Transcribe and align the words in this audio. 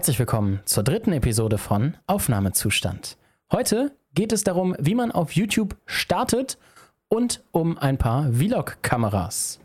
Herzlich 0.00 0.18
willkommen 0.18 0.60
zur 0.64 0.82
dritten 0.82 1.12
Episode 1.12 1.58
von 1.58 1.94
Aufnahmezustand. 2.06 3.18
Heute 3.52 3.94
geht 4.14 4.32
es 4.32 4.42
darum, 4.44 4.74
wie 4.78 4.94
man 4.94 5.12
auf 5.12 5.32
YouTube 5.32 5.76
startet 5.84 6.56
und 7.08 7.44
um 7.50 7.76
ein 7.76 7.98
paar 7.98 8.32
Vlog-Kameras. 8.32 9.60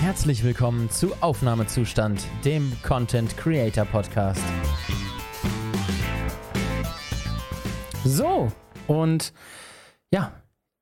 Herzlich 0.00 0.42
willkommen 0.42 0.88
zu 0.88 1.12
Aufnahmezustand, 1.20 2.26
dem 2.46 2.72
Content 2.82 3.36
Creator 3.36 3.84
Podcast. 3.84 4.42
So, 8.02 8.50
und 8.86 9.34
ja, 10.10 10.32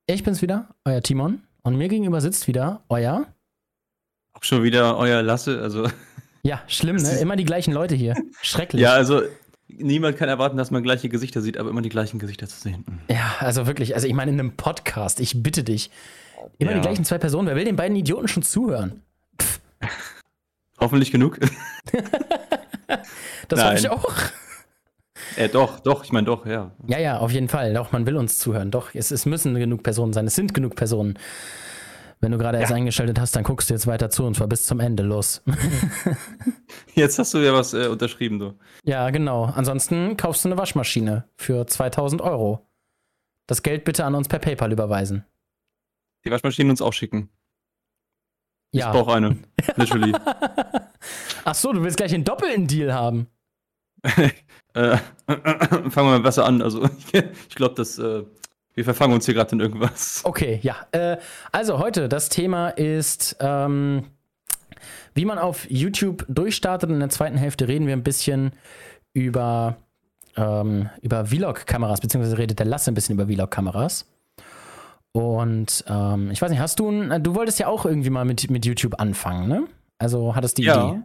ich 0.07 0.23
bin's 0.23 0.41
wieder, 0.41 0.69
euer 0.85 1.03
Timon. 1.03 1.43
Und 1.63 1.77
mir 1.77 1.89
gegenüber 1.89 2.21
sitzt 2.21 2.49
wieder 2.49 2.83
euer. 2.89 3.27
Auch 4.33 4.43
schon 4.43 4.63
wieder 4.63 4.97
euer 4.97 5.23
Lasse, 5.23 5.61
also. 5.61 5.89
Ja, 6.43 6.63
schlimm, 6.67 6.97
ne? 6.97 7.19
Immer 7.21 7.37
die 7.37 7.45
gleichen 7.45 7.73
Leute 7.73 7.95
hier. 7.95 8.15
Schrecklich. 8.41 8.83
Ja, 8.83 8.95
also 8.95 9.23
niemand 9.69 10.17
kann 10.17 10.29
erwarten, 10.29 10.57
dass 10.57 10.71
man 10.71 10.83
gleiche 10.83 11.09
Gesichter 11.09 11.41
sieht, 11.41 11.57
aber 11.57 11.71
immer 11.71 11.83
die 11.83 11.89
gleichen 11.89 12.19
Gesichter 12.19 12.49
zu 12.49 12.61
sehen. 12.61 12.85
Ja, 13.09 13.37
also 13.39 13.67
wirklich, 13.67 13.95
also 13.95 14.07
ich 14.07 14.15
meine, 14.15 14.33
in 14.33 14.41
einem 14.41 14.57
Podcast, 14.57 15.21
ich 15.21 15.43
bitte 15.43 15.63
dich. 15.63 15.91
Immer 16.59 16.73
ja. 16.73 16.79
die 16.79 16.83
gleichen 16.83 17.05
zwei 17.05 17.19
Personen. 17.19 17.47
Wer 17.47 17.55
will 17.55 17.65
den 17.65 17.77
beiden 17.77 17.97
Idioten 17.97 18.27
schon 18.27 18.43
zuhören? 18.43 19.03
Pff. 19.41 19.61
Hoffentlich 20.81 21.13
genug. 21.13 21.39
das 23.49 23.65
hoffe 23.65 23.79
ich 23.79 23.89
auch. 23.89 24.13
Äh, 25.37 25.49
doch, 25.49 25.81
doch, 25.81 26.05
ich 26.05 26.13
meine 26.13 26.27
doch, 26.27 26.47
ja. 26.47 26.73
Ja, 26.87 26.99
ja, 26.99 27.19
auf 27.19 27.33
jeden 27.33 27.49
Fall. 27.49 27.75
Doch, 27.75 27.93
man 27.93 28.07
will 28.07 28.17
uns 28.17 28.39
zuhören. 28.39 28.71
Doch, 28.71 28.95
es, 28.95 29.11
es 29.11 29.27
müssen 29.27 29.55
genug 29.55 29.83
Personen 29.83 30.13
sein. 30.13 30.27
Es 30.27 30.35
sind 30.35 30.55
genug 30.55 30.77
Personen. 30.77 31.19
Wenn 32.21 32.31
du 32.31 32.39
gerade 32.39 32.59
ja. 32.59 32.63
erst 32.63 32.73
eingeschaltet 32.73 33.19
hast, 33.19 33.35
dann 33.35 33.43
guckst 33.43 33.69
du 33.69 33.75
jetzt 33.75 33.89
weiter 33.89 34.09
zu 34.09 34.25
und 34.25 34.37
zwar 34.37 34.47
bis 34.47 34.65
zum 34.65 34.79
Ende. 34.79 35.03
Los. 35.03 35.43
jetzt 36.95 37.19
hast 37.19 37.35
du 37.35 37.39
ja 37.39 37.53
was 37.53 37.75
äh, 37.75 37.89
unterschrieben, 37.89 38.39
du. 38.39 38.55
Ja, 38.85 39.11
genau. 39.11 39.45
Ansonsten 39.47 40.17
kaufst 40.17 40.45
du 40.45 40.49
eine 40.49 40.57
Waschmaschine 40.57 41.29
für 41.37 41.67
2000 41.67 42.23
Euro. 42.23 42.69
Das 43.49 43.65
Geld 43.65 43.85
bitte 43.85 44.05
an 44.05 44.15
uns 44.15 44.29
per 44.29 44.39
PayPal 44.39 44.71
überweisen. 44.71 45.25
Die 46.25 46.31
Waschmaschine 46.31 46.71
uns 46.71 46.81
auch 46.81 46.93
schicken. 46.93 47.29
Ja. 48.71 48.87
Ich 48.87 48.93
brauche 48.93 49.15
eine. 49.15 49.39
Literally. 49.77 50.13
Ach 51.45 51.55
so, 51.55 51.73
du 51.73 51.83
willst 51.83 51.97
gleich 51.97 52.15
einen 52.15 52.25
doppelten 52.25 52.69
Deal 52.69 52.95
haben. 52.95 53.27
Äh, 54.75 54.97
fangen 55.27 55.93
wir 55.95 56.03
mal 56.03 56.21
besser 56.21 56.47
an. 56.47 56.63
Also, 56.63 56.89
ich 57.49 57.55
glaube, 57.55 57.75
dass 57.75 57.99
äh, 57.99 58.23
wir 58.75 58.85
verfangen 58.85 59.13
uns 59.13 59.27
hier 59.27 59.35
gerade 59.35 59.53
in 59.53 59.61
irgendwas. 59.61 60.23
Okay, 60.25 60.61
ja. 60.63 60.77
Äh, 60.93 61.19
also, 61.51 61.79
heute 61.79 62.09
das 62.09 62.29
Thema 62.29 62.71
ist, 62.71 63.37
ähm, 63.41 64.05
wie 65.15 65.25
man 65.25 65.39
auf 65.39 65.71
YouTube 65.71 66.25
durchstartet. 66.29 66.91
In 66.91 67.01
der 67.01 67.11
zweiten 67.11 67.37
Hälfte 67.37 67.69
reden 67.69 67.87
wir 67.87 67.93
ein 67.93 68.03
bisschen 68.03 68.53
über, 69.13 69.77
ähm, 70.37 70.89
über 71.03 71.27
Vlog-Kameras, 71.27 72.01
beziehungsweise 72.01 72.39
redet 72.39 72.59
der 72.59 72.67
Lasse 72.67 72.91
ein 72.91 72.95
bisschen 72.95 73.15
über 73.15 73.27
Vlog-Kameras. 73.27 74.07
Und 75.13 75.85
ähm, 75.87 76.31
ich 76.31 76.41
weiß 76.41 76.51
nicht, 76.51 76.61
hast 76.61 76.81
du, 76.81 76.91
ein, 76.91 77.23
du 77.23 77.35
wolltest 77.35 77.59
ja 77.59 77.67
auch 77.67 77.85
irgendwie 77.85 78.09
mal 78.09 78.25
mit, 78.25 78.51
mit 78.51 78.65
YouTube 78.65 78.99
anfangen, 78.99 79.47
ne? 79.47 79.65
Also 79.99 80.35
hattest 80.35 80.57
die 80.57 80.65
ja. 80.65 80.89
Idee? 80.89 81.03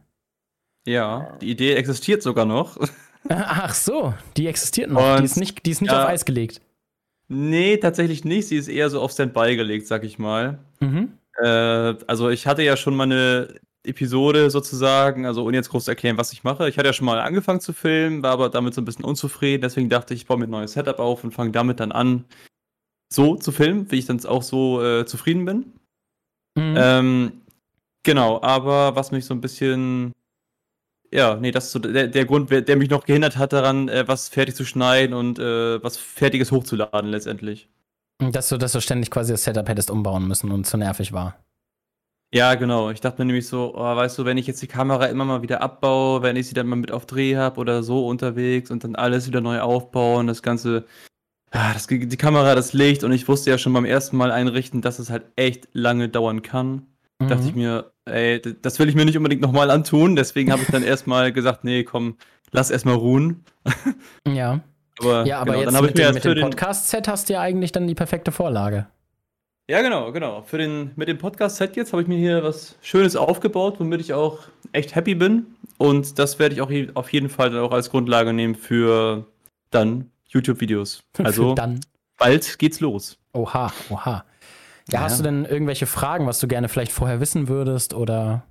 Ja, 0.88 1.38
die 1.42 1.52
Idee 1.52 1.74
existiert 1.74 2.24
sogar 2.24 2.46
noch. 2.46 2.78
Ach 3.30 3.76
so, 3.76 4.14
die 4.38 4.48
existiert 4.48 4.90
noch. 4.90 5.16
Und, 5.16 5.20
die 5.20 5.26
ist 5.26 5.36
nicht, 5.36 5.66
die 5.66 5.72
ist 5.72 5.82
nicht 5.82 5.92
ja, 5.92 6.04
auf 6.04 6.10
Eis 6.10 6.24
gelegt. 6.24 6.62
Nee, 7.28 7.76
tatsächlich 7.76 8.24
nicht. 8.24 8.48
Sie 8.48 8.56
ist 8.56 8.70
eher 8.70 8.90
so 8.90 9.02
auf 9.02 9.12
Standby 9.12 9.58
gelegt, 9.58 9.86
sag 9.86 10.06
ich 10.06 10.18
mal. 10.18 10.60
Mhm. 10.80 11.12
Äh, 11.44 11.96
also 12.08 12.30
ich 12.30 12.48
hatte 12.48 12.64
ja 12.64 12.78
schon 12.78 12.96
mal 12.96 13.04
eine 13.04 13.56
Episode 13.84 14.50
sozusagen, 14.50 15.26
also 15.26 15.44
ohne 15.44 15.58
jetzt 15.58 15.70
groß 15.70 15.86
zu 15.86 15.92
erklären, 15.92 16.18
was 16.18 16.32
ich 16.32 16.46
mache. 16.46 16.70
Ich 16.70 16.78
hatte 16.78 16.88
ja 16.88 16.94
schon 16.94 17.06
mal 17.06 17.20
angefangen 17.20 17.60
zu 17.60 17.74
filmen, 17.74 18.24
war 18.24 18.32
aber 18.32 18.50
damit 18.50 18.74
so 18.74 18.80
ein 18.80 18.86
bisschen 18.86 19.04
unzufrieden. 19.04 19.62
Deswegen 19.62 19.90
dachte 19.90 20.14
ich, 20.14 20.22
ich 20.22 20.28
baue 20.28 20.38
mir 20.38 20.46
ein 20.46 20.52
neues 20.52 20.72
Setup 20.72 21.00
auf 21.00 21.26
und 21.26 21.34
fange 21.34 21.52
damit 21.52 21.82
dann 21.82 21.92
an, 21.92 22.24
so 23.12 23.36
zu 23.36 23.52
filmen, 23.52 23.92
wie 23.92 23.98
ich 23.98 24.06
dann 24.06 24.24
auch 24.26 24.44
so 24.44 24.82
äh, 24.82 25.06
zufrieden 25.06 25.44
bin. 25.44 25.74
Mhm. 26.56 26.76
Ähm, 26.78 27.32
genau, 28.04 28.42
aber 28.42 28.96
was 28.96 29.12
mich 29.12 29.26
so 29.26 29.34
ein 29.34 29.42
bisschen 29.42 30.14
ja, 31.12 31.36
nee, 31.36 31.52
das 31.52 31.66
ist 31.66 31.72
so 31.72 31.80
der, 31.80 32.08
der 32.08 32.26
Grund, 32.26 32.50
der 32.52 32.76
mich 32.76 32.90
noch 32.90 33.06
gehindert 33.06 33.38
hat 33.38 33.54
daran, 33.54 33.90
äh, 33.90 34.08
was 34.08 34.30
fertig 34.30 34.56
zu 34.56 34.66
schneiden 34.66 35.14
und 35.14 35.40
äh, 35.40 35.82
was 35.84 35.98
Fertiges 35.98 36.52
hochzuladen 36.52 37.10
letztendlich. 37.10 37.70
Dass 38.20 38.50
du, 38.50 38.58
dass 38.58 38.72
du 38.72 38.82
ständig 38.82 39.12
quasi 39.12 39.32
das 39.32 39.44
Setup 39.44 39.68
hättest 39.70 39.92
umbauen 39.92 40.28
müssen 40.28 40.52
und 40.52 40.66
zu 40.66 40.78
nervig 40.78 41.14
war. 41.14 41.38
Ja, 42.34 42.56
genau. 42.56 42.90
Ich 42.90 43.00
dachte 43.00 43.22
mir 43.22 43.26
nämlich 43.26 43.48
so, 43.48 43.74
oh, 43.76 43.96
weißt 43.96 44.18
du, 44.18 44.26
wenn 44.26 44.38
ich 44.38 44.48
jetzt 44.48 44.62
die 44.62 44.68
Kamera 44.68 45.06
immer 45.06 45.24
mal 45.24 45.42
wieder 45.42 45.62
abbaue, 45.62 46.22
wenn 46.24 46.36
ich 46.36 46.48
sie 46.48 46.54
dann 46.54 46.68
mal 46.68 46.76
mit 46.76 46.92
auf 46.92 47.06
Dreh 47.06 47.38
habe 47.38 47.60
oder 47.60 47.84
so 47.84 48.06
unterwegs 48.06 48.70
und 48.70 48.84
dann 48.84 48.96
alles 48.96 49.28
wieder 49.28 49.40
neu 49.40 49.62
aufbauen, 49.62 50.28
das 50.28 50.44
Ganze, 50.44 50.86
ah, 51.52 51.72
das, 51.72 51.88
die 51.88 52.18
Kamera, 52.18 52.54
das 52.54 52.74
Licht 52.74 53.06
und 53.06 53.14
ich 53.14 53.28
wusste 53.30 53.50
ja 53.52 53.58
schon 53.58 53.72
beim 53.72 53.86
ersten 53.86 54.18
Mal 54.18 54.32
einrichten, 54.32 54.82
dass 54.82 55.00
es 55.00 55.10
halt 55.10 55.24
echt 55.38 55.70
lange 55.72 56.10
dauern 56.10 56.42
kann. 56.42 56.88
Mhm. 57.20 57.28
Dachte 57.30 57.48
ich 57.48 57.56
mir, 57.56 57.94
ey, 58.08 58.42
das 58.62 58.80
will 58.80 58.90
ich 58.90 58.96
mir 58.96 59.06
nicht 59.06 59.18
unbedingt 59.18 59.42
nochmal 59.42 59.70
antun. 59.70 60.16
Deswegen 60.16 60.52
habe 60.52 60.62
ich 60.62 60.70
dann 60.70 60.84
erstmal 60.84 61.32
gesagt, 61.32 61.64
nee, 61.64 61.84
komm, 61.84 62.18
lass 62.52 62.72
erstmal 62.72 62.96
ruhen. 62.96 63.44
Ja. 64.28 64.62
Aber, 65.00 65.28
ja, 65.28 65.40
aber 65.40 65.54
genau, 65.54 65.62
jetzt 65.62 65.82
mit, 65.82 65.98
dem, 66.00 66.14
mit 66.16 66.26
dem 66.26 66.42
Podcast-Set 66.42 67.08
hast 67.08 67.30
du 67.30 67.34
ja 67.34 67.42
eigentlich 67.42 67.72
dann 67.72 67.86
die 67.86 67.94
perfekte 67.94 68.32
Vorlage. 68.32 68.88
Ja, 69.70 69.82
genau, 69.82 70.12
genau. 70.12 70.42
Für 70.42 70.58
den, 70.58 70.92
mit 70.96 71.08
dem 71.08 71.18
Podcast-Set 71.18 71.76
jetzt 71.76 71.92
habe 71.92 72.02
ich 72.02 72.08
mir 72.08 72.18
hier 72.18 72.42
was 72.44 72.78
Schönes 72.82 73.16
aufgebaut, 73.16 73.76
womit 73.80 74.02
ich 74.02 74.14
auch 74.14 74.40
echt 74.72 74.96
happy 74.96 75.14
bin. 75.14 75.46
Und 75.78 76.18
das 76.18 76.40
werde 76.40 76.56
ich 76.56 76.62
auch 76.62 76.72
auf 76.96 77.14
jeden 77.14 77.30
Fall 77.30 77.52
dann 77.52 77.60
auch 77.60 77.74
als 77.74 77.92
Grundlage 77.92 78.34
nehmen 78.34 78.56
für 78.56 79.26
dann 79.70 80.10
YouTube-Videos. 80.30 81.04
Also 81.24 81.54
dann. 81.54 81.82
bald 82.18 82.58
geht's 82.60 82.80
los. 82.80 83.18
Oha, 83.34 83.72
oha. 83.90 84.24
Ja, 84.90 85.02
hast 85.02 85.20
du 85.20 85.24
denn 85.24 85.46
irgendwelche 85.46 85.86
Fragen, 85.86 86.28
was 86.28 86.40
du 86.40 86.48
gerne 86.48 86.70
vielleicht 86.70 86.92
vorher 86.92 87.20
wissen 87.20 87.48
würdest 87.48 87.94
oder? 87.94 88.46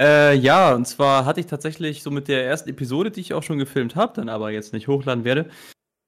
Äh, 0.00 0.34
ja, 0.36 0.74
und 0.74 0.86
zwar 0.86 1.24
hatte 1.24 1.40
ich 1.40 1.46
tatsächlich 1.46 2.02
so 2.02 2.10
mit 2.10 2.28
der 2.28 2.46
ersten 2.46 2.70
Episode, 2.70 3.10
die 3.10 3.20
ich 3.20 3.34
auch 3.34 3.42
schon 3.42 3.58
gefilmt 3.58 3.96
habe, 3.96 4.14
dann 4.14 4.28
aber 4.28 4.50
jetzt 4.50 4.72
nicht 4.72 4.88
hochladen 4.88 5.24
werde, 5.24 5.50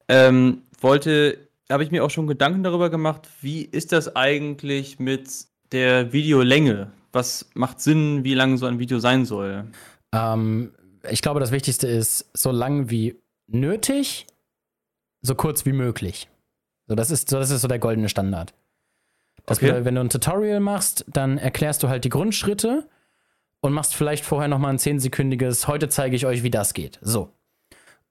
ähm, 0.09 0.63
wollte, 0.81 1.49
habe 1.71 1.85
ich 1.85 1.91
mir 1.91 2.05
auch 2.05 2.11
schon 2.11 2.27
Gedanken 2.27 2.63
darüber 2.63 2.91
gemacht, 2.91 3.29
wie 3.41 3.63
ist 3.63 3.93
das 3.93 4.17
eigentlich 4.17 4.99
mit 4.99 5.29
der 5.73 6.13
Videolänge? 6.13 6.91
Was 7.13 7.51
macht 7.55 7.81
Sinn, 7.81 8.25
wie 8.25 8.35
lang 8.35 8.57
so 8.57 8.67
ein 8.67 8.79
Video 8.79 8.99
sein 8.99 9.27
soll? 9.27 9.67
Ähm, 10.15 10.73
ich 11.11 11.21
glaube, 11.21 11.41
das 11.41 11.53
Wichtigste 11.53 11.87
ist, 11.87 12.31
so 12.35 12.51
lang 12.51 12.89
wie 12.89 13.17
nötig, 13.47 14.27
so 15.21 15.35
kurz 15.35 15.67
wie 15.67 15.73
möglich. 15.73 16.29
So, 16.93 16.97
das 16.97 17.11
ist, 17.11 17.31
so, 17.31 17.39
das 17.39 17.49
ist 17.51 17.63
so 17.63 17.69
der 17.69 17.79
goldene 17.79 18.11
Standard. 18.11 18.53
Das 19.47 19.57
okay. 19.57 19.69
bedeutet, 19.69 19.87
wenn 19.87 19.95
du 19.95 20.03
ein 20.03 20.11
Tutorial 20.11 20.61
machst, 20.61 21.07
dann 21.09 21.39
erklärst 21.39 21.83
du 21.83 21.89
halt 21.89 22.05
die 22.05 22.11
Grundschritte 22.11 22.87
und 23.61 23.73
machst 23.73 23.95
vielleicht 23.95 24.27
vorher 24.27 24.47
nochmal 24.49 24.75
ein 24.75 24.79
10-sekündiges, 24.79 25.69
heute 25.69 25.89
zeige 25.89 26.17
ich 26.17 26.27
euch, 26.27 26.43
wie 26.43 26.51
das 26.51 26.75
geht. 26.75 26.99
So. 27.01 27.33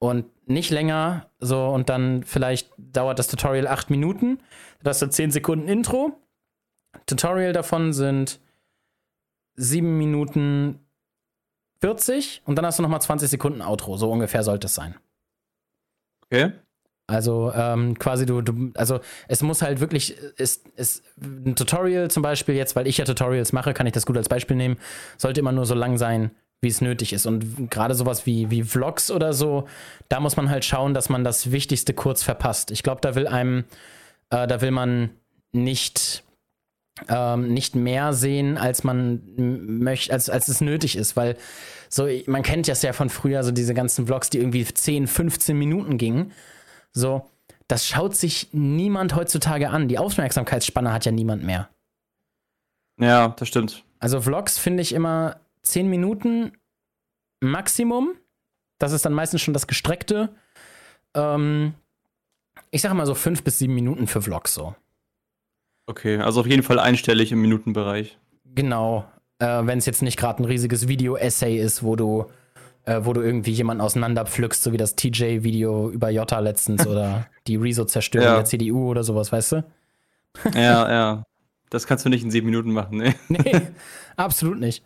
Und 0.00 0.24
nicht 0.48 0.70
länger, 0.70 1.30
so, 1.38 1.68
und 1.68 1.90
dann 1.90 2.24
vielleicht 2.24 2.72
dauert 2.76 3.20
das 3.20 3.28
Tutorial 3.28 3.68
8 3.68 3.88
Minuten. 3.88 4.40
Da 4.82 4.90
hast 4.90 5.00
du 5.00 5.08
10 5.08 5.30
Sekunden 5.30 5.68
Intro. 5.68 6.18
Tutorial 7.06 7.52
davon 7.52 7.92
sind 7.92 8.40
7 9.54 9.96
Minuten 9.96 10.80
40 11.78 12.42
und 12.46 12.56
dann 12.56 12.66
hast 12.66 12.80
du 12.80 12.82
nochmal 12.82 13.00
20 13.00 13.30
Sekunden 13.30 13.62
Outro. 13.62 13.96
So 13.96 14.10
ungefähr 14.10 14.42
sollte 14.42 14.66
es 14.66 14.74
sein. 14.74 14.96
Okay. 16.24 16.50
Also 17.06 17.52
ähm, 17.54 17.98
quasi 17.98 18.26
du, 18.26 18.40
du, 18.40 18.70
also 18.74 19.00
es 19.28 19.42
muss 19.42 19.60
halt 19.60 19.80
wirklich, 19.80 20.16
ist, 20.36 20.66
ist 20.76 21.02
ein 21.20 21.56
Tutorial 21.56 22.10
zum 22.10 22.22
Beispiel 22.22 22.54
jetzt, 22.54 22.76
weil 22.76 22.86
ich 22.86 22.98
ja 22.98 23.04
Tutorials 23.04 23.52
mache, 23.52 23.74
kann 23.74 23.86
ich 23.86 23.92
das 23.92 24.06
gut 24.06 24.16
als 24.16 24.28
Beispiel 24.28 24.56
nehmen, 24.56 24.76
sollte 25.18 25.40
immer 25.40 25.52
nur 25.52 25.66
so 25.66 25.74
lang 25.74 25.98
sein, 25.98 26.30
wie 26.62 26.68
es 26.68 26.80
nötig 26.80 27.12
ist. 27.12 27.26
Und 27.26 27.70
gerade 27.70 27.94
sowas 27.94 28.24
wie, 28.24 28.50
wie 28.50 28.62
Vlogs 28.62 29.10
oder 29.10 29.32
so, 29.32 29.66
da 30.08 30.20
muss 30.20 30.36
man 30.36 30.48
halt 30.48 30.64
schauen, 30.64 30.94
dass 30.94 31.08
man 31.08 31.24
das 31.24 31.50
Wichtigste 31.50 31.92
kurz 31.92 32.22
verpasst. 32.22 32.70
Ich 32.70 32.82
glaube, 32.82 33.00
da 33.00 33.14
will 33.14 33.26
einem, 33.26 33.64
äh, 34.30 34.46
da 34.46 34.60
will 34.60 34.70
man 34.70 35.10
nicht, 35.50 36.22
ähm, 37.08 37.52
nicht 37.52 37.74
mehr 37.74 38.12
sehen, 38.12 38.56
als 38.56 38.84
man 38.84 39.22
möchte, 39.36 40.12
als, 40.12 40.30
als 40.30 40.46
es 40.46 40.60
nötig 40.60 40.96
ist, 40.96 41.16
weil 41.16 41.36
so, 41.88 42.08
man 42.26 42.42
kennt 42.42 42.68
das 42.68 42.82
ja 42.82 42.92
von 42.92 43.10
früher, 43.10 43.42
so 43.42 43.50
diese 43.50 43.74
ganzen 43.74 44.06
Vlogs, 44.06 44.30
die 44.30 44.38
irgendwie 44.38 44.64
10, 44.64 45.08
15 45.08 45.58
Minuten 45.58 45.98
gingen. 45.98 46.32
So, 46.92 47.28
das 47.68 47.86
schaut 47.86 48.14
sich 48.14 48.48
niemand 48.52 49.14
heutzutage 49.14 49.70
an. 49.70 49.88
Die 49.88 49.98
Aufmerksamkeitsspanne 49.98 50.92
hat 50.92 51.04
ja 51.04 51.12
niemand 51.12 51.42
mehr. 51.42 51.68
Ja, 52.98 53.28
das 53.28 53.48
stimmt. 53.48 53.84
Also 53.98 54.20
Vlogs 54.20 54.58
finde 54.58 54.82
ich 54.82 54.92
immer 54.92 55.36
10 55.62 55.88
Minuten 55.88 56.52
Maximum. 57.40 58.14
Das 58.78 58.92
ist 58.92 59.04
dann 59.04 59.12
meistens 59.12 59.40
schon 59.40 59.54
das 59.54 59.66
Gestreckte. 59.66 60.34
Ähm, 61.14 61.74
ich 62.70 62.82
sage 62.82 62.94
mal 62.94 63.06
so 63.06 63.14
5 63.14 63.42
bis 63.42 63.58
7 63.58 63.72
Minuten 63.74 64.06
für 64.06 64.22
Vlogs 64.22 64.54
so. 64.54 64.74
Okay, 65.86 66.18
also 66.18 66.40
auf 66.40 66.46
jeden 66.46 66.62
Fall 66.62 66.78
einstellig 66.78 67.32
im 67.32 67.40
Minutenbereich. 67.42 68.18
Genau. 68.44 69.04
Äh, 69.38 69.66
Wenn 69.66 69.78
es 69.78 69.86
jetzt 69.86 70.02
nicht 70.02 70.18
gerade 70.18 70.42
ein 70.42 70.46
riesiges 70.46 70.88
Video-Essay 70.88 71.58
ist, 71.58 71.82
wo 71.82 71.96
du, 71.96 72.26
äh, 72.84 73.00
wo 73.04 73.12
du 73.12 73.20
irgendwie 73.20 73.52
jemanden 73.52 73.80
auseinanderpflückst, 73.80 74.62
so 74.62 74.72
wie 74.72 74.76
das 74.76 74.96
TJ-Video 74.96 75.90
über 75.90 76.10
Jota 76.10 76.38
letztens 76.40 76.86
oder 76.86 77.26
die 77.46 77.56
Rezo-Zerstörung 77.56 78.26
Ja. 78.26 78.34
der 78.36 78.44
CDU 78.44 78.90
oder 78.90 79.04
sowas, 79.04 79.30
weißt 79.32 79.52
du? 79.52 79.64
Ja, 80.54 80.90
ja. 80.90 81.24
Das 81.70 81.86
kannst 81.86 82.04
du 82.04 82.10
nicht 82.10 82.22
in 82.22 82.30
sieben 82.30 82.46
Minuten 82.46 82.72
machen, 82.72 82.98
ne? 82.98 83.14
Nee, 83.28 83.60
absolut 84.16 84.58
nicht. 84.60 84.84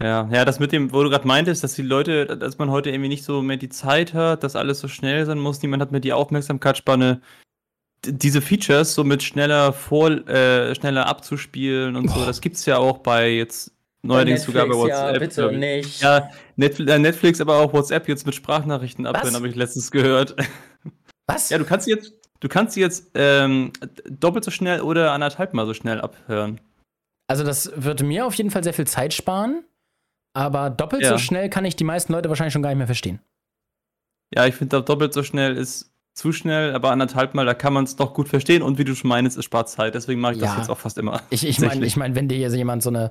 Ja, 0.00 0.28
ja, 0.30 0.44
das 0.44 0.58
mit 0.58 0.72
dem, 0.72 0.92
wo 0.92 1.02
du 1.02 1.10
gerade 1.10 1.26
meintest, 1.26 1.62
dass 1.64 1.74
die 1.74 1.82
Leute, 1.82 2.26
dass 2.36 2.58
man 2.58 2.70
heute 2.70 2.90
irgendwie 2.90 3.08
nicht 3.08 3.24
so 3.24 3.42
mehr 3.42 3.56
die 3.56 3.68
Zeit 3.68 4.12
hat, 4.12 4.42
dass 4.42 4.56
alles 4.56 4.80
so 4.80 4.88
schnell 4.88 5.24
sein 5.24 5.38
muss, 5.38 5.62
niemand 5.62 5.80
hat 5.82 5.92
mehr 5.92 6.00
die 6.00 6.12
Aufmerksamkeitsspanne. 6.12 7.20
Diese 8.04 8.42
Features, 8.42 8.94
so 8.94 9.02
mit 9.02 9.22
schneller 9.22 9.72
vor, 9.72 10.10
äh, 10.28 10.74
schneller 10.74 11.06
abzuspielen 11.06 11.96
und 11.96 12.08
so, 12.10 12.24
das 12.26 12.40
gibt's 12.40 12.66
ja 12.66 12.76
auch 12.76 12.98
bei 12.98 13.30
jetzt 13.30 13.72
neuerdings 14.04 14.42
sogar 14.44 14.66
bei 14.66 14.74
WhatsApp. 14.74 15.32
glaub 15.34 15.52
ich. 15.52 15.58
nicht. 15.58 16.00
Ja, 16.02 16.30
Netflix, 16.56 16.90
äh, 16.92 16.98
Netflix, 16.98 17.40
aber 17.40 17.58
auch 17.58 17.72
WhatsApp 17.72 18.08
jetzt 18.08 18.26
mit 18.26 18.34
Sprachnachrichten 18.34 19.06
abhören, 19.06 19.34
habe 19.34 19.48
ich 19.48 19.54
letztens 19.54 19.90
gehört. 19.90 20.36
Was? 21.26 21.50
Ja, 21.50 21.58
du 21.58 21.64
kannst 21.64 21.86
sie 21.86 21.92
jetzt, 21.92 22.12
du 22.40 22.48
kannst 22.48 22.74
sie 22.74 22.80
jetzt 22.80 23.10
ähm, 23.14 23.72
doppelt 24.08 24.44
so 24.44 24.50
schnell 24.50 24.80
oder 24.82 25.12
anderthalb 25.12 25.54
mal 25.54 25.66
so 25.66 25.74
schnell 25.74 26.00
abhören. 26.00 26.60
Also 27.28 27.42
das 27.44 27.72
würde 27.76 28.04
mir 28.04 28.26
auf 28.26 28.34
jeden 28.34 28.50
Fall 28.50 28.62
sehr 28.62 28.74
viel 28.74 28.86
Zeit 28.86 29.14
sparen, 29.14 29.64
aber 30.34 30.68
doppelt 30.70 31.02
Ja. 31.02 31.10
so 31.10 31.18
schnell 31.18 31.48
kann 31.48 31.64
ich 31.64 31.76
die 31.76 31.84
meisten 31.84 32.12
Leute 32.12 32.28
wahrscheinlich 32.28 32.52
schon 32.52 32.62
gar 32.62 32.68
nicht 32.70 32.78
mehr 32.78 32.86
verstehen. 32.86 33.20
Ja, 34.34 34.46
ich 34.46 34.54
finde, 34.54 34.82
doppelt 34.82 35.14
so 35.14 35.22
schnell 35.22 35.56
ist 35.56 35.90
zu 36.14 36.32
schnell, 36.32 36.74
aber 36.74 36.90
anderthalb 36.90 37.34
Mal, 37.34 37.44
da 37.46 37.54
kann 37.54 37.72
man 37.72 37.84
es 37.84 37.96
doch 37.96 38.14
gut 38.14 38.28
verstehen 38.28 38.62
und 38.62 38.78
wie 38.78 38.84
du 38.84 38.94
schon 38.94 39.08
meinst, 39.08 39.36
es 39.36 39.44
spart 39.44 39.68
Zeit. 39.68 39.94
Deswegen 39.94 40.20
mache 40.20 40.34
ich 40.34 40.40
Ja. 40.40 40.46
das 40.48 40.56
jetzt 40.58 40.70
auch 40.70 40.78
fast 40.78 40.98
immer. 40.98 41.22
Ich, 41.30 41.46
ich 41.46 41.58
meine, 41.60 41.84
ich 41.84 41.96
mein, 41.96 42.14
wenn 42.14 42.28
dir 42.28 42.38
jetzt 42.38 42.54
jemand 42.54 42.82
so 42.82 42.90
eine, 42.90 43.10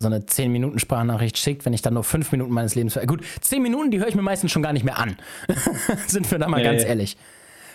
so 0.00 0.06
eine 0.08 0.20
10-Minuten-Sprachnachricht 0.20 1.36
schickt, 1.36 1.66
wenn 1.66 1.74
ich 1.74 1.82
dann 1.82 1.94
nur 1.94 2.04
5 2.04 2.32
Minuten 2.32 2.52
meines 2.52 2.74
Lebens. 2.74 2.98
Gut, 3.06 3.22
10 3.42 3.62
Minuten, 3.62 3.90
die 3.90 3.98
höre 4.00 4.08
ich 4.08 4.14
mir 4.14 4.22
meistens 4.22 4.50
schon 4.50 4.62
gar 4.62 4.72
nicht 4.72 4.82
mehr 4.84 4.98
an. 4.98 5.16
Sind 6.06 6.30
wir 6.30 6.38
da 6.38 6.48
mal 6.48 6.56
Nee. 6.56 6.64
ganz 6.64 6.82
ehrlich. 6.84 7.16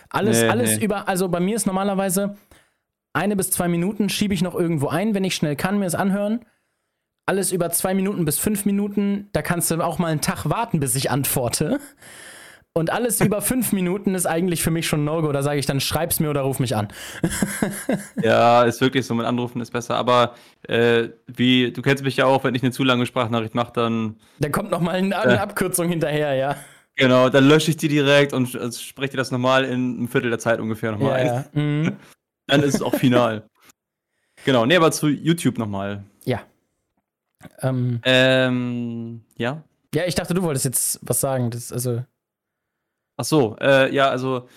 Alles, 0.09 0.41
Nee, 0.41 0.49
alles 0.49 0.77
nee. 0.77 0.85
über, 0.85 1.07
also 1.07 1.29
bei 1.29 1.39
mir 1.39 1.55
ist 1.55 1.67
normalerweise 1.67 2.35
eine 3.13 3.35
bis 3.35 3.51
zwei 3.51 3.67
Minuten 3.67 4.09
schiebe 4.09 4.33
ich 4.33 4.41
noch 4.41 4.55
irgendwo 4.55 4.87
ein, 4.87 5.13
wenn 5.13 5.23
ich 5.23 5.35
schnell 5.35 5.55
kann, 5.55 5.77
mir 5.79 5.85
es 5.85 5.95
anhören. 5.95 6.41
Alles 7.27 7.51
über 7.51 7.69
zwei 7.71 7.93
Minuten 7.93 8.25
bis 8.25 8.39
fünf 8.39 8.65
Minuten, 8.65 9.29
da 9.31 9.41
kannst 9.41 9.69
du 9.71 9.79
auch 9.81 9.99
mal 9.99 10.07
einen 10.11 10.21
Tag 10.21 10.49
warten, 10.49 10.79
bis 10.79 10.95
ich 10.95 11.11
antworte. 11.11 11.79
Und 12.77 12.91
alles 12.91 13.21
über 13.21 13.41
fünf 13.41 13.71
Minuten 13.71 14.15
ist 14.15 14.25
eigentlich 14.25 14.61
für 14.61 14.69
mich 14.69 14.85
schon 14.87 15.05
No-Go. 15.05 15.31
Da 15.31 15.41
sage 15.43 15.59
ich 15.59 15.65
dann, 15.65 15.79
schreib's 15.79 16.19
mir 16.19 16.29
oder 16.29 16.41
ruf 16.41 16.59
mich 16.59 16.75
an. 16.75 16.89
Ja, 18.21 18.63
ist 18.63 18.81
wirklich 18.81 19.05
so, 19.05 19.13
mit 19.15 19.25
Anrufen 19.25 19.61
ist 19.61 19.71
besser. 19.71 19.95
Aber 19.95 20.35
äh, 20.63 21.09
wie, 21.27 21.71
du 21.71 21.81
kennst 21.81 22.03
mich 22.03 22.17
ja 22.17 22.25
auch, 22.25 22.43
wenn 22.43 22.53
ich 22.55 22.63
eine 22.63 22.71
zu 22.71 22.83
lange 22.83 23.05
Sprachnachricht 23.05 23.55
mache, 23.55 23.71
dann 23.73 24.17
Da 24.39 24.49
kommt 24.49 24.71
noch 24.71 24.81
mal 24.81 24.95
eine, 24.95 25.17
eine 25.17 25.35
Ja. 25.35 25.43
Abkürzung 25.43 25.87
hinterher, 25.87 26.33
ja. 26.33 26.55
genau, 26.95 27.29
dann 27.29 27.47
lösche 27.47 27.71
ich 27.71 27.77
die 27.77 27.87
direkt 27.87 28.33
und 28.33 28.53
äh, 28.55 28.71
spreche 28.71 29.11
dir 29.11 29.17
das 29.17 29.31
nochmal 29.31 29.63
in 29.65 29.97
einem 29.97 30.07
Viertel 30.09 30.29
der 30.29 30.39
Zeit 30.39 30.59
ungefähr 30.59 30.91
nochmal 30.91 31.25
Ja, 31.25 31.33
ein. 31.33 31.45
ja. 31.53 31.61
Mhm. 31.61 31.95
Dann 32.47 32.61
ist 32.61 32.75
es 32.75 32.81
auch 32.83 32.93
final. 32.93 33.47
genau, 34.43 34.65
nee, 34.65 34.75
aber 34.75 34.91
zu 34.91 35.07
YouTube 35.07 35.57
nochmal. 35.57 36.03
ja. 36.25 36.41
Ähm, 37.61 37.99
Ähm, 38.03 39.21
ja. 39.37 39.63
ja, 39.93 40.03
ich 40.05 40.15
dachte, 40.15 40.33
du 40.33 40.41
wolltest 40.43 40.65
jetzt 40.65 40.99
was 41.03 41.19
sagen. 41.21 41.51
Das, 41.51 41.71
also, 41.71 42.03
Ach 43.17 43.25
so, 43.25 43.55
äh, 43.61 43.93
ja, 43.93 44.09
also, 44.09 44.47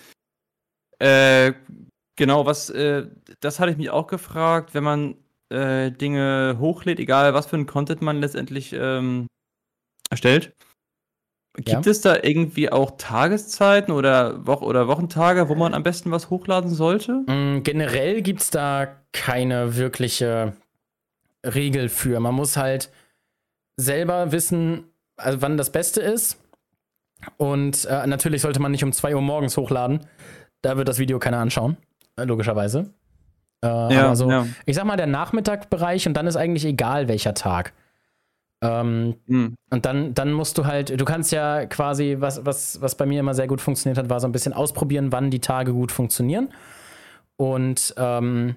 äh, 0.99 1.53
genau, 2.15 2.45
was, 2.45 2.69
äh, 2.69 3.07
das 3.39 3.59
hatte 3.59 3.71
ich 3.71 3.77
mich 3.77 3.89
auch 3.89 4.07
gefragt, 4.07 4.73
wenn 4.73 4.83
man 4.83 5.15
äh, 5.49 5.91
Dinge 5.91 6.57
hochlädt, 6.59 6.99
egal 6.99 7.33
was 7.33 7.47
für 7.47 7.55
ein 7.57 7.65
Content 7.65 8.01
man 8.01 8.19
letztendlich 8.19 8.73
ähm, 8.73 9.27
erstellt. 10.09 10.53
Gibt 11.55 11.85
Ja. 11.85 11.91
es 11.91 12.01
da 12.01 12.15
irgendwie 12.21 12.71
auch 12.71 12.91
Tageszeiten 12.97 13.91
oder, 13.93 14.45
Woch 14.45 14.61
oder 14.61 14.87
Wochentage, 14.87 15.49
wo 15.49 15.55
man 15.55 15.73
am 15.73 15.83
besten 15.83 16.11
was 16.11 16.29
hochladen 16.29 16.69
sollte? 16.69 17.23
mh, 17.25 17.61
generell 17.61 18.21
gibt 18.21 18.41
es 18.41 18.49
da 18.49 18.95
keine 19.13 19.75
wirkliche 19.75 20.53
Regel 21.45 21.89
für. 21.89 22.19
Man 22.19 22.35
muss 22.35 22.55
halt 22.55 22.91
selber 23.77 24.31
wissen, 24.31 24.83
also 25.17 25.41
wann 25.41 25.57
das 25.57 25.71
Beste 25.71 26.01
ist. 26.01 26.37
Und 27.37 27.85
äh, 27.85 28.07
natürlich 28.07 28.41
sollte 28.41 28.61
man 28.61 28.71
nicht 28.71 28.83
um 28.83 28.91
2 28.91 29.15
Uhr 29.15 29.21
morgens 29.21 29.57
hochladen. 29.57 30.01
Da 30.61 30.77
wird 30.77 30.87
das 30.87 30.99
Video 30.99 31.19
keiner 31.19 31.37
anschauen, 31.37 31.77
äh, 32.17 32.23
logischerweise. 32.23 32.93
Äh, 33.61 33.67
aber 33.67 34.15
so, 34.15 34.29
ja. 34.29 34.45
ich 34.65 34.75
sag 34.75 34.85
mal, 34.85 34.97
der 34.97 35.07
Nachmittagbereich 35.07 36.07
und 36.07 36.13
dann 36.15 36.27
ist 36.27 36.35
eigentlich 36.35 36.65
egal, 36.65 37.07
welcher 37.07 37.33
Tag. 37.33 37.73
Ähm, 38.61 39.15
Hm. 39.27 39.55
Und 39.69 39.85
dann, 39.85 40.13
dann 40.13 40.33
musst 40.33 40.57
du 40.57 40.65
halt, 40.65 40.99
du 40.99 41.05
kannst 41.05 41.31
ja 41.31 41.65
quasi, 41.65 42.17
was, 42.19 42.45
was, 42.45 42.81
was 42.81 42.95
bei 42.95 43.05
mir 43.05 43.19
immer 43.19 43.33
sehr 43.33 43.47
gut 43.47 43.61
funktioniert 43.61 43.97
hat, 43.97 44.09
war 44.09 44.19
so 44.19 44.27
ein 44.27 44.31
bisschen 44.31 44.53
ausprobieren, 44.53 45.11
wann 45.11 45.31
die 45.31 45.39
Tage 45.39 45.73
gut 45.73 45.91
funktionieren. 45.91 46.49
Und 47.37 47.93
ähm, 47.97 48.55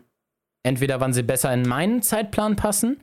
entweder 0.64 1.00
wann 1.00 1.12
sie 1.12 1.22
besser 1.22 1.52
in 1.52 1.62
meinen 1.62 2.02
Zeitplan 2.02 2.56
passen 2.56 3.02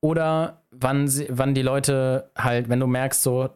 oder 0.00 0.62
wann, 0.70 1.08
sie, 1.08 1.26
wann 1.30 1.54
die 1.54 1.62
Leute 1.62 2.30
halt, 2.36 2.68
wenn 2.68 2.80
du 2.80 2.86
merkst, 2.86 3.22
so, 3.22 3.50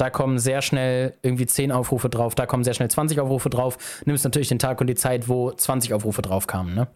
da 0.00 0.10
kommen 0.10 0.38
sehr 0.38 0.62
schnell 0.62 1.14
irgendwie 1.22 1.46
10 1.46 1.72
Aufrufe 1.72 2.08
drauf, 2.08 2.34
da 2.34 2.46
kommen 2.46 2.64
sehr 2.64 2.74
schnell 2.74 2.90
20 2.90 3.20
Aufrufe 3.20 3.50
drauf, 3.50 3.76
nimmst 4.06 4.24
natürlich 4.24 4.48
den 4.48 4.58
Tag 4.58 4.80
und 4.80 4.86
die 4.86 4.94
Zeit, 4.94 5.28
wo 5.28 5.52
20 5.52 5.94
Aufrufe 5.94 6.22
drauf 6.22 6.46
kamen, 6.46 6.74
ne? 6.74 6.88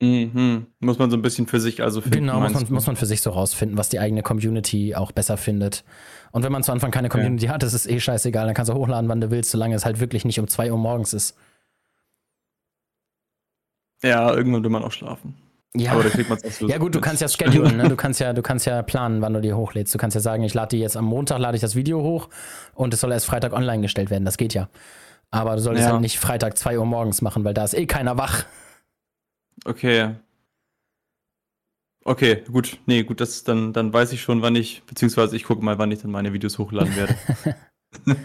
Mhm. 0.00 0.66
Muss 0.78 0.98
man 0.98 1.10
so 1.10 1.16
ein 1.16 1.22
bisschen 1.22 1.46
für 1.46 1.58
sich 1.58 1.82
also 1.82 2.02
finden. 2.02 2.18
Genau, 2.18 2.38
muss 2.40 2.52
man, 2.52 2.66
muss 2.68 2.86
man 2.86 2.96
für 2.96 3.06
sich 3.06 3.22
so 3.22 3.30
rausfinden, 3.30 3.78
was 3.78 3.88
die 3.88 3.98
eigene 3.98 4.22
Community 4.22 4.94
auch 4.94 5.10
besser 5.10 5.38
findet. 5.38 5.84
Und 6.32 6.42
wenn 6.42 6.52
man 6.52 6.62
zu 6.62 6.70
Anfang 6.70 6.90
keine 6.90 7.08
Community 7.08 7.46
hat, 7.46 7.62
ist 7.62 7.72
es 7.72 7.86
eh 7.86 7.98
scheißegal, 7.98 8.44
dann 8.44 8.54
kannst 8.54 8.70
du 8.70 8.74
hochladen, 8.74 9.08
wann 9.08 9.22
du 9.22 9.30
willst, 9.30 9.50
solange 9.50 9.74
es 9.74 9.86
halt 9.86 9.98
wirklich 9.98 10.26
nicht 10.26 10.38
um 10.38 10.48
2 10.48 10.70
Uhr 10.70 10.78
morgens 10.78 11.14
ist. 11.14 11.34
Ja, 14.02 14.34
irgendwann 14.34 14.62
will 14.62 14.70
man 14.70 14.84
auch 14.84 14.92
schlafen. 14.92 15.34
Ja, 15.74 15.92
Aber 15.92 16.04
da 16.04 16.10
kriegt 16.10 16.28
man 16.28 16.38
es 16.42 16.60
ja 16.66 16.78
gut, 16.78 16.94
du 16.94 17.00
kannst 17.00 17.20
ja 17.22 17.28
schedulen, 17.28 17.76
ne? 17.76 17.88
du, 17.88 17.96
kannst 17.96 18.20
ja, 18.20 18.32
du 18.32 18.42
kannst 18.42 18.66
ja 18.66 18.82
planen, 18.82 19.20
wann 19.20 19.34
du 19.34 19.40
die 19.40 19.52
hochlädst. 19.52 19.94
Du 19.94 19.98
kannst 19.98 20.14
ja 20.14 20.20
sagen, 20.20 20.42
ich 20.42 20.54
lade 20.54 20.76
die 20.76 20.78
jetzt 20.80 20.96
am 20.96 21.04
Montag, 21.04 21.38
lade 21.38 21.56
ich 21.56 21.60
das 21.60 21.74
Video 21.74 22.02
hoch 22.02 22.28
und 22.74 22.94
es 22.94 23.00
soll 23.00 23.12
erst 23.12 23.26
Freitag 23.26 23.52
online 23.52 23.82
gestellt 23.82 24.10
werden, 24.10 24.24
das 24.24 24.36
geht 24.36 24.54
ja. 24.54 24.68
Aber 25.30 25.56
du 25.56 25.60
solltest 25.60 25.86
Ja. 25.86 25.92
halt 25.92 26.00
nicht 26.02 26.18
Freitag 26.18 26.56
2 26.56 26.78
Uhr 26.78 26.86
morgens 26.86 27.20
machen, 27.20 27.44
weil 27.44 27.52
da 27.54 27.64
ist 27.64 27.74
eh 27.74 27.86
keiner 27.86 28.16
wach. 28.16 28.44
Okay. 29.64 30.14
Okay, 32.04 32.44
gut. 32.50 32.78
Nee, 32.86 33.02
gut, 33.02 33.20
das 33.20 33.42
dann, 33.42 33.72
dann 33.72 33.92
weiß 33.92 34.12
ich 34.12 34.22
schon, 34.22 34.40
wann 34.40 34.54
ich, 34.54 34.82
beziehungsweise 34.84 35.34
ich 35.34 35.44
gucke 35.44 35.64
mal, 35.64 35.78
wann 35.78 35.90
ich 35.90 36.00
dann 36.00 36.12
meine 36.12 36.32
Videos 36.32 36.58
hochladen 36.58 36.94
werde. 36.96 37.16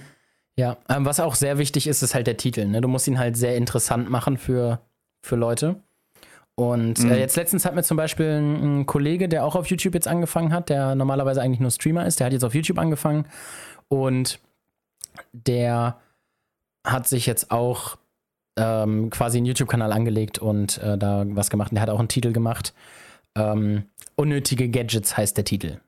Ja, 0.57 0.77
ähm, 0.89 1.05
was 1.05 1.21
auch 1.21 1.35
sehr 1.35 1.57
wichtig 1.57 1.87
ist, 1.87 2.01
ist 2.03 2.13
halt 2.13 2.27
der 2.27 2.35
Titel. 2.35 2.65
Ne? 2.65 2.81
Du 2.81 2.89
musst 2.89 3.07
ihn 3.07 3.17
halt 3.17 3.37
sehr 3.37 3.55
interessant 3.55 4.09
machen 4.09 4.37
für, 4.37 4.81
für 5.23 5.37
Leute. 5.37 5.81
Und 6.61 6.99
Mhm. 6.99 7.11
äh, 7.11 7.19
jetzt 7.19 7.35
letztens 7.37 7.65
hat 7.65 7.73
mir 7.73 7.81
zum 7.81 7.97
Beispiel 7.97 8.27
ein, 8.39 8.81
ein 8.81 8.85
Kollege, 8.85 9.27
der 9.27 9.43
auch 9.43 9.55
auf 9.55 9.65
YouTube 9.67 9.95
jetzt 9.95 10.07
angefangen 10.07 10.53
hat, 10.53 10.69
der 10.69 10.93
normalerweise 10.93 11.41
eigentlich 11.41 11.59
nur 11.59 11.71
Streamer 11.71 12.05
ist, 12.05 12.19
der 12.19 12.25
hat 12.27 12.33
jetzt 12.33 12.43
auf 12.43 12.53
YouTube 12.53 12.77
angefangen 12.77 13.25
und 13.87 14.39
der 15.33 15.97
hat 16.85 17.07
sich 17.07 17.25
jetzt 17.25 17.49
auch 17.49 17.97
ähm, 18.57 19.09
quasi 19.09 19.37
einen 19.37 19.47
YouTube-Kanal 19.47 19.91
angelegt 19.91 20.37
und 20.37 20.77
äh, 20.83 20.99
da 20.99 21.23
was 21.29 21.49
gemacht. 21.49 21.71
Und 21.71 21.75
der 21.75 21.81
hat 21.81 21.89
auch 21.89 21.99
einen 21.99 22.09
Titel 22.09 22.31
gemacht. 22.31 22.73
Ähm, 23.35 23.85
Unnötige 24.15 24.69
Gadgets 24.69 25.17
heißt 25.17 25.37
der 25.37 25.45
Titel. 25.45 25.79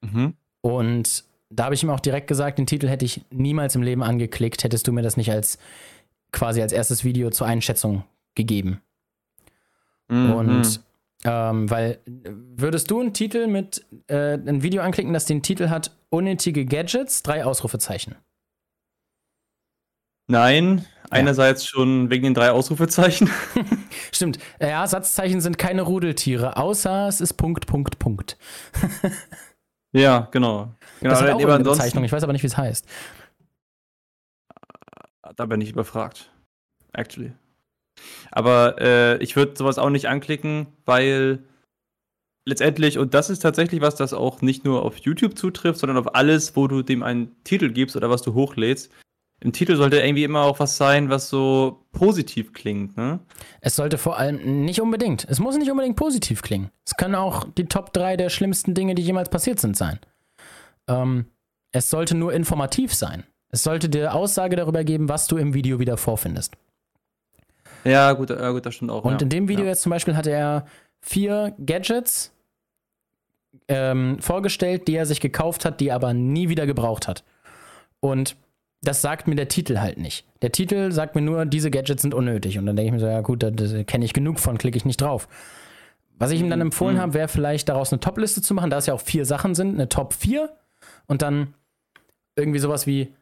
mhm. 0.00 0.34
Und 0.62 1.24
da 1.50 1.66
habe 1.66 1.74
ich 1.76 1.82
ihm 1.84 1.90
auch 1.90 2.00
direkt 2.00 2.26
gesagt, 2.26 2.58
den 2.58 2.66
Titel 2.66 2.88
hätte 2.88 3.04
ich 3.04 3.20
niemals 3.30 3.76
im 3.76 3.82
Leben 3.82 4.02
angeklickt, 4.02 4.64
hättest 4.64 4.88
du 4.88 4.92
mir 4.92 5.02
das 5.02 5.16
nicht 5.16 5.30
als 5.30 5.58
quasi 6.32 6.60
als 6.60 6.72
erstes 6.72 7.04
Video 7.04 7.30
zur 7.30 7.46
Einschätzung 7.46 8.02
gegeben. 8.34 8.80
Mhm. 10.08 10.32
Und 10.32 10.80
ähm, 11.24 11.70
weil 11.70 12.00
würdest 12.06 12.90
du 12.90 13.00
einen 13.00 13.14
Titel 13.14 13.46
mit 13.46 13.84
äh, 14.08 14.34
ein 14.34 14.62
Video 14.62 14.82
anklicken, 14.82 15.12
das 15.12 15.24
den 15.24 15.42
Titel 15.42 15.68
hat 15.68 15.90
Unnötige 16.10 16.66
Gadgets, 16.66 17.22
drei 17.22 17.44
Ausrufezeichen. 17.44 18.14
Nein, 20.26 20.86
einerseits 21.10 21.66
schon 21.66 22.08
wegen 22.10 22.24
den 22.24 22.34
drei 22.34 22.50
Ausrufezeichen. 22.50 23.30
Stimmt. 24.12 24.38
Ja, 24.60 24.86
Satzzeichen 24.86 25.40
sind 25.40 25.58
keine 25.58 25.82
Rudeltiere, 25.82 26.56
außer 26.56 27.08
es 27.08 27.20
ist 27.20 27.34
Punkt, 27.34 27.66
Punkt, 27.66 27.98
Punkt. 27.98 28.38
ja, 29.92 30.28
genau. 30.30 30.74
genau 31.00 31.10
Das 31.10 31.20
ist 31.20 31.28
auch 31.28 31.40
eine 31.40 31.64
Bezeichnung, 31.64 32.04
ich 32.04 32.12
weiß 32.12 32.22
aber 32.22 32.32
nicht, 32.32 32.42
wie 32.42 32.48
es 32.48 32.56
heißt. 32.56 32.86
Da 35.36 35.46
bin 35.46 35.60
ich 35.60 35.70
überfragt. 35.70 36.30
Actually. 36.92 37.32
Aber 38.30 38.80
äh, 38.80 39.22
ich 39.22 39.36
würde 39.36 39.56
sowas 39.56 39.78
auch 39.78 39.90
nicht 39.90 40.08
anklicken, 40.08 40.66
weil 40.84 41.44
letztendlich, 42.44 42.98
und 42.98 43.14
das 43.14 43.30
ist 43.30 43.40
tatsächlich 43.40 43.80
was, 43.80 43.94
das 43.96 44.12
auch 44.12 44.42
nicht 44.42 44.64
nur 44.64 44.82
auf 44.82 44.98
YouTube 44.98 45.38
zutrifft, 45.38 45.80
sondern 45.80 45.98
auf 45.98 46.14
alles, 46.14 46.56
wo 46.56 46.68
du 46.68 46.82
dem 46.82 47.02
einen 47.02 47.34
Titel 47.44 47.70
gibst 47.70 47.96
oder 47.96 48.10
was 48.10 48.22
du 48.22 48.34
hochlädst. 48.34 48.90
im 49.40 49.52
Titel 49.52 49.76
sollte 49.76 49.98
irgendwie 49.98 50.24
immer 50.24 50.42
auch 50.42 50.58
was 50.58 50.76
sein, 50.76 51.10
was 51.10 51.28
so 51.28 51.84
positiv 51.92 52.52
klingt, 52.52 52.96
ne? 52.96 53.20
Es 53.60 53.76
sollte 53.76 53.98
vor 53.98 54.18
allem 54.18 54.64
nicht 54.64 54.80
unbedingt. 54.80 55.26
Es 55.28 55.38
muss 55.38 55.56
nicht 55.58 55.70
unbedingt 55.70 55.96
positiv 55.96 56.42
klingen. 56.42 56.70
Es 56.86 56.96
können 56.96 57.14
auch 57.14 57.46
die 57.56 57.66
Top 57.66 57.92
3 57.92 58.16
der 58.16 58.30
schlimmsten 58.30 58.74
Dinge, 58.74 58.94
die 58.94 59.02
jemals 59.02 59.28
passiert 59.28 59.60
sind, 59.60 59.76
sein. 59.76 59.98
Ähm, 60.88 61.26
es 61.72 61.90
sollte 61.90 62.14
nur 62.14 62.32
informativ 62.32 62.94
sein. 62.94 63.24
Es 63.50 63.62
sollte 63.62 63.88
dir 63.88 64.14
Aussage 64.14 64.56
darüber 64.56 64.82
geben, 64.84 65.08
was 65.08 65.26
du 65.26 65.36
im 65.36 65.54
Video 65.54 65.78
wieder 65.78 65.96
vorfindest. 65.96 66.56
Ja, 67.84 68.12
gut, 68.12 68.30
ja, 68.30 68.50
gut 68.50 68.64
das 68.66 68.74
stimmt 68.74 68.90
auch. 68.90 69.04
Und 69.04 69.20
ja. 69.20 69.24
in 69.24 69.28
dem 69.28 69.48
Video 69.48 69.64
ja. 69.64 69.70
jetzt 69.70 69.82
zum 69.82 69.90
Beispiel 69.90 70.16
hatte 70.16 70.30
er 70.30 70.66
vier 71.00 71.54
Gadgets 71.64 72.32
ähm, 73.68 74.18
vorgestellt, 74.20 74.88
die 74.88 74.96
er 74.96 75.06
sich 75.06 75.20
gekauft 75.20 75.64
hat, 75.64 75.80
die 75.80 75.88
er 75.88 75.96
aber 75.96 76.14
nie 76.14 76.48
wieder 76.48 76.66
gebraucht 76.66 77.08
hat. 77.08 77.24
Und 78.00 78.36
das 78.82 79.00
sagt 79.00 79.28
mir 79.28 79.34
der 79.34 79.48
Titel 79.48 79.78
halt 79.78 79.98
nicht. 79.98 80.26
Der 80.42 80.52
Titel 80.52 80.92
sagt 80.92 81.14
mir 81.14 81.22
nur, 81.22 81.46
diese 81.46 81.70
Gadgets 81.70 82.02
sind 82.02 82.14
unnötig. 82.14 82.58
Und 82.58 82.66
dann 82.66 82.76
denke 82.76 82.88
ich 82.88 82.92
mir 82.92 83.00
so, 83.00 83.06
ja 83.06 83.20
gut, 83.22 83.42
da, 83.42 83.50
kenne 83.84 84.04
ich 84.04 84.12
genug 84.12 84.38
von, 84.38 84.58
klicke 84.58 84.76
ich 84.76 84.84
nicht 84.84 85.00
drauf. 85.00 85.28
Was 86.18 86.30
ich 86.30 86.40
ihm 86.40 86.50
dann 86.50 86.60
empfohlen 86.60 86.96
Mhm. 86.96 87.00
habe, 87.00 87.14
wäre 87.14 87.28
vielleicht 87.28 87.68
daraus 87.68 87.92
eine 87.92 88.00
Top-Liste 88.00 88.40
zu 88.42 88.54
machen, 88.54 88.70
da 88.70 88.78
es 88.78 88.86
ja 88.86 88.94
auch 88.94 89.00
vier 89.00 89.24
Sachen 89.24 89.54
sind, 89.54 89.74
eine 89.74 89.88
Top 89.88 90.12
4 90.12 90.50
und 91.06 91.22
dann 91.22 91.54
irgendwie 92.36 92.60
sowas 92.60 92.86
wie 92.86 93.12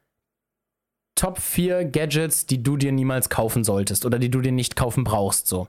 Top 1.15 1.39
4 1.39 1.85
Gadgets, 1.85 2.47
die 2.47 2.63
du 2.63 2.77
dir 2.77 2.93
niemals 2.93 3.29
kaufen 3.29 3.65
solltest 3.65 4.07
oder 4.07 4.19
die 4.19 4.31
du 4.31 4.41
dir 4.41 4.53
nicht 4.53 4.77
kaufen 4.77 5.05
brauchst, 5.05 5.47
so. 5.47 5.69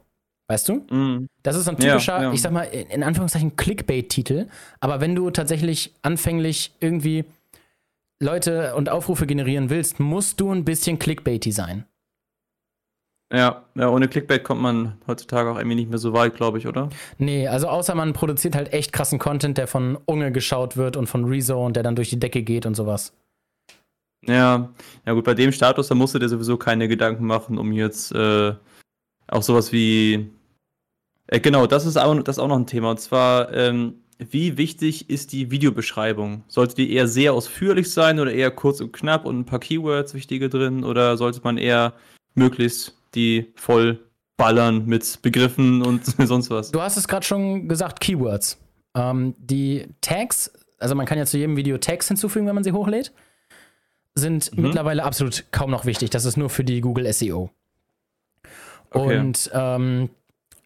Weißt 0.50 0.70
du? 0.70 0.86
Mhm. 0.90 1.28
Das 1.42 1.56
ist 1.56 1.68
ein 1.70 1.78
Ja, 1.80 1.94
typischer, 1.94 2.22
ja. 2.22 2.34
ich 2.34 2.42
sag 2.42 2.52
mal, 2.52 2.64
in 2.64 2.88
in 2.90 3.04
Anführungszeichen 3.04 3.56
Clickbait-Titel. 3.56 4.48
Aber 4.80 5.00
wenn 5.02 5.16
du 5.16 5.30
tatsächlich 5.32 5.94
anfänglich 6.02 6.74
irgendwie 6.80 7.26
Leute 8.22 8.76
und 8.76 8.90
Aufrufe 8.90 9.26
generieren 9.26 9.70
willst, 9.70 10.00
musst 10.00 10.40
du 10.40 10.52
ein 10.52 10.66
bisschen 10.66 11.00
Clickbaity 11.00 11.52
sein. 11.52 11.86
Ja, 13.34 13.64
ja, 13.76 13.90
ohne 13.90 14.08
Clickbait 14.08 14.44
kommt 14.44 14.62
man 14.62 14.94
heutzutage 15.08 15.50
auch 15.50 15.58
irgendwie 15.58 15.76
nicht 15.76 15.90
mehr 15.90 15.98
so 15.98 16.14
weit, 16.14 16.36
glaube 16.36 16.60
ich, 16.60 16.68
oder? 16.68 16.90
Nee, 17.18 17.48
also 17.48 17.68
außer 17.68 17.96
man 17.96 18.14
produziert 18.14 18.56
halt 18.56 18.72
echt 18.74 18.94
krassen 18.94 19.18
Content, 19.18 19.58
der 19.58 19.68
von 19.68 19.98
Unge 20.06 20.32
geschaut 20.32 20.78
wird 20.78 20.98
und 20.98 21.08
von 21.08 21.26
Rezo 21.26 21.66
und 21.66 21.76
der 21.76 21.82
dann 21.84 21.96
durch 21.96 22.12
die 22.12 22.20
Decke 22.20 22.44
geht 22.44 22.66
und 22.68 22.76
sowas. 22.76 23.12
Ja, 24.28 24.70
ja 25.06 25.14
gut, 25.14 25.26
bei 25.26 25.34
dem 25.34 25.52
Status, 25.52 25.88
da 25.88 25.96
musst 25.96 26.16
du 26.16 26.20
dir 26.20 26.30
sowieso 26.30 26.58
keine 26.58 26.88
Gedanken 26.88 27.26
machen, 27.26 27.58
um 27.58 27.72
jetzt 27.72 28.14
äh, 28.14 28.54
auch 29.28 29.44
sowas 29.44 29.72
wie. 29.72 30.30
Äh, 31.28 31.40
genau, 31.40 31.68
das 31.68 31.86
ist, 31.86 31.98
auch, 31.98 32.22
das 32.24 32.38
ist 32.38 32.44
auch 32.44 32.48
noch 32.48 32.58
ein 32.58 32.68
Thema. 32.68 32.92
Und 32.92 33.00
zwar, 33.00 33.54
ähm, 33.54 33.96
wie 34.20 34.58
wichtig 34.58 35.10
ist 35.10 35.32
die 35.32 35.52
Videobeschreibung? 35.52 36.44
Sollte 36.48 36.76
die 36.76 36.94
eher 36.94 37.08
sehr 37.08 37.34
ausführlich 37.34 37.92
sein 37.92 38.20
oder 38.20 38.32
eher 38.32 38.52
kurz 38.52 38.82
und 38.82 38.94
knapp 38.94 39.26
und 39.26 39.40
ein 39.40 39.46
paar 39.46 39.60
Keywords 39.60 40.14
wichtige 40.14 40.50
drin? 40.50 40.84
Oder 40.84 41.18
sollte 41.18 41.42
man 41.44 41.58
eher 41.58 41.94
möglichst 42.36 42.96
die 43.16 43.52
voll 43.56 44.00
ballern 44.38 44.86
mit 44.86 45.22
Begriffen 45.22 45.82
und 45.82 46.06
sonst 46.28 46.50
was? 46.50 46.72
Du 46.72 46.82
hast 46.82 46.98
es 46.98 47.08
gerade 47.08 47.26
schon 47.26 47.68
gesagt, 47.68 48.00
Keywords. 48.00 48.60
Ähm, 48.96 49.36
die 49.38 49.88
Tags, 50.02 50.52
also 50.80 50.96
man 50.96 51.06
kann 51.06 51.18
ja 51.18 51.26
zu 51.26 51.38
jedem 51.38 51.58
Video 51.58 51.78
Tags 51.78 52.08
hinzufügen, 52.08 52.46
wenn 52.48 52.56
man 52.56 52.64
sie 52.64 52.72
hochlädt, 52.72 53.12
sind 54.16 54.56
Mhm. 54.56 54.64
mittlerweile 54.64 55.04
absolut 55.04 55.46
kaum 55.52 55.72
noch 55.72 55.86
wichtig. 55.86 56.10
Das 56.10 56.26
ist 56.26 56.38
nur 56.38 56.50
für 56.50 56.64
die 56.64 56.82
Google 56.82 57.12
SEO. 57.12 57.50
Okay. 58.92 59.18
Und 59.20 59.50
ähm, 59.54 60.10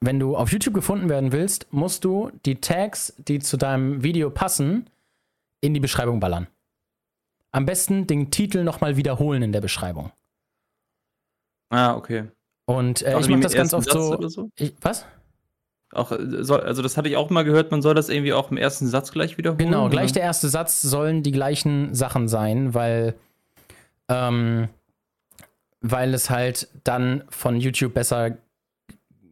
wenn 0.02 0.20
du 0.20 0.36
auf 0.36 0.52
YouTube 0.52 0.74
gefunden 0.74 1.10
werden 1.10 1.32
willst, 1.32 1.68
musst 1.72 2.04
du 2.04 2.32
die 2.46 2.56
Tags, 2.56 3.14
die 3.18 3.40
zu 3.40 3.58
deinem 3.58 4.04
Video 4.04 4.30
passen, 4.30 4.90
in 5.62 5.74
die 5.74 5.80
Beschreibung 5.80 6.20
ballern. 6.20 6.48
Am 7.52 7.66
besten 7.66 8.06
den 8.06 8.30
Titel 8.30 8.64
nochmal 8.64 8.98
wiederholen 8.98 9.42
in 9.42 9.52
der 9.52 9.62
Beschreibung. 9.62 10.12
Ah, 11.70 11.96
okay. 11.96 12.26
Und 12.66 13.02
äh, 13.02 13.20
ich 13.20 13.30
mache 13.30 13.40
das 13.40 13.54
ganz 13.54 13.74
oft 13.74 13.90
so. 13.90 14.28
so? 14.28 14.50
Ich, 14.56 14.74
was? 14.82 15.06
Auch, 15.94 16.12
äh, 16.12 16.16
also 16.16 16.82
das 16.82 16.98
hatte 16.98 17.08
ich 17.10 17.16
auch 17.16 17.30
mal 17.30 17.44
gehört, 17.44 17.72
man 17.72 17.82
soll 17.82 17.96
das 17.96 18.10
irgendwie 18.10 18.34
auch 18.34 18.52
im 18.52 18.58
ersten 18.58 18.88
Satz 18.88 19.12
gleich 19.12 19.38
wiederholen. 19.38 19.58
Genau, 19.58 19.90
gleich 19.90 20.12
der 20.12 20.24
erste 20.24 20.50
Satz 20.50 20.82
sollen 20.82 21.24
die 21.24 21.32
gleichen 21.32 21.96
Sachen 21.96 22.28
sein, 22.28 22.74
weil, 22.74 23.16
ähm, 24.10 24.70
weil 25.82 26.14
es 26.14 26.30
halt 26.30 26.68
dann 26.84 27.24
von 27.30 27.60
YouTube 27.60 27.94
besser 27.94 28.38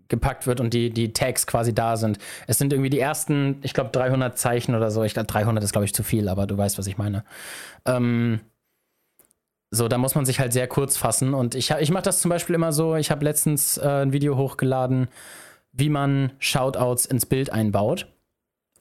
gepackt 0.08 0.46
wird 0.46 0.60
und 0.60 0.74
die, 0.74 0.92
die 0.92 1.14
Tags 1.14 1.48
quasi 1.48 1.74
da 1.74 1.98
sind. 1.98 2.20
Es 2.48 2.58
sind 2.58 2.72
irgendwie 2.72 2.90
die 2.90 3.00
ersten, 3.00 3.60
ich 3.64 3.74
glaube, 3.74 3.90
300 3.92 4.38
Zeichen 4.38 4.76
oder 4.76 4.92
so. 4.92 5.04
Ich 5.04 5.14
glaube, 5.14 5.28
300 5.28 5.64
ist, 5.64 5.72
glaube 5.72 5.86
ich, 5.86 5.94
zu 5.94 6.04
viel, 6.04 6.30
aber 6.30 6.46
du 6.46 6.58
weißt, 6.58 6.78
was 6.78 6.88
ich 6.88 6.98
meine. 6.98 7.24
Ähm, 7.86 8.40
so, 9.72 9.88
da 9.88 9.98
muss 9.98 10.16
man 10.16 10.26
sich 10.26 10.40
halt 10.40 10.54
sehr 10.54 10.68
kurz 10.68 10.96
fassen. 10.96 11.34
Und 11.34 11.56
ich, 11.56 11.72
ich 11.72 11.92
mache 11.92 12.04
das 12.04 12.22
zum 12.22 12.30
Beispiel 12.30 12.56
immer 12.56 12.72
so, 12.72 12.96
ich 12.96 13.12
habe 13.12 13.26
letztens 13.26 13.78
äh, 13.78 14.04
ein 14.04 14.14
Video 14.14 14.38
hochgeladen, 14.38 15.08
wie 15.72 15.90
man 15.90 16.32
Shoutouts 16.40 17.06
ins 17.06 17.26
Bild 17.26 17.50
einbaut. 17.50 18.08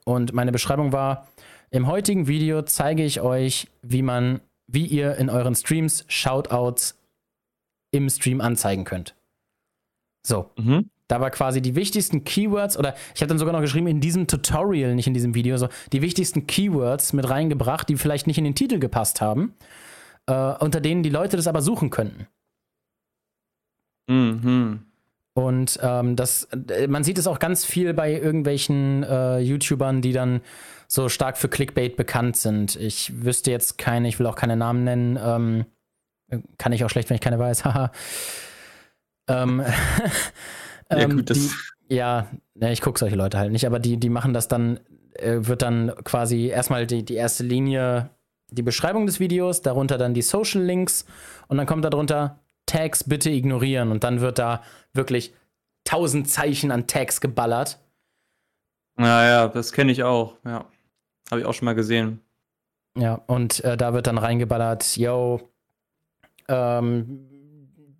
Und 0.05 0.33
meine 0.33 0.51
Beschreibung 0.51 0.93
war, 0.93 1.27
im 1.71 1.87
heutigen 1.87 2.27
Video 2.27 2.61
zeige 2.61 3.03
ich 3.03 3.21
euch, 3.21 3.67
wie 3.81 4.03
man, 4.03 4.39
wie 4.67 4.85
ihr 4.85 5.15
in 5.17 5.29
euren 5.29 5.55
Streams 5.55 6.05
Shoutouts 6.07 6.97
im 7.91 8.09
Stream 8.09 8.41
anzeigen 8.41 8.83
könnt. 8.83 9.15
So, 10.25 10.49
Mhm. 10.57 10.89
da 11.07 11.21
war 11.21 11.29
quasi 11.29 11.61
die 11.61 11.75
wichtigsten 11.75 12.23
Keywords, 12.23 12.77
oder 12.77 12.95
ich 13.13 13.21
habe 13.21 13.27
dann 13.27 13.37
sogar 13.37 13.53
noch 13.53 13.61
geschrieben, 13.61 13.87
in 13.87 14.01
diesem 14.01 14.27
Tutorial, 14.27 14.95
nicht 14.95 15.07
in 15.07 15.13
diesem 15.13 15.35
Video, 15.35 15.57
so 15.57 15.69
die 15.93 16.01
wichtigsten 16.01 16.47
Keywords 16.47 17.13
mit 17.13 17.29
reingebracht, 17.29 17.87
die 17.87 17.95
vielleicht 17.97 18.27
nicht 18.27 18.37
in 18.39 18.43
den 18.43 18.55
Titel 18.55 18.79
gepasst 18.79 19.21
haben, 19.21 19.53
äh, 20.25 20.33
unter 20.57 20.81
denen 20.81 21.03
die 21.03 21.09
Leute 21.09 21.37
das 21.37 21.47
aber 21.47 21.61
suchen 21.61 21.89
könnten. 21.91 22.27
Mhm. 24.09 24.85
Und 25.37 25.77
ähm, 25.83 26.15
das, 26.15 26.45
äh, 26.69 26.87
man 26.87 27.03
sieht 27.03 27.17
es 27.17 27.27
auch 27.27 27.39
ganz 27.39 27.65
viel 27.65 27.93
bei 27.93 28.13
irgendwelchen 28.13 29.03
äh, 29.03 29.39
YouTubern, 29.39 30.01
die 30.01 30.13
dann 30.13 30.41
so 30.87 31.09
stark 31.09 31.37
für 31.37 31.49
Clickbait 31.49 31.97
bekannt 31.97 32.37
sind. 32.37 32.75
Ich 32.77 33.23
wüsste 33.23 33.51
jetzt 33.51 33.77
keine, 33.77 34.07
ich 34.07 34.17
will 34.17 34.27
auch 34.27 34.37
keine 34.37 34.55
Namen 34.55 34.83
nennen. 34.85 35.19
Ähm, 35.21 35.65
kann 36.57 36.71
ich 36.71 36.83
auch 36.85 36.89
schlecht, 36.89 37.09
wenn 37.09 37.15
ich 37.15 37.21
keine 37.21 37.37
weiß. 37.37 37.65
Haha. 37.65 37.91
ähm, 39.27 39.63
Ja, 40.91 40.97
ähm, 40.99 41.17
gut, 41.17 41.29
das- 41.29 41.37
die, 41.89 41.95
ja, 41.95 42.27
ne, 42.53 42.71
ich 42.71 42.81
gucke 42.81 42.99
solche 42.99 43.15
Leute 43.15 43.37
halt 43.37 43.51
nicht, 43.51 43.65
aber 43.65 43.79
die, 43.79 43.97
die 43.97 44.09
machen 44.09 44.33
das 44.33 44.47
dann, 44.47 44.79
äh, 45.13 45.37
wird 45.41 45.61
dann 45.63 45.91
quasi 46.03 46.47
erstmal 46.47 46.87
die, 46.87 47.03
die 47.03 47.15
erste 47.15 47.43
Linie 47.43 48.09
die 48.51 48.61
Beschreibung 48.61 49.07
des 49.07 49.19
Videos, 49.19 49.61
darunter 49.63 49.97
dann 49.97 50.13
die 50.13 50.21
Social 50.21 50.61
Links 50.61 51.05
und 51.47 51.57
dann 51.57 51.65
kommt 51.65 51.83
darunter 51.83 52.39
Tags 52.65 53.03
bitte 53.03 53.29
ignorieren 53.29 53.91
und 53.91 54.03
dann 54.03 54.21
wird 54.21 54.39
da 54.39 54.63
wirklich 54.93 55.33
tausend 55.83 56.29
Zeichen 56.29 56.71
an 56.71 56.87
Tags 56.87 57.21
geballert. 57.21 57.79
Naja, 58.97 59.47
das 59.47 59.71
kenne 59.71 59.91
ich 59.91 60.03
auch, 60.03 60.37
ja. 60.45 60.65
Habe 61.29 61.41
ich 61.41 61.45
auch 61.45 61.53
schon 61.53 61.65
mal 61.65 61.75
gesehen. 61.75 62.21
Ja, 62.97 63.15
und 63.27 63.63
äh, 63.63 63.75
da 63.75 63.93
wird 63.93 64.07
dann 64.07 64.17
reingeballert, 64.17 64.95
yo, 64.95 65.49
ähm, 66.47 67.29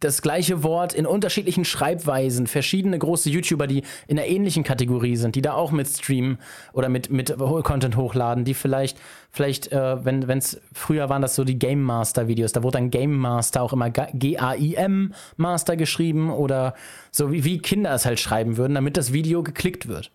das 0.06 0.22
gleiche 0.22 0.64
Wort 0.64 0.94
in 0.94 1.06
unterschiedlichen 1.06 1.66
Schreibweisen, 1.66 2.46
verschiedene 2.48 2.98
große 3.00 3.30
YouTuber, 3.30 3.66
die 3.66 3.84
in 4.08 4.20
einer 4.20 4.28
ähnlichen 4.28 4.64
Kategorie 4.64 5.16
sind, 5.16 5.36
die 5.36 5.42
da 5.42 5.54
auch 5.54 5.72
mit 5.72 5.88
streamen 5.88 6.38
oder 6.74 6.90
mit, 6.90 7.10
mit 7.10 7.36
Content 7.64 7.98
hochladen, 7.98 8.46
die 8.46 8.54
vielleicht, 8.54 9.00
vielleicht, 9.32 9.72
äh, 9.72 10.06
wenn 10.06 10.38
es 10.38 10.62
früher 10.72 11.10
waren 11.10 11.24
das 11.24 11.36
so 11.36 11.44
die 11.44 11.58
Game 11.58 11.82
Master 11.82 12.28
Videos, 12.28 12.52
da 12.52 12.62
wurde 12.62 12.78
dann 12.78 12.92
Game 12.92 13.18
Master 13.18 13.64
auch 13.64 13.74
immer 13.74 13.90
G-A-I-M 13.90 15.14
Master 15.38 15.76
geschrieben 15.76 16.32
oder 16.32 16.76
so 17.12 17.32
wie, 17.32 17.44
wie 17.44 17.58
Kinder 17.58 17.94
es 17.94 18.06
halt 18.06 18.20
schreiben 18.20 18.58
würden, 18.58 18.76
damit 18.76 18.98
das 18.98 19.12
Video 19.12 19.42
geklickt 19.42 19.88
wird. 19.88 20.12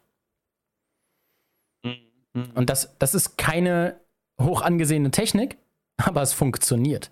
Und 2.54 2.70
das, 2.70 2.96
das 2.98 3.14
ist 3.14 3.38
keine 3.38 4.00
hoch 4.40 4.62
angesehene 4.62 5.10
Technik, 5.10 5.58
aber 5.96 6.22
es 6.22 6.32
funktioniert. 6.32 7.10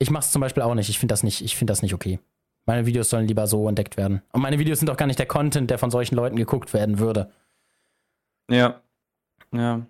Ich 0.00 0.10
mache 0.10 0.24
es 0.24 0.32
zum 0.32 0.40
Beispiel 0.40 0.62
auch 0.62 0.74
nicht. 0.74 0.88
Ich 0.88 0.98
finde 0.98 1.12
das 1.12 1.22
nicht, 1.22 1.42
ich 1.42 1.56
finde 1.56 1.70
das 1.70 1.82
nicht 1.82 1.94
okay. 1.94 2.18
Meine 2.66 2.86
Videos 2.86 3.10
sollen 3.10 3.26
lieber 3.28 3.46
so 3.46 3.68
entdeckt 3.68 3.96
werden. 3.96 4.22
Und 4.32 4.40
meine 4.42 4.58
Videos 4.58 4.78
sind 4.78 4.90
auch 4.90 4.96
gar 4.96 5.06
nicht 5.06 5.18
der 5.18 5.26
Content, 5.26 5.70
der 5.70 5.78
von 5.78 5.90
solchen 5.90 6.14
Leuten 6.16 6.36
geguckt 6.36 6.72
werden 6.74 6.98
würde. 6.98 7.30
Ja. 8.50 8.80
Ja. 9.52 9.86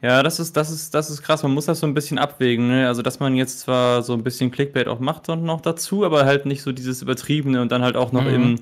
Ja, 0.00 0.22
das 0.22 0.38
ist, 0.38 0.56
das 0.56 0.70
ist, 0.70 0.94
das 0.94 1.10
ist 1.10 1.22
krass. 1.22 1.42
Man 1.42 1.52
muss 1.52 1.66
das 1.66 1.80
so 1.80 1.86
ein 1.86 1.94
bisschen 1.94 2.18
abwägen, 2.18 2.68
ne? 2.68 2.86
Also, 2.86 3.02
dass 3.02 3.18
man 3.18 3.34
jetzt 3.34 3.60
zwar 3.60 4.02
so 4.04 4.12
ein 4.12 4.22
bisschen 4.22 4.52
Clickbait 4.52 4.86
auch 4.86 5.00
macht 5.00 5.28
und 5.28 5.42
noch 5.42 5.60
dazu, 5.60 6.04
aber 6.04 6.24
halt 6.24 6.46
nicht 6.46 6.62
so 6.62 6.70
dieses 6.70 7.02
Übertriebene 7.02 7.60
und 7.60 7.72
dann 7.72 7.82
halt 7.82 7.96
auch 7.96 8.12
noch 8.12 8.22
Mhm. 8.22 8.28
im, 8.34 8.60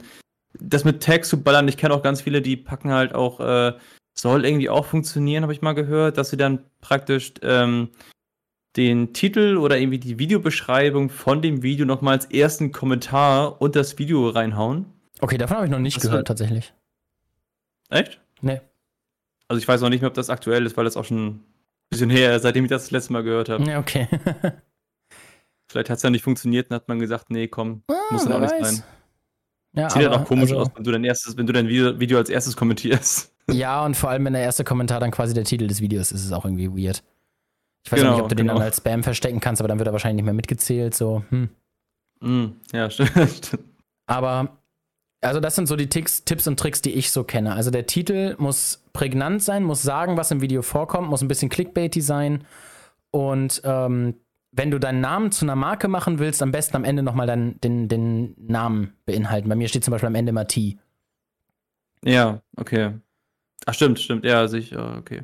das 0.58 0.84
mit 0.84 1.02
Tags 1.02 1.28
zu 1.28 1.42
ballern. 1.42 1.68
Ich 1.68 1.76
kenne 1.76 1.92
auch 1.92 2.02
ganz 2.02 2.22
viele, 2.22 2.40
die 2.40 2.56
packen 2.56 2.90
halt 2.90 3.14
auch, 3.14 3.40
äh, 3.40 3.74
soll 4.14 4.46
irgendwie 4.46 4.70
auch 4.70 4.86
funktionieren, 4.86 5.42
habe 5.42 5.52
ich 5.52 5.60
mal 5.60 5.74
gehört, 5.74 6.16
dass 6.16 6.30
sie 6.30 6.38
dann 6.38 6.60
praktisch 6.80 7.34
ähm, 7.42 7.90
den 8.76 9.12
Titel 9.12 9.56
oder 9.56 9.78
irgendwie 9.78 9.98
die 9.98 10.18
Videobeschreibung 10.18 11.08
von 11.10 11.40
dem 11.42 11.62
Video 11.62 11.86
nochmal 11.86 12.14
als 12.14 12.26
ersten 12.26 12.72
Kommentar 12.72 13.60
unter 13.62 13.80
das 13.80 13.98
Video 13.98 14.28
reinhauen. 14.28 14.86
Okay, 15.20 15.38
davon 15.38 15.56
habe 15.56 15.66
ich 15.66 15.72
noch 15.72 15.78
nicht 15.78 15.96
Das 15.96 16.02
gehört, 16.02 16.18
wird- 16.20 16.28
tatsächlich. 16.28 16.74
Echt? 17.88 18.20
Nee. 18.42 18.60
Also 19.48 19.58
ich 19.58 19.66
weiß 19.68 19.80
noch 19.80 19.88
nicht 19.88 20.00
mehr, 20.00 20.08
ob 20.08 20.14
das 20.14 20.28
aktuell 20.28 20.66
ist, 20.66 20.76
weil 20.76 20.84
das 20.84 20.96
auch 20.96 21.04
schon 21.04 21.26
ein 21.26 21.44
bisschen 21.88 22.10
her 22.10 22.36
ist, 22.36 22.42
seitdem 22.42 22.64
ich 22.64 22.70
das 22.70 22.82
das 22.84 22.90
letzte 22.90 23.12
Mal 23.12 23.22
gehört 23.22 23.48
habe. 23.48 23.64
Ja, 23.64 23.78
okay. 23.78 24.08
Vielleicht 25.68 25.90
hat 25.90 25.96
es 25.96 26.02
ja 26.02 26.10
nicht 26.10 26.22
funktioniert 26.22 26.70
und 26.70 26.76
hat 26.76 26.88
man 26.88 26.98
gesagt, 26.98 27.30
nee, 27.30 27.48
komm, 27.48 27.82
Ah, 27.88 27.94
muss 28.10 28.24
ja 28.24 28.30
wer 28.30 28.36
auch 28.36 28.40
nicht 28.40 28.52
weiß. 28.52 28.76
sein. 28.76 28.84
Ja, 29.72 29.90
Sieht 29.90 30.02
ja 30.02 30.08
aber, 30.08 30.18
doch 30.18 30.24
komisch 30.26 30.50
also, 30.50 30.58
aus, 30.60 30.68
wenn 30.74 30.84
du 30.84 30.90
dein 30.92 31.04
erstes, 31.04 31.36
wenn 31.36 31.46
du 31.46 31.52
dein 31.52 31.68
Video, 31.68 31.98
Video 31.98 32.18
als 32.18 32.30
erstes 32.30 32.56
kommentierst. 32.56 33.32
Ja, 33.50 33.84
und 33.84 33.96
vor 33.96 34.10
allem, 34.10 34.24
wenn 34.24 34.32
der 34.32 34.42
erste 34.42 34.64
Kommentar 34.64 35.00
dann 35.00 35.10
quasi 35.10 35.34
der 35.34 35.44
Titel 35.44 35.66
des 35.66 35.80
Videos 35.80 36.12
ist, 36.12 36.20
ist 36.20 36.26
es 36.26 36.32
auch 36.32 36.44
irgendwie 36.44 36.68
weird. 36.70 37.02
Ich 37.86 37.92
weiß 37.92 38.00
Genau, 38.00 38.14
nicht, 38.14 38.22
ob 38.22 38.28
du 38.28 38.34
den 38.34 38.48
dann 38.48 38.56
genau. 38.56 38.66
als 38.66 38.78
Spam 38.78 39.04
verstecken 39.04 39.38
kannst, 39.38 39.62
aber 39.62 39.68
dann 39.68 39.78
wird 39.78 39.86
er 39.86 39.92
wahrscheinlich 39.92 40.16
nicht 40.16 40.24
mehr 40.24 40.34
mitgezählt. 40.34 40.92
So, 40.92 41.22
hm. 41.30 41.50
Mm, 42.20 42.46
ja, 42.72 42.90
stimmt. 42.90 43.58
Aber, 44.06 44.58
also 45.20 45.38
das 45.38 45.54
sind 45.54 45.68
so 45.68 45.76
die 45.76 45.88
Ticks, 45.88 46.24
Tipps 46.24 46.48
und 46.48 46.58
Tricks, 46.58 46.82
die 46.82 46.90
ich 46.90 47.12
so 47.12 47.22
kenne. 47.22 47.54
Also 47.54 47.70
der 47.70 47.86
Titel 47.86 48.34
muss 48.38 48.82
prägnant 48.92 49.40
sein, 49.40 49.62
muss 49.62 49.82
sagen, 49.82 50.16
was 50.16 50.32
im 50.32 50.40
Video 50.40 50.62
vorkommt, 50.62 51.08
muss 51.08 51.22
ein 51.22 51.28
bisschen 51.28 51.48
clickbaity 51.48 52.00
sein. 52.00 52.44
Und 53.12 53.60
ähm, 53.62 54.16
wenn 54.50 54.72
du 54.72 54.80
deinen 54.80 55.00
Namen 55.00 55.30
zu 55.30 55.44
einer 55.44 55.54
Marke 55.54 55.86
machen 55.86 56.18
willst, 56.18 56.42
am 56.42 56.50
besten 56.50 56.74
am 56.74 56.84
Ende 56.84 57.04
nochmal 57.04 57.28
dann 57.28 57.60
den, 57.60 57.86
den 57.86 58.34
Namen 58.36 58.94
beinhalten. 59.04 59.48
Bei 59.48 59.54
mir 59.54 59.68
steht 59.68 59.84
zum 59.84 59.92
Beispiel 59.92 60.08
am 60.08 60.16
Ende 60.16 60.30
immer 60.30 60.48
T. 60.48 60.76
Ja, 62.02 62.42
okay. 62.56 62.94
Ach, 63.64 63.74
stimmt, 63.74 64.00
stimmt. 64.00 64.24
Ja, 64.24 64.48
sicher, 64.48 64.96
okay. 64.98 65.22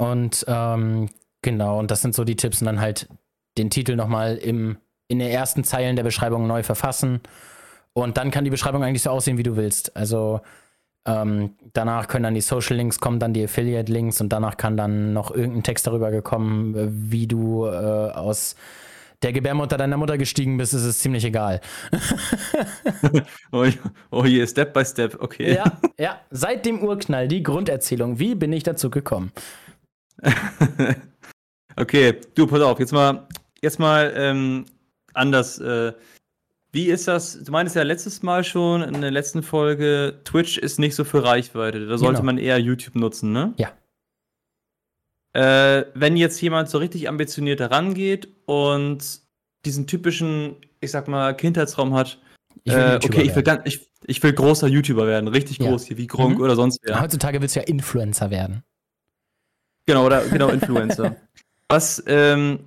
Und 0.00 0.46
ähm, 0.48 1.10
genau, 1.42 1.78
und 1.78 1.90
das 1.90 2.02
sind 2.02 2.14
so 2.14 2.24
die 2.24 2.36
Tipps. 2.36 2.60
Und 2.60 2.66
dann 2.66 2.80
halt 2.80 3.08
den 3.58 3.70
Titel 3.70 3.96
nochmal 3.96 4.36
im, 4.36 4.78
in 5.08 5.18
den 5.18 5.30
ersten 5.30 5.64
Zeilen 5.64 5.96
der 5.96 6.04
Beschreibung 6.04 6.46
neu 6.46 6.62
verfassen. 6.62 7.20
Und 7.92 8.16
dann 8.16 8.30
kann 8.30 8.44
die 8.44 8.50
Beschreibung 8.50 8.84
eigentlich 8.84 9.02
so 9.02 9.10
aussehen, 9.10 9.38
wie 9.38 9.42
du 9.42 9.56
willst. 9.56 9.96
Also 9.96 10.40
ähm, 11.06 11.54
danach 11.72 12.08
können 12.08 12.24
dann 12.24 12.34
die 12.34 12.40
Social 12.40 12.76
Links 12.76 13.00
kommen, 13.00 13.18
dann 13.18 13.32
die 13.32 13.44
Affiliate 13.44 13.90
Links 13.90 14.20
und 14.20 14.30
danach 14.30 14.56
kann 14.56 14.76
dann 14.76 15.12
noch 15.12 15.30
irgendein 15.30 15.62
Text 15.62 15.86
darüber 15.86 16.10
gekommen, 16.10 16.74
äh, 16.76 16.88
wie 16.90 17.26
du 17.26 17.66
äh, 17.66 17.70
aus 17.70 18.54
der 19.22 19.32
Gebärmutter 19.32 19.76
deiner 19.76 19.96
Mutter 19.96 20.16
gestiegen 20.16 20.56
bist, 20.56 20.72
ist 20.72 20.84
es 20.84 20.98
ziemlich 20.98 21.24
egal. 21.24 21.60
Oh, 23.52 23.66
oh 24.10 24.24
je, 24.24 24.46
Step 24.46 24.72
by 24.72 24.84
Step, 24.84 25.20
okay. 25.20 25.54
Ja, 25.54 25.78
ja, 25.98 26.20
seit 26.30 26.64
dem 26.64 26.82
Urknall 26.82 27.26
die 27.26 27.42
Grunderzählung. 27.42 28.18
Wie 28.18 28.34
bin 28.34 28.52
ich 28.52 28.62
dazu 28.62 28.90
gekommen? 28.90 29.32
okay, 31.80 32.16
du, 32.34 32.46
pass 32.46 32.60
auf, 32.60 32.78
jetzt 32.78 32.92
mal, 32.92 33.26
jetzt 33.62 33.78
mal 33.78 34.12
ähm, 34.16 34.66
anders. 35.14 35.58
Äh, 35.58 35.92
wie 36.72 36.86
ist 36.86 37.08
das? 37.08 37.42
Du 37.42 37.50
meintest 37.50 37.74
ja 37.76 37.82
letztes 37.82 38.22
Mal 38.22 38.44
schon 38.44 38.82
in 38.82 39.00
der 39.00 39.10
letzten 39.10 39.42
Folge, 39.42 40.20
Twitch 40.24 40.56
ist 40.58 40.78
nicht 40.78 40.94
so 40.94 41.04
für 41.04 41.24
Reichweite. 41.24 41.86
Da 41.86 41.98
sollte 41.98 42.20
Genau. 42.20 42.26
man 42.26 42.38
eher 42.38 42.58
YouTube 42.58 42.94
nutzen, 42.94 43.32
ne? 43.32 43.54
Ja. 43.56 43.72
Äh, 45.32 45.86
wenn 45.94 46.16
jetzt 46.16 46.40
jemand 46.40 46.68
so 46.68 46.78
richtig 46.78 47.08
ambitioniert 47.08 47.60
herangeht 47.60 48.28
und 48.46 49.20
diesen 49.64 49.86
typischen, 49.86 50.56
ich 50.80 50.90
sag 50.90 51.06
mal, 51.08 51.34
Kindheitsraum 51.36 51.94
hat, 51.94 52.18
Ich 52.64 52.72
äh, 52.72 52.98
okay, 53.02 53.22
ich 53.22 53.34
will, 53.36 53.42
ganz, 53.44 53.62
ich, 53.64 53.88
ich 54.06 54.22
will 54.22 54.32
großer 54.32 54.66
YouTuber 54.66 55.06
werden, 55.06 55.28
richtig 55.28 55.58
Ja. 55.58 55.70
groß 55.70 55.86
hier, 55.86 55.98
wie 55.98 56.06
Gronk 56.08 56.38
Mhm. 56.38 56.44
oder 56.44 56.56
sonst 56.56 56.80
wer. 56.82 57.00
Heutzutage 57.00 57.40
willst 57.40 57.54
du 57.56 57.60
ja 57.60 57.66
Influencer 57.66 58.30
werden. 58.30 58.64
Genau, 59.86 60.04
oder 60.06 60.24
genau, 60.28 60.48
Influencer. 60.48 61.16
was, 61.70 62.02
ähm, 62.06 62.60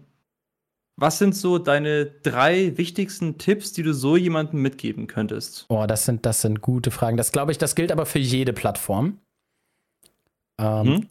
was 0.95 1.19
sind 1.19 1.35
so 1.35 1.57
deine 1.57 2.05
drei 2.05 2.77
wichtigsten 2.77 3.37
Tipps, 3.37 3.73
die 3.73 3.83
du 3.83 3.93
so 3.93 4.15
jemandem 4.15 4.61
mitgeben 4.61 5.07
könntest? 5.07 5.65
Oh, 5.69 5.85
das 5.87 6.05
sind, 6.05 6.25
das 6.25 6.41
sind 6.41 6.61
gute 6.61 6.91
Fragen. 6.91 7.17
Das 7.17 7.31
glaube 7.31 7.51
ich, 7.51 7.57
das 7.57 7.75
gilt 7.75 7.91
aber 7.91 8.05
für 8.05 8.19
jede 8.19 8.53
Plattform. 8.53 9.19
Ähm, 10.59 10.85
Hm? 10.85 11.09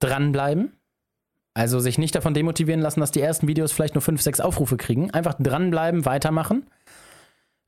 Dranbleiben. 0.00 0.72
Also 1.54 1.80
sich 1.80 1.96
nicht 1.96 2.14
davon 2.14 2.34
demotivieren 2.34 2.82
lassen, 2.82 3.00
dass 3.00 3.12
die 3.12 3.22
ersten 3.22 3.48
Videos 3.48 3.72
vielleicht 3.72 3.94
nur 3.94 4.02
fünf, 4.02 4.20
sechs 4.20 4.40
Aufrufe 4.40 4.76
kriegen. 4.76 5.10
Einfach 5.12 5.34
dranbleiben, 5.38 6.04
weitermachen. 6.04 6.66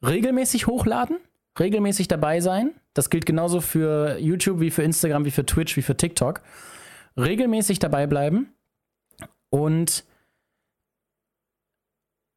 Regelmäßig 0.07 0.67
hochladen, 0.67 1.17
regelmäßig 1.59 2.07
dabei 2.07 2.41
sein. 2.41 2.73
Das 2.93 3.09
gilt 3.09 3.25
genauso 3.25 3.63
für 3.63 4.19
YouTube 4.19 4.61
wie 4.61 4.71
für 4.71 4.83
Instagram, 4.83 5.25
wie 5.25 5.31
für 5.31 5.47
Twitch, 5.47 5.77
wie 5.79 5.83
für 5.83 5.97
TikTok. 5.97 6.43
Regelmäßig 7.17 7.79
dabei 7.79 8.07
bleiben. 8.07 8.53
Und 9.51 10.05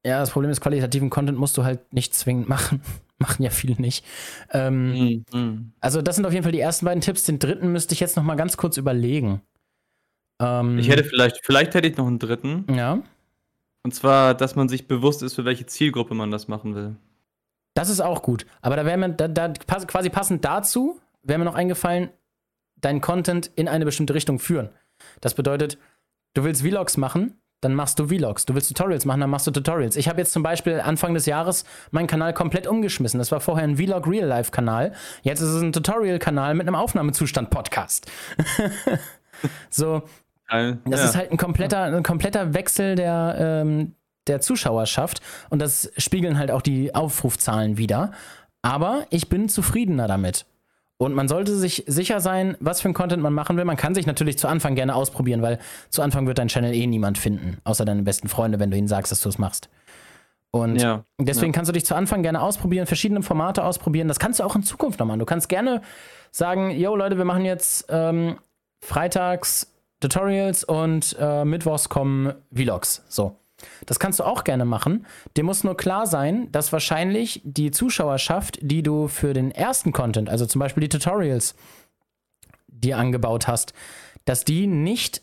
ja, 0.06 0.20
das 0.20 0.32
Problem 0.32 0.50
ist, 0.52 0.62
qualitativen 0.62 1.10
Content 1.10 1.38
musst 1.38 1.58
du 1.58 1.64
halt 1.64 1.94
nicht 1.94 2.16
zwingend 2.16 2.50
machen. 2.50 2.82
Machen 3.20 3.44
ja 3.44 3.52
viele 3.52 3.76
nicht. 3.80 4.04
Ähm, 4.50 5.24
Mhm. 5.32 5.74
also, 5.80 6.02
das 6.02 6.16
sind 6.16 6.26
auf 6.26 6.34
jeden 6.34 6.42
Fall 6.42 6.52
die 6.52 6.60
ersten 6.60 6.86
beiden 6.86 7.02
Tipps. 7.02 7.24
Den 7.26 7.38
dritten 7.38 7.72
müsste 7.72 7.94
ich 7.94 8.00
jetzt 8.00 8.18
noch 8.18 8.24
mal 8.24 8.34
ganz 8.36 8.58
kurz 8.58 8.78
überlegen. 8.78 9.42
Ähm, 10.42 10.80
Ich 10.80 10.90
hätte 10.90 11.04
vielleicht, 11.04 11.46
vielleicht 11.46 11.76
hätte 11.76 11.88
ich 11.88 11.98
noch 11.98 12.08
einen 12.08 12.18
dritten. 12.18 12.66
Ja, 12.74 13.04
Und 13.84 13.94
zwar, 13.94 14.34
dass 14.34 14.56
man 14.56 14.70
sich 14.70 14.88
bewusst 14.88 15.22
ist, 15.22 15.36
für 15.36 15.46
welche 15.46 15.68
Zielgruppe 15.68 16.16
man 16.16 16.32
das 16.32 16.48
machen 16.48 16.74
will. 16.74 16.96
das 17.76 17.90
ist 17.90 18.02
auch 18.02 18.24
gut. 18.24 18.48
Aber 18.64 18.76
da 18.76 18.86
wäre 18.88 18.98
mir 18.98 19.10
da, 19.14 19.28
da, 19.28 19.50
quasi 19.50 20.10
passend 20.10 20.44
dazu, 20.44 21.00
wäre 21.22 21.38
mir 21.40 21.46
noch 21.46 21.56
eingefallen, 21.56 22.10
deinen 22.78 23.02
Content 23.02 23.52
in 23.56 23.68
eine 23.68 23.86
bestimmte 23.86 24.16
Richtung 24.16 24.40
führen. 24.40 24.70
Das 25.22 25.36
bedeutet, 25.36 25.78
du 26.34 26.44
willst 26.44 26.62
Vlogs 26.62 26.98
machen, 26.98 27.42
dann 27.62 27.76
machst 27.76 28.00
du 28.00 28.08
Vlogs. 28.08 28.46
Du 28.46 28.56
willst 28.56 28.70
Tutorials 28.70 29.06
machen, 29.06 29.22
dann 29.22 29.30
machst 29.30 29.46
du 29.48 29.52
Tutorials. 29.52 29.96
Ich 29.96 30.10
habe 30.10 30.20
jetzt 30.20 30.34
zum 30.34 30.42
Beispiel 30.42 30.82
Anfang 30.82 31.14
des 31.14 31.28
Jahres 31.28 31.64
meinen 31.92 32.08
Kanal 32.08 32.34
komplett 32.34 32.66
umgeschmissen. 32.66 33.20
Das 33.20 33.32
war 33.32 33.40
vorher 33.40 33.68
ein 33.68 33.78
Vlog 33.78 34.08
Real 34.08 34.28
Life 34.28 34.52
Kanal. 34.52 34.94
Jetzt 35.22 35.42
ist 35.42 35.50
es 35.50 35.62
ein 35.62 35.72
Tutorial-Kanal 35.72 36.56
mit 36.56 36.68
einem 36.68 36.76
Aufnahmezustand-Podcast. 36.76 38.10
so, 39.70 40.04
Geil. 40.52 40.80
Das 40.86 41.00
ja. 41.00 41.06
ist 41.06 41.16
halt 41.16 41.32
ein 41.32 41.38
kompletter, 41.38 41.84
ein 41.84 42.04
kompletter 42.04 42.54
Wechsel 42.54 42.96
der, 42.96 43.36
ähm, 43.40 43.96
der 44.28 44.42
Zuschauerschaft 44.42 45.22
und 45.50 45.62
das 45.62 45.92
spiegeln 45.98 46.38
halt 46.38 46.52
auch 46.52 46.62
die 46.62 46.94
Aufrufzahlen 46.94 47.78
wieder. 47.78 48.12
Aber 48.62 49.06
ich 49.10 49.30
bin 49.30 49.48
zufriedener 49.50 50.08
damit. 50.08 50.46
Und 51.02 51.16
man 51.16 51.28
sollte 51.28 51.56
sich 51.56 51.84
sicher 51.88 52.20
sein, 52.20 52.56
was 52.60 52.80
für 52.80 52.88
ein 52.88 52.94
Content 52.94 53.24
man 53.24 53.34
machen 53.34 53.58
will. 53.58 53.66
Man 53.66 53.76
kann 53.76 53.96
sich 53.96 54.06
natürlich 54.06 54.38
zu 54.38 54.48
Anfang 54.48 54.76
gerne 54.76 54.94
ausprobieren, 54.94 55.42
weil 55.42 55.58
zu 55.90 56.04
Anfang 56.04 56.28
wird 56.28 56.38
dein 56.38 56.48
Channel 56.48 56.76
eh 56.76 56.86
niemand 56.86 57.18
finden, 57.18 57.58
außer 57.64 57.86
deine 57.86 58.04
besten 58.04 58.28
Freunde, 58.28 58.60
wenn 58.60 58.70
du 58.70 58.78
ihnen 58.78 58.88
sagst, 58.88 59.12
dass 59.12 59.20
du 59.20 59.28
es 59.28 59.40
machst. 59.40 59.68
Und 60.52 60.80
ja. 60.80 61.04
Deswegen 61.20 61.54
kannst 61.54 61.70
du 61.70 61.74
dich 61.74 61.88
zu 61.88 61.96
Anfang 61.96 62.22
gerne 62.22 62.40
ausprobieren, 62.40 62.86
verschiedene 62.86 63.24
Formate 63.24 63.64
ausprobieren. 63.64 64.10
Das 64.10 64.20
kannst 64.20 64.40
du 64.40 64.44
auch 64.44 64.56
in 64.56 64.62
Zukunft 64.62 65.00
noch 65.00 65.08
machen. 65.08 65.18
Du 65.18 65.26
kannst 65.26 65.50
gerne 65.50 65.82
sagen, 66.30 66.70
yo 66.70 66.96
Leute, 66.96 67.18
wir 67.18 67.26
machen 67.26 67.46
jetzt 67.46 67.88
ähm, 67.90 68.38
freitags 68.80 69.74
Tutorials 70.02 70.64
und 70.64 71.16
äh, 71.20 71.46
mittwochs 71.46 71.90
kommen 71.90 72.36
Vlogs. 72.54 73.04
So. 73.10 73.38
Das 73.86 74.00
kannst 74.00 74.20
du 74.20 74.24
auch 74.24 74.44
gerne 74.44 74.66
machen. 74.66 75.06
Dir 75.38 75.44
muss 75.44 75.64
nur 75.64 75.78
klar 75.78 76.08
sein, 76.08 76.52
dass 76.52 76.74
wahrscheinlich 76.74 77.42
die 77.44 77.72
Zuschauerschaft, 77.72 78.60
die 78.62 78.84
du 78.84 79.08
für 79.08 79.34
den 79.34 79.52
ersten 79.52 79.92
Content, 79.92 80.30
also 80.30 80.46
zum 80.46 80.60
Beispiel 80.60 80.82
die 80.82 80.90
Tutorials, 80.90 81.56
dir 82.68 82.98
angebaut 82.98 83.48
hast, 83.48 83.74
dass 84.26 84.44
die 84.44 84.68
nicht 84.68 85.22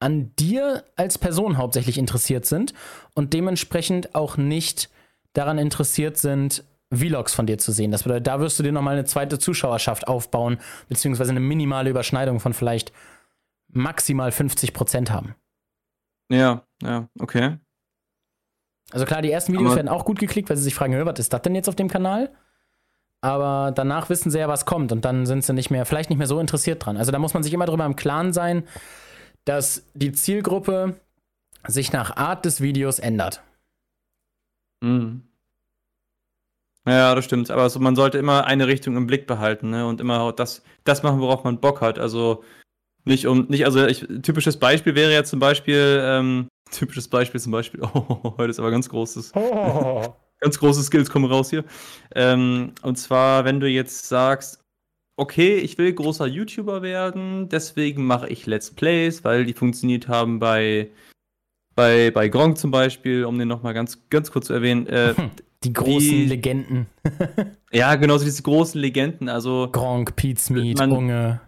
an 0.00 0.34
dir 0.38 0.84
als 0.96 1.18
Person 1.18 1.58
hauptsächlich 1.58 1.98
interessiert 1.98 2.46
sind 2.46 2.72
und 3.14 3.34
dementsprechend 3.34 4.14
auch 4.14 4.36
nicht 4.36 4.88
daran 5.34 5.58
interessiert 5.58 6.16
sind, 6.16 6.64
Vlogs 6.92 7.34
von 7.34 7.46
dir 7.46 7.58
zu 7.58 7.70
sehen. 7.70 7.92
Das 7.92 8.02
bedeutet, 8.02 8.26
da 8.26 8.40
wirst 8.40 8.58
du 8.58 8.62
dir 8.62 8.72
nochmal 8.72 8.94
eine 8.94 9.04
zweite 9.04 9.38
Zuschauerschaft 9.38 10.08
aufbauen, 10.08 10.58
beziehungsweise 10.88 11.30
eine 11.30 11.40
minimale 11.40 11.90
Überschneidung 11.90 12.40
von 12.40 12.52
vielleicht 12.52 12.92
maximal 13.68 14.32
50 14.32 14.72
Prozent 14.72 15.10
haben. 15.10 15.36
Ja, 16.28 16.64
ja, 16.82 17.08
okay. 17.20 17.58
Also 18.92 19.06
klar, 19.06 19.22
die 19.22 19.30
ersten 19.30 19.52
Videos 19.52 19.68
Aber- 19.68 19.76
werden 19.76 19.88
auch 19.88 20.04
gut 20.04 20.18
geklickt, 20.18 20.48
weil 20.50 20.56
sie 20.56 20.64
sich 20.64 20.74
fragen, 20.74 20.94
"Hör, 20.94 21.06
was 21.06 21.18
ist 21.18 21.32
das 21.32 21.42
denn 21.42 21.54
jetzt 21.54 21.68
auf 21.68 21.76
dem 21.76 21.88
Kanal? 21.88 22.30
Aber 23.22 23.70
danach 23.74 24.08
wissen 24.08 24.30
sie 24.30 24.38
ja, 24.38 24.48
was 24.48 24.64
kommt 24.64 24.92
und 24.92 25.04
dann 25.04 25.26
sind 25.26 25.44
sie 25.44 25.52
nicht 25.52 25.70
mehr, 25.70 25.84
vielleicht 25.84 26.08
nicht 26.10 26.18
mehr 26.18 26.26
so 26.26 26.40
interessiert 26.40 26.84
dran. 26.84 26.96
Also 26.96 27.12
da 27.12 27.18
muss 27.18 27.34
man 27.34 27.42
sich 27.42 27.52
immer 27.52 27.66
drüber 27.66 27.84
im 27.84 27.94
Klaren 27.96 28.32
sein, 28.32 28.66
dass 29.44 29.84
die 29.94 30.12
Zielgruppe 30.12 30.98
sich 31.66 31.92
nach 31.92 32.16
Art 32.16 32.44
des 32.46 32.62
Videos 32.62 32.98
ändert. 32.98 33.42
Mhm. 34.80 35.22
Ja, 36.86 37.14
das 37.14 37.26
stimmt. 37.26 37.50
Aber 37.50 37.62
also 37.62 37.78
man 37.78 37.94
sollte 37.94 38.16
immer 38.18 38.46
eine 38.46 38.66
Richtung 38.66 38.96
im 38.96 39.06
Blick 39.06 39.26
behalten, 39.26 39.68
ne? 39.70 39.86
Und 39.86 40.00
immer 40.00 40.32
das, 40.32 40.62
das 40.84 41.02
machen, 41.02 41.20
worauf 41.20 41.44
man 41.44 41.60
Bock 41.60 41.82
hat. 41.82 41.98
Also 41.98 42.42
nicht 43.04 43.26
um, 43.26 43.46
nicht, 43.48 43.66
also 43.66 43.86
ich, 43.86 44.06
typisches 44.22 44.58
Beispiel 44.58 44.94
wäre 44.94 45.12
ja 45.12 45.24
zum 45.24 45.40
Beispiel, 45.40 46.00
ähm, 46.02 46.48
typisches 46.70 47.08
Beispiel 47.08 47.40
zum 47.40 47.52
Beispiel, 47.52 47.80
oh, 47.94 48.34
heute 48.38 48.50
ist 48.50 48.58
aber 48.58 48.70
ganz 48.70 48.88
großes, 48.88 49.32
ganz 50.40 50.58
große 50.58 50.82
Skills 50.82 51.10
kommen 51.10 51.26
raus 51.26 51.50
hier. 51.50 51.64
Ähm, 52.14 52.72
und 52.82 52.96
zwar, 52.96 53.44
wenn 53.44 53.60
du 53.60 53.68
jetzt 53.68 54.08
sagst, 54.08 54.60
okay, 55.16 55.56
ich 55.58 55.76
will 55.76 55.92
großer 55.92 56.26
YouTuber 56.26 56.82
werden, 56.82 57.48
deswegen 57.48 58.06
mache 58.06 58.28
ich 58.28 58.46
Let's 58.46 58.70
Plays, 58.70 59.22
weil 59.24 59.44
die 59.44 59.52
funktioniert 59.52 60.08
haben 60.08 60.38
bei, 60.38 60.88
bei, 61.74 62.10
bei 62.10 62.28
Gronk 62.28 62.56
zum 62.56 62.70
Beispiel, 62.70 63.24
um 63.24 63.38
den 63.38 63.48
nochmal 63.48 63.74
ganz, 63.74 63.98
ganz 64.08 64.30
kurz 64.30 64.46
zu 64.46 64.54
erwähnen. 64.54 64.86
Äh, 64.86 65.14
Die 65.62 65.74
großen 65.74 66.00
Die- 66.00 66.24
Legenden. 66.24 66.86
ja, 67.70 67.94
genauso 67.96 68.24
diese 68.24 68.42
großen 68.42 68.80
Legenden, 68.80 69.28
also 69.28 69.68
Gronk, 69.70 70.16
Pete 70.16 70.40
Smith, 70.40 70.80
Unge. 70.80 71.38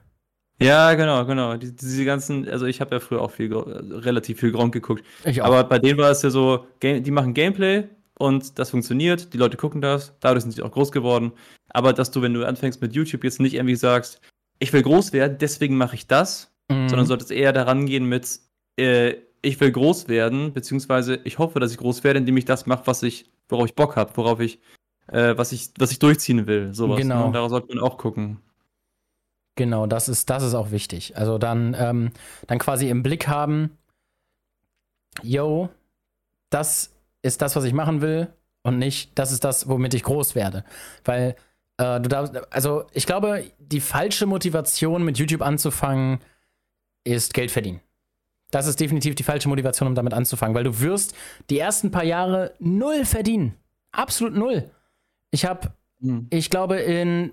Ja, 0.65 0.95
genau, 0.95 1.25
genau. 1.25 1.57
Die, 1.57 1.75
diese 1.75 2.05
ganzen, 2.05 2.49
also 2.49 2.67
ich 2.67 2.81
habe 2.81 2.95
ja 2.95 3.01
früher 3.01 3.21
auch 3.21 3.31
viel, 3.31 3.53
relativ 3.55 4.41
viel 4.41 4.53
Gronk 4.53 4.73
geguckt. 4.73 5.05
Ich 5.25 5.43
auch. 5.43 5.47
Aber 5.47 5.65
bei 5.65 5.79
denen 5.79 5.99
war 5.99 6.11
es 6.11 6.23
ja 6.23 6.31
so, 6.31 6.67
die 6.83 7.11
machen 7.11 7.35
Gameplay 7.35 7.85
und 8.19 8.59
das 8.59 8.71
funktioniert, 8.71 9.33
die 9.33 9.39
Leute 9.39 9.57
gucken 9.57 9.81
das, 9.81 10.15
dadurch 10.21 10.43
sind 10.43 10.53
sie 10.53 10.63
auch 10.63 10.71
groß 10.71 10.93
geworden. 10.93 11.33
Aber 11.71 11.93
dass 11.93 12.11
du, 12.11 12.23
wenn 12.23 12.35
du 12.35 12.47
anfängst 12.47 12.81
mit 12.81 12.95
YouTube, 12.95 13.25
jetzt 13.25 13.41
nicht 13.41 13.55
irgendwie 13.55 13.75
sagst, 13.75 14.21
ich 14.59 14.73
will 14.73 14.83
groß 14.83 15.13
werden, 15.13 15.39
deswegen 15.41 15.77
mache 15.77 15.97
ich 15.97 16.07
das, 16.07 16.53
mhm. 16.71 16.89
sondern 16.89 17.07
solltest 17.07 17.33
eher 17.33 17.53
daran 17.53 17.87
gehen 17.87 18.05
mit, 18.05 18.41
äh, 18.79 19.15
ich 19.43 19.59
will 19.61 19.73
groß 19.73 20.09
werden, 20.09 20.53
beziehungsweise 20.53 21.19
ich 21.25 21.39
hoffe, 21.39 21.59
dass 21.59 21.73
ich 21.73 21.79
groß 21.79 22.05
werde, 22.05 22.21
indem 22.21 22.37
ich 22.37 22.45
das 22.45 22.67
mache, 22.67 22.87
was 22.87 23.03
ich, 23.03 23.31
worauf 23.49 23.67
ich 23.67 23.75
Bock 23.75 23.97
habe, 23.97 24.13
worauf 24.15 24.39
ich, 24.39 24.61
äh, 25.09 25.37
was 25.37 25.51
ich, 25.51 25.71
was 25.79 25.91
ich 25.91 25.99
durchziehen 25.99 26.47
will. 26.47 26.73
Sowas. 26.73 26.99
Ne? 26.99 27.03
Genau. 27.03 27.27
Ne? 27.27 27.33
Darauf 27.33 27.51
sollte 27.51 27.75
man 27.75 27.83
auch 27.83 27.99
gucken. 27.99 28.39
Genau, 29.55 29.87
das 29.87 30.09
ist, 30.09 30.31
das 30.31 30.43
ist 30.43 30.55
auch 30.55 30.71
wichtig. 30.71 31.17
Also 31.17 31.39
dann, 31.39 31.77
ähm, 31.79 32.13
dann 32.47 32.59
quasi 32.59 32.89
im 32.89 33.03
Blick 33.03 33.29
haben, 33.29 33.77
yo, 35.23 35.69
das 36.51 36.95
ist 37.23 37.43
das, 37.43 37.55
was 37.55 37.65
ich 37.65 37.73
machen 37.73 38.01
will 38.01 38.29
und 38.63 38.79
nicht, 38.79 39.19
das 39.19 39.31
ist 39.31 39.45
das, 39.45 39.69
womit 39.69 39.95
ich 39.95 40.05
groß 40.05 40.35
werde. 40.35 40.65
Weil 41.05 41.37
äh, 41.77 42.01
du 42.01 42.09
darfst, 42.09 42.35
also 42.53 42.87
ich 42.93 43.07
glaube, 43.07 43.45
die 43.59 43.81
falsche 43.81 44.27
Motivation 44.27 45.05
mit 45.05 45.19
YouTube 45.19 45.43
anzufangen 45.43 46.21
ist 47.05 47.35
Geld 47.35 47.51
verdienen. 47.51 47.81
Das 48.51 48.67
ist 48.67 48.81
definitiv 48.81 49.15
die 49.15 49.23
falsche 49.23 49.49
Motivation, 49.49 49.89
um 49.89 49.95
damit 49.95 50.13
anzufangen, 50.13 50.55
weil 50.55 50.65
du 50.65 50.81
wirst 50.81 51.15
die 51.51 51.59
ersten 51.59 51.91
paar 51.91 52.05
Jahre 52.05 52.55
null 52.59 53.05
verdienen. 53.05 53.55
Absolut 53.93 54.35
null. 54.35 54.71
Ich 55.31 55.45
habe, 55.45 55.73
mhm. 56.01 56.27
ich 56.31 56.51
glaube, 56.51 56.77
in 56.77 57.33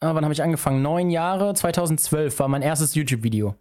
ah, 0.00 0.14
wann 0.14 0.24
habe 0.24 0.32
ich 0.32 0.42
angefangen? 0.42 0.82
Neun 0.82 1.10
Jahre, 1.10 1.54
2012 1.54 2.38
war 2.38 2.48
mein 2.48 2.62
erstes 2.62 2.94
YouTube-Video. 2.94 3.54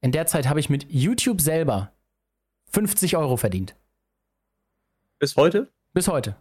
In 0.00 0.12
der 0.12 0.26
Zeit 0.26 0.48
habe 0.48 0.60
ich 0.60 0.70
mit 0.70 0.86
YouTube 0.90 1.40
selber 1.40 1.92
50 2.70 3.16
Euro 3.16 3.36
verdient. 3.36 3.74
Bis 5.18 5.36
heute? 5.36 5.68
Bis 5.92 6.08
heute. 6.08 6.36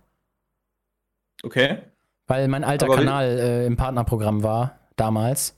Okay. 1.43 1.79
Weil 2.27 2.47
mein 2.47 2.63
alter 2.63 2.87
Aber 2.87 2.95
Kanal 2.95 3.25
äh, 3.25 3.65
im 3.65 3.77
Partnerprogramm 3.77 4.43
war, 4.43 4.79
damals. 4.95 5.55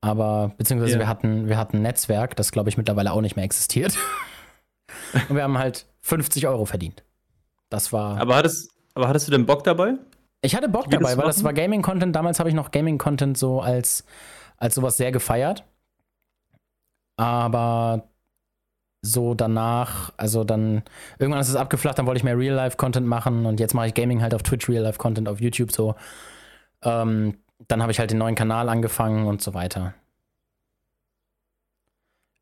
Aber, 0.00 0.52
beziehungsweise 0.56 0.94
ja. 0.94 0.98
wir, 1.00 1.08
hatten, 1.08 1.48
wir 1.48 1.56
hatten 1.56 1.78
ein 1.78 1.82
Netzwerk, 1.82 2.36
das 2.36 2.52
glaube 2.52 2.68
ich 2.68 2.76
mittlerweile 2.76 3.12
auch 3.12 3.20
nicht 3.20 3.36
mehr 3.36 3.44
existiert. 3.44 3.96
Und 5.28 5.36
wir 5.36 5.42
haben 5.42 5.58
halt 5.58 5.86
50 6.00 6.46
Euro 6.46 6.64
verdient. 6.64 7.04
Das 7.70 7.92
war. 7.92 8.20
Aber 8.20 8.36
hattest, 8.36 8.70
aber 8.94 9.08
hattest 9.08 9.28
du 9.28 9.32
denn 9.32 9.46
Bock 9.46 9.64
dabei? 9.64 9.94
Ich 10.42 10.56
hatte 10.56 10.68
Bock 10.68 10.90
dabei, 10.90 11.16
weil 11.16 11.26
das 11.26 11.44
war 11.44 11.52
Gaming-Content. 11.52 12.14
Damals 12.14 12.40
habe 12.40 12.48
ich 12.48 12.54
noch 12.54 12.72
Gaming-Content 12.72 13.38
so 13.38 13.60
als, 13.60 14.04
als 14.56 14.74
sowas 14.74 14.96
sehr 14.96 15.12
gefeiert. 15.12 15.64
Aber 17.16 18.08
so 19.02 19.34
danach, 19.34 20.12
also 20.16 20.44
dann, 20.44 20.82
irgendwann 21.18 21.40
ist 21.40 21.48
es 21.48 21.56
abgeflacht, 21.56 21.98
dann 21.98 22.06
wollte 22.06 22.18
ich 22.18 22.24
mehr 22.24 22.38
Real-Life-Content 22.38 23.06
machen 23.06 23.46
und 23.46 23.60
jetzt 23.60 23.74
mache 23.74 23.88
ich 23.88 23.94
Gaming 23.94 24.22
halt 24.22 24.34
auf 24.34 24.42
Twitch, 24.42 24.68
Real-Life-Content 24.68 25.28
auf 25.28 25.40
YouTube 25.40 25.72
so. 25.72 25.96
Ähm, 26.82 27.38
dann 27.68 27.82
habe 27.82 27.92
ich 27.92 27.98
halt 27.98 28.10
den 28.10 28.18
neuen 28.18 28.34
Kanal 28.34 28.68
angefangen 28.68 29.26
und 29.26 29.42
so 29.42 29.54
weiter. 29.54 29.94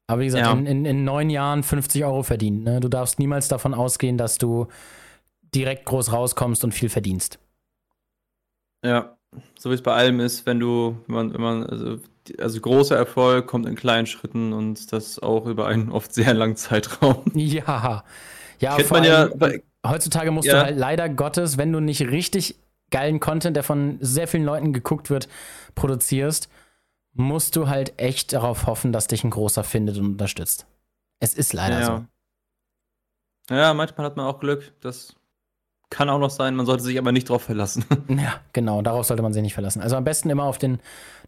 Aber 0.07 0.21
wie 0.21 0.27
gesagt, 0.27 0.47
ja. 0.47 0.53
in, 0.53 0.67
in, 0.67 0.85
in, 0.85 1.05
neun 1.05 1.31
Jahren 1.31 1.63
50 1.63 2.05
Euro 2.05 2.23
verdient. 2.23 2.65
Ne? 2.65 2.81
Du 2.81 2.89
darfst 2.89 3.19
niemals 3.19 3.49
davon 3.49 3.75
ausgehen, 3.75 4.19
dass 4.19 4.39
du 4.39 4.67
direkt 5.55 5.85
groß 5.87 6.13
rauskommst 6.13 6.65
und 6.65 6.73
viel 6.73 6.89
verdienst. 6.89 7.39
Ja, 8.85 9.17
so 9.59 9.71
wie 9.71 9.75
es 9.75 9.83
bei 9.83 9.93
allem 9.93 10.21
ist, 10.21 10.47
wenn 10.47 10.59
du, 10.59 10.97
wenn 11.07 11.15
man, 11.15 11.35
wenn 11.35 11.41
man, 11.41 11.67
also, 11.67 11.99
also 12.39 12.61
großer 12.61 12.97
Erfolg 12.97 13.47
kommt 13.47 13.67
in 13.67 13.75
kleinen 13.75 14.07
Schritten 14.07 14.53
und 14.53 14.93
das 14.93 15.19
auch 15.19 15.47
über 15.47 15.67
einen 15.67 15.91
oft 15.91 16.13
sehr 16.13 16.35
langen 16.35 16.57
Zeitraum. 16.57 17.23
Ja, 17.35 18.05
ja, 18.59 18.77
Kennt 18.77 18.91
man 18.91 19.05
ja 19.05 19.29
bei, 19.35 19.63
heutzutage 19.87 20.31
musst 20.31 20.49
ja. 20.49 20.55
du 20.55 20.65
halt 20.65 20.79
leider 20.79 21.09
Gottes, 21.09 21.57
wenn 21.57 21.73
du 21.73 21.81
nicht 21.81 22.03
richtig 22.03 22.57
geilen 22.91 23.21
Content, 23.21 23.57
der 23.57 23.63
von 23.63 23.99
sehr 24.01 24.29
vielen 24.29 24.45
Leuten 24.45 24.73
geguckt 24.73 25.11
wird, 25.11 25.29
produzierst, 25.75 26.51
musst 27.15 27.57
du 27.57 27.69
halt 27.69 27.99
echt 27.99 28.33
darauf 28.33 28.67
hoffen, 28.67 28.93
dass 28.93 29.07
dich 29.07 29.25
ein 29.25 29.31
großer 29.31 29.65
findet 29.65 29.97
und 29.99 30.07
unterstützt. 30.07 30.67
Es 31.21 31.35
ist 31.35 31.53
leider 31.53 31.81
ja. 31.81 31.87
so. 31.87 33.55
Ja, 33.55 33.75
manchmal 33.75 34.07
hat 34.07 34.17
man 34.17 34.27
auch 34.27 34.41
Glück. 34.41 34.73
Das 34.81 35.17
kann 35.91 36.09
auch 36.09 36.19
noch 36.19 36.31
sein, 36.31 36.55
man 36.55 36.67
sollte 36.67 36.85
sich 36.85 36.99
aber 36.99 37.13
nicht 37.13 37.29
darauf 37.29 37.43
verlassen. 37.43 37.85
Ja, 38.09 38.41
genau, 38.53 38.81
darauf 38.83 39.07
sollte 39.07 39.23
man 39.23 39.33
sich 39.33 39.43
nicht 39.43 39.55
verlassen. 39.55 39.83
Also 39.83 39.97
am 39.97 40.05
besten 40.05 40.31
immer 40.31 40.45
auf 40.45 40.59
den 40.59 40.79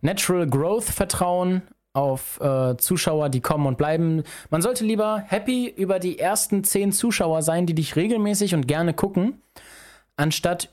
Natural 0.00 0.48
Growth 0.48 0.84
vertrauen, 0.84 1.62
auf 1.94 2.40
äh, 2.40 2.76
Zuschauer, 2.76 3.28
die 3.28 3.40
kommen 3.40 3.66
und 3.66 3.76
bleiben. 3.76 4.22
Man 4.50 4.62
sollte 4.62 4.84
lieber 4.84 5.18
happy 5.26 5.68
über 5.68 5.98
die 5.98 6.18
ersten 6.18 6.64
zehn 6.64 6.92
Zuschauer 6.92 7.42
sein, 7.42 7.66
die 7.66 7.74
dich 7.74 7.96
regelmäßig 7.96 8.54
und 8.54 8.66
gerne 8.66 8.94
gucken, 8.94 9.42
anstatt 10.16 10.70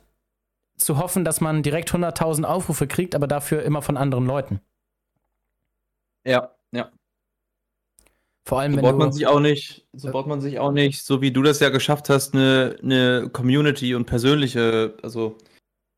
zu 0.77 0.97
hoffen, 0.97 1.25
dass 1.25 1.41
man 1.41 1.61
direkt 1.61 1.91
100.000 1.91 2.45
Aufrufe 2.45 2.87
kriegt, 2.87 3.15
aber 3.15 3.27
dafür 3.27 3.63
immer 3.63 3.81
von 3.81 3.97
anderen 3.97 4.25
Leuten. 4.25 4.61
Ja, 6.23 6.51
ja. 6.71 6.89
Vor 8.49 8.61
allem, 8.61 8.71
so 8.71 8.77
wenn 8.77 8.83
baut 8.83 8.97
man 8.97 9.11
sich 9.11 9.27
auch 9.27 9.39
nicht, 9.39 9.85
so 9.93 10.09
baut 10.09 10.25
man 10.25 10.41
sich 10.41 10.57
auch 10.57 10.71
nicht, 10.71 11.03
so 11.03 11.21
wie 11.21 11.31
du 11.31 11.43
das 11.43 11.59
ja 11.59 11.69
geschafft 11.69 12.09
hast, 12.09 12.33
eine, 12.33 12.77
eine 12.81 13.29
Community 13.31 13.93
und 13.93 14.05
persönliche, 14.05 14.95
also 15.03 15.37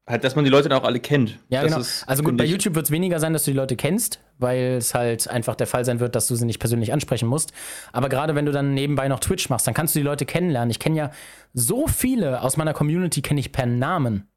halt, 0.06 0.26
dass 0.26 0.36
man 0.36 0.44
die 0.44 0.52
Leute 0.52 0.68
dann 0.68 0.78
auch 0.78 0.84
alle 0.84 1.00
kennt. 1.00 1.40
Ja, 1.48 1.62
das 1.62 1.72
genau. 1.72 1.80
Ist, 1.80 2.04
also 2.10 2.24
gut, 2.24 2.36
bei 2.36 2.44
YouTube 2.44 2.76
wird 2.76 2.88
es 2.88 2.92
weniger 2.92 3.22
sein, 3.22 3.32
dass 3.32 3.46
du 3.46 3.52
die 3.52 3.58
Leute 3.58 3.78
kennst, 3.78 4.20
weil 4.38 4.76
es 4.80 4.94
halt 4.94 5.30
einfach 5.30 5.56
der 5.56 5.66
Fall 5.66 5.86
sein 5.86 6.02
wird, 6.02 6.14
dass 6.14 6.28
du 6.28 6.36
sie 6.36 6.46
nicht 6.46 6.60
persönlich 6.60 6.92
ansprechen 6.92 7.30
musst. 7.30 7.54
Aber 7.94 8.10
gerade 8.10 8.36
wenn 8.36 8.46
du 8.46 8.52
dann 8.52 8.74
nebenbei 8.74 9.08
noch 9.08 9.22
Twitch 9.22 9.50
machst, 9.50 9.66
dann 9.66 9.74
kannst 9.74 9.96
du 9.96 10.00
die 10.00 10.06
Leute 10.06 10.26
kennenlernen. 10.26 10.72
Ich 10.72 10.80
kenne 10.80 10.98
ja 10.98 11.12
so 11.54 11.88
viele 11.88 12.42
aus 12.42 12.58
meiner 12.58 12.74
Community 12.74 13.22
kenne 13.22 13.40
ich 13.40 13.54
per 13.54 13.66
Namen, 13.66 14.28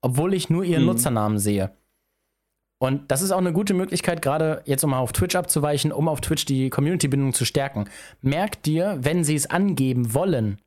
obwohl 0.00 0.32
ich 0.32 0.48
nur 0.48 0.64
ihren 0.64 0.84
mhm. 0.84 0.88
Nutzernamen 0.88 1.38
sehe. 1.38 1.72
Und 2.78 3.10
das 3.10 3.22
ist 3.22 3.30
auch 3.30 3.38
eine 3.38 3.52
gute 3.52 3.72
Möglichkeit, 3.72 4.20
gerade 4.20 4.62
jetzt 4.66 4.84
um 4.84 4.90
mal 4.90 4.98
auf 4.98 5.12
Twitch 5.12 5.36
abzuweichen, 5.36 5.92
um 5.92 6.08
auf 6.08 6.20
Twitch 6.20 6.44
die 6.44 6.70
Community-Bindung 6.70 7.32
zu 7.32 7.44
stärken. 7.44 7.88
Merkt 8.20 8.66
dir, 8.66 8.98
wenn 9.00 9.24
sie 9.24 9.36
es 9.36 9.48
angeben 9.48 10.12
wollen, 10.12 10.60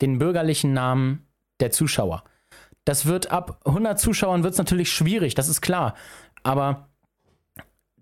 den 0.00 0.18
bürgerlichen 0.18 0.72
Namen 0.72 1.26
der 1.60 1.70
Zuschauer. 1.70 2.24
Das 2.84 3.06
wird 3.06 3.30
ab 3.30 3.60
100 3.64 3.98
Zuschauern 3.98 4.42
wird 4.42 4.54
es 4.54 4.58
natürlich 4.58 4.90
schwierig, 4.90 5.34
das 5.34 5.48
ist 5.48 5.60
klar. 5.60 5.94
Aber 6.42 6.88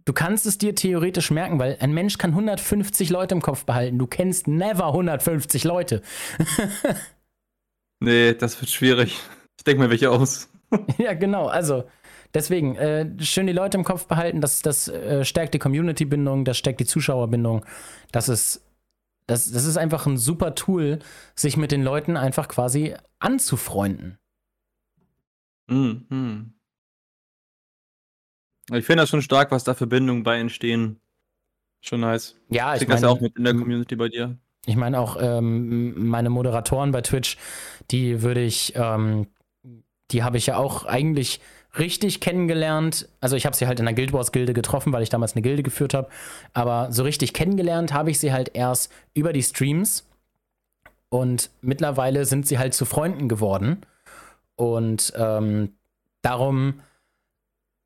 du 0.06 0.12
kannst 0.12 0.46
es 0.46 0.56
dir 0.56 0.74
theoretisch 0.74 1.30
merken, 1.30 1.58
weil 1.58 1.76
ein 1.80 1.92
Mensch 1.92 2.16
kann 2.16 2.30
150 2.30 3.10
Leute 3.10 3.34
im 3.34 3.42
Kopf 3.42 3.66
behalten. 3.66 3.98
Du 3.98 4.06
kennst 4.06 4.48
never 4.48 4.86
150 4.86 5.64
Leute. 5.64 6.00
nee, 8.00 8.32
das 8.32 8.60
wird 8.60 8.70
schwierig. 8.70 9.18
Ich 9.58 9.64
denke 9.64 9.82
mir 9.82 9.90
welche 9.90 10.10
aus. 10.10 10.48
ja, 10.98 11.12
genau. 11.12 11.46
Also, 11.46 11.84
Deswegen, 12.34 12.76
äh, 12.76 13.08
schön 13.20 13.46
die 13.46 13.52
Leute 13.52 13.76
im 13.76 13.84
Kopf 13.84 14.06
behalten, 14.06 14.40
das, 14.40 14.62
das 14.62 14.88
äh, 14.88 15.24
stärkt 15.24 15.54
die 15.54 15.58
Community-Bindung, 15.58 16.44
das 16.44 16.58
stärkt 16.58 16.80
die 16.80 16.86
Zuschauerbindung. 16.86 17.64
Das 18.12 18.28
ist, 18.28 18.64
das, 19.26 19.50
das 19.50 19.64
ist 19.64 19.76
einfach 19.76 20.06
ein 20.06 20.16
super 20.16 20.54
Tool, 20.54 21.00
sich 21.34 21.56
mit 21.56 21.72
den 21.72 21.82
Leuten 21.82 22.16
einfach 22.16 22.48
quasi 22.48 22.94
anzufreunden. 23.18 24.18
Mhm. 25.68 26.54
Ich 28.72 28.84
finde 28.84 29.02
das 29.02 29.10
schon 29.10 29.22
stark, 29.22 29.50
was 29.50 29.64
da 29.64 29.74
für 29.74 29.86
Bindungen 29.86 30.22
bei 30.22 30.38
entstehen. 30.38 31.00
Schon 31.80 32.00
nice. 32.00 32.36
Ja, 32.48 32.74
ich, 32.74 32.82
ich 32.82 32.88
meine. 32.88 33.00
das 33.00 33.10
auch 33.10 33.20
mit 33.20 33.36
in 33.36 33.44
der 33.44 33.54
Community 33.54 33.96
bei 33.96 34.08
dir. 34.08 34.38
Ich 34.66 34.76
meine 34.76 35.00
auch 35.00 35.16
ähm, 35.18 36.08
meine 36.08 36.30
Moderatoren 36.30 36.92
bei 36.92 37.00
Twitch, 37.00 37.38
die 37.90 38.22
würde 38.22 38.42
ich, 38.42 38.74
ähm, 38.76 39.26
die 40.10 40.22
habe 40.22 40.36
ich 40.36 40.46
ja 40.46 40.58
auch 40.58 40.84
eigentlich 40.84 41.40
richtig 41.78 42.20
kennengelernt, 42.20 43.08
also 43.20 43.36
ich 43.36 43.46
habe 43.46 43.56
sie 43.56 43.66
halt 43.66 43.78
in 43.78 43.86
der 43.86 43.94
Guild 43.94 44.12
Wars 44.12 44.32
Gilde 44.32 44.52
getroffen, 44.52 44.92
weil 44.92 45.02
ich 45.02 45.08
damals 45.08 45.34
eine 45.34 45.42
Gilde 45.42 45.62
geführt 45.62 45.94
habe, 45.94 46.08
aber 46.52 46.92
so 46.92 47.02
richtig 47.02 47.32
kennengelernt 47.32 47.92
habe 47.92 48.10
ich 48.10 48.18
sie 48.18 48.32
halt 48.32 48.50
erst 48.54 48.92
über 49.14 49.32
die 49.32 49.42
Streams 49.42 50.06
und 51.08 51.50
mittlerweile 51.60 52.24
sind 52.24 52.46
sie 52.46 52.58
halt 52.58 52.74
zu 52.74 52.84
Freunden 52.84 53.28
geworden 53.28 53.82
und 54.56 55.12
ähm, 55.16 55.74
darum 56.22 56.80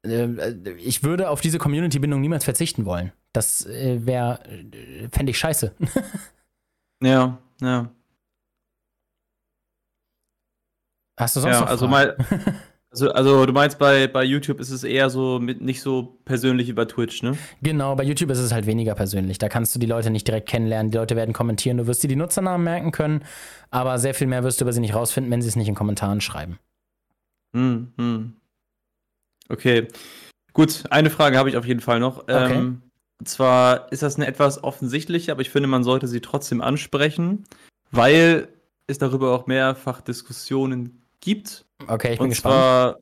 äh, 0.04 0.52
ich 0.78 1.02
würde 1.02 1.30
auf 1.30 1.40
diese 1.40 1.58
Community-Bindung 1.58 2.20
niemals 2.20 2.44
verzichten 2.44 2.84
wollen. 2.84 3.12
Das 3.32 3.66
äh, 3.66 4.06
wäre, 4.06 4.40
äh, 4.48 5.08
fände 5.10 5.30
ich 5.30 5.38
scheiße. 5.38 5.74
ja, 7.02 7.38
ja. 7.60 7.90
Hast 11.16 11.36
du 11.36 11.40
sonst 11.40 11.54
ja, 11.54 11.60
noch 11.60 11.68
also 11.68 11.86
mal 11.86 12.16
Also, 12.94 13.10
also 13.10 13.44
du 13.44 13.52
meinst, 13.52 13.80
bei, 13.80 14.06
bei 14.06 14.22
YouTube 14.22 14.60
ist 14.60 14.70
es 14.70 14.84
eher 14.84 15.10
so 15.10 15.40
mit, 15.40 15.60
nicht 15.60 15.82
so 15.82 16.20
persönlich 16.24 16.68
wie 16.68 16.74
bei 16.74 16.84
Twitch, 16.84 17.24
ne? 17.24 17.36
Genau, 17.60 17.96
bei 17.96 18.04
YouTube 18.04 18.30
ist 18.30 18.38
es 18.38 18.52
halt 18.52 18.66
weniger 18.66 18.94
persönlich. 18.94 19.38
Da 19.38 19.48
kannst 19.48 19.74
du 19.74 19.80
die 19.80 19.86
Leute 19.86 20.10
nicht 20.10 20.28
direkt 20.28 20.48
kennenlernen. 20.48 20.92
Die 20.92 20.98
Leute 20.98 21.16
werden 21.16 21.32
kommentieren. 21.32 21.76
Du 21.76 21.88
wirst 21.88 22.04
dir 22.04 22.08
die 22.08 22.14
Nutzernamen 22.14 22.62
merken 22.62 22.92
können, 22.92 23.24
aber 23.72 23.98
sehr 23.98 24.14
viel 24.14 24.28
mehr 24.28 24.44
wirst 24.44 24.60
du 24.60 24.64
über 24.64 24.72
sie 24.72 24.78
nicht 24.78 24.94
rausfinden, 24.94 25.32
wenn 25.32 25.42
sie 25.42 25.48
es 25.48 25.56
nicht 25.56 25.66
in 25.66 25.74
Kommentaren 25.74 26.20
schreiben. 26.20 26.60
Hm, 27.52 27.92
hm. 27.98 28.36
Okay. 29.48 29.88
Gut, 30.52 30.84
eine 30.90 31.10
Frage 31.10 31.36
habe 31.36 31.48
ich 31.48 31.56
auf 31.56 31.66
jeden 31.66 31.80
Fall 31.80 31.98
noch. 31.98 32.18
Okay. 32.18 32.54
Ähm, 32.54 32.82
und 33.18 33.28
zwar 33.28 33.90
ist 33.90 34.04
das 34.04 34.14
eine 34.14 34.28
etwas 34.28 34.62
offensichtliche, 34.62 35.32
aber 35.32 35.40
ich 35.40 35.50
finde, 35.50 35.68
man 35.68 35.82
sollte 35.82 36.06
sie 36.06 36.20
trotzdem 36.20 36.60
ansprechen, 36.60 37.42
weil 37.90 38.46
es 38.86 38.98
darüber 38.98 39.32
auch 39.32 39.48
mehrfach 39.48 40.00
Diskussionen 40.00 41.02
gibt. 41.20 41.63
Okay, 41.86 42.12
ich 42.12 42.18
bin 42.18 42.24
und 42.24 42.30
gespannt. 42.30 42.54
Zwar, 42.54 42.98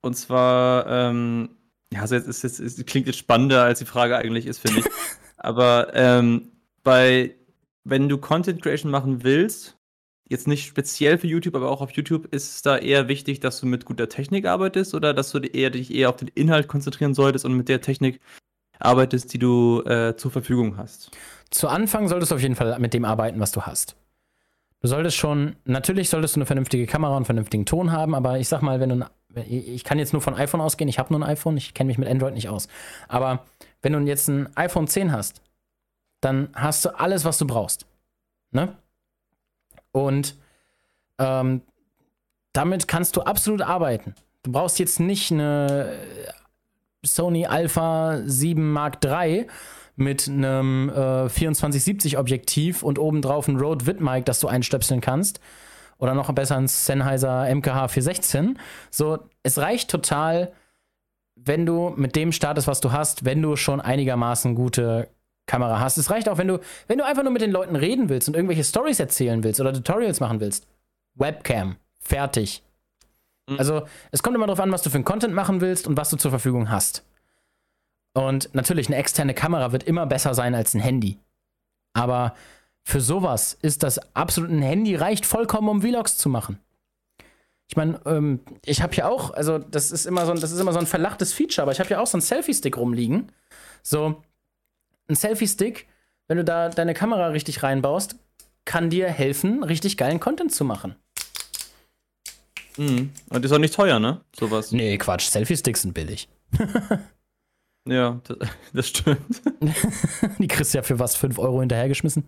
und 0.00 0.14
zwar, 0.14 0.86
ähm, 0.86 1.50
ja, 1.92 2.00
also 2.00 2.14
jetzt, 2.14 2.26
ist, 2.26 2.42
jetzt, 2.42 2.60
es 2.60 2.84
klingt 2.86 3.06
jetzt 3.06 3.18
spannender, 3.18 3.62
als 3.62 3.78
die 3.78 3.84
Frage 3.84 4.16
eigentlich 4.16 4.46
ist, 4.46 4.58
finde 4.58 4.80
ich. 4.80 4.86
aber 5.36 5.94
ähm, 5.94 6.52
bei, 6.82 7.34
wenn 7.84 8.08
du 8.08 8.18
Content 8.18 8.62
Creation 8.62 8.90
machen 8.90 9.24
willst, 9.24 9.76
jetzt 10.28 10.48
nicht 10.48 10.66
speziell 10.66 11.18
für 11.18 11.26
YouTube, 11.26 11.54
aber 11.54 11.70
auch 11.70 11.80
auf 11.80 11.92
YouTube, 11.92 12.32
ist 12.34 12.54
es 12.56 12.62
da 12.62 12.76
eher 12.76 13.08
wichtig, 13.08 13.40
dass 13.40 13.60
du 13.60 13.66
mit 13.66 13.84
guter 13.84 14.08
Technik 14.08 14.46
arbeitest 14.46 14.94
oder 14.94 15.14
dass 15.14 15.30
du 15.30 15.38
eher, 15.38 15.70
dich 15.70 15.94
eher 15.94 16.08
auf 16.08 16.16
den 16.16 16.28
Inhalt 16.28 16.68
konzentrieren 16.68 17.14
solltest 17.14 17.44
und 17.44 17.54
mit 17.54 17.68
der 17.68 17.80
Technik 17.80 18.20
arbeitest, 18.78 19.32
die 19.32 19.38
du 19.38 19.82
äh, 19.82 20.16
zur 20.16 20.30
Verfügung 20.30 20.76
hast? 20.76 21.10
Zu 21.50 21.68
Anfang 21.68 22.08
solltest 22.08 22.32
du 22.32 22.36
auf 22.36 22.42
jeden 22.42 22.56
Fall 22.56 22.78
mit 22.78 22.94
dem 22.94 23.04
arbeiten, 23.04 23.38
was 23.40 23.52
du 23.52 23.62
hast. 23.62 23.96
Du 24.84 24.88
solltest 24.88 25.16
schon, 25.16 25.56
natürlich 25.64 26.10
solltest 26.10 26.36
du 26.36 26.40
eine 26.40 26.44
vernünftige 26.44 26.84
Kamera 26.84 27.12
und 27.12 27.16
einen 27.16 27.24
vernünftigen 27.24 27.64
Ton 27.64 27.90
haben, 27.90 28.14
aber 28.14 28.38
ich 28.38 28.48
sag 28.48 28.60
mal, 28.60 28.80
wenn 28.80 28.90
du, 28.90 29.06
ich 29.48 29.82
kann 29.82 29.98
jetzt 29.98 30.12
nur 30.12 30.20
von 30.20 30.34
iPhone 30.34 30.60
ausgehen, 30.60 30.88
ich 30.90 30.98
habe 30.98 31.10
nur 31.10 31.22
ein 31.22 31.30
iPhone, 31.30 31.56
ich 31.56 31.72
kenne 31.72 31.88
mich 31.88 31.96
mit 31.96 32.06
Android 32.06 32.34
nicht 32.34 32.50
aus. 32.50 32.68
Aber 33.08 33.46
wenn 33.80 33.94
du 33.94 34.00
jetzt 34.00 34.28
ein 34.28 34.54
iPhone 34.58 34.86
10 34.86 35.10
hast, 35.10 35.40
dann 36.20 36.50
hast 36.54 36.84
du 36.84 36.90
alles, 37.00 37.24
was 37.24 37.38
du 37.38 37.46
brauchst. 37.46 37.86
Ne? 38.50 38.76
Und 39.90 40.36
ähm, 41.16 41.62
damit 42.52 42.86
kannst 42.86 43.16
du 43.16 43.22
absolut 43.22 43.62
arbeiten. 43.62 44.14
Du 44.42 44.52
brauchst 44.52 44.78
jetzt 44.78 45.00
nicht 45.00 45.32
eine 45.32 45.96
Sony 47.02 47.46
Alpha 47.46 48.20
7 48.26 48.70
Mark 48.70 49.02
III 49.02 49.46
mit 49.96 50.28
einem 50.28 50.88
äh, 50.88 51.28
2470 51.28 52.18
Objektiv 52.18 52.82
und 52.82 52.98
obendrauf 52.98 53.48
ein 53.48 53.58
Rode 53.58 53.86
VidMic, 53.86 54.24
das 54.24 54.40
du 54.40 54.48
einstöpseln 54.48 55.00
kannst. 55.00 55.40
Oder 55.98 56.14
noch 56.14 56.32
besser 56.32 56.56
ein 56.56 56.66
Sennheiser 56.66 57.54
MKH 57.54 57.88
416. 57.88 58.58
So, 58.90 59.18
es 59.42 59.58
reicht 59.58 59.90
total, 59.90 60.52
wenn 61.36 61.66
du 61.66 61.92
mit 61.96 62.16
dem 62.16 62.32
startest, 62.32 62.66
was 62.66 62.80
du 62.80 62.92
hast, 62.92 63.24
wenn 63.24 63.40
du 63.40 63.56
schon 63.56 63.80
einigermaßen 63.80 64.54
gute 64.54 65.08
Kamera 65.46 65.78
hast. 65.80 65.98
Es 65.98 66.10
reicht 66.10 66.28
auch, 66.28 66.38
wenn 66.38 66.48
du, 66.48 66.58
wenn 66.88 66.98
du 66.98 67.04
einfach 67.04 67.22
nur 67.22 67.32
mit 67.32 67.42
den 67.42 67.52
Leuten 67.52 67.76
reden 67.76 68.08
willst 68.08 68.28
und 68.28 68.34
irgendwelche 68.34 68.64
Stories 68.64 68.98
erzählen 68.98 69.44
willst 69.44 69.60
oder 69.60 69.72
Tutorials 69.72 70.20
machen 70.20 70.40
willst. 70.40 70.66
Webcam, 71.14 71.76
fertig. 72.00 72.62
Mhm. 73.48 73.58
Also, 73.58 73.82
es 74.10 74.22
kommt 74.22 74.34
immer 74.34 74.46
darauf 74.46 74.60
an, 74.60 74.72
was 74.72 74.82
du 74.82 74.90
für 74.90 74.96
einen 74.96 75.04
Content 75.04 75.34
machen 75.34 75.60
willst 75.60 75.86
und 75.86 75.96
was 75.96 76.10
du 76.10 76.16
zur 76.16 76.30
Verfügung 76.30 76.70
hast. 76.70 77.04
Und 78.14 78.54
natürlich, 78.54 78.86
eine 78.86 78.96
externe 78.96 79.34
Kamera 79.34 79.72
wird 79.72 79.82
immer 79.82 80.06
besser 80.06 80.34
sein 80.34 80.54
als 80.54 80.72
ein 80.74 80.80
Handy. 80.80 81.18
Aber 81.92 82.34
für 82.84 83.00
sowas 83.00 83.58
ist 83.60 83.82
das 83.82 83.98
absolut 84.14 84.50
ein 84.50 84.62
Handy 84.62 84.94
reicht 84.94 85.26
vollkommen, 85.26 85.68
um 85.68 85.82
Vlogs 85.82 86.16
zu 86.16 86.28
machen. 86.28 86.58
Ich 87.66 87.76
meine, 87.76 88.00
ähm, 88.04 88.40
ich 88.64 88.82
habe 88.82 88.94
ja 88.94 89.08
auch, 89.08 89.32
also 89.32 89.58
das 89.58 89.90
ist 89.90 90.06
immer 90.06 90.26
so 90.26 90.32
ein, 90.32 90.40
das 90.40 90.52
ist 90.52 90.60
immer 90.60 90.72
so 90.72 90.78
ein 90.78 90.86
verlachtes 90.86 91.32
Feature, 91.32 91.62
aber 91.62 91.72
ich 91.72 91.80
habe 91.80 91.90
ja 91.90 91.98
auch 91.98 92.06
so 92.06 92.16
einen 92.16 92.22
Selfie-Stick 92.22 92.76
rumliegen. 92.76 93.32
So, 93.82 94.22
ein 95.08 95.16
Selfie-Stick, 95.16 95.86
wenn 96.28 96.36
du 96.36 96.44
da 96.44 96.68
deine 96.68 96.94
Kamera 96.94 97.28
richtig 97.28 97.62
reinbaust, 97.62 98.16
kann 98.64 98.90
dir 98.90 99.08
helfen, 99.08 99.62
richtig 99.62 99.96
geilen 99.96 100.20
Content 100.20 100.52
zu 100.52 100.64
machen. 100.64 100.94
Mhm. 102.76 103.10
Und 103.30 103.44
ist 103.44 103.52
auch 103.52 103.58
nicht 103.58 103.74
teuer, 103.74 103.98
ne? 103.98 104.20
Sowas. 104.38 104.72
Nee, 104.72 104.98
Quatsch. 104.98 105.28
Selfie-Sticks 105.28 105.82
sind 105.82 105.94
billig. 105.94 106.28
ja, 107.86 108.20
das, 108.24 108.36
das 108.72 108.88
stimmt. 108.88 109.42
Die 110.38 110.48
kriegst 110.48 110.74
du 110.74 110.78
ja 110.78 110.82
für 110.82 110.98
was? 110.98 111.16
5 111.16 111.38
Euro 111.38 111.60
hinterhergeschmissen? 111.60 112.24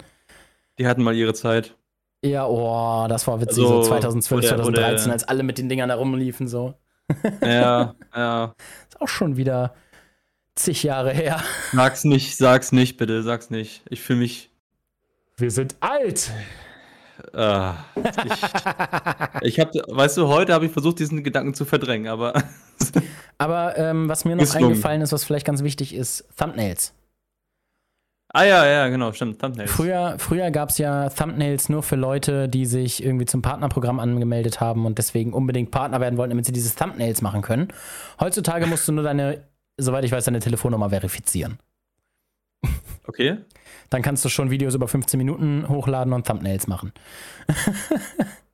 Die 0.78 0.86
hatten 0.86 1.02
mal 1.02 1.14
ihre 1.14 1.34
Zeit. 1.34 1.76
Ja, 2.22 2.46
oh, 2.46 3.06
das 3.08 3.26
war 3.26 3.40
witzig. 3.40 3.62
Also, 3.62 3.82
so 3.82 3.88
2012, 3.88 4.38
oder, 4.38 4.48
2013, 4.62 5.04
oder, 5.04 5.12
als 5.12 5.24
alle 5.24 5.42
mit 5.42 5.58
den 5.58 5.68
Dingern 5.68 5.88
da 5.88 5.94
rumliefen, 5.94 6.48
so. 6.48 6.74
ja, 7.40 7.94
ja. 8.14 8.54
Ist 8.88 9.00
auch 9.00 9.08
schon 9.08 9.36
wieder 9.36 9.74
zig 10.54 10.82
Jahre 10.82 11.12
her. 11.12 11.42
Sag's 11.72 12.04
nicht, 12.04 12.36
sag's 12.36 12.72
nicht, 12.72 12.96
bitte, 12.96 13.22
sag's 13.22 13.50
nicht. 13.50 13.82
Ich 13.88 14.00
fühle 14.00 14.20
mich. 14.20 14.50
Wir 15.36 15.50
sind 15.50 15.76
alt. 15.80 16.30
Uh, 17.34 17.72
ich, 18.04 19.52
ich 19.54 19.60
habe, 19.60 19.70
weißt 19.88 20.18
du, 20.18 20.28
heute 20.28 20.52
habe 20.52 20.66
ich 20.66 20.72
versucht, 20.72 20.98
diesen 20.98 21.22
Gedanken 21.24 21.54
zu 21.54 21.64
verdrängen, 21.64 22.08
aber. 22.08 22.42
Aber 23.38 23.76
ähm, 23.76 24.08
was 24.08 24.24
mir 24.24 24.36
noch 24.36 24.44
Geslungen. 24.44 24.70
eingefallen 24.70 25.02
ist, 25.02 25.12
was 25.12 25.24
vielleicht 25.24 25.46
ganz 25.46 25.62
wichtig 25.62 25.94
ist: 25.94 26.24
Thumbnails. 26.36 26.94
Ah 28.32 28.44
ja, 28.44 28.66
ja, 28.66 28.88
genau, 28.88 29.12
stimmt, 29.12 29.40
Thumbnails. 29.40 29.70
Früher, 29.70 30.16
früher 30.18 30.50
gab 30.50 30.70
es 30.70 30.78
ja 30.78 31.08
Thumbnails 31.08 31.68
nur 31.68 31.82
für 31.82 31.96
Leute, 31.96 32.48
die 32.48 32.66
sich 32.66 33.02
irgendwie 33.02 33.24
zum 33.24 33.40
Partnerprogramm 33.40 34.00
angemeldet 34.00 34.60
haben 34.60 34.84
und 34.84 34.98
deswegen 34.98 35.32
unbedingt 35.32 35.70
Partner 35.70 36.00
werden 36.00 36.18
wollten, 36.18 36.30
damit 36.30 36.44
sie 36.44 36.52
dieses 36.52 36.74
Thumbnails 36.74 37.22
machen 37.22 37.40
können. 37.40 37.68
Heutzutage 38.20 38.66
musst 38.66 38.86
du 38.88 38.92
nur 38.92 39.04
deine, 39.04 39.44
soweit 39.78 40.04
ich 40.04 40.12
weiß, 40.12 40.24
deine 40.24 40.40
Telefonnummer 40.40 40.90
verifizieren. 40.90 41.58
Okay. 43.06 43.38
Dann 43.90 44.02
kannst 44.02 44.24
du 44.24 44.28
schon 44.28 44.50
Videos 44.50 44.74
über 44.74 44.88
15 44.88 45.16
Minuten 45.16 45.68
hochladen 45.68 46.12
und 46.12 46.26
Thumbnails 46.26 46.66
machen. 46.66 46.92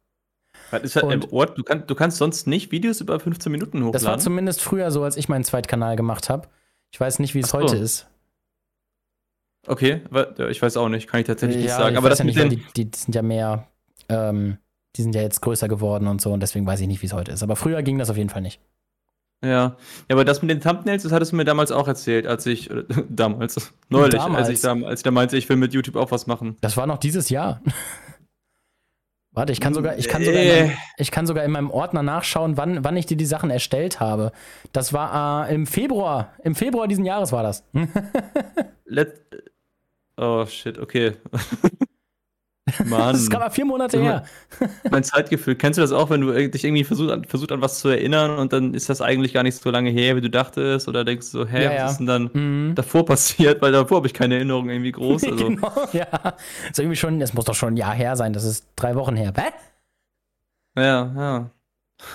ist 0.78 0.96
halt 0.96 1.04
und, 1.04 1.32
Ort, 1.32 1.58
du, 1.58 1.62
kann, 1.62 1.86
du 1.86 1.94
kannst 1.94 2.18
sonst 2.18 2.46
nicht 2.46 2.72
Videos 2.72 3.00
über 3.00 3.20
15 3.20 3.52
Minuten 3.52 3.78
hochladen? 3.78 3.92
Das 3.92 4.04
war 4.04 4.18
zumindest 4.18 4.62
früher 4.62 4.90
so, 4.90 5.04
als 5.04 5.16
ich 5.16 5.28
meinen 5.28 5.44
Zweitkanal 5.44 5.96
gemacht 5.96 6.30
habe. 6.30 6.48
Ich 6.90 7.00
weiß 7.00 7.18
nicht, 7.18 7.34
wie 7.34 7.40
es 7.40 7.50
so. 7.50 7.58
heute 7.58 7.76
ist. 7.76 8.06
Okay, 9.66 10.00
ich 10.50 10.60
weiß 10.60 10.76
auch 10.76 10.88
nicht, 10.88 11.08
kann 11.08 11.20
ich 11.20 11.26
tatsächlich 11.26 11.58
ja, 11.58 11.62
nicht 11.62 11.76
sagen. 11.76 11.96
Aber 11.96 12.08
das 12.08 12.18
ja 12.18 12.24
nicht, 12.24 12.38
die, 12.76 12.84
die, 12.84 12.90
sind 12.96 13.14
ja 13.14 13.22
mehr, 13.22 13.68
ähm, 14.08 14.58
die 14.96 15.02
sind 15.02 15.14
ja 15.14 15.22
jetzt 15.22 15.40
größer 15.40 15.68
geworden 15.68 16.08
und 16.08 16.20
so 16.20 16.32
und 16.32 16.40
deswegen 16.40 16.66
weiß 16.66 16.80
ich 16.80 16.88
nicht, 16.88 17.00
wie 17.02 17.06
es 17.06 17.12
heute 17.12 17.30
ist. 17.30 17.42
Aber 17.42 17.54
früher 17.54 17.82
ging 17.82 17.98
das 17.98 18.10
auf 18.10 18.16
jeden 18.16 18.30
Fall 18.30 18.42
nicht. 18.42 18.60
Ja. 19.44 19.50
ja, 19.50 19.76
aber 20.10 20.24
das 20.24 20.40
mit 20.40 20.50
den 20.50 20.60
Thumbnails, 20.60 21.02
das 21.02 21.10
hattest 21.10 21.32
du 21.32 21.36
mir 21.36 21.44
damals 21.44 21.72
auch 21.72 21.88
erzählt, 21.88 22.26
als 22.26 22.46
ich, 22.46 22.70
äh, 22.70 22.84
damals, 23.08 23.72
neulich, 23.88 24.14
damals. 24.14 24.48
Als, 24.48 24.58
ich 24.58 24.60
da, 24.60 24.72
als 24.72 25.00
ich 25.00 25.04
da 25.04 25.10
meinte, 25.10 25.36
ich 25.36 25.48
will 25.48 25.56
mit 25.56 25.74
YouTube 25.74 25.96
auch 25.96 26.10
was 26.10 26.26
machen. 26.26 26.56
Das 26.60 26.76
war 26.76 26.86
noch 26.86 26.98
dieses 26.98 27.28
Jahr. 27.28 27.60
Warte, 29.34 29.52
ich 29.52 29.60
kann 29.60 29.72
sogar, 29.72 29.96
ich 29.96 30.08
kann 30.08 30.22
sogar, 30.22 30.42
in 30.42 30.48
meinem, 30.48 30.72
ich 30.98 31.10
kann 31.10 31.26
sogar 31.26 31.44
in 31.44 31.50
meinem 31.50 31.70
Ordner 31.70 32.02
nachschauen, 32.02 32.58
wann, 32.58 32.84
wann 32.84 32.96
ich 32.98 33.06
dir 33.06 33.16
die 33.16 33.24
Sachen 33.24 33.50
erstellt 33.50 33.98
habe. 33.98 34.32
Das 34.72 34.92
war 34.92 35.48
äh, 35.48 35.54
im 35.54 35.66
Februar, 35.66 36.34
im 36.44 36.54
Februar 36.54 36.86
diesen 36.86 37.06
Jahres 37.06 37.32
war 37.32 37.42
das. 37.42 37.64
Let 38.84 39.20
oh 40.18 40.44
shit, 40.44 40.78
okay. 40.78 41.12
Mann. 42.84 43.12
Das 43.12 43.22
ist 43.22 43.30
gerade 43.30 43.50
vier 43.50 43.64
Monate 43.64 44.00
her. 44.00 44.24
mein 44.90 45.02
Zeitgefühl. 45.02 45.56
Kennst 45.56 45.78
du 45.78 45.82
das 45.82 45.90
auch, 45.90 46.10
wenn 46.10 46.20
du 46.20 46.48
dich 46.48 46.64
irgendwie 46.64 46.84
versuchst 46.84 47.10
an, 47.10 47.24
versucht 47.24 47.50
an 47.50 47.60
was 47.60 47.80
zu 47.80 47.88
erinnern 47.88 48.38
und 48.38 48.52
dann 48.52 48.74
ist 48.74 48.88
das 48.88 49.00
eigentlich 49.00 49.32
gar 49.32 49.42
nicht 49.42 49.56
so 49.56 49.70
lange 49.70 49.90
her, 49.90 50.14
wie 50.14 50.20
du 50.20 50.30
dachtest? 50.30 50.86
Oder 50.86 51.04
denkst 51.04 51.32
du 51.32 51.38
so, 51.38 51.46
hä, 51.46 51.64
ja, 51.64 51.70
was 51.70 51.76
ja. 51.76 51.86
ist 51.90 51.98
denn 51.98 52.06
dann 52.06 52.30
mhm. 52.32 52.74
davor 52.76 53.04
passiert? 53.04 53.60
Weil 53.62 53.72
davor 53.72 53.96
habe 53.96 54.06
ich 54.06 54.14
keine 54.14 54.36
Erinnerung 54.36 54.68
irgendwie 54.68 54.92
groß. 54.92 55.22
Also. 55.32 55.48
genau, 55.48 55.72
ja. 55.92 56.34
ist 56.70 56.78
irgendwie 56.78 56.96
schon, 56.96 57.20
es 57.20 57.32
muss 57.32 57.46
doch 57.46 57.54
schon 57.54 57.74
ein 57.74 57.76
Jahr 57.76 57.94
her 57.94 58.16
sein. 58.16 58.32
Das 58.32 58.44
ist 58.44 58.66
drei 58.76 58.96
Wochen 58.96 59.16
her. 59.16 59.32
Hä? 59.36 59.50
Ja, 60.76 61.12
ja. 61.16 61.50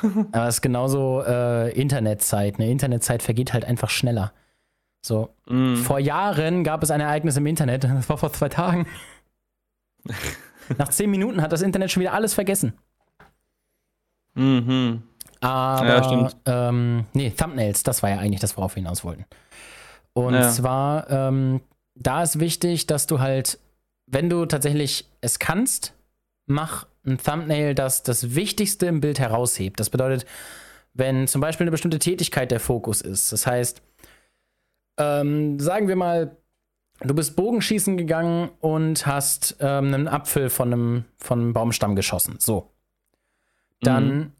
Aber 0.32 0.48
es 0.48 0.56
ist 0.56 0.62
genauso 0.62 1.24
äh, 1.26 1.72
Internetzeit. 1.72 2.60
Eine 2.60 2.70
Internetzeit 2.70 3.24
vergeht 3.24 3.54
halt 3.54 3.66
einfach 3.66 3.90
schneller. 3.90 4.34
So, 5.02 5.30
mm. 5.48 5.76
vor 5.76 6.00
Jahren 6.00 6.64
gab 6.64 6.84
es 6.84 6.92
ein 6.92 7.00
Ereignis 7.00 7.38
im 7.38 7.46
Internet, 7.46 7.84
das 7.86 8.10
war 8.10 8.18
vor 8.18 8.34
zwei 8.34 8.50
Tagen. 8.50 8.88
Nach 10.78 10.90
zehn 10.90 11.10
Minuten 11.10 11.42
hat 11.42 11.52
das 11.52 11.62
Internet 11.62 11.92
schon 11.92 12.02
wieder 12.02 12.14
alles 12.14 12.34
vergessen. 12.34 12.74
Mhm. 14.36 15.04
Aber, 15.40 15.88
ja, 15.88 16.04
stimmt. 16.04 16.36
Ähm, 16.46 17.06
nee, 17.14 17.30
Thumbnails, 17.30 17.84
das 17.84 18.04
war 18.04 18.10
ja 18.10 18.18
eigentlich 18.18 18.42
das, 18.42 18.58
worauf 18.58 18.76
wir 18.76 18.82
hinaus 18.82 19.04
wollten. 19.04 19.26
Und 20.14 20.34
ja. 20.34 20.50
zwar, 20.50 21.10
ähm, 21.10 21.62
da 21.96 22.24
ist 22.24 22.40
wichtig, 22.40 22.88
dass 22.88 23.08
du 23.08 23.20
halt, 23.20 23.60
wenn 24.08 24.30
du 24.30 24.46
tatsächlich 24.46 25.10
es 25.22 25.40
kannst, 25.40 25.94
mach 26.48 26.88
ein 27.06 27.18
Thumbnail, 27.18 27.76
das 27.76 28.04
das 28.04 28.36
Wichtigste 28.36 28.88
im 28.88 29.00
Bild 29.00 29.20
heraushebt. 29.20 29.80
Das 29.80 29.90
bedeutet, 29.90 30.26
wenn 30.94 31.28
zum 31.28 31.42
Beispiel 31.42 31.66
eine 31.66 31.72
bestimmte 31.72 32.00
Tätigkeit 32.00 32.52
der 32.52 32.60
Fokus 32.60 33.02
ist, 33.02 33.32
das 33.32 33.46
heißt, 33.46 33.82
ähm, 34.98 35.60
sagen 35.60 35.88
wir 35.88 35.96
mal, 35.96 36.36
Du 37.02 37.14
bist 37.14 37.36
Bogenschießen 37.36 37.96
gegangen 37.98 38.50
und 38.60 39.06
hast 39.06 39.58
ähm, 39.60 39.94
einen 39.94 40.08
Apfel 40.08 40.50
von 40.50 40.74
einem, 40.74 41.06
von 41.18 41.40
einem 41.40 41.54
Baumstamm 41.54 41.96
geschossen. 41.96 42.38
So. 42.40 42.72
Dann 43.82 44.18
mhm. 44.18 44.32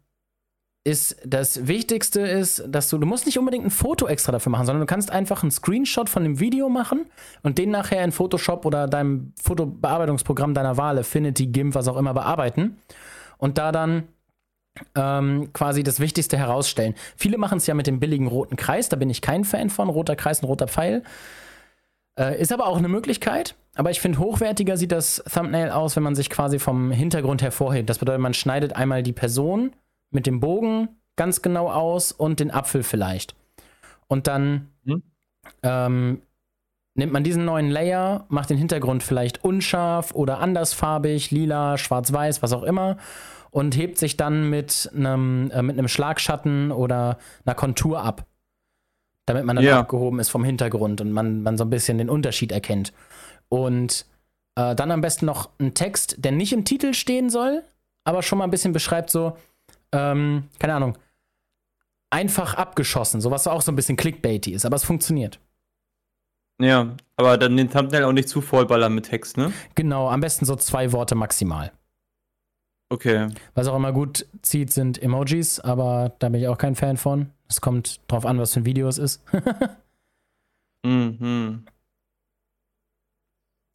ist 0.82 1.16
das 1.24 1.68
Wichtigste 1.68 2.20
ist, 2.20 2.64
dass 2.66 2.88
du, 2.88 2.98
du 2.98 3.06
musst 3.06 3.26
nicht 3.26 3.38
unbedingt 3.38 3.64
ein 3.64 3.70
Foto 3.70 4.08
extra 4.08 4.32
dafür 4.32 4.50
machen, 4.50 4.66
sondern 4.66 4.80
du 4.80 4.86
kannst 4.86 5.10
einfach 5.12 5.42
einen 5.42 5.52
Screenshot 5.52 6.08
von 6.08 6.24
dem 6.24 6.40
Video 6.40 6.68
machen 6.68 7.06
und 7.44 7.58
den 7.58 7.70
nachher 7.70 8.02
in 8.02 8.10
Photoshop 8.10 8.66
oder 8.66 8.88
deinem 8.88 9.32
Fotobearbeitungsprogramm 9.40 10.54
deiner 10.54 10.76
Wahl, 10.76 10.98
Affinity, 10.98 11.46
GIMP, 11.46 11.76
was 11.76 11.86
auch 11.86 11.96
immer, 11.96 12.14
bearbeiten. 12.14 12.78
Und 13.38 13.58
da 13.58 13.70
dann 13.70 14.08
ähm, 14.96 15.52
quasi 15.52 15.84
das 15.84 16.00
Wichtigste 16.00 16.36
herausstellen. 16.36 16.94
Viele 17.16 17.38
machen 17.38 17.58
es 17.58 17.66
ja 17.68 17.74
mit 17.74 17.86
dem 17.86 18.00
billigen 18.00 18.26
roten 18.26 18.56
Kreis, 18.56 18.88
da 18.88 18.96
bin 18.96 19.10
ich 19.10 19.22
kein 19.22 19.44
Fan 19.44 19.70
von. 19.70 19.88
Roter 19.88 20.16
Kreis, 20.16 20.42
ein 20.42 20.46
roter 20.46 20.68
Pfeil. 20.68 21.04
Äh, 22.18 22.40
ist 22.40 22.52
aber 22.52 22.66
auch 22.66 22.78
eine 22.78 22.88
Möglichkeit. 22.88 23.54
Aber 23.76 23.90
ich 23.90 24.00
finde, 24.00 24.18
hochwertiger 24.18 24.76
sieht 24.76 24.90
das 24.90 25.22
Thumbnail 25.32 25.70
aus, 25.70 25.94
wenn 25.94 26.02
man 26.02 26.16
sich 26.16 26.30
quasi 26.30 26.58
vom 26.58 26.90
Hintergrund 26.90 27.42
hervorhebt. 27.42 27.88
Das 27.88 27.98
bedeutet, 27.98 28.20
man 28.20 28.34
schneidet 28.34 28.74
einmal 28.74 29.02
die 29.04 29.12
Person 29.12 29.72
mit 30.10 30.26
dem 30.26 30.40
Bogen 30.40 30.88
ganz 31.16 31.42
genau 31.42 31.70
aus 31.70 32.10
und 32.10 32.40
den 32.40 32.50
Apfel 32.50 32.82
vielleicht. 32.82 33.36
Und 34.08 34.26
dann 34.26 34.68
hm? 34.84 35.02
ähm, 35.62 36.22
nimmt 36.94 37.12
man 37.12 37.22
diesen 37.22 37.44
neuen 37.44 37.70
Layer, 37.70 38.26
macht 38.28 38.50
den 38.50 38.58
Hintergrund 38.58 39.04
vielleicht 39.04 39.44
unscharf 39.44 40.12
oder 40.12 40.40
andersfarbig, 40.40 41.30
lila, 41.30 41.78
schwarz-weiß, 41.78 42.42
was 42.42 42.52
auch 42.52 42.64
immer 42.64 42.96
und 43.50 43.76
hebt 43.76 43.98
sich 43.98 44.16
dann 44.16 44.50
mit 44.50 44.90
einem, 44.94 45.50
äh, 45.52 45.62
mit 45.62 45.78
einem 45.78 45.88
Schlagschatten 45.88 46.72
oder 46.72 47.18
einer 47.44 47.54
Kontur 47.54 48.02
ab. 48.02 48.26
Damit 49.28 49.44
man 49.44 49.56
dann 49.56 49.64
ja. 49.64 49.80
abgehoben 49.80 50.20
ist 50.20 50.30
vom 50.30 50.42
Hintergrund 50.42 51.02
und 51.02 51.12
man, 51.12 51.42
man 51.42 51.58
so 51.58 51.64
ein 51.64 51.70
bisschen 51.70 51.98
den 51.98 52.08
Unterschied 52.08 52.50
erkennt. 52.50 52.94
Und 53.50 54.06
äh, 54.56 54.74
dann 54.74 54.90
am 54.90 55.02
besten 55.02 55.26
noch 55.26 55.50
ein 55.58 55.74
Text, 55.74 56.16
der 56.18 56.32
nicht 56.32 56.54
im 56.54 56.64
Titel 56.64 56.94
stehen 56.94 57.28
soll, 57.28 57.62
aber 58.04 58.22
schon 58.22 58.38
mal 58.38 58.44
ein 58.44 58.50
bisschen 58.50 58.72
beschreibt, 58.72 59.10
so, 59.10 59.36
ähm, 59.92 60.44
keine 60.58 60.74
Ahnung, 60.74 60.96
einfach 62.08 62.54
abgeschossen, 62.54 63.20
so 63.20 63.30
was 63.30 63.46
auch 63.46 63.60
so 63.60 63.70
ein 63.70 63.76
bisschen 63.76 63.96
clickbaity 63.96 64.52
ist, 64.52 64.64
aber 64.64 64.76
es 64.76 64.84
funktioniert. 64.84 65.40
Ja, 66.60 66.96
aber 67.16 67.36
dann 67.36 67.56
den 67.56 67.70
Thumbnail 67.70 68.04
auch 68.04 68.12
nicht 68.12 68.30
zu 68.30 68.40
vollballern 68.40 68.94
mit 68.94 69.04
Text, 69.04 69.36
ne? 69.36 69.52
Genau, 69.74 70.08
am 70.08 70.20
besten 70.20 70.46
so 70.46 70.56
zwei 70.56 70.92
Worte 70.92 71.14
maximal. 71.14 71.70
Okay. 72.90 73.28
Was 73.54 73.68
auch 73.68 73.76
immer 73.76 73.92
gut 73.92 74.26
zieht, 74.40 74.72
sind 74.72 75.00
Emojis, 75.02 75.60
aber 75.60 76.16
da 76.18 76.30
bin 76.30 76.40
ich 76.40 76.48
auch 76.48 76.56
kein 76.56 76.74
Fan 76.74 76.96
von. 76.96 77.30
Es 77.48 77.60
kommt 77.60 78.00
drauf 78.08 78.26
an, 78.26 78.38
was 78.38 78.54
für 78.54 78.60
ein 78.60 78.66
Video 78.66 78.88
es 78.88 78.98
ist. 78.98 79.22
mhm. 80.84 81.64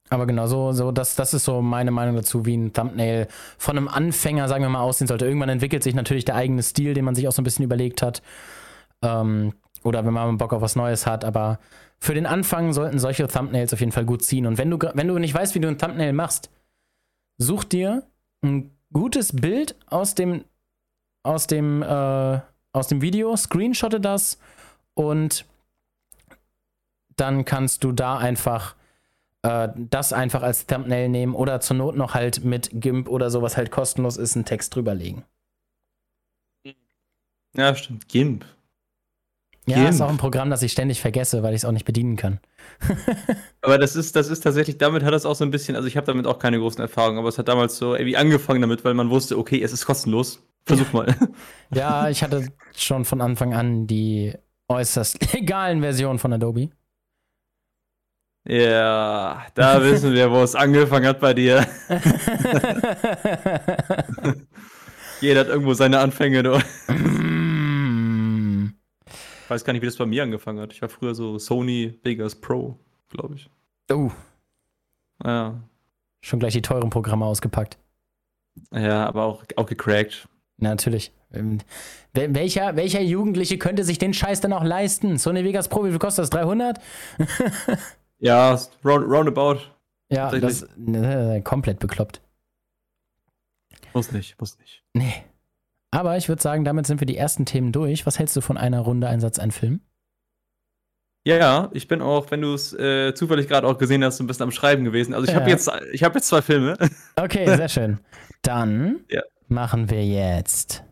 Aber 0.10 0.28
genau, 0.28 0.46
so, 0.46 0.72
so 0.74 0.92
das, 0.92 1.16
das 1.16 1.34
ist 1.34 1.46
so 1.46 1.62
meine 1.62 1.90
Meinung 1.90 2.16
dazu, 2.16 2.46
wie 2.46 2.56
ein 2.56 2.72
Thumbnail 2.72 3.28
von 3.58 3.78
einem 3.78 3.88
Anfänger, 3.88 4.48
sagen 4.48 4.64
wir 4.64 4.70
mal, 4.70 4.82
aussehen 4.82 5.08
sollte. 5.08 5.26
Irgendwann 5.26 5.50
entwickelt 5.50 5.82
sich 5.82 5.96
natürlich 5.96 6.26
der 6.26 6.36
eigene 6.36 6.62
Stil, 6.62 6.94
den 6.94 7.04
man 7.04 7.16
sich 7.16 7.28
auch 7.28 7.32
so 7.32 7.42
ein 7.42 7.46
bisschen 7.46 7.66
überlegt 7.66 8.04
hat. 8.04 8.22
Ähm, 9.02 9.54
oder 9.84 10.06
wenn 10.06 10.14
man 10.14 10.38
Bock 10.38 10.54
auf 10.54 10.62
was 10.62 10.76
Neues 10.76 11.08
hat, 11.08 11.26
aber 11.26 11.60
für 12.00 12.14
den 12.14 12.26
Anfang 12.26 12.74
sollten 12.74 13.00
solche 13.00 13.28
Thumbnails 13.28 13.74
auf 13.74 13.80
jeden 13.80 13.92
Fall 13.92 14.06
gut 14.06 14.24
ziehen. 14.24 14.46
Und 14.46 14.58
wenn 14.58 14.70
du, 14.70 14.78
wenn 14.94 15.08
du 15.08 15.18
nicht 15.18 15.34
weißt, 15.34 15.56
wie 15.56 15.60
du 15.60 15.68
ein 15.68 15.78
Thumbnail 15.78 16.14
machst, 16.14 16.52
such 17.38 17.64
dir 17.64 18.04
ein 18.44 18.78
gutes 18.92 19.36
Bild 19.36 19.76
aus 19.88 20.14
dem, 20.14 20.44
aus 21.24 21.48
dem, 21.48 21.82
äh, 21.82 22.40
aus 22.74 22.88
dem 22.88 23.02
Video, 23.02 23.36
screenshotte 23.38 24.02
das 24.02 24.38
und 24.94 25.46
dann 27.16 27.46
kannst 27.46 27.84
du 27.84 27.92
da 27.92 28.18
einfach 28.18 28.76
äh, 29.44 29.70
das 29.76 30.14
einfach 30.14 30.42
als 30.42 30.66
Thumbnail 30.66 31.10
nehmen 31.10 31.36
oder 31.36 31.60
zur 31.60 31.78
Not 31.78 31.96
noch 31.96 32.14
halt 32.14 32.44
mit 32.44 32.70
GIMP 32.74 33.08
oder 33.08 33.30
sowas 33.30 33.56
halt 33.56 33.72
kostenlos 33.72 34.18
ist, 34.18 34.36
einen 34.36 34.46
Text 34.46 34.76
drüberlegen. 34.76 35.24
Ja, 37.56 37.76
stimmt. 37.76 38.08
GIMP. 38.10 38.46
Ja, 39.68 39.76
GIMP. 39.76 39.90
ist 39.90 40.02
auch 40.02 40.10
ein 40.10 40.18
Programm, 40.18 40.50
das 40.50 40.64
ich 40.64 40.72
ständig 40.72 41.00
vergesse, 41.00 41.44
weil 41.44 41.54
ich 41.54 41.62
es 41.62 41.66
auch 41.66 41.72
nicht 41.72 41.86
bedienen 41.86 42.16
kann. 42.16 42.40
aber 43.62 43.78
das 43.78 43.96
ist, 43.96 44.16
das 44.16 44.30
ist 44.30 44.42
tatsächlich, 44.42 44.78
damit 44.78 45.04
hat 45.04 45.14
es 45.14 45.26
auch 45.26 45.36
so 45.36 45.46
ein 45.46 45.52
bisschen, 45.52 45.76
also 45.76 45.88
ich 45.88 45.96
habe 45.96 46.08
damit 46.08 46.26
auch 46.26 46.40
keine 46.40 46.58
großen 46.58 46.82
Erfahrungen, 46.82 47.20
aber 47.20 47.30
es 47.30 47.38
hat 47.38 47.48
damals 47.48 47.78
so 47.78 47.94
irgendwie 47.96 48.18
angefangen 48.18 48.62
damit, 48.62 48.84
weil 48.84 48.96
man 48.96 49.10
wusste, 49.10 49.38
okay, 49.38 49.62
es 49.62 49.72
ist 49.72 49.86
kostenlos. 49.86 50.42
Versuch 50.66 50.94
mal. 50.94 51.16
ja, 51.74 52.10
ich 52.10 52.24
hatte 52.24 52.48
schon 52.76 53.06
von 53.06 53.22
Anfang 53.22 53.54
an 53.54 53.88
die 53.88 54.34
äußerst 54.70 55.34
legalen 55.34 55.82
Versionen 55.82 56.20
von 56.20 56.34
Adobe. 56.34 56.70
Ja, 58.46 59.46
da 59.54 59.82
wissen 59.84 60.14
wir, 60.14 60.32
wo 60.32 60.42
es 60.42 60.56
angefangen 60.56 61.08
hat 61.08 61.20
bei 61.20 61.34
dir. 61.34 61.66
Jeder 65.22 65.42
hat 65.42 65.48
irgendwo 65.48 65.74
seine 65.74 66.00
Anfänge. 66.00 66.44
Du. 66.44 66.58
Ich 69.44 69.50
weiß 69.50 69.64
gar 69.64 69.72
nicht, 69.74 69.82
wie 69.82 69.86
das 69.86 69.96
bei 69.96 70.06
mir 70.06 70.24
angefangen 70.24 70.60
hat. 70.60 70.74
Ich 70.74 70.82
war 70.82 70.90
früher 70.90 71.16
so 71.16 71.40
Sony 71.40 71.98
Vegas 72.04 72.36
Pro, 72.36 72.78
glaube 73.10 73.36
ich. 73.36 73.50
Oh. 73.90 74.12
Ja. 75.24 75.62
Schon 76.22 76.40
gleich 76.40 76.54
die 76.54 76.62
teuren 76.62 76.90
Programme 76.90 77.26
ausgepackt. 77.26 77.78
Ja, 78.72 79.06
aber 79.06 79.24
auch, 79.24 79.44
auch 79.56 79.66
gecrackt. 79.66 80.28
Na, 80.64 80.70
natürlich. 80.70 81.12
Ähm, 81.34 81.60
welcher, 82.14 82.78
welcher 82.78 83.02
Jugendliche 83.02 83.58
könnte 83.58 83.84
sich 83.84 83.98
den 83.98 84.14
Scheiß 84.14 84.40
dann 84.40 84.54
auch 84.54 84.64
leisten? 84.64 85.18
Sony 85.18 85.44
Vegas 85.44 85.68
Pro, 85.68 85.84
wie 85.84 85.90
viel 85.90 86.00
kostet 86.00 86.24
das? 86.24 86.30
300? 86.30 86.80
ja, 88.20 88.58
round, 88.86 89.06
roundabout. 89.06 89.60
Ja, 90.10 90.32
das 90.32 90.66
ne, 90.78 91.42
komplett 91.44 91.80
bekloppt. 91.80 92.22
Muss 93.94 94.14
nicht, 94.14 94.40
muss 94.40 94.58
nicht. 94.58 94.84
Nee. 94.94 95.14
Aber 95.92 96.16
ich 96.16 96.30
würde 96.30 96.42
sagen, 96.42 96.64
damit 96.64 96.88
sind 96.88 97.02
wir 97.02 97.08
die 97.08 97.18
ersten 97.18 97.46
Themen 97.46 97.74
durch. 97.74 98.06
Was 98.06 98.18
hältst 98.18 98.36
du 98.38 98.42
von 98.42 98.58
einer 98.58 98.80
Runde 98.80 99.08
Einsatz, 99.08 99.38
ein 99.38 99.52
Film? 99.52 99.82
Ja, 101.26 101.38
ja, 101.38 101.70
ich 101.74 101.90
bin 101.90 102.02
auch, 102.02 102.32
wenn 102.32 102.42
du 102.42 102.54
es 102.54 102.74
äh, 102.74 103.14
zufällig 103.14 103.50
gerade 103.50 103.68
auch 103.68 103.78
gesehen 103.78 104.04
hast, 104.04 104.20
ein 104.22 104.28
bisschen 104.28 104.44
am 104.44 104.52
Schreiben 104.52 104.86
gewesen. 104.86 105.14
Also 105.14 105.26
ich 105.26 105.34
ja. 105.34 105.42
habe 105.42 105.50
jetzt, 105.50 105.68
hab 105.68 106.16
jetzt 106.16 106.28
zwei 106.28 106.42
Filme. 106.42 106.78
Okay, 107.18 107.46
sehr 107.48 107.70
schön. 107.70 108.00
Dann 108.42 109.02
ja. 109.10 109.22
Machen 109.54 109.90
wir 109.90 110.06
jetzt 110.06 110.84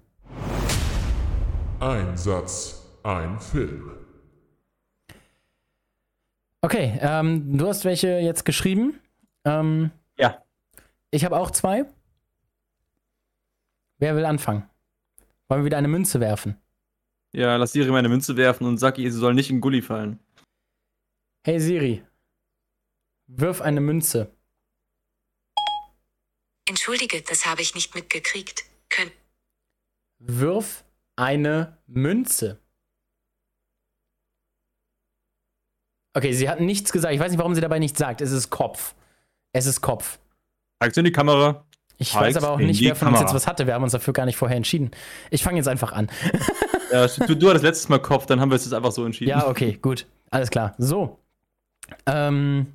Einsatz, 1.79 2.87
ein 3.03 3.39
Film. 3.39 3.91
Okay, 6.61 6.99
ähm, 7.01 7.57
du 7.57 7.67
hast 7.67 7.85
welche 7.85 8.19
jetzt 8.19 8.45
geschrieben. 8.45 8.99
Ähm, 9.45 9.89
ja. 10.17 10.43
Ich 11.09 11.25
habe 11.25 11.37
auch 11.37 11.49
zwei. 11.49 11.85
Wer 13.97 14.15
will 14.15 14.25
anfangen? 14.25 14.69
Wollen 15.47 15.61
wir 15.61 15.65
wieder 15.65 15.77
eine 15.77 15.87
Münze 15.87 16.19
werfen? 16.19 16.55
Ja, 17.33 17.55
lass 17.55 17.71
Siri 17.71 17.89
meine 17.89 18.09
Münze 18.09 18.37
werfen 18.37 18.67
und 18.67 18.77
sag 18.77 18.99
ihr, 18.99 19.11
sie 19.11 19.17
soll 19.17 19.33
nicht 19.33 19.49
in 19.49 19.59
Gully 19.59 19.81
fallen. 19.81 20.19
Hey 21.43 21.59
Siri, 21.59 22.03
wirf 23.25 23.61
eine 23.61 23.81
Münze. 23.81 24.31
Entschuldige, 26.81 27.21
das 27.21 27.45
habe 27.45 27.61
ich 27.61 27.75
nicht 27.75 27.93
mitgekriegt. 27.93 28.63
Könnt. 28.89 29.11
Wirf 30.17 30.83
eine 31.15 31.77
Münze. 31.85 32.59
Okay, 36.15 36.33
sie 36.33 36.49
hat 36.49 36.59
nichts 36.59 36.91
gesagt. 36.91 37.13
Ich 37.13 37.19
weiß 37.19 37.29
nicht, 37.29 37.37
warum 37.37 37.53
sie 37.53 37.61
dabei 37.61 37.77
nichts 37.77 37.99
sagt. 37.99 38.19
Es 38.19 38.31
ist 38.31 38.49
Kopf. 38.49 38.95
Es 39.53 39.67
ist 39.67 39.81
Kopf. 39.81 40.17
Zeigt 40.81 40.97
in 40.97 41.05
die 41.05 41.11
Kamera. 41.11 41.67
Ich 41.99 42.15
weiß 42.15 42.37
aber 42.37 42.49
auch 42.49 42.57
nicht, 42.57 42.81
wer 42.81 42.95
von 42.95 43.09
uns 43.09 43.19
jetzt 43.19 43.35
was 43.35 43.45
hatte. 43.45 43.67
Wir 43.67 43.75
haben 43.75 43.83
uns 43.83 43.91
dafür 43.91 44.13
gar 44.13 44.25
nicht 44.25 44.37
vorher 44.37 44.57
entschieden. 44.57 44.89
Ich 45.29 45.43
fange 45.43 45.57
jetzt 45.57 45.67
einfach 45.67 45.91
an. 45.91 46.09
ja, 46.91 47.05
du, 47.27 47.35
du 47.35 47.49
hattest 47.49 47.63
letztes 47.63 47.89
Mal 47.89 47.99
Kopf, 47.99 48.25
dann 48.25 48.41
haben 48.41 48.49
wir 48.49 48.55
es 48.55 48.65
jetzt 48.65 48.73
einfach 48.73 48.91
so 48.91 49.05
entschieden. 49.05 49.29
Ja, 49.29 49.47
okay, 49.47 49.77
gut. 49.79 50.07
Alles 50.31 50.49
klar. 50.49 50.73
So. 50.79 51.19
Ähm. 52.07 52.73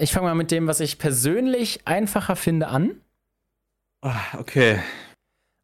Ich 0.00 0.12
fange 0.12 0.28
mal 0.28 0.34
mit 0.36 0.52
dem, 0.52 0.68
was 0.68 0.78
ich 0.78 0.98
persönlich 0.98 1.80
einfacher 1.84 2.36
finde, 2.36 2.68
an. 2.68 3.00
Ah, 4.00 4.38
okay. 4.38 4.80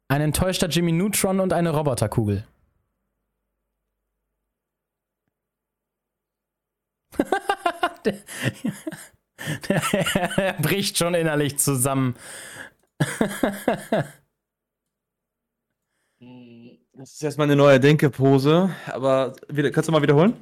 Ein 0.09 0.23
enttäuschter 0.23 0.67
Jimmy 0.67 0.91
Neutron 0.91 1.39
und 1.39 1.53
eine 1.53 1.71
Roboterkugel. 1.71 2.45
er 9.69 10.55
bricht 10.55 10.99
schon 10.99 11.15
innerlich 11.15 11.61
zusammen. 11.61 12.17
das 16.93 17.13
ist 17.13 17.23
erstmal 17.23 17.47
eine 17.47 17.55
neue 17.55 17.79
Denkepose, 17.79 18.75
aber 18.87 19.37
wieder, 19.49 19.71
kannst 19.71 19.87
du 19.89 19.93
mal 19.93 20.03
wiederholen? 20.03 20.35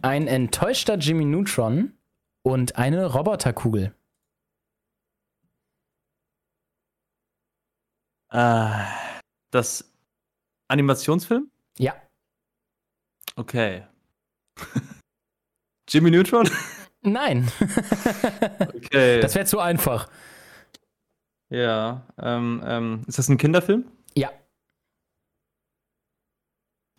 Ein 0.00 0.28
enttäuschter 0.28 0.94
Jimmy 0.94 1.26
Neutron 1.26 1.92
und 2.44 2.76
eine 2.76 3.06
Roboterkugel. 3.06 3.94
Äh, 8.30 8.84
das 9.50 9.92
Animationsfilm? 10.68 11.50
Ja. 11.78 11.94
Okay. 13.36 13.86
Jimmy 15.88 16.10
Neutron? 16.10 16.48
Nein. 17.02 17.50
okay. 18.74 19.20
Das 19.20 19.34
wäre 19.34 19.46
zu 19.46 19.58
einfach. 19.58 20.08
Ja. 21.50 22.06
Ähm, 22.18 22.62
ähm, 22.64 23.02
ist 23.06 23.18
das 23.18 23.28
ein 23.28 23.38
Kinderfilm? 23.38 23.90
Ja. 24.14 24.30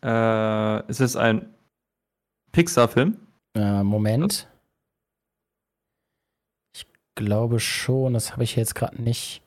Äh, 0.03 0.89
ist 0.89 1.01
es 1.01 1.15
ein 1.15 1.53
Pixar-Film? 2.51 3.19
Äh, 3.55 3.83
Moment. 3.83 4.47
Glaube 7.15 7.59
schon, 7.59 8.13
das 8.13 8.33
habe 8.33 8.43
ich 8.43 8.55
jetzt 8.55 8.75
gerade 8.75 9.01
nicht 9.01 9.41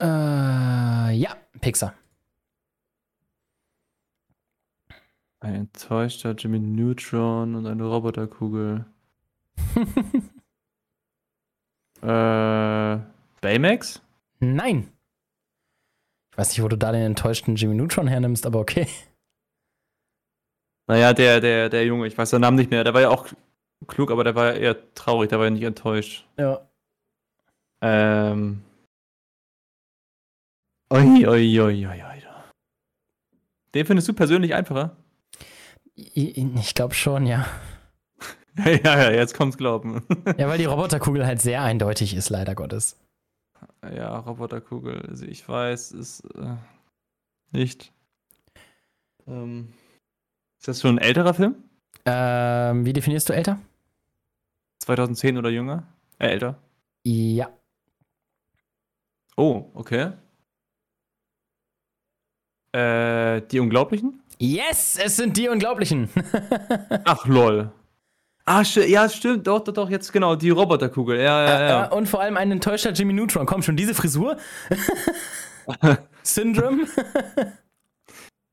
Äh, 0.00 1.12
ja, 1.12 1.36
Pixar. 1.60 1.94
Ein 5.40 5.54
enttäuschter 5.54 6.32
Jimmy 6.32 6.58
Neutron 6.58 7.54
und 7.54 7.66
eine 7.66 7.84
Roboterkugel. 7.84 8.86
äh, 12.02 12.98
Baymax? 13.40 14.02
Nein. 14.38 14.90
Ich 16.32 16.38
weiß 16.38 16.50
nicht, 16.50 16.62
wo 16.62 16.68
du 16.68 16.76
da 16.76 16.92
den 16.92 17.02
enttäuschten 17.02 17.56
Jimmy 17.56 17.74
Neutron 17.74 18.06
hernimmst, 18.06 18.46
aber 18.46 18.60
okay. 18.60 18.86
Naja, 20.86 21.12
der, 21.12 21.40
der, 21.40 21.68
der 21.68 21.84
Junge, 21.84 22.06
ich 22.06 22.16
weiß 22.16 22.30
seinen 22.30 22.40
Namen 22.42 22.56
nicht 22.56 22.70
mehr, 22.70 22.84
der 22.84 22.94
war 22.94 23.02
ja 23.02 23.10
auch 23.10 23.28
klug, 23.86 24.10
aber 24.10 24.24
der 24.24 24.34
war 24.34 24.54
ja 24.54 24.60
eher 24.60 24.94
traurig, 24.94 25.30
der 25.30 25.38
war 25.38 25.46
ja 25.46 25.50
nicht 25.50 25.62
enttäuscht. 25.62 26.26
Ja. 26.36 26.60
Ähm. 27.82 28.62
Oi, 30.92 31.26
oi, 31.26 31.60
oi, 31.60 31.86
oi, 31.86 31.86
oi. 31.86 32.20
Den 33.74 33.86
findest 33.86 34.08
du 34.08 34.12
persönlich 34.12 34.54
einfacher? 34.54 34.96
Ich, 35.94 36.36
ich 36.36 36.74
glaube 36.74 36.94
schon, 36.94 37.26
ja. 37.26 37.46
ja, 38.56 38.74
ja, 38.82 39.10
jetzt 39.10 39.34
kommt's 39.34 39.56
glauben. 39.56 40.04
Ja, 40.38 40.48
weil 40.48 40.58
die 40.58 40.64
Roboterkugel 40.64 41.26
halt 41.26 41.40
sehr 41.40 41.62
eindeutig 41.62 42.14
ist, 42.14 42.30
leider 42.30 42.54
Gottes. 42.54 42.98
ja, 43.82 44.18
Roboterkugel, 44.18 45.06
also 45.08 45.24
ich 45.24 45.48
weiß, 45.48 45.92
ist 45.92 46.24
äh, 46.34 46.56
nicht. 47.52 47.92
Ähm, 49.26 49.72
ist 50.58 50.68
das 50.68 50.80
schon 50.80 50.96
ein 50.96 51.04
älterer 51.04 51.34
Film? 51.34 51.54
Ähm, 52.04 52.84
wie 52.84 52.92
definierst 52.92 53.28
du 53.28 53.32
älter? 53.34 53.58
2010 54.90 55.38
oder 55.38 55.50
jünger? 55.50 55.84
Äh, 56.18 56.28
älter. 56.28 56.56
Ja. 57.04 57.48
Oh, 59.36 59.70
okay. 59.74 60.12
Äh, 62.72 63.42
die 63.42 63.60
Unglaublichen? 63.60 64.22
Yes, 64.38 64.98
es 65.02 65.16
sind 65.16 65.36
die 65.36 65.48
Unglaublichen. 65.48 66.08
Ach, 67.04 67.24
lol. 67.26 67.70
Ah, 68.46 68.62
ja, 68.62 69.08
stimmt, 69.08 69.46
doch, 69.46 69.60
doch, 69.60 69.72
doch, 69.72 69.90
jetzt 69.90 70.12
genau, 70.12 70.34
die 70.34 70.50
Roboterkugel, 70.50 71.18
ja, 71.18 71.44
ja, 71.46 71.68
ja. 71.68 71.86
Äh, 71.86 71.94
Und 71.94 72.08
vor 72.08 72.20
allem 72.20 72.36
ein 72.36 72.50
enttäuschter 72.50 72.90
Jimmy 72.90 73.12
Neutron. 73.12 73.46
Komm 73.46 73.62
schon, 73.62 73.76
diese 73.76 73.94
Frisur. 73.94 74.38
Syndrome. 76.22 76.86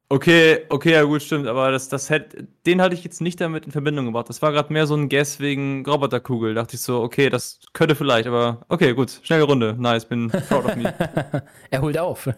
Okay, 0.10 0.66
okay, 0.70 0.94
ja 0.94 1.04
gut, 1.04 1.22
stimmt, 1.22 1.48
aber 1.48 1.70
das, 1.70 1.90
das 1.90 2.10
hätte, 2.10 2.48
den 2.66 2.82
hatte 2.82 2.96
ich 2.96 3.04
jetzt 3.04 3.20
nicht 3.20 3.42
damit 3.42 3.66
in 3.66 3.74
Verbindung 3.74 4.06
gebracht. 4.06 4.30
Das 4.30 4.42
war 4.42 4.54
gerade 4.54 4.72
mehr 4.72 4.88
so 4.88 4.96
ein 4.96 5.10
Guess 5.10 5.42
wegen 5.42 5.86
Roboterkugel. 5.86 6.54
Dachte 6.54 6.76
ich 6.76 6.82
so, 6.82 7.02
okay, 7.02 7.30
das 7.30 7.60
könnte 7.74 7.94
vielleicht, 7.94 8.26
aber 8.26 8.66
okay, 8.70 8.94
gut, 8.94 9.20
schnelle 9.24 9.44
Runde. 9.44 9.76
Nice, 9.78 10.06
bin 10.06 10.30
proud 10.30 10.64
of 10.64 10.76
me. 10.78 10.94
er 11.72 11.82
holt 11.82 11.98
auf. 11.98 12.30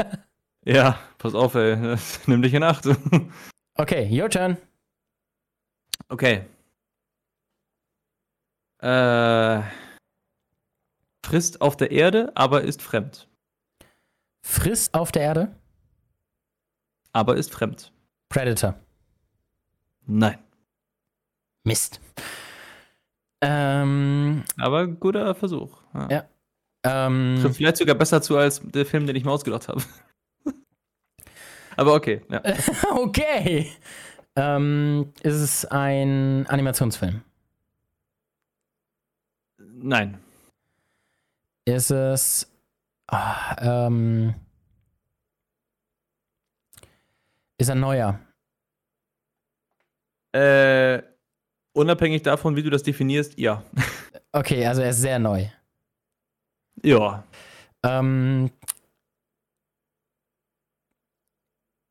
ja, 0.64 0.96
pass 1.18 1.34
auf, 1.34 1.56
ey, 1.56 1.96
nimm 2.26 2.40
dich 2.40 2.54
in 2.54 2.62
Acht. 2.62 2.84
okay, 3.74 4.08
your 4.08 4.30
turn. 4.30 4.56
okay. 6.08 6.44
Äh, 8.80 9.62
frisst 11.26 11.60
auf 11.60 11.76
der 11.76 11.90
Erde, 11.90 12.30
aber 12.36 12.62
ist 12.62 12.80
fremd. 12.80 13.26
Friss 14.46 14.94
auf 14.94 15.10
der 15.10 15.22
Erde. 15.22 15.56
Aber 17.18 17.36
ist 17.36 17.52
fremd. 17.52 17.90
Predator. 18.28 18.76
Nein. 20.06 20.38
Mist. 21.64 22.00
Ähm, 23.40 24.44
Aber 24.56 24.86
guter 24.86 25.34
Versuch. 25.34 25.82
Ja. 25.94 26.08
Ja. 26.08 26.24
ähm, 26.84 27.38
Trifft 27.42 27.56
vielleicht 27.56 27.78
sogar 27.78 27.96
besser 27.96 28.22
zu 28.22 28.36
als 28.36 28.62
der 28.62 28.86
Film, 28.86 29.08
den 29.08 29.16
ich 29.16 29.24
mir 29.24 29.32
ausgedacht 29.32 29.66
habe. 29.66 29.82
Aber 31.76 31.94
okay, 31.94 32.22
ja. 32.30 32.40
okay. 32.94 33.72
Ähm, 34.36 35.12
ist 35.20 35.34
es 35.34 35.64
ein 35.64 36.46
Animationsfilm? 36.46 37.22
Nein. 39.58 40.18
Ist 41.64 41.90
es. 41.90 42.48
ah, 43.08 43.86
ähm, 43.88 44.36
ist 47.58 47.68
er 47.68 47.74
neuer? 47.74 48.18
Äh, 50.32 51.02
unabhängig 51.72 52.22
davon, 52.22 52.56
wie 52.56 52.62
du 52.62 52.70
das 52.70 52.82
definierst, 52.82 53.38
ja. 53.38 53.62
Okay, 54.30 54.66
also 54.66 54.82
er 54.82 54.90
ist 54.90 55.00
sehr 55.00 55.18
neu. 55.18 55.46
ja. 56.82 57.24
Ähm, 57.82 58.50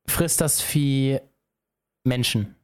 frisst 0.07 0.39
das 0.39 0.61
Vieh 0.61 1.19
Menschen? 2.03 2.55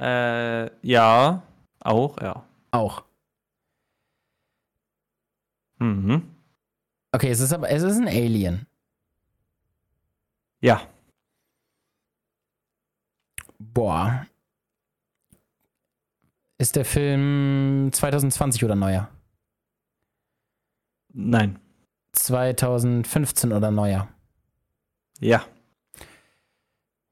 Äh, 0.00 0.70
ja. 0.86 1.42
Auch, 1.80 2.20
ja. 2.20 2.44
Auch. 2.72 3.04
Mhm. 5.78 6.34
Okay, 7.12 7.30
es 7.30 7.40
ist 7.40 7.52
aber 7.52 7.70
es 7.70 7.82
ist 7.84 7.96
ein 7.96 8.08
Alien. 8.08 8.66
Ja. 10.60 10.82
Boah. 13.58 14.26
Ist 16.58 16.76
der 16.76 16.84
Film 16.84 17.90
2020 17.92 18.64
oder 18.64 18.74
neuer? 18.74 19.08
Nein. 21.12 21.58
2015 22.12 23.52
oder 23.52 23.70
neuer? 23.70 24.08
Ja. 25.20 25.44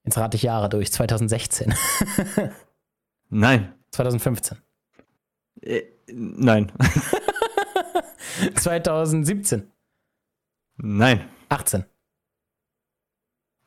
Jetzt 0.05 0.19
rate 0.19 0.37
ich 0.37 0.43
Jahre 0.43 0.69
durch. 0.69 0.93
2016. 0.93 1.75
Nein. 3.29 3.75
2015. 3.91 4.59
Äh, 5.63 5.83
nein. 6.13 6.71
2017. 8.55 9.71
nein. 10.77 11.29
18. 11.49 11.85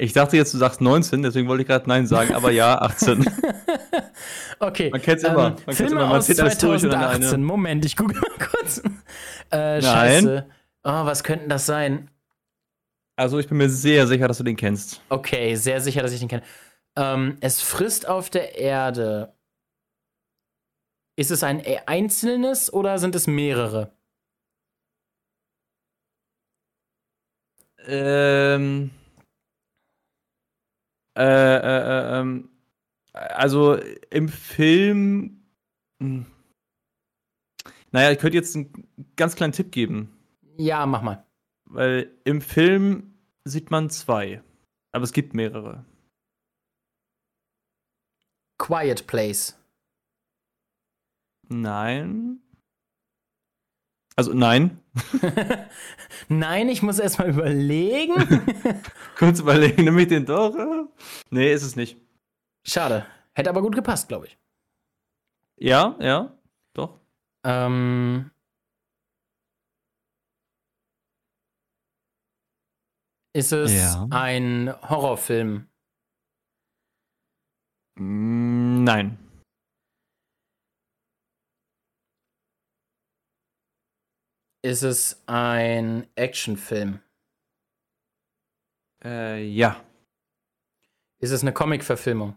Ich 0.01 0.13
dachte 0.13 0.37
jetzt, 0.37 0.53
du 0.53 0.57
sagst 0.57 0.79
19, 0.79 1.23
deswegen 1.23 1.49
wollte 1.49 1.63
ich 1.63 1.67
gerade 1.67 1.87
Nein 1.89 2.07
sagen, 2.07 2.33
aber 2.33 2.51
ja, 2.51 2.77
18. 2.81 3.25
Okay. 4.57 4.89
Man 4.91 5.01
kennt's 5.01 5.23
immer. 5.25 5.35
Man 5.35 5.55
kennt's 5.57 5.77
Filme 5.77 5.91
immer. 5.91 6.07
Man 6.07 6.17
aus 6.17 6.25
zählt 6.25 6.39
alles 6.39 6.57
durch 6.57 6.83
und 6.85 6.89
dann 6.91 7.01
2018. 7.01 7.33
eine. 7.33 7.45
Moment, 7.45 7.83
ich 7.83 7.97
google 7.97 8.17
mal 8.17 8.47
kurz. 8.47 8.77
Äh, 9.51 9.81
Nein. 9.81 9.81
Scheiße. 9.81 10.45
Oh, 10.85 11.05
was 11.05 11.23
könnten 11.25 11.49
das 11.49 11.65
sein? 11.65 12.09
Also, 13.17 13.39
ich 13.39 13.49
bin 13.49 13.57
mir 13.57 13.69
sehr 13.69 14.07
sicher, 14.07 14.29
dass 14.29 14.37
du 14.37 14.45
den 14.45 14.55
kennst. 14.55 15.01
Okay, 15.09 15.55
sehr 15.55 15.81
sicher, 15.81 16.01
dass 16.01 16.13
ich 16.13 16.21
den 16.21 16.29
kenne. 16.29 16.43
Ähm, 16.95 17.35
es 17.41 17.61
frisst 17.61 18.07
auf 18.07 18.29
der 18.29 18.57
Erde. 18.57 19.33
Ist 21.17 21.31
es 21.31 21.43
ein 21.43 21.61
einzelnes 21.87 22.71
oder 22.71 22.99
sind 22.99 23.15
es 23.15 23.27
mehrere? 23.27 23.91
Ähm. 27.85 28.91
Äh, 31.19 31.23
äh, 31.23 32.17
äh, 32.17 32.19
ähm. 32.19 32.49
Also, 33.13 33.77
im 34.09 34.29
Film. 34.29 35.43
Hm. 36.01 36.25
Naja, 37.91 38.11
ich 38.11 38.19
könnte 38.19 38.37
jetzt 38.37 38.55
einen 38.55 38.71
ganz 39.15 39.35
kleinen 39.35 39.53
Tipp 39.53 39.71
geben. 39.71 40.17
Ja, 40.57 40.85
mach 40.85 41.01
mal. 41.01 41.25
Weil 41.65 42.11
im 42.23 42.41
Film 42.41 43.13
sieht 43.43 43.71
man 43.71 43.89
zwei. 43.89 44.41
Aber 44.91 45.03
es 45.03 45.13
gibt 45.13 45.33
mehrere. 45.33 45.85
Quiet 48.57 49.07
Place. 49.07 49.57
Nein. 51.47 52.41
Also, 54.15 54.33
nein. 54.33 54.79
Nein, 56.27 56.67
ich 56.67 56.81
muss 56.81 56.99
erst 56.99 57.19
mal 57.19 57.29
überlegen. 57.29 58.43
Kurz 59.17 59.39
überlegen, 59.39 59.85
nehme 59.85 60.01
ich 60.01 60.09
den 60.09 60.25
doch? 60.25 60.53
Nee, 61.29 61.53
ist 61.53 61.63
es 61.63 61.77
nicht. 61.77 61.97
Schade. 62.67 63.05
Hätte 63.33 63.49
aber 63.49 63.61
gut 63.61 63.75
gepasst, 63.75 64.09
glaube 64.09 64.27
ich. 64.27 64.37
Ja, 65.57 65.95
ja, 66.01 66.37
doch. 66.73 66.99
Ähm, 67.45 68.29
ist 73.33 73.53
es 73.53 73.71
Ja. 73.71 74.07
ein 74.09 74.73
Horrorfilm? 74.89 75.67
Mm, 77.97 78.83
Nein. 78.83 79.17
Ist 84.61 84.83
es 84.83 85.21
ein 85.25 86.05
Actionfilm? 86.15 86.99
Äh, 89.03 89.43
ja. 89.45 89.81
Ist 91.19 91.31
es 91.31 91.41
eine 91.41 91.53
Comic-Verfilmung? 91.53 92.35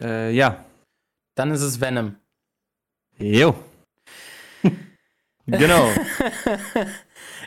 Äh, 0.00 0.32
ja. 0.32 0.64
Dann 1.34 1.50
ist 1.50 1.62
es 1.62 1.80
Venom. 1.80 2.16
Jo. 3.18 3.54
genau. 5.46 5.88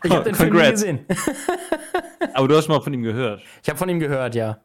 Ich 0.03 0.11
habe 0.11 0.23
den 0.23 0.35
Film 0.35 0.49
nie 0.49 0.59
Congrats. 0.59 0.81
gesehen. 0.81 1.05
Aber 2.33 2.47
du 2.47 2.55
hast 2.55 2.65
schon 2.65 2.75
mal 2.75 2.81
von 2.81 2.93
ihm 2.93 3.03
gehört. 3.03 3.43
Ich 3.61 3.69
habe 3.69 3.77
von 3.77 3.89
ihm 3.89 3.99
gehört, 3.99 4.33
ja. 4.35 4.63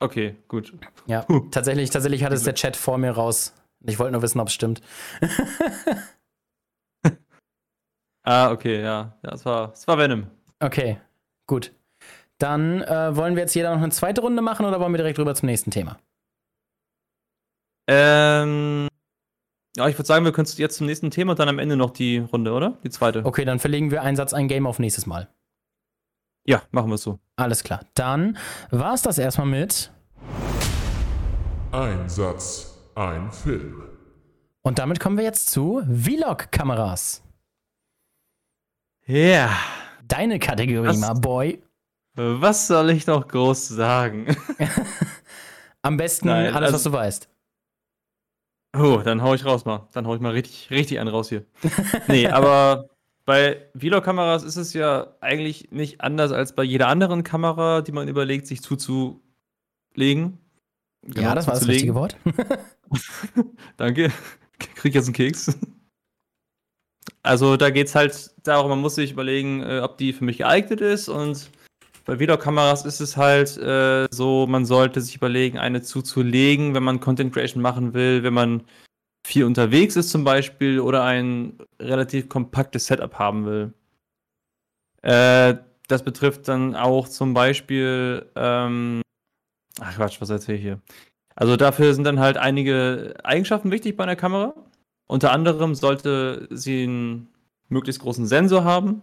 Okay, 0.00 0.36
gut. 0.48 0.74
Ja, 1.06 1.26
tatsächlich, 1.50 1.88
tatsächlich 1.90 2.24
hat 2.24 2.32
es 2.32 2.42
der 2.42 2.54
Chat 2.54 2.76
vor 2.76 2.98
mir 2.98 3.12
raus. 3.12 3.54
Ich 3.86 3.98
wollte 3.98 4.12
nur 4.12 4.22
wissen, 4.22 4.40
ob 4.40 4.48
es 4.48 4.54
stimmt. 4.54 4.82
Ah, 8.24 8.50
okay, 8.50 8.82
ja. 8.82 9.16
Ja, 9.22 9.32
es 9.32 9.44
war, 9.44 9.72
es 9.72 9.86
war 9.86 9.98
Venom. 9.98 10.26
Okay, 10.60 10.98
gut. 11.46 11.72
Dann 12.38 12.82
äh, 12.82 13.14
wollen 13.14 13.36
wir 13.36 13.42
jetzt 13.42 13.54
jeder 13.54 13.74
noch 13.74 13.82
eine 13.82 13.92
zweite 13.92 14.22
Runde 14.22 14.42
machen 14.42 14.66
oder 14.66 14.80
wollen 14.80 14.92
wir 14.92 14.98
direkt 14.98 15.18
rüber 15.18 15.34
zum 15.34 15.46
nächsten 15.46 15.70
Thema? 15.70 15.98
Ähm, 17.86 18.88
ja, 19.76 19.88
ich 19.88 19.96
würde 19.98 20.06
sagen, 20.06 20.24
wir 20.24 20.32
können 20.32 20.48
jetzt 20.56 20.76
zum 20.76 20.86
nächsten 20.86 21.10
Thema 21.10 21.32
und 21.32 21.38
dann 21.38 21.48
am 21.48 21.58
Ende 21.58 21.76
noch 21.76 21.90
die 21.90 22.18
Runde, 22.18 22.52
oder? 22.52 22.78
Die 22.82 22.90
zweite. 22.90 23.24
Okay, 23.24 23.44
dann 23.44 23.58
verlegen 23.58 23.90
wir 23.90 24.02
einen 24.02 24.16
Satz, 24.16 24.32
ein 24.32 24.48
Game 24.48 24.66
auf 24.66 24.78
nächstes 24.78 25.06
Mal. 25.06 25.28
Ja, 26.46 26.62
machen 26.70 26.88
wir 26.88 26.94
es 26.94 27.02
so. 27.02 27.18
Alles 27.36 27.62
klar. 27.62 27.80
Dann 27.94 28.38
war 28.70 28.94
es 28.94 29.02
das 29.02 29.18
erstmal 29.18 29.46
mit. 29.46 29.90
Ein 31.72 32.08
Satz, 32.08 32.78
ein 32.94 33.30
Film. 33.32 33.82
Und 34.62 34.78
damit 34.78 35.00
kommen 35.00 35.16
wir 35.16 35.24
jetzt 35.24 35.50
zu 35.50 35.82
Vlog-Kameras. 35.90 37.22
Ja. 39.06 39.50
Deine 40.06 40.38
Kategorie, 40.38 40.88
Was? 40.88 40.98
my 40.98 41.18
boy. 41.20 41.62
Was 42.14 42.66
soll 42.68 42.90
ich 42.90 43.06
noch 43.06 43.26
groß 43.26 43.68
sagen? 43.68 44.36
Am 45.82 45.96
besten 45.96 46.28
Nein, 46.28 46.54
alles, 46.54 46.72
also- 46.72 46.74
was 46.74 46.82
du 46.84 46.92
weißt. 46.92 47.28
Oh, 48.76 49.00
dann 49.04 49.22
hau 49.22 49.34
ich 49.34 49.44
raus 49.44 49.64
mal. 49.64 49.88
Dann 49.92 50.06
hau 50.06 50.14
ich 50.16 50.20
mal 50.20 50.32
richtig, 50.32 50.68
richtig 50.70 50.98
einen 50.98 51.08
raus 51.08 51.28
hier. 51.28 51.44
nee, 52.08 52.26
aber 52.26 52.88
bei 53.24 53.68
Vlog-Kameras 53.76 54.42
ist 54.42 54.56
es 54.56 54.72
ja 54.72 55.14
eigentlich 55.20 55.70
nicht 55.70 56.00
anders 56.00 56.32
als 56.32 56.54
bei 56.56 56.64
jeder 56.64 56.88
anderen 56.88 57.22
Kamera, 57.22 57.82
die 57.82 57.92
man 57.92 58.08
überlegt, 58.08 58.48
sich 58.48 58.62
zuzulegen. 58.62 59.20
Genau, 61.02 61.20
ja, 61.20 61.34
das 61.36 61.46
war 61.46 61.54
das 61.54 61.68
richtige 61.68 61.94
Wort. 61.94 62.16
Danke. 63.76 64.10
Krieg 64.58 64.94
jetzt 64.94 65.06
einen 65.06 65.14
Keks. 65.14 65.56
Also 67.24 67.56
da 67.56 67.70
geht 67.70 67.86
es 67.88 67.94
halt 67.94 68.30
darum, 68.42 68.68
man 68.68 68.80
muss 68.80 68.96
sich 68.96 69.12
überlegen, 69.12 69.62
äh, 69.62 69.80
ob 69.80 69.96
die 69.96 70.12
für 70.12 70.24
mich 70.24 70.38
geeignet 70.38 70.80
ist. 70.80 71.08
Und 71.08 71.50
bei 72.04 72.18
Vlog-Kameras 72.18 72.84
ist 72.84 73.00
es 73.00 73.16
halt 73.16 73.56
äh, 73.56 74.06
so, 74.10 74.46
man 74.46 74.66
sollte 74.66 75.00
sich 75.00 75.16
überlegen, 75.16 75.58
eine 75.58 75.80
zuzulegen, 75.80 76.74
wenn 76.74 76.82
man 76.82 77.00
Content 77.00 77.32
Creation 77.32 77.62
machen 77.62 77.94
will, 77.94 78.22
wenn 78.22 78.34
man 78.34 78.62
viel 79.26 79.44
unterwegs 79.44 79.96
ist 79.96 80.10
zum 80.10 80.22
Beispiel 80.22 80.78
oder 80.80 81.02
ein 81.04 81.58
relativ 81.80 82.28
kompaktes 82.28 82.86
Setup 82.86 83.18
haben 83.18 83.46
will. 83.46 83.72
Äh, 85.00 85.56
das 85.88 86.04
betrifft 86.04 86.46
dann 86.48 86.74
auch 86.76 87.08
zum 87.08 87.32
Beispiel, 87.32 88.30
ähm, 88.36 89.00
ach 89.80 89.96
Quatsch, 89.96 90.20
was 90.20 90.28
erzähle 90.28 90.58
ich 90.58 90.64
hier? 90.64 90.80
Also 91.36 91.56
dafür 91.56 91.94
sind 91.94 92.04
dann 92.04 92.20
halt 92.20 92.36
einige 92.36 93.14
Eigenschaften 93.24 93.70
wichtig 93.70 93.96
bei 93.96 94.04
einer 94.04 94.16
Kamera. 94.16 94.54
Unter 95.06 95.32
anderem 95.32 95.74
sollte 95.74 96.48
sie 96.50 96.84
einen 96.84 97.28
möglichst 97.68 98.00
großen 98.00 98.26
Sensor 98.26 98.64
haben, 98.64 99.02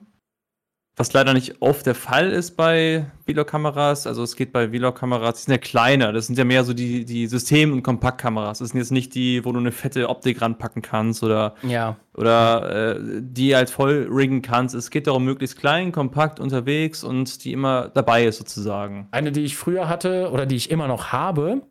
was 0.97 1.13
leider 1.13 1.33
nicht 1.33 1.61
oft 1.61 1.85
der 1.85 1.95
Fall 1.95 2.31
ist 2.31 2.57
bei 2.57 3.05
Vlog-Kameras. 3.25 4.07
Also 4.07 4.23
es 4.23 4.35
geht 4.35 4.51
bei 4.51 4.69
Vlog-Kameras, 4.69 5.37
die 5.37 5.43
sind 5.45 5.51
ja 5.53 5.57
kleiner. 5.57 6.11
Das 6.11 6.27
sind 6.27 6.37
ja 6.37 6.43
mehr 6.43 6.63
so 6.65 6.73
die, 6.73 7.05
die 7.05 7.27
System- 7.27 7.71
und 7.71 7.81
Kompaktkameras. 7.81 8.59
Das 8.59 8.69
sind 8.69 8.79
jetzt 8.79 8.91
nicht 8.91 9.15
die, 9.15 9.45
wo 9.45 9.51
du 9.53 9.59
eine 9.59 9.71
fette 9.71 10.09
Optik 10.09 10.41
ranpacken 10.41 10.81
kannst 10.81 11.23
oder, 11.23 11.55
Ja. 11.63 11.95
oder 12.15 12.95
äh, 12.97 12.99
die 13.21 13.55
halt 13.55 13.69
voll 13.69 14.07
riggen 14.11 14.41
kannst. 14.41 14.75
Es 14.75 14.89
geht 14.89 15.07
darum, 15.07 15.23
möglichst 15.23 15.57
klein, 15.57 15.91
kompakt 15.93 16.39
unterwegs 16.39 17.03
und 17.03 17.45
die 17.45 17.53
immer 17.53 17.87
dabei 17.89 18.25
ist 18.25 18.37
sozusagen. 18.37 19.07
Eine, 19.11 19.31
die 19.31 19.43
ich 19.45 19.55
früher 19.55 19.87
hatte 19.87 20.29
oder 20.31 20.45
die 20.45 20.55
ich 20.57 20.71
immer 20.71 20.87
noch 20.87 21.13
habe, 21.13 21.61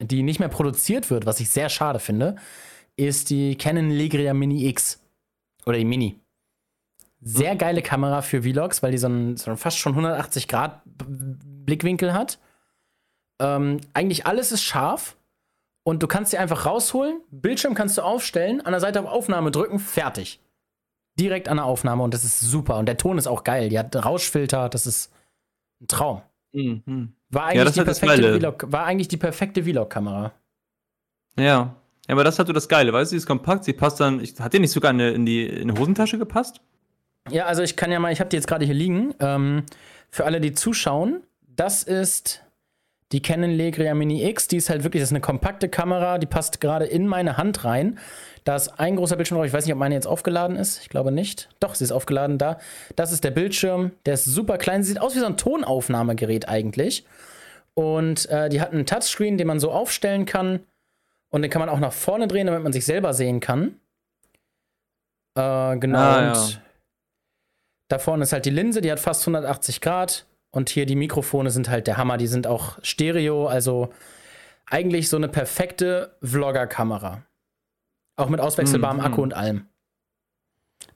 die 0.00 0.22
nicht 0.22 0.40
mehr 0.40 0.48
produziert 0.48 1.10
wird, 1.10 1.26
was 1.26 1.38
ich 1.40 1.50
sehr 1.50 1.68
schade 1.68 1.98
finde, 1.98 2.36
ist 2.96 3.30
die 3.30 3.56
Canon 3.56 3.90
Legria 3.90 4.34
Mini 4.34 4.66
X. 4.66 5.02
Oder 5.66 5.78
die 5.78 5.84
Mini. 5.84 6.18
Sehr 7.22 7.54
geile 7.56 7.82
Kamera 7.82 8.22
für 8.22 8.42
Vlogs, 8.42 8.82
weil 8.82 8.92
die 8.92 8.98
so 8.98 9.06
einen, 9.06 9.36
so 9.36 9.50
einen 9.50 9.58
fast 9.58 9.78
schon 9.78 9.92
180 9.92 10.48
Grad 10.48 10.80
Blickwinkel 10.84 12.14
hat. 12.14 12.38
Ähm, 13.40 13.80
eigentlich 13.92 14.26
alles 14.26 14.52
ist 14.52 14.62
scharf 14.62 15.16
und 15.82 16.02
du 16.02 16.06
kannst 16.06 16.30
sie 16.30 16.38
einfach 16.38 16.66
rausholen, 16.66 17.20
Bildschirm 17.30 17.74
kannst 17.74 17.98
du 17.98 18.02
aufstellen, 18.02 18.60
an 18.60 18.72
der 18.72 18.80
Seite 18.80 19.00
auf 19.00 19.06
Aufnahme 19.06 19.50
drücken, 19.50 19.78
fertig. 19.78 20.40
Direkt 21.18 21.48
an 21.48 21.56
der 21.56 21.66
Aufnahme 21.66 22.02
und 22.02 22.14
das 22.14 22.24
ist 22.24 22.40
super. 22.40 22.78
Und 22.78 22.86
der 22.86 22.96
Ton 22.96 23.18
ist 23.18 23.26
auch 23.26 23.44
geil. 23.44 23.68
Die 23.68 23.78
hat 23.78 23.94
Rauschfilter, 23.96 24.68
das 24.68 24.86
ist 24.86 25.12
ein 25.80 25.88
Traum. 25.88 26.22
Mhm. 26.52 27.14
War 27.30 27.42
Ja, 27.54 27.62
eigentlich, 27.62 27.64
das 27.64 27.74
die, 27.74 27.80
hat 27.80 27.88
das 27.88 28.00
perfekte. 28.00 28.38
Vlog, 28.38 28.72
war 28.72 28.84
eigentlich 28.86 29.08
die 29.08 29.16
perfekte 29.16 29.64
Vlog-Kamera. 29.64 30.32
Ja. 31.38 31.76
Ja, 32.10 32.16
aber 32.16 32.24
das 32.24 32.40
hat 32.40 32.48
so 32.48 32.52
das 32.52 32.68
Geile, 32.68 32.92
weißt 32.92 33.12
du, 33.12 33.14
sie 33.14 33.18
ist 33.18 33.26
kompakt, 33.26 33.62
sie 33.62 33.72
passt 33.72 34.00
dann, 34.00 34.18
ich, 34.18 34.34
hat 34.40 34.52
die 34.52 34.58
nicht 34.58 34.72
sogar 34.72 34.90
in, 34.90 35.24
die 35.24 35.46
in 35.46 35.70
eine 35.70 35.78
Hosentasche 35.78 36.18
gepasst? 36.18 36.60
Ja, 37.30 37.46
also 37.46 37.62
ich 37.62 37.76
kann 37.76 37.92
ja 37.92 38.00
mal, 38.00 38.12
ich 38.12 38.18
habe 38.18 38.28
die 38.28 38.34
jetzt 38.34 38.48
gerade 38.48 38.64
hier 38.64 38.74
liegen. 38.74 39.14
Ähm, 39.20 39.62
für 40.10 40.24
alle, 40.24 40.40
die 40.40 40.52
zuschauen, 40.52 41.22
das 41.46 41.84
ist 41.84 42.42
die 43.12 43.22
Canon 43.22 43.50
Legria 43.52 43.94
Mini 43.94 44.24
X. 44.28 44.48
Die 44.48 44.56
ist 44.56 44.70
halt 44.70 44.82
wirklich, 44.82 45.00
das 45.00 45.10
ist 45.10 45.12
eine 45.12 45.20
kompakte 45.20 45.68
Kamera, 45.68 46.18
die 46.18 46.26
passt 46.26 46.60
gerade 46.60 46.84
in 46.84 47.06
meine 47.06 47.36
Hand 47.36 47.64
rein. 47.64 48.00
Da 48.42 48.56
ist 48.56 48.80
ein 48.80 48.96
großer 48.96 49.14
Bildschirm 49.14 49.38
drauf. 49.38 49.46
Ich 49.46 49.52
weiß 49.52 49.66
nicht, 49.66 49.74
ob 49.74 49.78
meine 49.78 49.94
jetzt 49.94 50.08
aufgeladen 50.08 50.56
ist. 50.56 50.80
Ich 50.82 50.88
glaube 50.88 51.12
nicht. 51.12 51.48
Doch, 51.60 51.76
sie 51.76 51.84
ist 51.84 51.92
aufgeladen 51.92 52.38
da. 52.38 52.58
Das 52.96 53.12
ist 53.12 53.22
der 53.22 53.30
Bildschirm. 53.30 53.92
Der 54.04 54.14
ist 54.14 54.24
super 54.24 54.58
klein. 54.58 54.82
Sieht 54.82 55.00
aus 55.00 55.14
wie 55.14 55.20
so 55.20 55.26
ein 55.26 55.36
Tonaufnahmegerät 55.36 56.48
eigentlich. 56.48 57.06
Und 57.74 58.28
äh, 58.30 58.48
die 58.48 58.60
hat 58.60 58.72
einen 58.72 58.84
Touchscreen, 58.84 59.38
den 59.38 59.46
man 59.46 59.60
so 59.60 59.70
aufstellen 59.70 60.26
kann. 60.26 60.58
Und 61.30 61.42
den 61.42 61.50
kann 61.50 61.60
man 61.60 61.68
auch 61.68 61.78
nach 61.78 61.92
vorne 61.92 62.26
drehen, 62.28 62.46
damit 62.46 62.62
man 62.62 62.72
sich 62.72 62.84
selber 62.84 63.14
sehen 63.14 63.40
kann. 63.40 63.80
Äh, 65.36 65.78
genau. 65.78 65.98
Ah, 65.98 66.22
ja. 66.22 66.32
und 66.32 66.60
da 67.88 67.98
vorne 67.98 68.22
ist 68.24 68.32
halt 68.32 68.44
die 68.46 68.50
Linse, 68.50 68.80
die 68.80 68.90
hat 68.90 69.00
fast 69.00 69.22
180 69.22 69.80
Grad. 69.80 70.26
Und 70.52 70.68
hier 70.68 70.86
die 70.86 70.96
Mikrofone 70.96 71.50
sind 71.50 71.68
halt 71.68 71.86
der 71.86 71.96
Hammer. 71.96 72.16
Die 72.16 72.26
sind 72.26 72.46
auch 72.48 72.78
Stereo, 72.82 73.46
also 73.46 73.92
eigentlich 74.68 75.08
so 75.08 75.16
eine 75.16 75.28
perfekte 75.28 76.16
Vlogger-Kamera. 76.22 77.22
Auch 78.16 78.28
mit 78.28 78.40
auswechselbarem 78.40 78.98
Mhm. 78.98 79.04
Akku 79.04 79.22
und 79.22 79.34
allem. 79.34 79.66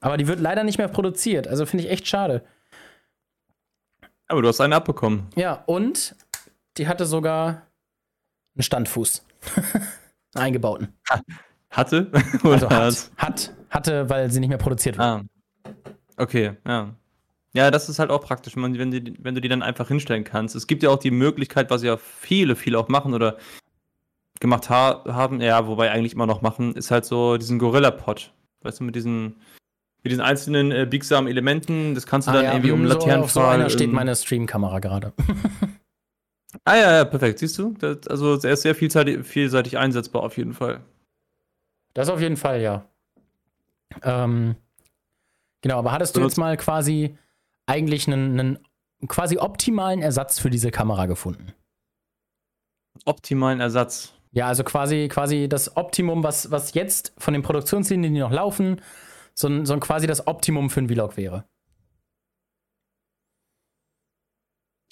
Aber 0.01 0.17
die 0.17 0.27
wird 0.27 0.39
leider 0.41 0.63
nicht 0.65 0.77
mehr 0.77 0.87
produziert. 0.89 1.47
Also 1.47 1.65
finde 1.65 1.85
ich 1.85 1.91
echt 1.91 2.07
schade. 2.07 2.43
Aber 4.27 4.41
du 4.41 4.47
hast 4.49 4.59
einen 4.59 4.73
abbekommen. 4.73 5.27
Ja, 5.35 5.63
und 5.67 6.15
die 6.77 6.87
hatte 6.87 7.05
sogar 7.05 7.61
einen 8.55 8.63
Standfuß. 8.63 9.25
eingebauten. 10.35 10.89
Hatte? 11.69 12.11
Also 12.43 12.69
hat, 12.69 13.11
hat, 13.17 13.53
hatte, 13.69 14.09
weil 14.09 14.31
sie 14.31 14.39
nicht 14.39 14.49
mehr 14.49 14.57
produziert 14.57 14.97
wird. 14.97 15.05
Ah. 15.05 15.23
Okay, 16.17 16.53
ja. 16.65 16.95
Ja, 17.53 17.71
das 17.71 17.87
ist 17.87 17.99
halt 17.99 18.09
auch 18.09 18.21
praktisch, 18.21 18.55
wenn, 18.57 18.91
die, 18.91 19.13
wenn 19.19 19.33
du 19.33 19.41
die 19.41 19.47
dann 19.47 19.61
einfach 19.61 19.87
hinstellen 19.87 20.25
kannst. 20.25 20.55
Es 20.55 20.67
gibt 20.67 20.83
ja 20.83 20.89
auch 20.89 20.99
die 20.99 21.11
Möglichkeit, 21.11 21.69
was 21.69 21.83
ja 21.83 21.97
viele, 21.97 22.55
viele 22.55 22.77
auch 22.77 22.89
machen 22.89 23.13
oder 23.13 23.37
gemacht 24.39 24.69
ha 24.69 25.03
haben, 25.07 25.39
ja, 25.39 25.65
wobei 25.65 25.91
eigentlich 25.91 26.13
immer 26.13 26.25
noch 26.25 26.41
machen, 26.41 26.75
ist 26.75 26.91
halt 26.91 27.05
so 27.05 27.37
diesen 27.37 27.57
Gorilla-Pod. 27.59 28.33
Weißt 28.61 28.81
du, 28.81 28.83
mit 28.83 28.95
diesen, 28.95 29.37
mit 30.03 30.11
diesen 30.11 30.21
einzelnen 30.21 30.71
äh, 30.71 30.85
biegsamen 30.89 31.29
Elementen, 31.29 31.95
das 31.95 32.05
kannst 32.05 32.27
du 32.27 32.31
Ah, 32.31 32.35
dann 32.35 32.43
ja, 32.45 32.51
irgendwie 32.53 32.71
um 32.71 32.83
mm, 32.83 32.87
so, 32.87 33.11
auf 33.11 33.31
so 33.31 33.41
einer 33.41 33.69
steht 33.69 33.91
meine 33.91 34.15
Streamkamera 34.15 34.79
gerade. 34.79 35.13
Ah 36.65 36.75
ja, 36.77 36.95
ja, 36.97 37.05
perfekt, 37.05 37.39
siehst 37.39 37.57
du? 37.59 37.73
Das, 37.73 38.07
also 38.07 38.35
er 38.41 38.53
ist 38.53 38.63
sehr 38.63 38.73
vielseitig, 38.75 39.25
vielseitig 39.25 39.77
einsetzbar 39.77 40.23
auf 40.23 40.37
jeden 40.37 40.53
Fall. 40.53 40.81
Das 41.93 42.09
auf 42.09 42.19
jeden 42.19 42.37
Fall, 42.37 42.59
ja. 42.61 42.89
Ähm, 44.01 44.55
genau, 45.61 45.77
aber 45.77 45.91
hattest 45.91 46.15
du 46.17 46.21
jetzt 46.21 46.37
mal 46.37 46.57
quasi 46.57 47.17
eigentlich 47.67 48.07
einen, 48.07 48.39
einen 48.39 48.59
quasi 49.07 49.37
optimalen 49.37 50.01
Ersatz 50.01 50.39
für 50.39 50.49
diese 50.49 50.71
Kamera 50.71 51.05
gefunden? 51.05 51.53
Optimalen 53.05 53.59
Ersatz. 53.59 54.13
Ja, 54.31 54.47
also 54.47 54.63
quasi, 54.63 55.07
quasi 55.07 55.47
das 55.47 55.77
Optimum, 55.77 56.23
was, 56.23 56.51
was 56.51 56.73
jetzt 56.73 57.13
von 57.17 57.33
den 57.33 57.43
Produktionslinien, 57.43 58.13
die 58.13 58.19
noch 58.19 58.31
laufen, 58.31 58.81
so, 59.33 59.47
ein- 59.47 59.65
so 59.65 59.73
ein 59.73 59.79
quasi 59.79 60.07
das 60.07 60.27
Optimum 60.27 60.69
für 60.69 60.79
einen 60.79 60.89
Vlog 60.89 61.15
wäre. 61.15 61.45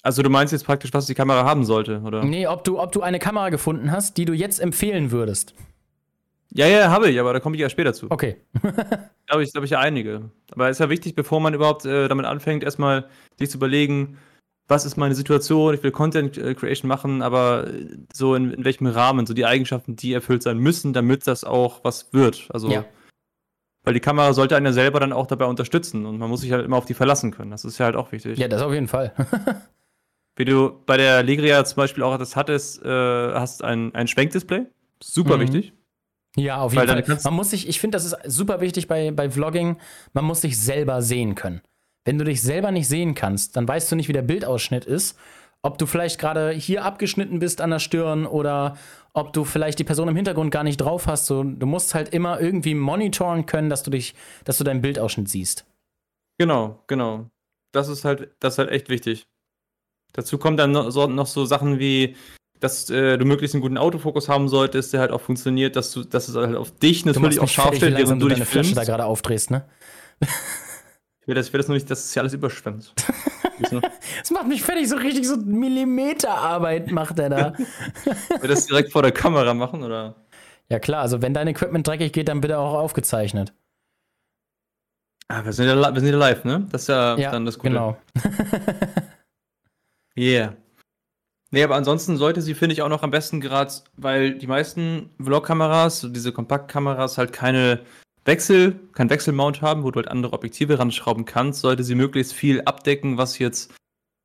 Also 0.04 0.22
du 0.22 0.28
meinst 0.28 0.52
jetzt 0.52 0.66
praktisch, 0.66 0.92
was 0.92 1.06
die 1.06 1.14
Kamera 1.14 1.44
haben 1.44 1.64
sollte, 1.64 2.02
oder? 2.02 2.22
Nee, 2.24 2.46
ob 2.46 2.62
du, 2.62 2.78
ob 2.78 2.92
du 2.92 3.00
eine 3.00 3.18
Kamera 3.18 3.48
gefunden 3.48 3.90
hast, 3.90 4.18
die 4.18 4.26
du 4.26 4.34
jetzt 4.34 4.60
empfehlen 4.60 5.10
würdest. 5.10 5.54
Ja, 6.52 6.66
ja, 6.66 6.90
habe 6.90 7.08
ich, 7.08 7.18
aber 7.18 7.32
da 7.32 7.40
komme 7.40 7.56
ich 7.56 7.62
ja 7.62 7.70
später 7.70 7.94
zu. 7.94 8.10
Okay. 8.10 8.36
Da 9.26 9.32
habe 9.32 9.42
ich, 9.42 9.54
hab 9.54 9.64
ich 9.64 9.70
ja 9.70 9.80
einige. 9.80 10.30
Aber 10.52 10.68
es 10.68 10.76
ist 10.76 10.80
ja 10.80 10.90
wichtig, 10.90 11.14
bevor 11.14 11.40
man 11.40 11.54
überhaupt 11.54 11.86
äh, 11.86 12.08
damit 12.08 12.26
anfängt, 12.26 12.62
erstmal 12.62 13.08
sich 13.38 13.48
zu 13.48 13.56
überlegen, 13.56 14.18
was 14.68 14.84
ist 14.84 14.98
meine 14.98 15.14
Situation, 15.14 15.72
ich 15.72 15.82
will 15.82 15.92
Content 15.92 16.36
äh, 16.36 16.54
Creation 16.54 16.86
machen, 16.90 17.22
aber 17.22 17.68
äh, 17.68 17.96
so 18.12 18.34
in, 18.34 18.52
in 18.52 18.66
welchem 18.66 18.86
Rahmen, 18.86 19.24
so 19.24 19.32
die 19.32 19.46
Eigenschaften, 19.46 19.96
die 19.96 20.12
erfüllt 20.12 20.42
sein 20.42 20.58
müssen, 20.58 20.92
damit 20.92 21.26
das 21.26 21.42
auch 21.42 21.82
was 21.84 22.12
wird. 22.12 22.48
Also 22.50 22.68
Ja. 22.68 22.84
Weil 23.82 23.94
die 23.94 24.00
Kamera 24.00 24.34
sollte 24.34 24.56
einen 24.56 24.66
ja 24.66 24.72
selber 24.72 25.00
dann 25.00 25.14
auch 25.14 25.26
dabei 25.26 25.46
unterstützen 25.46 26.04
und 26.04 26.18
man 26.18 26.28
muss 26.28 26.42
sich 26.42 26.52
halt 26.52 26.66
immer 26.66 26.76
auf 26.76 26.84
die 26.84 26.94
verlassen 26.94 27.30
können. 27.30 27.50
Das 27.50 27.64
ist 27.64 27.78
ja 27.78 27.86
halt 27.86 27.96
auch 27.96 28.12
wichtig. 28.12 28.38
Ja, 28.38 28.48
das 28.48 28.60
auf 28.60 28.74
jeden 28.74 28.88
Fall. 28.88 29.14
Wie 30.36 30.44
du 30.44 30.80
bei 30.86 30.96
der 30.96 31.22
Legria 31.22 31.64
zum 31.64 31.76
Beispiel 31.76 32.02
auch 32.02 32.18
das 32.18 32.34
hattest, 32.36 32.82
äh, 32.84 32.88
hast 32.88 33.62
ein, 33.62 33.94
ein 33.94 34.08
Schwenkdisplay. 34.08 34.66
Super 35.02 35.36
Mhm. 35.36 35.40
wichtig. 35.42 35.72
Ja, 36.36 36.56
auf 36.62 36.72
jeden 36.74 36.88
Fall. 36.88 37.18
Man 37.22 37.34
muss 37.34 37.50
sich, 37.50 37.68
ich 37.68 37.78
finde, 37.80 37.96
das 37.96 38.04
ist 38.04 38.16
super 38.26 38.60
wichtig 38.60 38.88
bei, 38.88 39.12
bei 39.12 39.30
Vlogging, 39.30 39.76
man 40.12 40.24
muss 40.24 40.40
sich 40.40 40.58
selber 40.58 41.00
sehen 41.02 41.36
können. 41.36 41.60
Wenn 42.04 42.18
du 42.18 42.24
dich 42.24 42.42
selber 42.42 42.72
nicht 42.72 42.88
sehen 42.88 43.14
kannst, 43.14 43.56
dann 43.56 43.68
weißt 43.68 43.92
du 43.92 43.96
nicht, 43.96 44.08
wie 44.08 44.12
der 44.12 44.22
Bildausschnitt 44.22 44.84
ist. 44.84 45.16
Ob 45.62 45.78
du 45.78 45.86
vielleicht 45.86 46.18
gerade 46.18 46.50
hier 46.50 46.84
abgeschnitten 46.84 47.38
bist 47.38 47.60
an 47.62 47.70
der 47.70 47.78
Stirn 47.78 48.26
oder 48.26 48.76
ob 49.14 49.32
du 49.32 49.44
vielleicht 49.44 49.78
die 49.78 49.84
Person 49.84 50.08
im 50.08 50.16
Hintergrund 50.16 50.50
gar 50.50 50.64
nicht 50.64 50.76
drauf 50.78 51.06
hast. 51.06 51.26
So, 51.26 51.42
du 51.44 51.66
musst 51.66 51.94
halt 51.94 52.10
immer 52.10 52.40
irgendwie 52.40 52.74
monitoren 52.74 53.46
können, 53.46 53.70
dass 53.70 53.82
du 53.84 53.90
dich, 53.90 54.14
dass 54.44 54.58
du 54.58 54.64
deinen 54.64 54.82
Bildausschnitt 54.82 55.28
siehst. 55.28 55.64
Genau, 56.38 56.82
genau. 56.88 57.30
Das 57.72 57.88
ist 57.88 58.04
halt, 58.04 58.34
das 58.40 58.54
ist 58.54 58.58
halt 58.58 58.70
echt 58.70 58.88
wichtig. 58.90 59.26
Dazu 60.14 60.38
kommen 60.38 60.56
dann 60.56 60.72
noch 60.72 60.90
so, 60.90 61.06
noch 61.06 61.26
so 61.26 61.44
Sachen 61.44 61.78
wie, 61.78 62.16
dass 62.60 62.88
äh, 62.88 63.18
du 63.18 63.24
möglichst 63.26 63.54
einen 63.54 63.62
guten 63.62 63.76
Autofokus 63.76 64.28
haben 64.28 64.48
solltest, 64.48 64.92
der 64.94 65.00
halt 65.00 65.10
auch 65.10 65.20
funktioniert, 65.20 65.76
dass 65.76 65.90
du, 65.92 66.02
dass 66.04 66.28
es 66.28 66.34
halt 66.36 66.56
auf 66.56 66.70
dich 66.78 67.04
natürlich 67.04 67.38
auch 67.40 67.48
scharf 67.48 67.74
stellt, 67.76 67.96
während 67.98 68.22
du 68.22 68.26
du 68.26 68.28
deine 68.30 68.40
dich 68.40 68.48
Flasche 68.48 68.64
filmst. 68.70 68.78
da 68.78 68.84
gerade 68.84 69.04
aufdrehst, 69.04 69.50
ne? 69.50 69.66
Ich 71.20 71.28
will 71.28 71.34
das, 71.34 71.48
ich 71.48 71.52
will 71.52 71.58
das 71.58 71.68
nur 71.68 71.74
nicht, 71.74 71.90
dass 71.90 72.04
es 72.04 72.12
hier 72.14 72.22
alles 72.22 72.32
überschwemmt. 72.32 72.94
Das 74.18 74.32
macht 74.32 74.48
mich 74.48 74.64
fertig, 74.64 74.88
so 74.88 74.96
richtig 74.96 75.28
so 75.28 75.36
Millimeterarbeit 75.36 76.90
macht 76.90 77.20
er 77.20 77.28
da. 77.30 77.52
Will 78.40 78.48
das 78.48 78.66
direkt 78.66 78.90
vor 78.90 79.02
der 79.02 79.12
Kamera 79.12 79.54
machen, 79.54 79.84
oder? 79.84 80.16
ja 80.68 80.80
klar, 80.80 81.02
also 81.02 81.22
wenn 81.22 81.34
dein 81.34 81.46
Equipment 81.46 81.86
dreckig 81.86 82.12
geht, 82.12 82.26
dann 82.28 82.40
bitte 82.40 82.58
auch 82.58 82.74
aufgezeichnet. 82.74 83.52
Ah, 85.28 85.44
wir 85.44 85.52
sind 85.52 85.66
ja, 85.68 85.76
wir 85.94 86.00
sind 86.00 86.10
ja 86.10 86.16
live, 86.16 86.44
ne? 86.44 86.66
Das 86.72 86.82
ist 86.82 86.88
ja, 86.88 87.16
Ja, 87.16 87.30
dann 87.30 87.46
das 87.46 87.56
Gute. 87.56 87.68
genau. 87.70 87.96
Yeah. 90.16 90.56
Nee, 91.50 91.62
aber 91.62 91.76
ansonsten 91.76 92.16
sollte 92.16 92.42
sie, 92.42 92.54
finde 92.54 92.72
ich, 92.72 92.82
auch 92.82 92.88
noch 92.88 93.02
am 93.02 93.10
besten 93.10 93.40
gerade, 93.40 93.72
weil 93.96 94.34
die 94.36 94.46
meisten 94.46 95.10
Vlog-Kameras, 95.22 96.00
so 96.00 96.08
diese 96.08 96.32
Kompaktkameras, 96.32 97.16
halt 97.16 97.32
keine 97.32 97.80
Wechsel, 98.24 98.80
kein 98.92 99.10
Wechselmount 99.10 99.62
haben, 99.62 99.84
wo 99.84 99.90
du 99.90 99.96
halt 99.98 100.08
andere 100.08 100.32
Objektive 100.32 100.78
ranschrauben 100.78 101.24
kannst, 101.26 101.60
sollte 101.60 101.84
sie 101.84 101.94
möglichst 101.94 102.32
viel 102.32 102.62
abdecken, 102.62 103.18
was 103.18 103.38
jetzt 103.38 103.72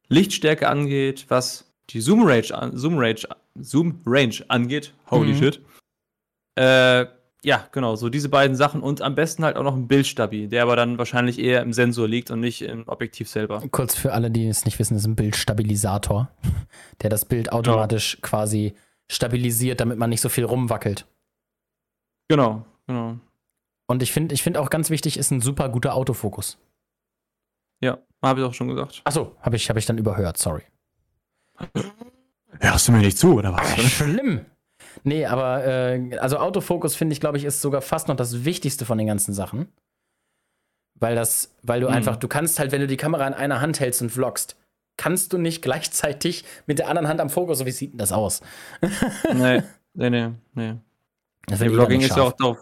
Lichtstärke 0.07 0.67
angeht, 0.69 1.25
was 1.29 1.71
die 1.89 2.01
Zoom 2.01 2.23
Range, 2.25 2.47
an, 2.53 2.75
Zoom 2.77 2.97
Range, 2.97 3.21
Zoom 3.59 4.01
Range 4.05 4.35
angeht. 4.47 4.93
Holy 5.11 5.33
Mhm. 5.33 5.37
shit. 5.37 5.61
Äh, 6.55 7.05
ja, 7.43 7.67
genau, 7.71 7.95
so 7.95 8.09
diese 8.09 8.27
beiden 8.27 8.55
Sachen 8.55 8.81
und 8.81 9.01
am 9.01 9.15
besten 9.15 9.45
halt 9.45 9.55
auch 9.55 9.63
noch 9.63 9.75
ein 9.75 9.87
Bildstabi, 9.87 10.47
der 10.47 10.63
aber 10.63 10.75
dann 10.75 10.97
wahrscheinlich 10.97 11.39
eher 11.39 11.61
im 11.61 11.71
Sensor 11.71 12.07
liegt 12.07 12.31
und 12.31 12.41
nicht 12.41 12.61
im 12.61 12.87
Objektiv 12.87 13.29
selber. 13.29 13.63
Kurz 13.71 13.95
für 13.95 14.13
alle, 14.13 14.29
die 14.29 14.47
es 14.47 14.65
nicht 14.65 14.77
wissen, 14.79 14.97
ist 14.97 15.05
ein 15.05 15.15
Bildstabilisator, 15.15 16.29
der 17.01 17.09
das 17.09 17.25
Bild 17.25 17.51
automatisch 17.51 18.17
quasi 18.21 18.73
stabilisiert, 19.09 19.79
damit 19.79 19.97
man 19.97 20.09
nicht 20.09 20.21
so 20.21 20.29
viel 20.29 20.43
rumwackelt. 20.43 21.07
Genau, 22.27 22.65
genau. 22.87 23.17
Und 23.87 24.03
ich 24.03 24.11
finde 24.11 24.35
ich 24.35 24.43
find 24.43 24.57
auch 24.57 24.69
ganz 24.69 24.89
wichtig, 24.89 25.17
ist 25.17 25.31
ein 25.31 25.41
super 25.41 25.69
guter 25.69 25.95
Autofokus. 25.95 26.59
Ja, 27.81 27.99
habe 28.21 28.41
ich 28.41 28.45
auch 28.45 28.53
schon 28.53 28.67
gesagt. 28.67 29.01
Achso, 29.05 29.35
habe 29.41 29.55
ich, 29.55 29.69
hab 29.69 29.77
ich 29.77 29.85
dann 29.85 29.97
überhört, 29.97 30.37
sorry. 30.37 30.63
Hörst 32.59 32.87
du 32.87 32.91
mir 32.91 32.99
nicht 32.99 33.17
zu, 33.17 33.35
oder 33.35 33.53
was? 33.53 33.67
Schlimm. 33.79 34.45
Nee, 35.03 35.25
aber 35.25 35.65
äh, 35.65 36.17
also 36.17 36.37
Autofokus 36.37 36.95
finde 36.95 37.13
ich, 37.13 37.19
glaube 37.19 37.37
ich, 37.37 37.45
ist 37.45 37.61
sogar 37.61 37.81
fast 37.81 38.07
noch 38.07 38.15
das 38.15 38.45
Wichtigste 38.45 38.85
von 38.85 38.97
den 38.97 39.07
ganzen 39.07 39.33
Sachen. 39.33 39.67
Weil 40.99 41.15
das, 41.15 41.55
weil 41.63 41.79
du 41.79 41.87
Mhm. 41.87 41.93
einfach, 41.93 42.17
du 42.17 42.27
kannst 42.27 42.59
halt, 42.59 42.71
wenn 42.71 42.81
du 42.81 42.87
die 42.87 42.97
Kamera 42.97 43.25
in 43.27 43.33
einer 43.33 43.61
Hand 43.61 43.79
hältst 43.79 44.01
und 44.01 44.09
vloggst, 44.09 44.57
kannst 44.97 45.31
du 45.33 45.37
nicht 45.37 45.61
gleichzeitig 45.61 46.43
mit 46.65 46.79
der 46.79 46.89
anderen 46.89 47.07
Hand 47.07 47.21
am 47.21 47.29
Fokus, 47.29 47.59
so 47.59 47.65
wie 47.65 47.71
sieht 47.71 47.93
denn 47.93 47.99
das 47.99 48.11
aus? 48.11 48.41
nee, 49.33 49.63
nee, 49.93 50.09
nee, 50.09 50.29
nee. 50.53 50.75
Das 51.47 51.59
nee 51.61 51.69
Vlogging 51.69 52.01
ist 52.01 52.15
ja 52.15 52.23
auch 52.23 52.33
darauf. 52.33 52.57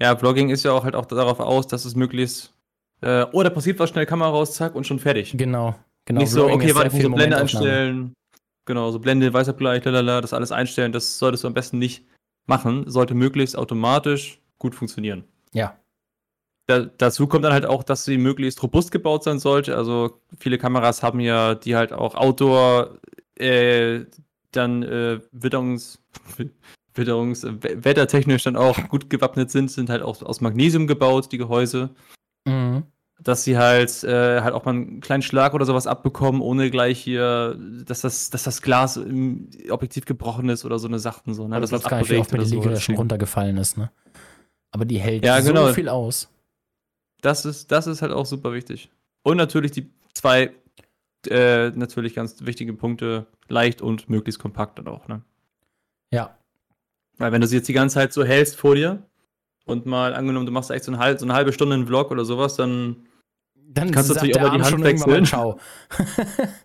Ja, 0.00 0.16
Vlogging 0.16 0.50
ist 0.50 0.64
ja 0.64 0.72
auch 0.72 0.84
halt 0.84 0.94
auch 0.94 1.06
darauf 1.06 1.40
aus, 1.40 1.66
dass 1.66 1.84
es 1.84 1.94
möglichst. 1.96 2.52
Äh, 3.00 3.26
oh, 3.32 3.42
da 3.42 3.50
passiert 3.50 3.78
was 3.78 3.90
schnell, 3.90 4.06
Kamera 4.06 4.28
raus, 4.30 4.54
zack, 4.54 4.74
und 4.74 4.86
schon 4.86 4.98
fertig. 4.98 5.34
Genau, 5.36 5.74
genau. 6.04 6.20
Nicht 6.20 6.30
so, 6.30 6.40
Vlogging 6.40 6.56
okay, 6.60 6.68
ist 6.68 6.74
warte, 6.76 6.90
viel 6.90 7.02
so 7.02 7.10
Blende 7.10 7.36
einstellen. 7.38 8.14
Genau, 8.66 8.90
so 8.90 8.98
Blende, 8.98 9.32
Weißabgleich, 9.32 9.84
lalala, 9.84 10.20
das 10.20 10.32
alles 10.32 10.52
einstellen, 10.52 10.92
das 10.92 11.18
solltest 11.18 11.44
du 11.44 11.48
am 11.48 11.54
besten 11.54 11.78
nicht 11.78 12.06
machen. 12.46 12.88
Sollte 12.88 13.14
möglichst 13.14 13.56
automatisch 13.56 14.40
gut 14.58 14.74
funktionieren. 14.74 15.24
Ja. 15.52 15.78
Da, 16.66 16.80
dazu 16.80 17.26
kommt 17.26 17.44
dann 17.44 17.52
halt 17.52 17.66
auch, 17.66 17.82
dass 17.82 18.06
sie 18.06 18.16
möglichst 18.16 18.62
robust 18.62 18.90
gebaut 18.90 19.22
sein 19.22 19.38
sollte. 19.38 19.76
Also 19.76 20.20
viele 20.38 20.56
Kameras 20.56 21.02
haben 21.02 21.20
ja, 21.20 21.54
die 21.54 21.76
halt 21.76 21.92
auch 21.92 22.14
Outdoor, 22.14 22.98
äh, 23.36 24.06
dann 24.52 24.82
äh, 24.82 25.20
Witterungs, 25.32 26.02
Witterungs, 26.94 27.44
wettertechnisch 27.44 28.44
dann 28.44 28.56
auch 28.56 28.88
gut 28.88 29.10
gewappnet 29.10 29.50
sind, 29.50 29.70
sind 29.70 29.90
halt 29.90 30.02
auch 30.02 30.22
aus 30.22 30.40
Magnesium 30.40 30.86
gebaut, 30.86 31.32
die 31.32 31.38
Gehäuse. 31.38 31.90
Mhm. 32.46 32.84
Dass 33.20 33.44
sie 33.44 33.56
halt, 33.56 34.02
äh, 34.02 34.40
halt 34.40 34.54
auch 34.54 34.64
mal 34.64 34.72
einen 34.72 35.00
kleinen 35.00 35.22
Schlag 35.22 35.54
oder 35.54 35.64
sowas 35.66 35.86
abbekommen, 35.86 36.40
ohne 36.40 36.70
gleich 36.70 37.00
hier, 37.00 37.56
dass 37.86 38.00
das, 38.00 38.30
dass 38.30 38.42
das 38.42 38.60
Glas 38.60 38.96
im 38.96 39.48
Objektiv 39.70 40.04
gebrochen 40.04 40.48
ist 40.48 40.64
oder 40.64 40.78
so 40.78 40.88
eine 40.88 40.98
Sachen 40.98 41.32
so. 41.32 41.46
Ne? 41.46 41.60
Das 41.60 41.70
weiß 41.70 41.84
gar 41.84 41.98
nicht, 41.98 42.10
wie 42.10 42.18
oft 42.18 42.32
mir 42.32 42.38
die 42.38 42.50
Liga 42.56 42.74
so. 42.74 42.80
schon 42.80 42.96
runtergefallen 42.96 43.56
ist, 43.56 43.78
ne? 43.78 43.90
Aber 44.72 44.84
die 44.84 44.98
hält 44.98 45.24
Ja, 45.24 45.40
so 45.40 45.52
genau. 45.52 45.72
viel 45.72 45.88
aus. 45.88 46.28
Das 47.20 47.44
ist, 47.44 47.70
das 47.70 47.86
ist 47.86 48.02
halt 48.02 48.12
auch 48.12 48.26
super 48.26 48.52
wichtig. 48.52 48.90
Und 49.22 49.36
natürlich 49.36 49.70
die 49.70 49.88
zwei 50.12 50.52
äh, 51.28 51.70
natürlich 51.70 52.14
ganz 52.14 52.44
wichtige 52.44 52.74
Punkte, 52.74 53.26
leicht 53.48 53.80
und 53.80 54.10
möglichst 54.10 54.40
kompakt 54.40 54.78
dann 54.78 54.88
auch, 54.88 55.08
ne? 55.08 55.22
Ja. 56.12 56.36
Weil 57.18 57.32
wenn 57.32 57.40
du 57.40 57.46
sie 57.46 57.56
jetzt 57.56 57.68
die 57.68 57.72
ganze 57.72 57.94
Zeit 57.94 58.12
so 58.12 58.24
hältst 58.24 58.56
vor 58.56 58.74
dir 58.74 59.02
und 59.64 59.86
mal 59.86 60.14
angenommen, 60.14 60.46
du 60.46 60.52
machst 60.52 60.70
echt 60.70 60.84
so, 60.84 60.92
ein 60.92 60.98
halb, 60.98 61.18
so 61.18 61.26
eine 61.26 61.34
halbe 61.34 61.52
Stunde 61.52 61.74
einen 61.74 61.86
Vlog 61.86 62.10
oder 62.10 62.24
sowas, 62.24 62.56
dann, 62.56 63.06
Dann 63.54 63.90
Kannst 63.90 64.10
du 64.10 64.14
natürlich 64.14 64.36
auch 64.36 64.42
mal 64.42 64.58
die 64.58 64.62
Arm 64.62 64.72
Hand 64.72 64.84
wechseln. 64.84 65.24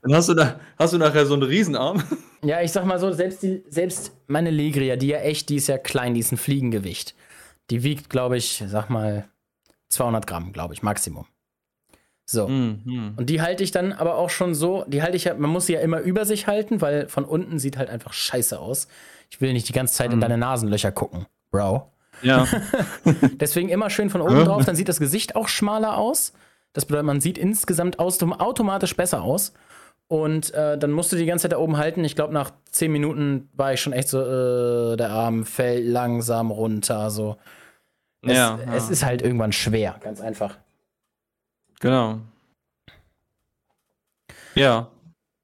Dann 0.01 0.13
hast 0.13 0.29
du 0.29 0.33
da, 0.33 0.59
hast 0.77 0.93
du 0.93 0.97
nachher 0.97 1.25
so 1.25 1.33
einen 1.33 1.43
Riesenarm. 1.43 2.03
Ja, 2.43 2.61
ich 2.61 2.71
sag 2.71 2.85
mal 2.85 2.99
so, 2.99 3.11
selbst, 3.11 3.41
die, 3.43 3.63
selbst 3.69 4.11
meine 4.27 4.51
Legria, 4.51 4.95
die 4.95 5.07
ja 5.07 5.19
echt, 5.19 5.49
die 5.49 5.55
ist 5.55 5.67
ja 5.67 5.77
klein, 5.77 6.13
die 6.13 6.19
ist 6.19 6.31
ein 6.31 6.37
Fliegengewicht. 6.37 7.15
Die 7.69 7.83
wiegt, 7.83 8.09
glaube 8.09 8.37
ich, 8.37 8.63
sag 8.67 8.89
mal 8.89 9.27
200 9.89 10.25
Gramm, 10.27 10.53
glaube 10.53 10.73
ich, 10.73 10.83
Maximum. 10.83 11.25
So. 12.25 12.47
Mhm. 12.47 13.13
Und 13.17 13.29
die 13.29 13.41
halte 13.41 13.63
ich 13.63 13.71
dann 13.71 13.91
aber 13.91 14.15
auch 14.15 14.29
schon 14.29 14.53
so, 14.53 14.85
die 14.87 15.01
halte 15.01 15.17
ich 15.17 15.23
ja, 15.23 15.33
man 15.33 15.49
muss 15.49 15.65
sie 15.65 15.73
ja 15.73 15.79
immer 15.79 15.99
über 16.01 16.25
sich 16.25 16.45
halten, 16.47 16.79
weil 16.79 17.07
von 17.07 17.25
unten 17.25 17.57
sieht 17.59 17.77
halt 17.77 17.89
einfach 17.89 18.13
scheiße 18.13 18.59
aus. 18.59 18.87
Ich 19.31 19.41
will 19.41 19.51
nicht 19.53 19.67
die 19.67 19.73
ganze 19.73 19.95
Zeit 19.95 20.11
in 20.11 20.17
Mhm. 20.17 20.21
deine 20.21 20.37
Nasenlöcher 20.37 20.91
gucken, 20.91 21.25
Bro. 21.51 21.91
Ja. 22.21 22.47
Deswegen 23.39 23.69
immer 23.69 23.89
schön 23.89 24.09
von 24.09 24.21
oben 24.21 24.45
drauf, 24.45 24.65
dann 24.65 24.75
sieht 24.75 24.89
das 24.89 24.99
Gesicht 24.99 25.35
auch 25.35 25.47
schmaler 25.47 25.97
aus. 25.97 26.33
Das 26.73 26.85
bedeutet, 26.85 27.05
man 27.05 27.21
sieht 27.21 27.37
insgesamt 27.37 27.99
aus, 27.99 28.21
automatisch 28.21 28.95
besser 28.95 29.23
aus. 29.23 29.53
Und 30.07 30.53
äh, 30.55 30.77
dann 30.77 30.91
musst 30.91 31.11
du 31.11 31.17
die 31.17 31.25
ganze 31.27 31.43
Zeit 31.43 31.51
da 31.51 31.57
oben 31.57 31.77
halten. 31.77 32.03
Ich 32.03 32.15
glaube, 32.15 32.33
nach 32.33 32.51
10 32.71 32.91
Minuten 32.91 33.49
war 33.53 33.73
ich 33.73 33.81
schon 33.81 33.93
echt 33.93 34.09
so, 34.09 34.19
äh, 34.21 34.97
der 34.97 35.11
Arm 35.11 35.45
fällt 35.45 35.85
langsam 35.85 36.49
runter. 36.49 37.11
So. 37.11 37.37
Es, 38.23 38.35
ja, 38.35 38.59
es 38.73 38.87
ja. 38.87 38.91
ist 38.91 39.05
halt 39.05 39.21
irgendwann 39.21 39.51
schwer, 39.51 39.97
ganz 40.01 40.19
einfach. 40.19 40.57
Genau. 41.79 42.19
Ja. 44.55 44.87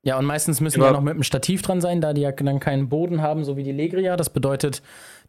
Ja, 0.05 0.19
und 0.19 0.25
meistens 0.25 0.61
müssen 0.61 0.79
Aber- 0.81 0.89
die 0.89 0.93
ja 0.93 0.99
noch 0.99 1.03
mit 1.03 1.13
einem 1.15 1.23
Stativ 1.23 1.61
dran 1.63 1.81
sein, 1.81 1.99
da 1.99 2.13
die 2.13 2.21
ja 2.21 2.31
dann 2.31 2.59
keinen 2.59 2.89
Boden 2.89 3.21
haben, 3.21 3.43
so 3.43 3.57
wie 3.57 3.63
die 3.63 3.71
Legria. 3.71 4.15
Das 4.15 4.29
bedeutet, 4.31 4.81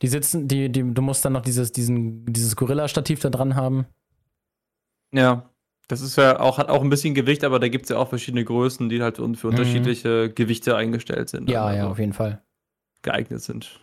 die 0.02 0.06
sitzen, 0.08 0.48
die, 0.48 0.70
die, 0.70 0.92
du 0.94 1.02
musst 1.02 1.24
dann 1.24 1.32
noch 1.32 1.40
dieses, 1.40 1.72
diesen, 1.72 2.26
dieses 2.26 2.56
Gorilla-Stativ 2.56 3.20
da 3.20 3.30
dran 3.30 3.54
haben. 3.56 3.86
Ja. 5.12 5.48
Das 5.88 6.00
ist 6.00 6.16
ja 6.16 6.40
auch, 6.40 6.58
hat 6.58 6.68
auch 6.68 6.82
ein 6.82 6.90
bisschen 6.90 7.14
Gewicht, 7.14 7.44
aber 7.44 7.60
da 7.60 7.68
gibt 7.68 7.84
es 7.84 7.90
ja 7.90 7.96
auch 7.96 8.08
verschiedene 8.08 8.44
Größen, 8.44 8.88
die 8.88 9.00
halt 9.02 9.18
für 9.18 9.22
Mhm. 9.28 9.44
unterschiedliche 9.44 10.30
Gewichte 10.30 10.74
eingestellt 10.74 11.28
sind. 11.28 11.48
Ja, 11.48 11.64
also 11.64 11.78
ja, 11.78 11.86
auf 11.88 11.98
jeden 12.00 12.12
Fall. 12.12 12.42
geeignet 13.02 13.40
sind. 13.40 13.78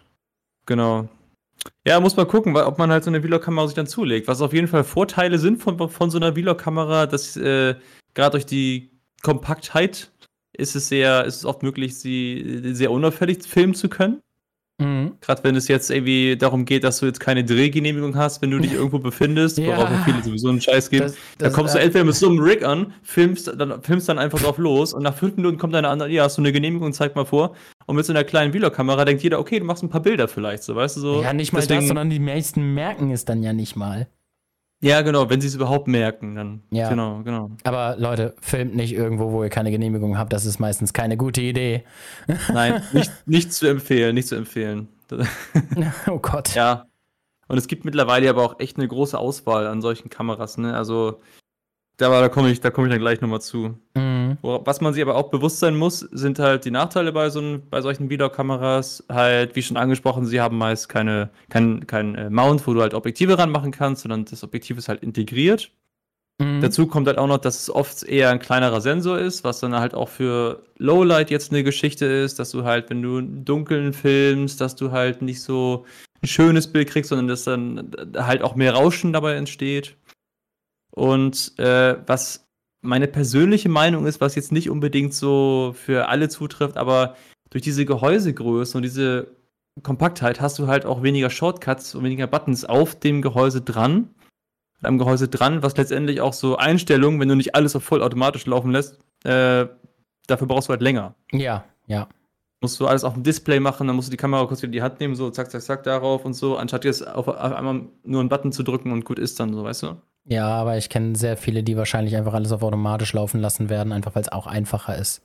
Genau. 0.66 1.08
Ja, 1.88 2.02
muss 2.02 2.18
man 2.18 2.28
gucken, 2.28 2.58
ob 2.58 2.78
man 2.78 2.92
halt 2.92 3.06
so 3.06 3.10
eine 3.10 3.22
Vlog-Kamera 3.22 3.68
sich 3.68 3.76
dann 3.76 3.88
zulegt. 3.88 4.28
Was 4.28 4.42
auf 4.42 4.52
jeden 4.52 4.68
Fall 4.68 4.84
Vorteile 4.84 5.40
sind 5.40 5.64
von, 5.64 5.90
von 5.90 6.10
so 6.12 6.18
einer 6.18 6.34
Vlog-Kamera, 6.34 7.06
dass 7.06 7.38
äh, 7.38 7.76
gerade 8.14 8.32
durch 8.32 8.46
die 8.46 8.92
Kompaktheit 9.22 10.12
ist 10.56 10.76
es 10.76 10.88
sehr, 10.88 11.26
ist 11.26 11.38
es 11.38 11.46
oft 11.46 11.64
möglich, 11.64 11.96
sie 11.98 12.62
sehr 12.74 12.92
unauffällig 12.92 13.44
filmen 13.44 13.74
zu 13.74 13.90
können. 13.90 14.22
Mhm. 14.80 15.14
Gerade 15.22 15.44
wenn 15.44 15.56
es 15.56 15.68
jetzt 15.68 15.92
irgendwie 15.92 16.36
darum 16.36 16.66
geht, 16.66 16.84
dass 16.84 17.00
du 17.00 17.06
jetzt 17.06 17.20
keine 17.20 17.44
Drehgenehmigung 17.46 18.16
hast, 18.16 18.42
wenn 18.42 18.50
du 18.50 18.58
dich 18.58 18.74
irgendwo 18.74 18.98
befindest, 18.98 19.60
Ja. 19.60 19.78
worauf 19.78 20.04
viele 20.04 20.24
sowieso 20.24 20.50
einen 20.50 20.62
Scheiß 20.62 20.90
geben. 20.90 21.04
Das- 21.04 21.14
da 21.38 21.46
das, 21.46 21.54
kommst 21.54 21.76
du 21.76 21.80
entweder 21.80 22.04
mit 22.06 22.16
so 22.16 22.28
einem 22.28 22.40
Rig 22.40 22.66
an, 22.66 22.92
filmst 23.04 23.48
dann, 23.56 23.84
filmst 23.84 24.10
dann 24.10 24.18
einfach 24.18 24.40
drauf 24.42 24.58
los 24.58 24.94
und 24.94 25.04
nach 25.04 25.16
fünf 25.16 25.36
Minuten 25.36 25.60
kommt 25.60 25.76
eine 25.76 25.88
andere, 25.90 26.10
ja, 26.10 26.24
hast 26.24 26.38
du 26.38 26.42
eine 26.42 26.52
Genehmigung, 26.52 26.92
zeig 26.92 27.16
mal 27.16 27.26
vor. 27.26 27.56
Und 27.86 27.96
mit 27.98 28.06
so 28.06 28.14
einer 28.14 28.24
kleinen 28.24 28.52
Vlog-Kamera 28.52 29.06
denkt 29.06 29.22
jeder, 29.22 29.40
okay, 29.40 29.60
du 29.60 29.66
machst 29.66 29.84
ein 29.84 29.90
paar 29.90 30.02
Bilder 30.02 30.28
vielleicht, 30.28 30.64
so, 30.64 30.76
weißt 30.76 30.98
du, 30.98 31.02
so. 31.02 31.22
Ja, 31.22 31.34
nicht 31.34 31.54
mal 31.54 31.60
Deswegen- 31.60 31.82
das, 31.82 31.88
sondern 31.88 32.10
die 32.10 32.20
meisten 32.20 32.74
merken 32.74 33.12
es 33.12 33.26
dann 33.26 33.44
ja 33.44 33.54
nicht 33.54 33.76
mal. 33.76 34.08
Ja, 34.84 35.02
genau, 35.02 35.30
wenn 35.30 35.40
sie 35.40 35.48
es 35.48 35.56
überhaupt 35.56 35.88
merken, 35.88 36.36
dann. 36.36 36.62
Ja. 36.70 36.90
Genau, 36.90 37.22
genau. 37.24 37.52
Aber 37.64 37.96
Leute, 37.98 38.36
filmt 38.42 38.76
nicht 38.76 38.94
irgendwo, 38.94 39.32
wo 39.32 39.42
ihr 39.42 39.50
keine 39.50 39.72
Genehmigung 39.72 40.18
habt. 40.18 40.34
Das 40.34 40.46
ist 40.46 40.60
meistens 40.60 40.92
keine 40.92 41.16
gute 41.16 41.40
Idee. 41.40 41.86
Nein, 42.54 42.84
nicht, 42.92 43.12
nicht 43.26 43.54
zu 43.54 43.68
empfehlen, 43.68 44.14
nicht 44.14 44.28
zu 44.28 44.36
empfehlen. 44.36 44.90
oh 46.08 46.20
Gott. 46.20 46.54
Ja. 46.54 46.88
Und 47.48 47.58
es 47.58 47.68
gibt 47.68 47.86
mittlerweile 47.86 48.30
aber 48.30 48.44
auch 48.44 48.60
echt 48.60 48.76
eine 48.78 48.88
große 48.88 49.18
Auswahl 49.18 49.68
an 49.68 49.82
solchen 49.82 50.10
Kameras, 50.10 50.58
ne? 50.58 50.76
Also 50.76 51.22
da, 52.04 52.22
da 52.22 52.30
komme 52.30 52.52
ich, 52.52 52.62
da 52.62 52.70
komme 52.70 52.88
ich 52.88 52.92
dann 52.92 53.00
gleich 53.00 53.22
nochmal 53.22 53.42
zu. 53.42 53.78
Mhm. 53.96 54.38
Was 54.42 54.82
man 54.82 54.94
sich 54.94 55.02
aber 55.02 55.16
auch 55.16 55.30
bewusst 55.30 55.60
sein 55.60 55.76
muss, 55.76 56.00
sind 56.00 56.40
halt 56.40 56.66
die 56.66 56.72
Nachteile 56.72 57.12
bei, 57.12 57.30
so 57.30 57.60
bei 57.70 57.82
solchen 57.82 58.10
Vlog-Kameras. 58.10 59.06
Halt, 59.10 59.56
wie 59.56 59.62
schon 59.62 59.78
angesprochen, 59.78 60.26
sie 60.26 60.42
haben 60.42 60.58
meist 60.58 60.90
keine, 60.90 61.30
kein, 61.50 61.88
kein 61.88 62.16
äh, 62.16 62.30
Mount, 62.30 62.66
wo 62.68 62.74
du 62.74 62.82
halt 62.82 62.94
Objektive 62.94 63.38
ranmachen 63.38 63.72
kannst, 63.72 64.04
sondern 64.04 64.26
das 64.26 64.44
Objektiv 64.44 64.78
ist 64.78 64.90
halt 64.90 65.02
integriert. 65.02 65.72
Mhm. 66.40 66.62
Dazu 66.62 66.88
kommt 66.88 67.08
halt 67.08 67.18
auch 67.18 67.28
noch, 67.28 67.38
dass 67.38 67.62
es 67.62 67.70
oft 67.70 68.04
eher 68.04 68.30
ein 68.30 68.40
kleinerer 68.40 68.82
Sensor 68.82 69.20
ist, 69.20 69.44
was 69.44 69.60
dann 69.60 69.76
halt 69.76 69.94
auch 69.94 70.10
für 70.10 70.64
Lowlight 70.78 71.30
jetzt 71.30 71.52
eine 71.52 71.64
Geschichte 71.64 72.06
ist, 72.06 72.40
dass 72.40 72.52
du 72.52 72.64
halt, 72.64 72.90
wenn 72.90 73.02
du 73.02 73.20
im 73.20 73.46
Dunkeln 73.46 73.94
filmst, 73.94 74.60
dass 74.60 74.76
du 74.76 74.92
halt 74.92 75.22
nicht 75.22 75.42
so 75.42 75.86
ein 76.22 76.28
schönes 76.28 76.68
Bild 76.68 76.90
kriegst, 76.90 77.10
sondern 77.10 77.28
dass 77.28 77.44
dann 77.44 77.92
halt 78.18 78.42
auch 78.42 78.56
mehr 78.56 78.74
Rauschen 78.74 79.14
dabei 79.14 79.36
entsteht. 79.36 79.96
Und 80.96 81.58
äh, 81.60 81.98
was 82.06 82.48
meine 82.82 83.08
persönliche 83.08 83.70
Meinung 83.70 84.06
ist, 84.06 84.22
was 84.22 84.36
jetzt 84.36 84.52
nicht 84.52 84.70
unbedingt 84.70 85.14
so 85.14 85.74
für 85.76 86.08
alle 86.10 86.30
zutrifft, 86.30 86.78
aber 86.78 87.16
durch 87.50 87.64
diese 87.64 87.86
Gehäusegröße 87.86 88.78
und 88.78 88.84
diese 88.84 89.36
Kompaktheit 89.82 90.42
hast 90.42 90.60
du 90.60 90.68
halt 90.68 90.86
auch 90.86 91.02
weniger 91.02 91.30
Shortcuts 91.30 91.96
und 91.96 92.04
weniger 92.04 92.28
Buttons 92.28 92.66
auf 92.66 93.00
dem 93.00 93.22
Gehäuse 93.22 93.62
dran 93.62 94.10
am 94.86 94.98
Gehäuse 94.98 95.28
dran, 95.28 95.64
was 95.64 95.78
letztendlich 95.78 96.22
auch 96.22 96.34
so 96.34 96.58
Einstellungen, 96.58 97.20
wenn 97.20 97.30
du 97.30 97.36
nicht 97.36 97.56
alles 97.56 97.76
auf 97.76 97.84
vollautomatisch 97.84 98.46
laufen 98.46 98.72
lässt, 98.72 99.00
äh, 99.24 99.68
dafür 100.28 100.48
brauchst 100.48 100.68
du 100.68 100.72
halt 100.72 100.82
länger. 100.82 101.16
Ja, 101.32 101.66
ja. 101.88 102.08
Musst 102.62 102.80
du 102.80 102.88
alles 102.88 103.04
auf 103.04 103.14
dem 103.14 103.24
Display 103.24 103.60
machen, 103.60 103.88
dann 103.88 103.96
musst 103.96 104.08
du 104.08 104.12
die 104.12 104.18
Kamera 104.18 104.46
kurz 104.46 104.62
wieder 104.62 104.68
in 104.68 104.72
die 104.72 104.82
Hand 104.82 105.00
nehmen, 105.00 105.16
so 105.16 105.30
zack, 105.30 105.52
zack, 105.52 105.62
zack 105.62 105.84
darauf 105.84 106.24
und 106.24 106.34
so, 106.34 106.58
anstatt 106.58 106.86
jetzt 106.86 107.06
auf, 107.06 107.28
auf 107.28 107.38
einmal 107.38 107.82
nur 108.04 108.22
einen 108.22 108.30
Button 108.30 108.52
zu 108.52 108.64
drücken 108.64 108.92
und 108.92 109.06
gut 109.06 109.20
ist 109.20 109.40
dann, 109.40 109.54
so, 109.54 109.64
weißt 109.64 109.84
du? 109.84 110.02
Ja, 110.26 110.48
aber 110.48 110.78
ich 110.78 110.90
kenne 110.90 111.16
sehr 111.16 111.36
viele, 111.38 111.64
die 111.64 111.76
wahrscheinlich 111.76 112.16
einfach 112.16 112.34
alles 112.34 112.52
auf 112.52 112.64
automatisch 112.64 113.14
laufen 113.14 113.42
lassen 113.42 113.70
werden, 113.70 113.92
einfach 113.92 114.16
weil 114.16 114.22
es 114.22 114.32
auch 114.32 114.48
einfacher 114.48 114.98
ist. 114.98 115.22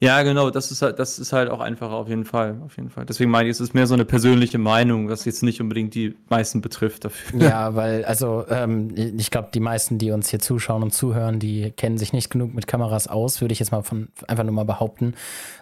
Ja, 0.00 0.22
genau, 0.22 0.50
das 0.50 0.70
ist 0.70 0.80
halt, 0.80 1.00
das 1.00 1.18
ist 1.18 1.32
halt 1.32 1.50
auch 1.50 1.58
einfacher 1.58 1.94
auf 1.94 2.08
jeden 2.08 2.24
Fall, 2.24 2.60
auf 2.64 2.76
jeden 2.76 2.88
Fall. 2.88 3.04
Deswegen 3.04 3.32
meine 3.32 3.48
ich, 3.48 3.56
es 3.56 3.60
ist 3.60 3.74
mehr 3.74 3.88
so 3.88 3.94
eine 3.94 4.04
persönliche 4.04 4.56
Meinung, 4.58 5.08
was 5.08 5.24
jetzt 5.24 5.42
nicht 5.42 5.60
unbedingt 5.60 5.92
die 5.96 6.14
meisten 6.28 6.60
betrifft 6.60 7.04
dafür. 7.04 7.42
Ja, 7.42 7.74
weil, 7.74 8.04
also, 8.04 8.44
ähm, 8.48 8.94
ich 8.94 9.32
glaube, 9.32 9.48
die 9.52 9.58
meisten, 9.58 9.98
die 9.98 10.12
uns 10.12 10.28
hier 10.28 10.38
zuschauen 10.38 10.84
und 10.84 10.94
zuhören, 10.94 11.40
die 11.40 11.72
kennen 11.72 11.98
sich 11.98 12.12
nicht 12.12 12.30
genug 12.30 12.54
mit 12.54 12.68
Kameras 12.68 13.08
aus, 13.08 13.40
würde 13.40 13.52
ich 13.52 13.58
jetzt 13.58 13.72
mal 13.72 13.82
von 13.82 14.06
einfach 14.28 14.44
nur 14.44 14.54
mal 14.54 14.64
behaupten. 14.64 15.14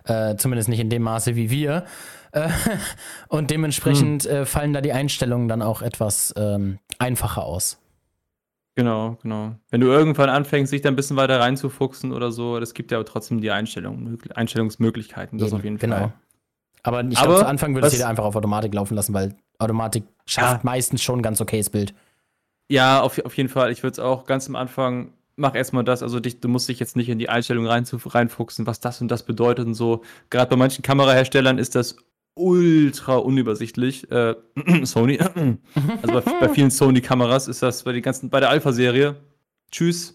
Äh, 0.04 0.36
zumindest 0.36 0.68
nicht 0.68 0.80
in 0.80 0.90
dem 0.90 1.02
Maße 1.02 1.34
wie 1.34 1.48
wir. 1.48 1.86
Äh, 2.32 2.50
und 3.28 3.50
dementsprechend 3.50 4.26
äh, 4.26 4.44
fallen 4.44 4.74
da 4.74 4.82
die 4.82 4.92
Einstellungen 4.92 5.48
dann 5.48 5.62
auch 5.62 5.80
etwas 5.80 6.34
ähm, 6.36 6.78
einfacher 6.98 7.44
aus. 7.44 7.78
Genau, 8.76 9.16
genau. 9.22 9.56
Wenn 9.70 9.80
du 9.80 9.86
irgendwann 9.86 10.28
anfängst, 10.28 10.70
dich 10.72 10.82
da 10.82 10.90
ein 10.90 10.96
bisschen 10.96 11.16
weiter 11.16 11.40
reinzufuchsen 11.40 12.12
oder 12.12 12.30
so, 12.30 12.60
das 12.60 12.74
gibt 12.74 12.90
ja 12.92 12.98
aber 12.98 13.06
trotzdem 13.06 13.40
die 13.40 13.50
Einstellung, 13.50 14.18
Einstellungsmöglichkeiten, 14.34 15.38
das 15.38 15.48
Eben, 15.48 15.56
auf 15.58 15.64
jeden 15.64 15.78
genau. 15.78 15.96
Fall. 15.96 16.12
Aber 16.82 17.02
ich 17.02 17.18
glaube, 17.18 17.36
zu 17.38 17.46
Anfang 17.46 17.74
würde 17.74 17.86
was- 17.86 17.94
jeder 17.94 18.06
einfach 18.08 18.24
auf 18.24 18.36
Automatik 18.36 18.72
laufen 18.74 18.94
lassen, 18.94 19.14
weil 19.14 19.34
Automatik 19.58 20.04
schafft 20.26 20.58
Ja. 20.58 20.60
meistens 20.62 21.02
schon 21.02 21.18
ein 21.20 21.22
ganz 21.22 21.40
okayes 21.40 21.70
Bild. 21.70 21.94
Ja, 22.70 23.00
auf, 23.00 23.18
auf 23.24 23.36
jeden 23.36 23.48
Fall. 23.48 23.72
Ich 23.72 23.82
würde 23.82 23.92
es 23.92 23.98
auch 23.98 24.26
ganz 24.26 24.46
am 24.48 24.56
Anfang, 24.56 25.12
mach 25.36 25.54
erstmal 25.54 25.82
das. 25.84 26.02
Also 26.02 26.20
dich, 26.20 26.40
du 26.40 26.48
musst 26.48 26.68
dich 26.68 26.78
jetzt 26.78 26.96
nicht 26.96 27.08
in 27.08 27.18
die 27.18 27.28
Einstellung 27.30 27.66
rein, 27.66 27.86
reinfuchsen, 27.90 28.66
was 28.66 28.80
das 28.80 29.00
und 29.00 29.08
das 29.08 29.22
bedeutet 29.24 29.66
und 29.66 29.74
so. 29.74 30.02
Gerade 30.30 30.50
bei 30.50 30.56
manchen 30.56 30.82
Kameraherstellern 30.82 31.58
ist 31.58 31.74
das 31.74 31.96
ultra 32.36 33.16
unübersichtlich. 33.16 34.10
Äh, 34.10 34.34
Sony, 34.84 35.18
also 36.02 36.12
bei, 36.12 36.20
bei 36.20 36.48
vielen 36.50 36.70
Sony-Kameras 36.70 37.48
ist 37.48 37.62
das 37.62 37.82
bei, 37.82 37.92
den 37.92 38.02
ganzen, 38.02 38.30
bei 38.30 38.40
der 38.40 38.50
Alpha-Serie. 38.50 39.16
Tschüss. 39.70 40.14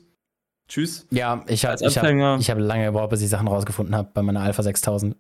Tschüss. 0.68 1.06
Ja, 1.12 1.44
ich 1.48 1.66
habe 1.66 1.76
ich 1.86 1.98
hab, 1.98 2.40
ich 2.40 2.50
hab 2.50 2.58
lange 2.58 2.86
gebraucht, 2.86 3.10
bis 3.10 3.22
ich 3.22 3.30
Sachen 3.30 3.48
rausgefunden 3.50 3.94
habe 3.94 4.10
bei 4.14 4.22
meiner 4.22 4.40
Alpha 4.42 4.64
6000. 4.64 5.18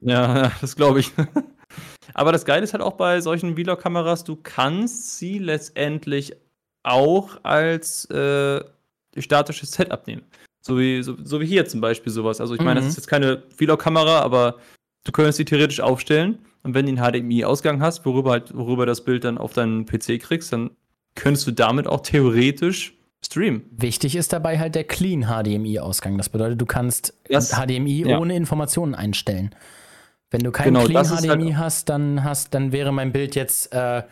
Ja, 0.00 0.36
ja, 0.44 0.52
das 0.60 0.74
glaube 0.74 1.00
ich. 1.00 1.12
Aber 2.14 2.32
das 2.32 2.44
Geile 2.44 2.64
ist 2.64 2.72
halt 2.72 2.82
auch 2.82 2.94
bei 2.94 3.20
solchen 3.20 3.54
Vlog-Kameras, 3.54 4.24
du 4.24 4.34
kannst 4.34 5.18
sie 5.18 5.38
letztendlich 5.38 6.34
auch 6.82 7.38
als 7.44 8.06
äh, 8.06 8.64
statisches 9.18 9.70
Setup 9.70 10.04
nehmen. 10.08 10.22
So 10.62 10.76
wie, 10.78 11.02
so, 11.02 11.14
so 11.22 11.40
wie 11.40 11.46
hier 11.46 11.66
zum 11.66 11.80
Beispiel 11.80 12.12
sowas. 12.12 12.40
Also 12.40 12.54
ich 12.54 12.60
meine, 12.60 12.80
Mhm. 12.80 12.84
das 12.86 12.92
ist 12.92 12.96
jetzt 12.96 13.06
keine 13.06 13.44
Vlog-Kamera, 13.56 14.20
aber 14.20 14.56
du 15.04 15.12
könntest 15.12 15.38
sie 15.38 15.44
theoretisch 15.44 15.80
aufstellen 15.80 16.38
und 16.62 16.74
wenn 16.74 16.86
du 16.86 16.92
einen 17.02 17.22
HDMI-Ausgang 17.22 17.80
hast, 17.80 18.04
worüber 18.04 18.32
halt, 18.32 18.54
worüber 18.56 18.86
das 18.86 19.04
Bild 19.04 19.24
dann 19.24 19.38
auf 19.38 19.52
deinen 19.52 19.86
PC 19.86 20.18
kriegst, 20.20 20.52
dann 20.52 20.70
könntest 21.14 21.46
du 21.46 21.50
damit 21.52 21.86
auch 21.86 22.00
theoretisch 22.00 22.94
streamen. 23.24 23.62
Wichtig 23.70 24.16
ist 24.16 24.32
dabei 24.32 24.58
halt 24.58 24.74
der 24.74 24.84
Clean 24.84 25.24
HDMI-Ausgang. 25.26 26.16
Das 26.16 26.28
bedeutet, 26.28 26.60
du 26.60 26.66
kannst 26.66 27.14
Das- 27.28 27.50
HDMI 27.52 28.08
ja. 28.08 28.18
ohne 28.18 28.34
Informationen 28.36 28.94
einstellen. 28.94 29.54
Wenn 30.30 30.40
du 30.42 30.52
kein 30.52 30.66
Genau, 30.72 30.84
Clean 30.84 31.04
HDMI 31.04 31.52
halt- 31.52 31.56
hast, 31.58 31.88
dann 31.88 32.22
hast, 32.24 32.54
dann 32.54 32.72
wäre 32.72 32.92
mein 32.92 33.12
Bild 33.12 33.34
jetzt 33.34 33.72
äh, 33.74 34.04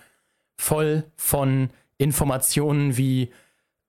voll 0.56 1.04
von 1.16 1.70
Informationen 1.96 2.96
wie 2.96 3.30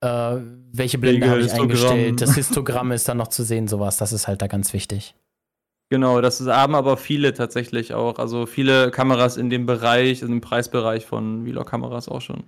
äh, 0.01 0.37
welche 0.71 0.97
Blende 0.97 1.29
habe 1.29 1.41
ich 1.41 1.51
eingestellt, 1.51 2.21
das 2.21 2.35
Histogramm 2.35 2.91
ist 2.93 3.09
dann 3.09 3.17
noch 3.17 3.27
zu 3.27 3.43
sehen, 3.43 3.67
sowas. 3.67 3.97
Das 3.97 4.13
ist 4.13 4.27
halt 4.29 4.41
da 4.41 4.47
ganz 4.47 4.71
wichtig. 4.73 5.13
Genau, 5.89 6.21
das 6.21 6.39
haben 6.45 6.75
aber 6.75 6.97
viele 6.97 7.33
tatsächlich 7.33 7.93
auch. 7.95 8.19
Also 8.19 8.45
viele 8.45 8.91
Kameras 8.91 9.37
in 9.37 9.49
dem 9.49 9.65
Bereich, 9.65 10.21
in 10.21 10.29
dem 10.29 10.41
Preisbereich 10.41 11.05
von 11.05 11.45
Vlog-Kameras 11.45 12.09
auch 12.09 12.21
schon. 12.21 12.43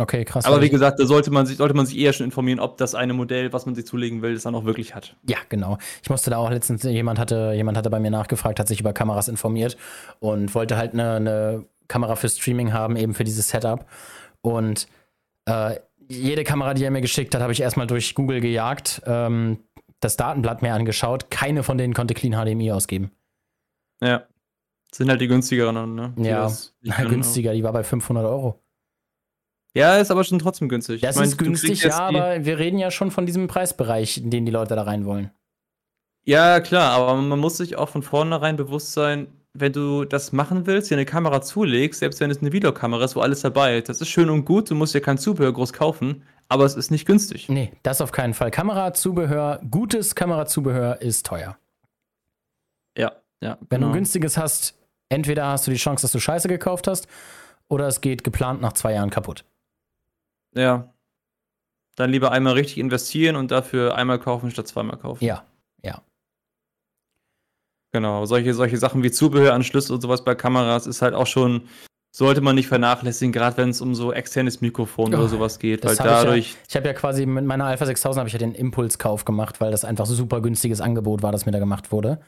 Okay, 0.00 0.24
krass. 0.24 0.44
Aber 0.44 0.62
wie 0.62 0.70
gesagt, 0.70 1.00
da 1.00 1.06
sollte 1.06 1.32
man, 1.32 1.44
sich, 1.44 1.56
sollte 1.56 1.74
man 1.74 1.84
sich 1.84 1.98
eher 1.98 2.12
schon 2.12 2.24
informieren, 2.24 2.60
ob 2.60 2.76
das 2.76 2.94
eine 2.94 3.14
Modell, 3.14 3.52
was 3.52 3.66
man 3.66 3.74
sich 3.74 3.84
zulegen 3.84 4.22
will, 4.22 4.34
das 4.34 4.44
dann 4.44 4.54
auch 4.54 4.64
wirklich 4.64 4.94
hat. 4.94 5.16
Ja, 5.28 5.38
genau. 5.48 5.76
Ich 6.04 6.08
musste 6.08 6.30
da 6.30 6.36
auch 6.36 6.50
letztens, 6.50 6.84
jemand 6.84 7.18
hatte, 7.18 7.52
jemand 7.56 7.76
hatte 7.76 7.90
bei 7.90 7.98
mir 7.98 8.12
nachgefragt, 8.12 8.60
hat 8.60 8.68
sich 8.68 8.78
über 8.78 8.92
Kameras 8.92 9.26
informiert 9.26 9.76
und 10.20 10.54
wollte 10.54 10.76
halt 10.76 10.92
eine, 10.92 11.14
eine 11.14 11.64
Kamera 11.88 12.14
für 12.14 12.28
Streaming 12.28 12.72
haben, 12.72 12.94
eben 12.94 13.12
für 13.12 13.24
dieses 13.24 13.48
Setup. 13.48 13.86
Und 14.40 14.86
äh, 15.46 15.80
jede 16.08 16.44
Kamera, 16.44 16.74
die 16.74 16.84
er 16.84 16.92
mir 16.92 17.00
geschickt 17.00 17.34
hat, 17.34 17.42
habe 17.42 17.52
ich 17.52 17.60
erstmal 17.60 17.88
durch 17.88 18.14
Google 18.14 18.40
gejagt, 18.40 19.02
ähm, 19.04 19.58
das 20.00 20.16
Datenblatt 20.16 20.62
mir 20.62 20.72
angeschaut. 20.74 21.30
Keine 21.30 21.62
von 21.62 21.78
denen 21.78 21.94
konnte 21.94 22.14
Clean 22.14 22.32
HDMI 22.34 22.72
ausgeben. 22.72 23.10
Ja. 24.00 24.24
Sind 24.92 25.10
halt 25.10 25.20
die 25.20 25.28
günstigeren, 25.28 25.94
ne? 25.94 26.14
Die 26.16 26.24
Ja, 26.24 26.42
das 26.42 26.74
können. 26.96 27.10
günstiger, 27.10 27.52
die 27.52 27.62
war 27.62 27.72
bei 27.72 27.84
500 27.84 28.24
Euro. 28.24 28.62
Ja, 29.74 29.96
ist 29.98 30.10
aber 30.10 30.24
schon 30.24 30.38
trotzdem 30.38 30.68
günstig. 30.68 31.02
Das 31.02 31.16
Ich 31.16 31.20
mein, 31.20 31.28
ist 31.28 31.36
günstig, 31.36 31.82
ja, 31.82 32.10
die- 32.10 32.16
aber 32.16 32.44
wir 32.44 32.58
reden 32.58 32.78
ja 32.78 32.90
schon 32.90 33.10
von 33.10 33.26
diesem 33.26 33.48
Preisbereich, 33.48 34.18
in 34.18 34.30
den 34.30 34.46
die 34.46 34.52
Leute 34.52 34.74
da 34.74 34.82
rein 34.82 35.04
wollen. 35.04 35.30
Ja, 36.24 36.60
klar, 36.60 36.92
aber 36.98 37.14
man 37.20 37.38
muss 37.38 37.58
sich 37.58 37.76
auch 37.76 37.88
von 37.88 38.02
vornherein 38.02 38.56
bewusst 38.56 38.92
sein, 38.92 39.28
wenn 39.60 39.72
du 39.72 40.04
das 40.04 40.32
machen 40.32 40.66
willst, 40.66 40.90
dir 40.90 40.96
eine 40.96 41.04
Kamera 41.04 41.42
zulegst, 41.42 42.00
selbst 42.00 42.20
wenn 42.20 42.30
es 42.30 42.40
eine 42.40 42.52
Videokamera 42.52 43.04
ist, 43.04 43.16
wo 43.16 43.20
alles 43.20 43.40
dabei 43.40 43.78
ist, 43.78 43.88
das 43.88 44.00
ist 44.00 44.08
schön 44.08 44.30
und 44.30 44.44
gut, 44.44 44.70
du 44.70 44.74
musst 44.74 44.94
dir 44.94 45.00
kein 45.00 45.18
Zubehör 45.18 45.52
groß 45.52 45.72
kaufen, 45.72 46.22
aber 46.48 46.64
es 46.64 46.76
ist 46.76 46.90
nicht 46.90 47.06
günstig. 47.06 47.48
Nee, 47.48 47.72
das 47.82 48.00
auf 48.00 48.12
keinen 48.12 48.34
Fall. 48.34 48.50
Kamerazubehör, 48.50 49.60
gutes 49.70 50.14
Kamerazubehör 50.14 51.00
ist 51.02 51.26
teuer. 51.26 51.56
Ja, 52.96 53.12
ja. 53.40 53.58
Wenn 53.60 53.80
du 53.80 53.86
genau. 53.86 53.86
ein 53.88 53.92
günstiges 53.94 54.36
hast, 54.36 54.78
entweder 55.08 55.46
hast 55.46 55.66
du 55.66 55.70
die 55.70 55.76
Chance, 55.76 56.02
dass 56.02 56.12
du 56.12 56.20
Scheiße 56.20 56.48
gekauft 56.48 56.86
hast, 56.86 57.06
oder 57.68 57.86
es 57.86 58.00
geht 58.00 58.24
geplant 58.24 58.60
nach 58.60 58.72
zwei 58.72 58.94
Jahren 58.94 59.10
kaputt. 59.10 59.44
Ja. 60.54 60.92
Dann 61.96 62.10
lieber 62.10 62.32
einmal 62.32 62.54
richtig 62.54 62.78
investieren 62.78 63.36
und 63.36 63.50
dafür 63.50 63.96
einmal 63.96 64.18
kaufen 64.18 64.50
statt 64.50 64.68
zweimal 64.68 64.96
kaufen. 64.96 65.24
Ja. 65.24 65.44
Genau. 67.92 68.24
Solche, 68.26 68.54
solche 68.54 68.76
Sachen 68.76 69.02
wie 69.02 69.10
Zubehöranschlüsse 69.10 69.92
und 69.94 70.00
sowas 70.00 70.24
bei 70.24 70.34
Kameras 70.34 70.86
ist 70.86 71.02
halt 71.02 71.14
auch 71.14 71.26
schon, 71.26 71.62
sollte 72.10 72.40
man 72.40 72.54
nicht 72.54 72.68
vernachlässigen, 72.68 73.32
gerade 73.32 73.56
wenn 73.56 73.70
es 73.70 73.80
um 73.80 73.94
so 73.94 74.12
externes 74.12 74.60
Mikrofon 74.60 75.14
Oh, 75.14 75.18
oder 75.18 75.28
sowas 75.28 75.58
geht, 75.58 75.84
weil 75.84 75.96
hab 75.96 76.06
ich 76.06 76.10
ja, 76.10 76.24
dadurch. 76.24 76.56
ich 76.68 76.76
habe 76.76 76.86
ja 76.86 76.92
quasi 76.92 77.26
mit 77.26 77.44
meiner 77.44 77.66
Alpha 77.66 77.86
6000 77.86 78.18
habe 78.18 78.28
ich 78.28 78.32
ja 78.32 78.38
den 78.38 78.54
Impulskauf 78.54 79.24
gemacht, 79.24 79.60
weil 79.60 79.70
das 79.70 79.84
einfach 79.84 80.06
super 80.06 80.40
günstiges 80.40 80.80
Angebot 80.80 81.22
war, 81.22 81.32
das 81.32 81.46
mir 81.46 81.52
da 81.52 81.58
gemacht 81.58 81.92
wurde. 81.92 82.20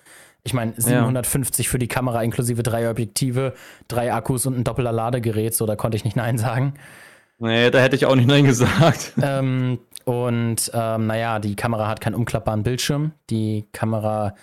Ich 0.43 0.55
meine, 0.55 0.73
750 0.77 1.69
für 1.69 1.79
die 1.79 1.89
Kamera 1.89 2.23
inklusive 2.23 2.63
drei 2.63 2.89
Objektive, 2.89 3.53
drei 3.89 4.13
Akkus 4.15 4.47
und 4.47 4.57
ein 4.57 4.65
doppelter 4.65 4.93
Ladegerät, 4.93 5.55
so 5.55 5.67
da 5.67 5.77
konnte 5.77 5.97
ich 5.97 6.05
nicht 6.05 6.17
Nein 6.17 6.39
sagen. 6.39 6.75
Nee, 7.39 7.71
da 7.71 7.79
hätte 7.81 7.97
ich 7.97 8.07
auch 8.07 8.15
nicht 8.15 8.29
Nein 8.29 8.45
gesagt. 8.45 9.13
ähm, 9.23 9.81
und 10.05 10.71
ähm, 10.73 11.07
naja, 11.07 11.39
die 11.39 11.57
Kamera 11.57 11.89
hat 11.89 12.01
keinen 12.01 12.15
umklappbaren 12.15 12.63
Bildschirm. 12.63 13.13
Die 13.29 13.67
Kamera 13.73 14.35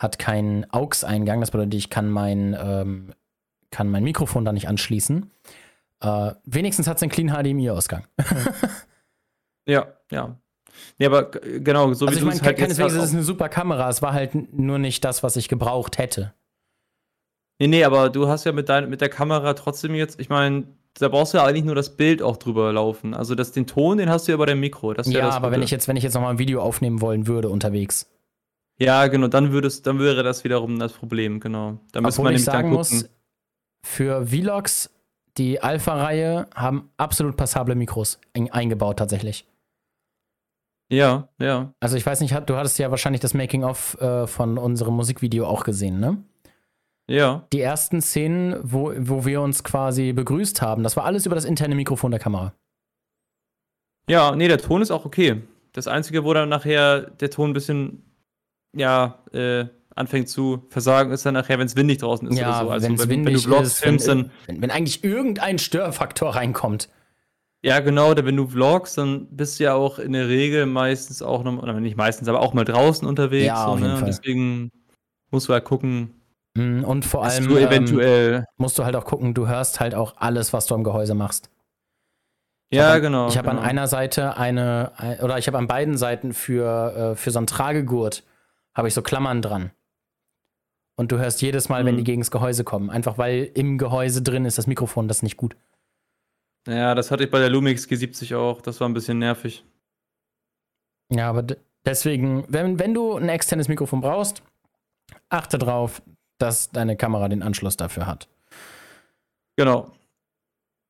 hat 0.00 0.18
keinen 0.18 0.66
AUX-Eingang. 0.72 1.40
Das 1.40 1.52
bedeutet, 1.52 1.74
ich 1.74 1.90
kann 1.90 2.10
mein, 2.10 2.56
ähm, 2.60 3.12
kann 3.70 3.88
mein 3.88 4.02
Mikrofon 4.02 4.44
da 4.44 4.52
nicht 4.52 4.66
anschließen. 4.66 5.30
Äh, 6.00 6.32
wenigstens 6.44 6.88
hat 6.88 6.96
es 6.96 7.02
einen 7.04 7.12
clean 7.12 7.28
HDMI-Ausgang. 7.28 8.04
Ja, 9.66 9.86
ja. 10.10 10.36
Nee, 10.98 11.06
aber 11.06 11.30
genau, 11.30 11.92
so 11.92 12.06
also 12.06 12.08
wie 12.08 12.12
ich 12.14 12.18
du 12.20 12.26
meine, 12.26 12.40
es 12.40 12.42
halt 12.42 12.58
keineswegs 12.58 12.92
ist 12.92 12.98
halt 12.98 13.08
es 13.08 13.14
eine 13.14 13.22
super 13.22 13.48
Kamera, 13.48 13.88
es 13.88 14.02
war 14.02 14.12
halt 14.12 14.52
nur 14.52 14.78
nicht 14.78 15.04
das, 15.04 15.22
was 15.22 15.36
ich 15.36 15.48
gebraucht 15.48 15.98
hätte. 15.98 16.32
Nee, 17.58 17.66
nee, 17.68 17.84
aber 17.84 18.08
du 18.08 18.26
hast 18.26 18.44
ja 18.44 18.52
mit, 18.52 18.68
dein, 18.68 18.88
mit 18.88 19.00
der 19.00 19.10
Kamera 19.10 19.54
trotzdem 19.54 19.94
jetzt, 19.94 20.18
ich 20.18 20.28
meine, 20.28 20.64
da 20.94 21.08
brauchst 21.08 21.34
du 21.34 21.38
ja 21.38 21.44
eigentlich 21.44 21.64
nur 21.64 21.74
das 21.74 21.96
Bild 21.96 22.22
auch 22.22 22.36
drüber 22.36 22.72
laufen. 22.72 23.14
Also 23.14 23.34
das, 23.34 23.52
den 23.52 23.66
Ton, 23.66 23.98
den 23.98 24.08
hast 24.08 24.26
du 24.26 24.32
ja 24.32 24.38
bei 24.38 24.46
dem 24.46 24.60
Mikro. 24.60 24.92
Ist 24.92 25.06
Ja, 25.08 25.26
das 25.26 25.34
aber 25.34 25.50
wenn 25.50 25.56
Gute. 25.60 25.66
ich 25.66 25.70
jetzt, 25.70 25.86
wenn 25.86 25.96
ich 25.96 26.02
jetzt 26.02 26.14
nochmal 26.14 26.32
ein 26.32 26.38
Video 26.38 26.62
aufnehmen 26.62 27.00
wollen 27.00 27.26
würde 27.26 27.48
unterwegs. 27.50 28.10
Ja, 28.80 29.06
genau, 29.08 29.28
dann 29.28 29.52
würdest, 29.52 29.86
dann 29.86 29.98
wäre 29.98 30.22
das 30.22 30.42
wiederum 30.44 30.78
das 30.78 30.92
Problem, 30.94 31.38
genau. 31.40 31.78
Da 31.92 32.00
müsste 32.00 32.20
Obwohl 32.20 32.32
man 32.32 32.34
ich 32.34 32.40
nämlich 32.40 32.44
dann 32.46 32.54
sagen 32.54 32.70
gucken. 32.70 32.98
muss, 32.98 33.10
für 33.86 34.26
Vlogs, 34.26 34.90
die 35.36 35.60
Alpha-Reihe 35.62 36.48
haben 36.54 36.90
absolut 36.96 37.36
passable 37.36 37.74
Mikros 37.74 38.18
ein- 38.34 38.50
eingebaut 38.50 38.98
tatsächlich. 38.98 39.46
Ja, 40.92 41.28
ja. 41.38 41.72
Also 41.78 41.96
ich 41.96 42.04
weiß 42.04 42.20
nicht, 42.20 42.34
du 42.46 42.56
hattest 42.56 42.78
ja 42.78 42.90
wahrscheinlich 42.90 43.20
das 43.20 43.34
Making-of 43.34 44.00
äh, 44.00 44.26
von 44.26 44.58
unserem 44.58 44.94
Musikvideo 44.94 45.46
auch 45.46 45.62
gesehen, 45.64 46.00
ne? 46.00 46.22
Ja. 47.08 47.46
Die 47.52 47.60
ersten 47.60 48.00
Szenen, 48.02 48.56
wo, 48.62 48.92
wo 48.96 49.24
wir 49.24 49.40
uns 49.40 49.62
quasi 49.62 50.12
begrüßt 50.12 50.62
haben, 50.62 50.82
das 50.82 50.96
war 50.96 51.04
alles 51.04 51.26
über 51.26 51.34
das 51.34 51.44
interne 51.44 51.74
Mikrofon 51.74 52.10
der 52.10 52.20
Kamera. 52.20 52.54
Ja, 54.08 54.34
nee, 54.34 54.48
der 54.48 54.58
Ton 54.58 54.82
ist 54.82 54.90
auch 54.90 55.04
okay. 55.04 55.42
Das 55.72 55.86
Einzige, 55.86 56.24
wo 56.24 56.32
dann 56.34 56.48
nachher 56.48 57.02
der 57.02 57.30
Ton 57.30 57.50
ein 57.50 57.52
bisschen, 57.52 58.02
ja, 58.74 59.18
äh, 59.32 59.66
anfängt 59.94 60.28
zu 60.28 60.66
versagen, 60.68 61.10
ist 61.10 61.26
dann 61.26 61.34
nachher, 61.34 61.58
wenn 61.58 61.66
es 61.66 61.76
windig 61.76 61.98
draußen 61.98 62.28
ist 62.28 62.38
ja, 62.38 62.48
oder 62.48 62.64
so. 62.66 62.70
Also 62.70 62.86
wenn 62.86 62.94
es 62.94 63.00
wenn, 63.02 63.08
wenn 63.10 63.26
windig 63.26 63.42
du 63.42 63.48
Vlogs 63.48 63.66
ist, 63.68 63.78
filmst, 63.80 64.06
wenn, 64.08 64.18
dann, 64.22 64.30
wenn, 64.46 64.62
wenn 64.62 64.70
eigentlich 64.70 65.04
irgendein 65.04 65.58
Störfaktor 65.58 66.34
reinkommt. 66.36 66.88
ja 67.62 67.80
genau, 67.80 68.12
oder 68.12 68.24
wenn 68.24 68.36
du 68.36 68.46
vlogst, 68.46 68.96
dann 68.96 69.26
bist 69.30 69.58
du 69.60 69.64
ja 69.64 69.74
auch 69.74 69.98
in 69.98 70.12
der 70.12 70.28
Regel 70.28 70.66
meistens 70.66 71.20
auch 71.22 71.42
noch, 71.44 71.62
oder 71.62 71.78
nicht 71.80 71.96
meistens, 71.96 72.28
aber 72.28 72.40
auch 72.40 72.54
mal 72.54 72.64
draußen 72.64 73.06
unterwegs. 73.06 73.46
Ja, 73.46 73.66
so, 73.66 73.76
ne? 73.76 74.02
deswegen 74.06 74.70
musst 75.30 75.48
du 75.48 75.52
halt 75.52 75.64
gucken, 75.64 76.14
Mm, 76.56 76.82
Und 76.82 77.04
vor 77.04 77.22
allem 77.24 77.46
du 77.48 77.56
ähm, 77.58 77.68
eventuell, 77.68 78.44
musst 78.56 78.76
du 78.76 78.84
halt 78.84 78.96
auch 78.96 79.04
gucken, 79.04 79.34
du 79.34 79.46
hörst 79.46 79.78
halt 79.78 79.94
auch 79.94 80.14
alles, 80.16 80.52
was 80.52 80.66
du 80.66 80.74
am 80.74 80.82
Gehäuse 80.82 81.14
machst. 81.14 81.48
ja, 82.72 82.94
an- 82.94 83.02
genau. 83.02 83.28
Ich 83.28 83.38
habe 83.38 83.48
genau. 83.50 83.60
an 83.60 83.66
einer 83.68 83.86
Seite 83.86 84.36
eine, 84.36 84.90
ein- 84.96 85.20
oder 85.20 85.38
ich 85.38 85.46
habe 85.46 85.58
an 85.58 85.68
beiden 85.68 85.96
Seiten 85.96 86.32
für, 86.32 87.12
äh, 87.12 87.16
für 87.16 87.30
so 87.30 87.38
einen 87.38 87.46
Tragegurt, 87.46 88.24
habe 88.80 88.88
ich 88.88 88.94
so 88.94 89.02
Klammern 89.02 89.42
dran. 89.42 89.70
Und 90.96 91.12
du 91.12 91.18
hörst 91.18 91.40
jedes 91.42 91.68
Mal, 91.68 91.84
wenn 91.84 91.94
Mhm. 91.94 91.98
die 91.98 92.04
gegen 92.04 92.20
das 92.22 92.30
Gehäuse 92.30 92.64
kommen. 92.64 92.90
Einfach 92.90 93.16
weil 93.18 93.50
im 93.54 93.78
Gehäuse 93.78 94.22
drin 94.22 94.44
ist 94.44 94.58
das 94.58 94.66
Mikrofon, 94.66 95.06
das 95.06 95.18
ist 95.18 95.22
nicht 95.22 95.36
gut. 95.36 95.54
Ja, 96.66 96.94
das 96.94 97.10
hatte 97.10 97.24
ich 97.24 97.30
bei 97.30 97.38
der 97.38 97.48
Lumix 97.50 97.84
G70 97.86 98.36
auch. 98.36 98.60
Das 98.60 98.80
war 98.80 98.88
ein 98.88 98.92
bisschen 98.94 99.18
nervig. 99.18 99.64
Ja, 101.10 101.28
aber 101.30 101.44
deswegen, 101.84 102.44
wenn, 102.48 102.78
wenn 102.78 102.92
du 102.94 103.16
ein 103.16 103.28
externes 103.28 103.68
Mikrofon 103.68 104.00
brauchst, 104.00 104.42
achte 105.28 105.58
drauf, 105.58 106.02
dass 106.38 106.70
deine 106.70 106.96
Kamera 106.96 107.28
den 107.28 107.42
Anschluss 107.42 107.76
dafür 107.76 108.06
hat. 108.06 108.28
Genau. 109.56 109.90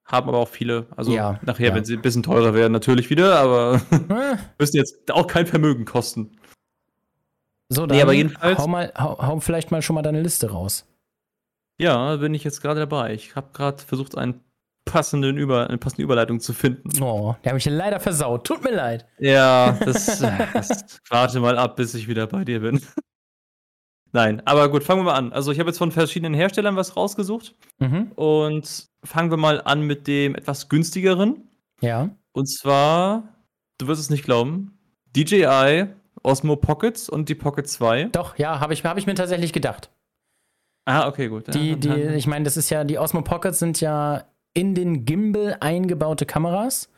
Haben 0.05 0.29
aber 0.29 0.39
auch 0.39 0.49
viele. 0.49 0.87
Also 0.97 1.13
Ja, 1.13 1.39
nachher, 1.43 1.69
ja. 1.69 1.75
wenn 1.75 1.85
sie 1.85 1.95
ein 1.95 2.03
bisschen 2.03 2.23
teurer 2.25 2.53
werden, 2.55 2.73
natürlich 2.73 3.11
wieder, 3.11 3.39
aber 3.39 3.81
müssen 4.59 4.77
jetzt 4.77 5.11
auch 5.13 5.27
kein 5.29 5.47
Vermögen 5.47 5.85
kosten. 5.85 6.33
So, 7.73 7.87
dann 7.87 7.97
Nee, 7.97 8.03
aber 8.03 8.13
jedenfalls- 8.13 8.59
hau, 8.59 8.67
mal, 8.67 8.93
hau, 8.99 9.17
hau 9.25 9.41
vielleicht 9.41 9.71
mal 9.71 9.81
schon 9.81 9.95
mal 9.95 10.03
deine 10.03 10.21
Liste 10.21 10.51
raus. 10.51 10.87
Ja, 11.81 12.17
bin 12.17 12.35
ich 12.35 12.45
jetzt 12.45 12.61
gerade 12.61 12.81
dabei. 12.81 13.15
Ich 13.15 13.37
habe 13.37 13.49
gerade 13.53 13.83
versucht, 13.83 14.19
einen 14.19 14.41
passenden 14.85 15.39
Über 15.39 15.69
eine 15.69 15.79
passende 15.79 16.03
Überleitung 16.03 16.41
zu 16.41 16.53
finden. 16.53 17.03
Oh, 17.03 17.37
der 17.45 17.51
habe 17.53 17.59
ich 17.59 17.65
leider 17.67 18.01
versaut. 18.01 18.45
Tut 18.47 18.63
mir 18.65 18.75
leid. 18.75 19.07
Ja, 19.19 19.73
das, 19.85 20.19
das 20.19 21.01
warte 21.09 21.39
mal 21.41 21.57
ab, 21.57 21.77
bis 21.77 21.95
ich 21.95 22.09
wieder 22.09 22.27
bei 22.27 22.45
dir 22.45 22.61
bin. 22.61 22.81
Nein, 24.13 24.43
aber 24.45 24.69
gut, 24.71 24.83
fangen 24.83 25.01
wir 25.01 25.05
mal 25.05 25.15
an. 25.15 25.33
Also 25.33 25.53
ich 25.53 25.61
habe 25.61 25.71
jetzt 25.71 25.79
von 25.79 25.93
verschiedenen 25.93 26.35
Herstellern 26.35 26.75
was 26.77 26.97
rausgesucht 26.97 27.55
Mhm. 27.79 28.11
und 28.17 28.89
fangen 29.05 29.31
wir 29.31 29.37
mal 29.37 29.61
an 29.63 29.83
mit 29.83 30.09
dem 30.09 30.35
etwas 30.35 30.69
günstigeren. 30.69 31.49
Ja. 31.81 32.11
Und 32.33 32.47
zwar, 32.47 33.23
du 33.79 33.87
wirst 33.87 34.01
es 34.01 34.11
nicht 34.11 34.25
glauben, 34.25 34.77
DJI 35.17 35.87
Osmo 36.23 36.57
Pockets 36.57 37.09
und 37.09 37.29
die 37.29 37.35
Pocket 37.35 37.69
2. 37.69 38.05
Doch, 38.13 38.37
ja, 38.39 38.61
habe 38.61 38.73
ich, 38.75 38.85
hab 38.85 38.99
ich 38.99 39.07
mir 39.07 39.15
tatsächlich 39.15 39.53
gedacht. 39.53 39.91
Ah, 40.85 41.07
okay, 41.09 41.29
gut. 41.29 41.53
Die, 41.55 41.77
die, 41.77 41.91
ich 41.93 42.27
meine, 42.27 42.45
das 42.45 42.57
ist 42.57 42.71
ja, 42.71 42.85
die 42.85 42.99
Osmo 42.99 43.23
Pockets 43.23 43.59
sind 43.59 43.81
ja 43.81 44.25
in 44.55 44.75
den 44.75 45.05
Gimbal 45.05 45.57
eingebaute 45.61 46.27
Kameras. 46.27 46.91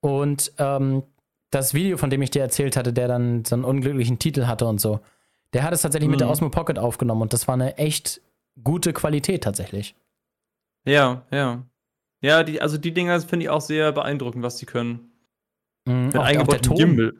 Und 0.00 0.52
ähm, 0.58 1.02
das 1.50 1.74
Video, 1.74 1.96
von 1.96 2.10
dem 2.10 2.22
ich 2.22 2.30
dir 2.30 2.42
erzählt 2.42 2.76
hatte, 2.76 2.92
der 2.92 3.08
dann 3.08 3.44
so 3.44 3.54
einen 3.54 3.64
unglücklichen 3.64 4.18
Titel 4.18 4.46
hatte 4.46 4.66
und 4.66 4.80
so, 4.80 5.00
der 5.52 5.62
hat 5.62 5.72
es 5.72 5.82
tatsächlich 5.82 6.10
mit 6.10 6.20
der 6.20 6.26
Mhm. 6.26 6.32
Osmo 6.32 6.48
Pocket 6.50 6.78
aufgenommen 6.78 7.22
und 7.22 7.32
das 7.32 7.46
war 7.46 7.54
eine 7.54 7.78
echt 7.78 8.20
gute 8.62 8.92
Qualität 8.92 9.44
tatsächlich. 9.44 9.94
ja, 10.86 11.22
ja. 11.30 11.62
Ja, 12.20 12.42
die, 12.42 12.62
also 12.62 12.78
die 12.78 12.94
Dinger 12.94 13.20
finde 13.20 13.44
ich 13.44 13.50
auch 13.50 13.60
sehr 13.60 13.92
beeindruckend, 13.92 14.42
was 14.42 14.56
die 14.56 14.64
können. 14.64 15.10
Mhm, 15.84 16.10
auch, 16.16 16.24
auch 16.26 16.46
der 16.46 16.62
Ton. 16.62 16.76
Gimbal. 16.76 17.12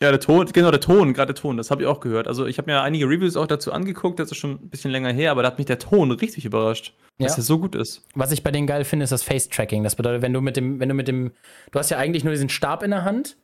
Ja, 0.00 0.10
der 0.10 0.20
Ton, 0.20 0.46
genau, 0.52 0.70
der 0.70 0.80
Ton, 0.80 1.12
gerade 1.12 1.32
der 1.32 1.40
Ton, 1.40 1.56
das 1.56 1.70
habe 1.70 1.82
ich 1.82 1.88
auch 1.88 2.00
gehört. 2.00 2.26
Also 2.26 2.46
ich 2.46 2.58
habe 2.58 2.70
mir 2.70 2.80
einige 2.82 3.06
Reviews 3.06 3.36
auch 3.36 3.46
dazu 3.46 3.72
angeguckt, 3.72 4.18
das 4.18 4.30
ist 4.32 4.38
schon 4.38 4.52
ein 4.52 4.68
bisschen 4.70 4.90
länger 4.90 5.12
her, 5.12 5.30
aber 5.30 5.42
da 5.42 5.48
hat 5.48 5.58
mich 5.58 5.66
der 5.66 5.78
Ton 5.78 6.10
richtig 6.10 6.44
überrascht, 6.44 6.94
dass 7.18 7.32
Ja. 7.32 7.34
der 7.36 7.44
so 7.44 7.58
gut 7.58 7.74
ist. 7.76 8.02
Was 8.14 8.32
ich 8.32 8.42
bei 8.42 8.50
denen 8.50 8.66
geil 8.66 8.84
finde, 8.84 9.04
ist 9.04 9.10
das 9.10 9.22
Face-Tracking. 9.22 9.84
Das 9.84 9.94
bedeutet, 9.94 10.22
wenn 10.22 10.32
du 10.32 10.40
mit 10.40 10.56
dem, 10.56 10.80
wenn 10.80 10.88
du 10.88 10.94
mit 10.94 11.06
dem, 11.06 11.30
du 11.70 11.78
hast 11.78 11.90
ja 11.90 11.98
eigentlich 11.98 12.24
nur 12.24 12.32
diesen 12.32 12.48
Stab 12.48 12.82
in 12.82 12.90
der 12.90 13.04
Hand, 13.04 13.36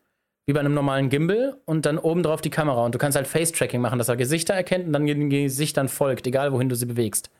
wie 0.47 0.53
bei 0.53 0.61
einem 0.61 0.75
normalen 0.75 1.11
Gimbal, 1.11 1.59
und 1.65 1.87
dann 1.87 1.99
oben 1.99 2.23
drauf 2.25 2.41
die 2.41 2.51
Kamera. 2.51 2.85
Und 2.85 2.95
du 2.95 2.99
kannst 2.99 3.15
halt 3.17 3.27
Face-Tracking 3.29 3.81
machen, 3.81 3.99
dass 3.99 4.09
er 4.09 4.17
Gesichter 4.17 4.55
erkennt 4.55 4.87
und 4.87 4.93
dann 4.95 5.07
den 5.07 5.31
Gesichtern 5.31 5.89
folgt, 5.89 6.27
egal 6.27 6.53
wohin 6.53 6.69
du 6.69 6.75
sie 6.75 6.87
bewegst. 6.87 7.31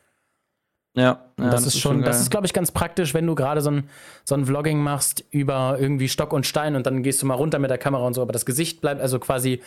Ja, 0.95 1.25
ja, 1.39 1.51
das, 1.51 1.67
ist 1.67 1.79
schon, 1.79 2.03
das 2.03 2.17
geil. 2.17 2.23
ist, 2.23 2.31
glaube 2.31 2.47
ich, 2.47 2.53
ganz 2.53 2.73
praktisch, 2.73 3.15
wenn 3.15 3.27
du 3.27 3.35
gerade 3.35 3.61
so 3.61 3.71
ein, 3.71 3.89
so 4.25 4.35
ein 4.35 4.47
Vlogging 4.47 4.81
machst 4.81 5.25
über 5.31 5.77
irgendwie 5.79 6.09
Stock 6.09 6.33
und 6.33 6.47
Stein 6.47 6.75
und 6.75 6.87
dann 6.87 7.03
gehst 7.03 7.23
du 7.23 7.27
mal 7.27 7.35
runter 7.35 7.59
mit 7.59 7.71
der 7.71 7.79
Kamera 7.79 8.05
und 8.05 8.15
so, 8.15 8.23
aber 8.23 8.33
das 8.33 8.47
Gesicht 8.47 8.81
bleibt, 8.81 9.01
also 9.01 9.19
quasi 9.21 9.63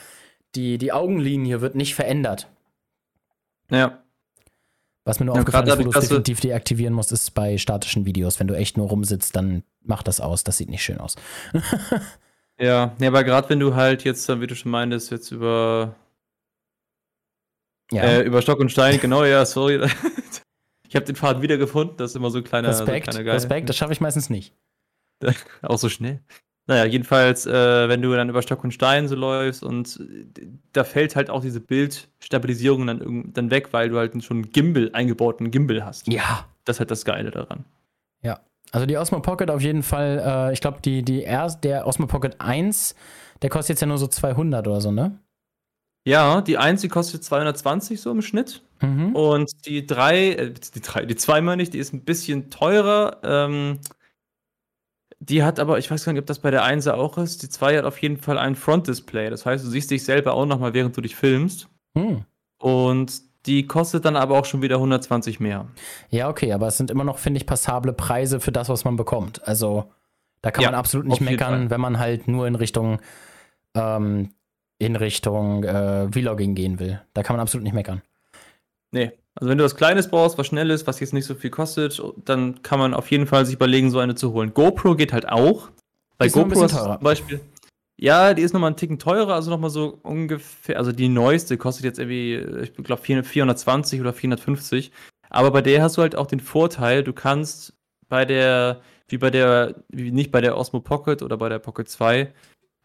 die, 0.55 0.77
die 0.77 0.91
Augenlinie 0.91 1.61
wird 1.61 1.75
nicht 1.75 1.95
verändert. 1.95 2.47
Ja, 3.69 4.03
Was 5.05 5.19
mir 5.19 5.27
nur 5.27 5.35
Ja, 5.35 5.41
aufgefallen 5.41 5.67
ist, 5.67 5.79
wo 5.79 5.83
du 5.83 5.91
definitiv 5.91 6.41
deaktivieren 6.41 6.93
musst, 6.93 7.13
ist 7.13 7.33
bei 7.33 7.57
statischen 7.57 8.05
Videos. 8.05 8.39
Wenn 8.39 8.47
du 8.47 8.53
echt 8.55 8.75
nur 8.75 8.89
rumsitzt, 8.89 9.35
dann 9.35 9.63
mach 9.81 10.03
das 10.03 10.19
aus. 10.19 10.43
Das 10.43 10.57
sieht 10.57 10.69
nicht 10.69 10.83
schön 10.83 10.97
aus. 10.97 11.15
ja, 12.59 12.93
ja 12.99 13.07
aber 13.07 13.23
gerade 13.23 13.47
wenn 13.49 13.59
du 13.61 13.75
halt 13.75 14.03
jetzt, 14.03 14.27
dann, 14.27 14.41
wie 14.41 14.47
du 14.47 14.55
schon 14.55 14.71
meintest, 14.71 15.11
jetzt 15.11 15.31
über 15.31 15.95
Ja. 17.91 18.03
Äh, 18.03 18.21
über 18.23 18.41
Stock 18.41 18.59
und 18.59 18.71
Stein, 18.71 18.99
genau, 18.99 19.23
ja, 19.23 19.45
sorry. 19.45 19.79
ich 20.91 20.95
habe 20.95 21.05
den 21.05 21.15
Faden 21.15 21.41
wiedergefunden, 21.41 21.97
das 21.97 22.11
ist 22.11 22.15
immer 22.15 22.29
so 22.29 22.37
ein 22.37 22.43
kleiner, 22.43 22.67
Respekt, 22.67 23.11
so 23.11 23.17
ein 23.17 23.23
kleiner. 23.23 23.35
Respekt, 23.35 23.69
das 23.69 23.77
schaffe 23.77 23.93
ich 23.93 24.01
meistens 24.01 24.29
nicht. 24.29 24.53
Auch 25.61 25.77
so 25.77 25.89
schnell. 25.89 26.19
Naja, 26.67 26.85
jedenfalls, 26.85 27.47
äh, 27.47 27.89
wenn 27.89 28.01
du 28.01 28.13
dann 28.13 28.29
über 28.29 28.41
Stock 28.43 28.63
und 28.63 28.71
Stein 28.71 29.07
so 29.07 29.15
läufst 29.15 29.63
und 29.63 29.99
äh, 29.99 30.47
da 30.73 30.83
fällt 30.83 31.15
halt 31.15 31.31
auch 31.31 31.41
diese 31.41 31.59
Bildstabilisierung 31.59 32.85
dann, 32.85 33.33
dann 33.33 33.49
weg, 33.49 33.69
weil 33.73 33.89
du 33.89 33.97
halt 33.97 34.23
schon 34.23 34.37
einen 34.37 34.51
Gimbal, 34.51 34.91
eingebauten 34.93 35.49
Gimbal 35.49 35.83
hast. 35.83 36.07
Ja. 36.07 36.45
Das 36.65 36.75
ist 36.75 36.79
halt 36.81 36.91
das 36.91 37.03
Geile 37.03 37.31
daran. 37.31 37.65
Also 38.71 38.85
die 38.85 38.97
Osmo 38.97 39.19
Pocket 39.19 39.51
auf 39.51 39.61
jeden 39.61 39.83
Fall, 39.83 40.21
äh, 40.25 40.53
ich 40.53 40.61
glaube, 40.61 40.79
die, 40.83 41.03
die 41.03 41.21
erst, 41.21 41.63
der 41.63 41.85
Osmo 41.85 42.07
Pocket 42.07 42.39
1, 42.39 42.95
der 43.41 43.49
kostet 43.49 43.75
jetzt 43.75 43.81
ja 43.81 43.87
nur 43.87 43.97
so 43.97 44.07
200 44.07 44.67
oder 44.67 44.81
so, 44.81 44.91
ne? 44.91 45.19
Ja, 46.05 46.41
die 46.41 46.57
1, 46.57 46.81
die 46.81 46.87
kostet 46.87 47.23
220 47.23 47.99
so 47.99 48.11
im 48.11 48.21
Schnitt. 48.21 48.61
Mhm. 48.81 49.15
Und 49.15 49.65
die 49.65 49.85
3, 49.85 50.29
äh, 50.29 50.53
die 50.53 50.81
3, 50.81 51.05
die 51.05 51.15
2 51.15 51.41
meine 51.41 51.63
ich, 51.63 51.69
die 51.69 51.77
ist 51.79 51.93
ein 51.93 52.03
bisschen 52.03 52.49
teurer. 52.49 53.17
Ähm, 53.23 53.79
die 55.19 55.43
hat 55.43 55.59
aber, 55.59 55.77
ich 55.77 55.89
weiß 55.89 56.03
gar 56.03 56.13
nicht, 56.13 56.21
ob 56.21 56.25
das 56.25 56.39
bei 56.39 56.51
der 56.51 56.63
1 56.63 56.87
auch 56.87 57.17
ist. 57.17 57.43
Die 57.43 57.49
2 57.49 57.77
hat 57.77 57.85
auf 57.85 58.01
jeden 58.01 58.17
Fall 58.17 58.37
ein 58.37 58.55
Front-Display. 58.55 59.29
Das 59.29 59.45
heißt, 59.45 59.63
du 59.63 59.69
siehst 59.69 59.91
dich 59.91 60.03
selber 60.03 60.33
auch 60.33 60.45
nochmal, 60.45 60.73
während 60.73 60.97
du 60.97 61.01
dich 61.01 61.15
filmst. 61.15 61.67
Hm. 61.95 62.25
Und 62.59 63.21
die 63.45 63.65
kostet 63.65 64.05
dann 64.05 64.15
aber 64.15 64.37
auch 64.37 64.45
schon 64.45 64.61
wieder 64.61 64.75
120 64.75 65.39
mehr. 65.39 65.67
Ja, 66.09 66.29
okay, 66.29 66.53
aber 66.53 66.67
es 66.67 66.77
sind 66.77 66.91
immer 66.91 67.03
noch, 67.03 67.17
finde 67.17 67.39
ich, 67.39 67.45
passable 67.45 67.93
Preise 67.93 68.39
für 68.39 68.51
das, 68.51 68.69
was 68.69 68.83
man 68.83 68.95
bekommt. 68.95 69.47
Also 69.47 69.91
da 70.41 70.51
kann 70.51 70.63
Ja, 70.63 70.71
man 70.71 70.79
absolut 70.79 71.07
nicht 71.07 71.21
meckern, 71.21 71.69
wenn 71.69 71.81
man 71.81 71.99
halt 71.99 72.27
nur 72.27 72.47
in 72.47 72.55
Richtung 72.55 72.99
ähm, 73.75 74.33
in 74.79 74.95
Richtung 74.95 75.63
äh, 75.63 76.11
Vlogging 76.11 76.55
gehen 76.55 76.79
will. 76.79 77.01
Da 77.13 77.21
kann 77.21 77.35
man 77.35 77.41
absolut 77.41 77.63
nicht 77.63 77.73
meckern. 77.73 78.01
Nee. 78.91 79.11
Also 79.35 79.49
wenn 79.49 79.57
du 79.57 79.63
was 79.63 79.75
Kleines 79.75 80.09
brauchst, 80.09 80.37
was 80.37 80.47
Schnelles, 80.47 80.85
was 80.87 80.99
jetzt 80.99 81.13
nicht 81.13 81.25
so 81.25 81.35
viel 81.35 81.49
kostet, 81.49 82.01
dann 82.25 82.61
kann 82.63 82.79
man 82.79 82.93
auf 82.93 83.09
jeden 83.11 83.27
Fall 83.27 83.45
sich 83.45 83.55
überlegen, 83.55 83.89
so 83.89 83.99
eine 83.99 84.15
zu 84.15 84.33
holen. 84.33 84.53
GoPro 84.53 84.95
geht 84.95 85.13
halt 85.13 85.29
auch. 85.29 85.69
Bei 86.17 86.25
Ist 86.25 86.33
GoPro 86.33 86.65
ist 86.65 86.75
zum 86.75 86.99
Beispiel. 86.99 87.39
Ja, 87.97 88.33
die 88.33 88.41
ist 88.41 88.53
nochmal 88.53 88.69
einen 88.69 88.77
Ticken 88.77 88.99
teurer, 88.99 89.35
also 89.35 89.51
nochmal 89.51 89.69
so 89.69 89.99
ungefähr, 90.01 90.77
also 90.77 90.91
die 90.91 91.07
neueste 91.07 91.57
kostet 91.57 91.85
jetzt 91.85 91.99
irgendwie, 91.99 92.33
ich 92.63 92.73
glaube 92.73 93.01
420 93.01 94.01
oder 94.01 94.11
450. 94.11 94.91
Aber 95.29 95.51
bei 95.51 95.61
der 95.61 95.83
hast 95.83 95.97
du 95.97 96.01
halt 96.01 96.15
auch 96.15 96.27
den 96.27 96.39
Vorteil, 96.39 97.03
du 97.03 97.13
kannst 97.13 97.73
bei 98.09 98.25
der, 98.25 98.81
wie 99.07 99.17
bei 99.17 99.29
der, 99.29 99.83
wie 99.89 100.11
nicht 100.11 100.31
bei 100.31 100.41
der 100.41 100.57
Osmo 100.57 100.81
Pocket 100.81 101.21
oder 101.21 101.37
bei 101.37 101.47
der 101.47 101.59
Pocket 101.59 101.87
2, 101.87 102.33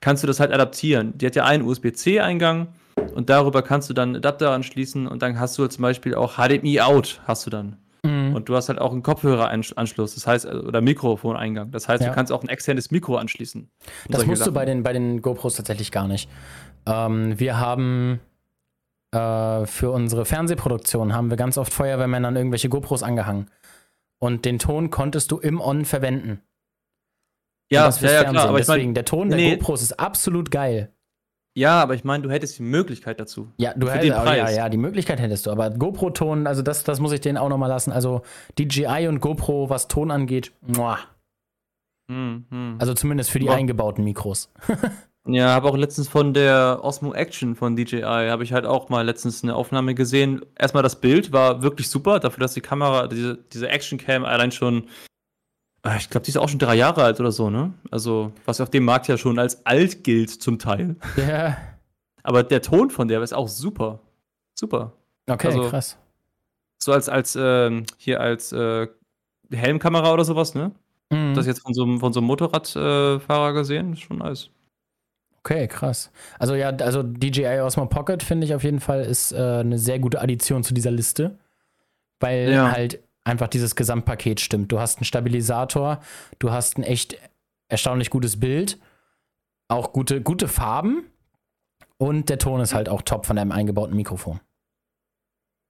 kannst 0.00 0.22
du 0.22 0.26
das 0.26 0.38
halt 0.38 0.52
adaptieren. 0.52 1.16
Die 1.16 1.26
hat 1.26 1.34
ja 1.34 1.44
einen 1.44 1.64
USB-C-Eingang 1.64 2.68
und 3.14 3.30
darüber 3.30 3.62
kannst 3.62 3.88
du 3.90 3.94
dann 3.94 4.10
einen 4.10 4.16
Adapter 4.16 4.50
anschließen 4.50 5.06
und 5.06 5.22
dann 5.22 5.38
hast 5.40 5.56
du 5.58 5.66
zum 5.66 5.82
Beispiel 5.82 6.14
auch 6.14 6.36
HDMI-Out 6.36 7.20
hast 7.26 7.46
du 7.46 7.50
dann. 7.50 7.76
Mhm. 8.02 8.34
Und 8.34 8.48
du 8.48 8.54
hast 8.56 8.68
halt 8.68 8.80
auch 8.80 8.92
einen 8.92 9.02
Kopfhöreranschluss, 9.02 10.14
das 10.14 10.26
heißt, 10.26 10.46
oder 10.46 10.80
Mikrofoneingang. 10.80 11.70
Das 11.72 11.88
heißt, 11.88 12.02
Ja. 12.02 12.10
du 12.10 12.14
kannst 12.14 12.32
auch 12.32 12.42
ein 12.42 12.48
externes 12.48 12.90
Mikro 12.90 13.16
anschließen. 13.16 13.68
Das 14.08 14.26
musst 14.26 14.42
du 14.42 14.44
Sachen. 14.46 14.54
bei 14.54 14.64
den, 14.64 14.82
bei 14.82 14.92
den 14.92 15.22
GoPros 15.22 15.56
tatsächlich 15.56 15.90
gar 15.92 16.06
nicht. 16.06 16.28
Ähm, 16.86 17.38
wir 17.38 17.58
haben 17.58 18.20
äh, 19.12 19.66
für 19.66 19.90
unsere 19.90 20.24
Fernsehproduktion 20.24 21.14
haben 21.14 21.30
wir 21.30 21.36
ganz 21.36 21.58
oft 21.58 21.72
Feuerwehrmännern 21.72 22.36
irgendwelche 22.36 22.68
GoPros 22.68 23.02
angehangen. 23.02 23.50
Und 24.18 24.44
den 24.44 24.58
Ton 24.58 24.90
konntest 24.90 25.30
du 25.30 25.38
im 25.38 25.60
On 25.60 25.84
verwenden. 25.84 26.40
Ja, 27.70 27.86
das 27.86 28.00
ja, 28.00 28.12
ja, 28.12 28.24
klar. 28.24 28.48
Aber 28.48 28.60
ich 28.60 28.66
Deswegen, 28.66 28.88
mein, 28.88 28.94
der 28.94 29.04
Ton 29.04 29.28
der 29.28 29.38
nee. 29.38 29.56
GoPros 29.56 29.82
ist 29.82 29.98
absolut 29.98 30.50
geil. 30.50 30.92
Ja, 31.56 31.82
aber 31.82 31.94
ich 31.94 32.04
meine, 32.04 32.22
du 32.22 32.30
hättest 32.30 32.58
die 32.58 32.62
Möglichkeit 32.62 33.18
dazu. 33.18 33.48
Ja, 33.56 33.72
du 33.74 33.90
hättest, 33.90 34.08
ja, 34.08 34.50
ja, 34.50 34.68
die 34.68 34.76
Möglichkeit 34.76 35.18
hättest 35.18 35.46
du. 35.46 35.50
Aber 35.50 35.70
GoPro-Ton, 35.70 36.46
also 36.46 36.62
das, 36.62 36.84
das 36.84 37.00
muss 37.00 37.12
ich 37.12 37.20
denen 37.20 37.38
auch 37.38 37.48
nochmal 37.48 37.70
lassen. 37.70 37.92
Also 37.92 38.22
DJI 38.58 39.08
und 39.08 39.20
GoPro, 39.20 39.70
was 39.70 39.88
Ton 39.88 40.10
angeht, 40.10 40.52
muah. 40.60 40.98
Hm, 42.10 42.44
hm. 42.50 42.76
also 42.78 42.94
zumindest 42.94 43.30
für 43.30 43.40
die 43.40 43.46
Ja. 43.46 43.54
eingebauten 43.54 44.04
Mikros. 44.04 44.52
Ja, 45.28 45.48
habe 45.48 45.68
auch 45.68 45.76
letztens 45.76 46.06
von 46.06 46.34
der 46.34 46.78
Osmo 46.82 47.12
Action 47.12 47.56
von 47.56 47.74
DJI, 47.74 48.02
habe 48.02 48.44
ich 48.44 48.52
halt 48.52 48.64
auch 48.64 48.90
mal 48.90 49.04
letztens 49.04 49.42
eine 49.42 49.56
Aufnahme 49.56 49.96
gesehen. 49.96 50.40
Erstmal 50.56 50.84
das 50.84 51.00
Bild 51.00 51.32
war 51.32 51.62
wirklich 51.62 51.90
super, 51.90 52.20
dafür, 52.20 52.42
dass 52.42 52.54
die 52.54 52.60
Kamera, 52.60 53.08
diese, 53.08 53.36
diese 53.52 53.68
Action 53.68 53.98
Cam 53.98 54.24
allein 54.24 54.52
schon, 54.52 54.84
ich 55.96 56.10
glaube, 56.10 56.24
die 56.24 56.30
ist 56.30 56.36
auch 56.38 56.48
schon 56.48 56.58
drei 56.58 56.74
Jahre 56.74 57.04
alt 57.04 57.20
oder 57.20 57.30
so, 57.30 57.50
ne? 57.50 57.72
Also, 57.90 58.32
was 58.44 58.60
auf 58.60 58.70
dem 58.70 58.84
Markt 58.84 59.06
ja 59.08 59.16
schon 59.18 59.38
als 59.38 59.64
alt 59.66 60.02
gilt 60.04 60.30
zum 60.30 60.58
Teil. 60.58 60.96
Ja, 61.16 61.56
Aber 62.22 62.42
der 62.42 62.60
Ton 62.62 62.90
von 62.90 63.06
der 63.06 63.22
ist 63.22 63.32
auch 63.34 63.46
super. 63.46 64.00
Super. 64.54 64.92
okay, 65.28 65.46
Also- 65.48 65.68
krass. 65.68 65.96
So 66.78 66.92
als, 66.92 67.08
als, 67.08 67.38
ähm, 67.40 67.84
hier 67.98 68.20
als 68.20 68.52
äh, 68.52 68.88
Helmkamera 69.50 70.12
oder 70.12 70.24
sowas, 70.24 70.54
ne? 70.54 70.72
Mhm. 71.10 71.34
Das 71.34 71.46
jetzt 71.46 71.60
von 71.62 71.72
so 71.72 71.84
einem, 71.84 72.00
von 72.00 72.12
so 72.12 72.20
einem 72.20 72.26
Motorradfahrer 72.26 73.50
äh, 73.50 73.52
gesehen, 73.54 73.92
ist 73.92 74.00
schon 74.00 74.18
nice. 74.18 74.50
Okay, 75.38 75.68
krass. 75.68 76.10
Also 76.40 76.54
ja, 76.56 76.70
also 76.70 77.02
DJI 77.04 77.60
Osmo 77.60 77.86
Pocket 77.86 78.22
finde 78.22 78.44
ich 78.46 78.54
auf 78.54 78.64
jeden 78.64 78.80
Fall 78.80 79.02
ist 79.02 79.30
äh, 79.32 79.36
eine 79.60 79.78
sehr 79.78 79.98
gute 80.00 80.20
Addition 80.20 80.64
zu 80.64 80.74
dieser 80.74 80.90
Liste, 80.90 81.38
weil 82.18 82.50
Ja. 82.50 82.72
halt 82.72 82.98
einfach 83.26 83.48
dieses 83.48 83.74
Gesamtpaket 83.76 84.40
stimmt. 84.40 84.70
Du 84.72 84.78
hast 84.78 84.98
einen 84.98 85.04
Stabilisator, 85.04 86.00
du 86.38 86.50
hast 86.50 86.78
ein 86.78 86.82
echt 86.84 87.16
erstaunlich 87.68 88.10
gutes 88.10 88.38
Bild, 88.38 88.78
auch 89.68 89.92
gute, 89.92 90.22
gute 90.22 90.48
Farben 90.48 91.04
und 91.98 92.28
der 92.28 92.38
Ton 92.38 92.60
ist 92.60 92.74
halt 92.74 92.88
auch 92.88 93.02
top 93.02 93.26
von 93.26 93.36
deinem 93.36 93.52
eingebauten 93.52 93.96
Mikrofon. 93.96 94.40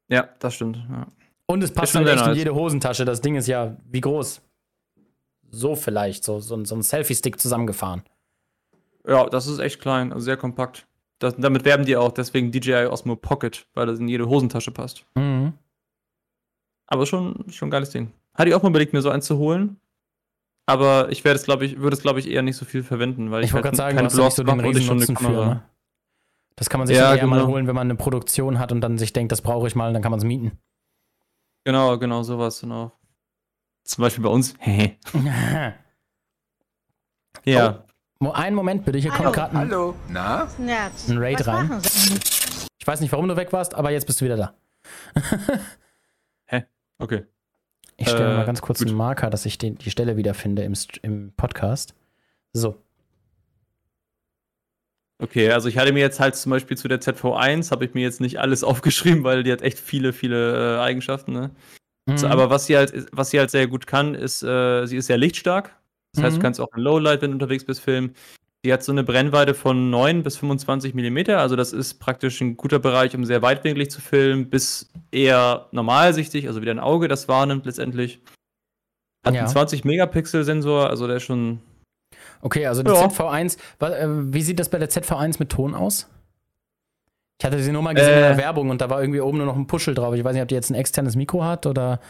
Ja, 0.08 0.28
das 0.38 0.54
stimmt. 0.54 0.76
Ja. 0.90 1.06
Und 1.46 1.62
es 1.62 1.72
passt 1.72 1.94
halt 1.94 2.08
echt 2.08 2.26
in 2.26 2.34
jede 2.34 2.54
Hosentasche. 2.54 3.04
Das 3.04 3.20
Ding 3.20 3.36
ist 3.36 3.46
ja 3.46 3.76
wie 3.90 4.00
groß? 4.00 4.42
So 5.50 5.76
vielleicht, 5.76 6.24
so, 6.24 6.40
so, 6.40 6.56
ein- 6.56 6.64
so 6.64 6.74
ein 6.74 6.82
Selfie-Stick 6.82 7.40
zusammengefahren. 7.40 8.02
Ja, 9.06 9.26
das 9.26 9.46
ist 9.46 9.60
echt 9.60 9.80
klein, 9.80 10.12
also 10.12 10.24
sehr 10.24 10.36
kompakt. 10.36 10.86
Das, 11.20 11.34
damit 11.38 11.64
werben 11.64 11.86
die 11.86 11.96
auch, 11.96 12.12
deswegen 12.12 12.50
DJI 12.50 12.86
Osmo 12.86 13.16
Pocket, 13.16 13.66
weil 13.74 13.86
das 13.86 13.98
in 14.00 14.08
jede 14.08 14.28
Hosentasche 14.28 14.72
passt. 14.72 15.06
Mhm. 15.14 15.54
Aber 16.86 17.06
schon, 17.06 17.44
schon 17.50 17.68
ein 17.68 17.70
geiles 17.70 17.90
Ding. 17.90 18.12
Hatte 18.34 18.48
ich 18.48 18.54
auch 18.54 18.62
mal 18.62 18.68
überlegt, 18.70 18.92
mir 18.92 19.02
so 19.02 19.10
eins 19.10 19.26
zu 19.26 19.38
holen. 19.38 19.80
Aber 20.66 21.10
ich 21.10 21.24
werde 21.24 21.38
es, 21.38 21.44
glaube 21.44 21.64
ich, 21.64 21.78
würde 21.78 21.96
es, 21.96 22.02
glaube 22.02 22.18
ich, 22.20 22.28
eher 22.28 22.42
nicht 22.42 22.56
so 22.56 22.64
viel 22.64 22.82
verwenden, 22.82 23.30
weil 23.30 23.42
Ich 23.42 23.48
ich, 23.50 23.54
wollte 23.54 23.68
halt 23.68 23.76
gerade 23.76 23.76
sagen, 23.76 23.96
du 23.96 23.96
keine 23.96 24.06
hast 24.06 24.18
ja 24.18 24.24
nicht 24.24 24.34
so 24.36 24.42
den 24.42 24.50
und 24.52 24.76
ich 24.76 24.84
schon 24.84 24.96
eine 24.96 25.00
Riesennutzen 25.02 25.16
für. 25.16 25.22
Kamera. 25.24 25.54
Ne? 25.54 25.62
Das 26.56 26.70
kann 26.70 26.78
man 26.80 26.86
sich 26.88 26.96
Ja, 26.96 27.10
dann 27.10 27.18
eher 27.18 27.26
mal 27.26 27.36
genau. 27.40 27.48
holen, 27.50 27.66
wenn 27.66 27.74
man 27.74 27.86
eine 27.86 27.94
Produktion 27.96 28.58
hat 28.58 28.72
und 28.72 28.80
dann 28.80 28.98
sich 28.98 29.12
denkt, 29.12 29.30
das 29.30 29.42
brauche 29.42 29.66
ich 29.68 29.74
mal, 29.74 29.92
dann 29.92 30.02
kann 30.02 30.10
man 30.10 30.18
es 30.18 30.24
mieten. 30.24 30.58
Genau, 31.64 31.98
genau, 31.98 32.22
sowas 32.22 32.60
dann 32.60 32.72
auch. 32.72 32.92
Zum 33.84 34.02
Beispiel 34.02 34.24
bei 34.24 34.30
uns. 34.30 34.54
ja. 37.44 37.84
Mo- 38.18 38.32
Einen 38.32 38.56
Moment 38.56 38.84
bitte, 38.84 38.98
hier 38.98 39.10
kommt 39.10 39.32
gerade 39.34 39.52
ein, 39.52 39.68
Hallo. 39.70 39.94
Na? 40.08 40.48
Ja, 40.66 40.90
ein 41.08 41.18
Raid 41.18 41.40
was 41.40 41.48
rein. 41.48 41.80
Ich 42.78 42.86
weiß 42.86 43.00
nicht, 43.00 43.12
warum 43.12 43.28
du 43.28 43.36
weg 43.36 43.52
warst, 43.52 43.74
aber 43.74 43.90
jetzt 43.90 44.06
bist 44.06 44.20
du 44.20 44.24
wieder 44.24 44.36
da. 44.36 44.54
Okay. 46.98 47.24
Ich 47.96 48.08
stelle 48.08 48.30
Äh, 48.32 48.36
mal 48.36 48.44
ganz 48.46 48.60
kurz 48.62 48.78
gut. 48.80 48.88
einen 48.88 48.96
Marker, 48.96 49.30
dass 49.30 49.46
ich 49.46 49.58
den, 49.58 49.76
die 49.78 49.90
Stelle 49.90 50.16
wiederfinde 50.16 50.62
im, 50.62 50.74
im 51.02 51.32
Podcast. 51.36 51.94
So. 52.52 52.76
Okay, 55.18 55.50
also 55.50 55.68
ich 55.68 55.78
hatte 55.78 55.92
mir 55.92 56.00
jetzt 56.00 56.20
halt 56.20 56.36
zum 56.36 56.50
Beispiel 56.50 56.76
zu 56.76 56.88
der 56.88 57.00
ZV1, 57.00 57.70
habe 57.70 57.86
ich 57.86 57.94
mir 57.94 58.02
jetzt 58.02 58.20
nicht 58.20 58.38
alles 58.38 58.62
aufgeschrieben, 58.64 59.24
weil 59.24 59.42
die 59.42 59.52
hat 59.52 59.62
echt 59.62 59.78
viele, 59.78 60.12
viele 60.12 60.76
äh, 60.76 60.80
Eigenschaften, 60.80 61.32
ne? 61.32 61.50
So, 62.14 62.26
Mhm. 62.26 62.32
aber 62.32 62.50
was 62.50 62.66
sie 62.66 62.76
halt, 62.76 63.08
was 63.12 63.30
sie 63.30 63.38
halt 63.40 63.50
sehr 63.50 63.66
gut 63.66 63.86
kann, 63.88 64.14
ist, 64.14 64.42
äh, 64.42 64.86
sie 64.86 64.96
ist 64.98 65.06
sehr 65.06 65.18
lichtstark. 65.18 65.74
Das 66.12 66.22
heißt, 66.22 66.36
Mhm. 66.36 66.40
du 66.40 66.42
kannst 66.42 66.60
auch 66.60 66.68
in 66.76 66.82
Lowlight, 66.82 67.20
wenn 67.22 67.30
du 67.32 67.34
unterwegs 67.34 67.64
bist, 67.64 67.80
filmen. 67.80 68.14
Die 68.66 68.72
hat 68.72 68.82
so 68.82 68.90
eine 68.90 69.04
Brennweite 69.04 69.54
von 69.54 69.90
9 69.90 70.24
bis 70.24 70.36
25 70.38 70.92
Millimeter. 70.92 71.38
Also 71.38 71.54
das 71.54 71.72
ist 71.72 72.00
praktisch 72.00 72.40
ein 72.40 72.56
guter 72.56 72.80
Bereich, 72.80 73.14
um 73.14 73.24
sehr 73.24 73.40
weitwinklig 73.40 73.92
zu 73.92 74.00
filmen, 74.00 74.50
bis 74.50 74.90
eher 75.12 75.68
normalsichtig, 75.70 76.48
also 76.48 76.60
wieder 76.62 76.72
ein 76.72 76.80
Auge 76.80 77.06
das 77.06 77.28
wahrnimmt 77.28 77.64
letztendlich. 77.64 78.20
Hat 79.24 79.34
Ja. 79.34 79.42
einen 79.42 79.48
20 79.48 79.84
Megapixel 79.84 80.42
Sensor, 80.42 80.90
also 80.90 81.06
der 81.06 81.18
ist 81.18 81.22
schon. 81.22 81.60
Okay, 82.42 82.66
also 82.66 82.82
die 82.82 82.90
Ja. 82.90 82.96
ZV1, 83.06 83.56
wa- 83.78 83.90
äh, 83.90 84.08
wie 84.34 84.42
sieht 84.42 84.58
das 84.58 84.68
bei 84.68 84.78
der 84.78 84.90
ZV1 84.90 85.36
mit 85.38 85.50
Ton 85.50 85.72
aus? 85.74 86.08
Ich 87.38 87.44
hatte 87.46 87.60
sie 87.60 87.70
nur 87.70 87.82
mal 87.82 87.92
gesehen 87.94 88.14
in 88.18 88.24
Äh. 88.24 88.28
der 88.30 88.36
Werbung 88.38 88.70
und 88.70 88.80
da 88.80 88.90
war 88.90 89.00
irgendwie 89.00 89.20
oben 89.20 89.36
nur 89.38 89.46
noch 89.46 89.56
ein 89.56 89.68
Puschel 89.68 89.94
drauf. 89.94 90.12
Ich 90.16 90.24
weiß 90.24 90.32
nicht, 90.34 90.42
ob 90.42 90.48
die 90.48 90.56
jetzt 90.56 90.70
ein 90.70 90.74
externes 90.74 91.14
Mikro 91.14 91.44
hat 91.44 91.66
oder. 91.66 92.00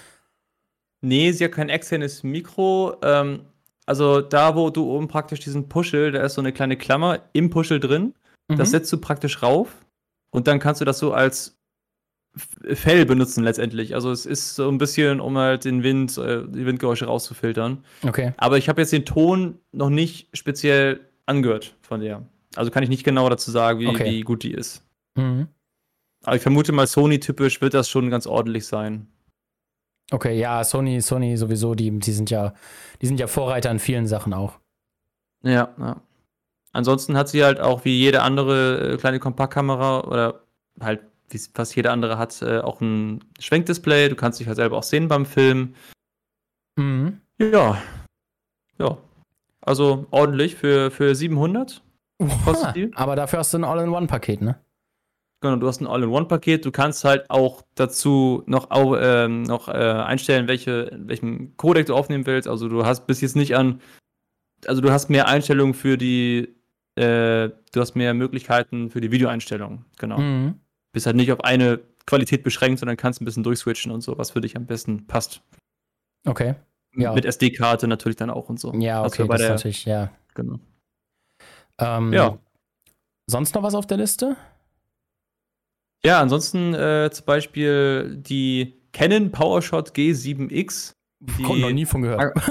Nee, 1.02 1.32
sie 1.32 1.44
hat 1.44 1.52
kein 1.52 1.68
externes 1.68 2.22
Mikro. 2.22 2.96
Ähm, 3.02 3.42
also 3.86 4.20
da, 4.20 4.54
wo 4.56 4.70
du 4.70 4.90
oben 4.90 5.08
praktisch 5.08 5.40
diesen 5.40 5.68
Puschel, 5.68 6.12
da 6.12 6.22
ist 6.22 6.34
so 6.34 6.40
eine 6.40 6.52
kleine 6.52 6.76
Klammer 6.76 7.20
im 7.32 7.50
Puschel 7.50 7.80
drin. 7.80 8.14
Das 8.48 8.68
Mhm. 8.68 8.72
setzt 8.72 8.92
du 8.92 8.98
praktisch 8.98 9.42
rauf 9.42 9.84
und 10.30 10.46
dann 10.46 10.58
kannst 10.60 10.80
du 10.80 10.84
das 10.84 10.98
so 10.98 11.12
als 11.12 11.54
Fell 12.74 13.06
benutzen 13.06 13.42
letztendlich. 13.44 13.94
Also 13.94 14.10
es 14.10 14.26
ist 14.26 14.56
so 14.56 14.68
ein 14.68 14.76
bisschen, 14.76 15.20
um 15.20 15.38
halt 15.38 15.64
den 15.64 15.82
Wind, 15.82 16.18
äh, 16.18 16.42
die 16.46 16.66
Windgeräusche 16.66 17.06
rauszufiltern. 17.06 17.82
Okay. 18.06 18.34
Aber 18.36 18.58
ich 18.58 18.68
habe 18.68 18.82
jetzt 18.82 18.92
den 18.92 19.06
Ton 19.06 19.58
noch 19.72 19.88
nicht 19.88 20.28
speziell 20.36 21.00
angehört 21.24 21.74
von 21.80 22.00
der. 22.00 22.26
Also 22.54 22.70
kann 22.70 22.82
ich 22.82 22.90
nicht 22.90 23.04
genau 23.04 23.28
dazu 23.30 23.50
sagen, 23.50 23.80
wie, 23.80 23.86
Okay. 23.86 24.04
wie 24.04 24.20
gut 24.20 24.42
die 24.42 24.52
ist. 24.52 24.82
Mhm. 25.16 25.48
Aber 26.24 26.36
ich 26.36 26.42
vermute 26.42 26.72
mal, 26.72 26.86
Sony-typisch 26.86 27.62
wird 27.62 27.72
das 27.72 27.88
schon 27.88 28.10
ganz 28.10 28.26
ordentlich 28.26 28.66
sein. 28.66 29.06
Okay, 30.10 30.38
ja, 30.38 30.62
Sony, 30.62 31.00
Sony 31.00 31.36
sowieso, 31.36 31.74
die, 31.74 31.98
die 31.98 32.12
sind 32.12 32.30
ja, 32.30 32.54
die 33.02 33.06
sind 33.06 33.18
ja 33.18 33.26
Vorreiter 33.26 33.70
in 33.70 33.78
vielen 33.78 34.06
Sachen 34.06 34.32
auch. 34.34 34.58
Ja, 35.42 35.74
ja. 35.78 36.00
Ansonsten 36.72 37.16
hat 37.16 37.28
sie 37.28 37.42
halt 37.42 37.58
auch 37.58 37.84
wie 37.84 37.98
jede 37.98 38.22
andere 38.22 38.92
äh, 38.92 38.96
kleine 38.98 39.18
Kompaktkamera 39.18 40.00
oder 40.04 40.42
halt 40.80 41.00
wie 41.30 41.40
fast 41.54 41.74
jede 41.74 41.90
andere 41.90 42.18
hat, 42.18 42.40
äh, 42.42 42.58
auch 42.58 42.80
ein 42.80 43.24
Schwenkdisplay. 43.40 44.08
Du 44.08 44.14
kannst 44.14 44.38
dich 44.38 44.46
halt 44.46 44.56
selber 44.56 44.76
auch 44.76 44.82
sehen 44.82 45.08
beim 45.08 45.26
Film. 45.26 45.74
Mhm. 46.76 47.20
Ja. 47.38 47.82
Ja. 48.78 48.98
Also 49.60 50.06
ordentlich 50.10 50.54
für, 50.54 50.90
für 50.90 51.14
700. 51.14 51.82
Kostet 52.44 52.66
Ha, 52.68 52.72
die? 52.72 52.90
aber 52.94 53.16
dafür 53.16 53.40
hast 53.40 53.52
du 53.52 53.58
ein 53.58 53.64
All-in-One-Paket, 53.64 54.40
ne? 54.40 54.58
Genau, 55.46 55.60
du 55.60 55.68
hast 55.68 55.80
ein 55.80 55.86
All-in-One-Paket. 55.86 56.64
Du 56.64 56.72
kannst 56.72 57.04
halt 57.04 57.30
auch 57.30 57.62
dazu 57.76 58.42
noch, 58.46 58.68
ähm, 58.72 59.42
noch 59.42 59.68
äh, 59.68 59.72
einstellen, 59.72 60.48
welche, 60.48 60.90
welchen 60.92 61.56
Codec 61.56 61.86
du 61.86 61.94
aufnehmen 61.94 62.26
willst. 62.26 62.48
Also 62.48 62.68
du 62.68 62.84
hast 62.84 63.06
bis 63.06 63.20
jetzt 63.20 63.36
nicht 63.36 63.54
an, 63.54 63.80
also 64.66 64.80
du 64.80 64.90
hast 64.90 65.08
mehr 65.08 65.28
Einstellungen 65.28 65.74
für 65.74 65.96
die, 65.96 66.56
äh, 66.96 67.50
du 67.72 67.80
hast 67.80 67.94
mehr 67.94 68.12
Möglichkeiten 68.12 68.90
für 68.90 69.00
die 69.00 69.12
Videoeinstellungen. 69.12 69.84
Genau. 69.98 70.18
Mhm. 70.18 70.60
Bist 70.92 71.06
halt 71.06 71.16
nicht 71.16 71.30
auf 71.30 71.44
eine 71.44 71.80
Qualität 72.06 72.42
beschränkt, 72.42 72.80
sondern 72.80 72.96
kannst 72.96 73.20
ein 73.20 73.24
bisschen 73.24 73.44
durchswitchen 73.44 73.92
und 73.92 74.00
so, 74.00 74.18
was 74.18 74.32
für 74.32 74.40
dich 74.40 74.56
am 74.56 74.66
besten 74.66 75.06
passt. 75.06 75.42
Okay. 76.26 76.56
Ja. 76.96 77.12
Mit 77.12 77.24
SD-Karte 77.24 77.86
natürlich 77.86 78.16
dann 78.16 78.30
auch 78.30 78.48
und 78.48 78.58
so. 78.58 78.72
Ja, 78.74 79.02
Was 79.02 79.12
okay, 79.12 79.24
bei 79.24 79.34
das 79.34 79.42
der, 79.42 79.50
natürlich, 79.50 79.84
ja. 79.84 80.10
genau. 80.34 80.58
Ähm, 81.78 82.12
Ja. 82.12 82.38
Sonst 83.28 83.54
noch 83.54 83.62
was 83.62 83.74
auf 83.74 83.86
der 83.86 83.98
Liste? 83.98 84.36
Ja, 86.06 86.20
ansonsten 86.20 86.72
äh, 86.72 87.10
zum 87.12 87.26
Beispiel 87.26 88.16
die 88.16 88.74
Canon 88.92 89.32
PowerShot 89.32 89.90
G7X. 89.90 90.92
Die, 91.18 91.42
Komm, 91.42 91.60
noch 91.60 91.72
nie 91.72 91.84
von 91.84 92.02
gehört. 92.02 92.32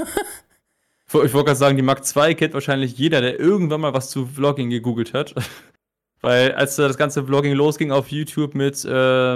Ich 1.07 1.13
wollte 1.13 1.45
gerade 1.45 1.55
sagen, 1.55 1.77
die 1.77 1.83
Mark 1.83 2.01
II 2.13 2.35
kennt 2.35 2.53
wahrscheinlich 2.55 2.97
jeder, 2.97 3.21
der 3.21 3.39
irgendwann 3.39 3.79
mal 3.79 3.93
was 3.93 4.09
zu 4.09 4.25
Vlogging 4.25 4.69
gegoogelt 4.69 5.13
hat. 5.13 5.33
Weil 6.21 6.51
als 6.53 6.75
das 6.75 6.97
ganze 6.97 7.23
Vlogging 7.23 7.53
losging 7.53 7.91
auf 7.91 8.09
YouTube 8.09 8.53
mit, 8.53 8.83
äh, 8.83 9.35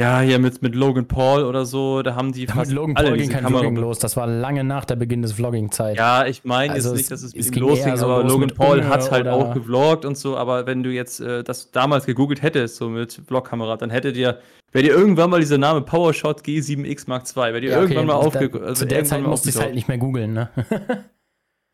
Ja, 0.00 0.20
hier 0.20 0.38
mit, 0.38 0.62
mit 0.62 0.76
Logan 0.76 1.08
Paul 1.08 1.42
oder 1.42 1.64
so, 1.66 2.02
da 2.02 2.14
haben 2.14 2.30
die 2.30 2.42
Mit 2.42 2.52
fast 2.52 2.70
Logan 2.70 2.96
alle 2.96 3.08
Paul 3.08 3.18
ging 3.18 3.30
kein 3.30 3.42
Kamera- 3.44 3.58
Vlogging 3.62 3.76
los. 3.76 3.98
Das 3.98 4.16
war 4.16 4.28
lange 4.28 4.62
nach 4.62 4.84
der 4.84 4.94
Beginn 4.94 5.22
des 5.22 5.32
Vlogging-Zeit. 5.32 5.96
Ja, 5.96 6.24
ich 6.24 6.44
meine 6.44 6.72
Also 6.72 6.90
jetzt 6.90 6.98
nicht, 6.98 7.10
dass 7.10 7.22
es 7.24 7.34
ihm 7.34 7.50
ging 7.50 7.62
losging, 7.64 7.96
so 7.96 8.04
aber 8.06 8.22
los 8.22 8.32
Logan 8.32 8.50
Paul 8.54 8.78
Unge 8.78 8.88
hat 8.88 9.10
halt 9.10 9.26
auch 9.26 9.54
gevloggt 9.54 10.04
und 10.04 10.16
so, 10.16 10.36
aber 10.36 10.66
wenn 10.66 10.84
du 10.84 10.90
jetzt 10.90 11.18
äh, 11.20 11.42
das 11.42 11.72
damals 11.72 12.06
gegoogelt 12.06 12.42
hättest, 12.42 12.76
so 12.76 12.88
mit 12.88 13.20
Vlogkamera, 13.26 13.76
dann 13.76 13.90
hättet 13.90 14.16
ihr, 14.16 14.38
wäre 14.70 14.84
dir 14.84 14.92
irgendwann 14.94 15.30
mal 15.30 15.40
dieser 15.40 15.58
Name 15.58 15.80
PowerShot 15.80 16.42
G7X 16.42 17.04
Mark 17.08 17.24
II, 17.28 17.42
wäre 17.52 17.60
dir 17.60 17.70
Ja, 17.70 17.76
okay, 17.78 17.94
irgendwann 17.94 18.06
mal 18.06 18.12
da- 18.12 18.18
aufge... 18.26 18.50
Also 18.62 18.74
Zu 18.84 18.86
der 18.86 19.02
Zeit 19.04 19.22
musste 19.24 19.48
ich 19.48 19.56
es 19.56 19.60
halt 19.60 19.74
nicht 19.74 19.88
mehr 19.88 19.98
googeln, 19.98 20.32
ne? 20.32 20.48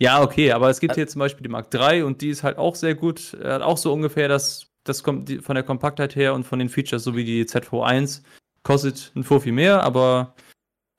Ja, 0.00 0.22
okay, 0.22 0.50
aber 0.52 0.70
es 0.70 0.80
gibt 0.80 0.94
hier 0.94 1.06
zum 1.06 1.20
Beispiel 1.20 1.42
die 1.42 1.50
Mark 1.50 1.68
III 1.72 2.02
und 2.02 2.20
die 2.22 2.30
ist 2.30 2.42
halt 2.42 2.56
auch 2.58 2.74
sehr 2.74 2.94
gut. 2.94 3.34
Er 3.34 3.54
hat 3.56 3.62
auch 3.62 3.76
so 3.76 3.92
ungefähr 3.92 4.28
das, 4.28 4.66
das 4.84 5.02
kommt 5.02 5.30
von 5.42 5.54
der 5.54 5.64
Kompaktheit 5.64 6.14
her 6.16 6.34
und 6.34 6.44
von 6.44 6.58
den 6.58 6.68
Features, 6.68 7.02
so 7.04 7.16
wie 7.16 7.24
die 7.24 7.44
ZV1. 7.44 8.22
Kostet 8.62 9.12
ein 9.14 9.24
Fuffi 9.24 9.52
mehr, 9.52 9.82
aber 9.82 10.34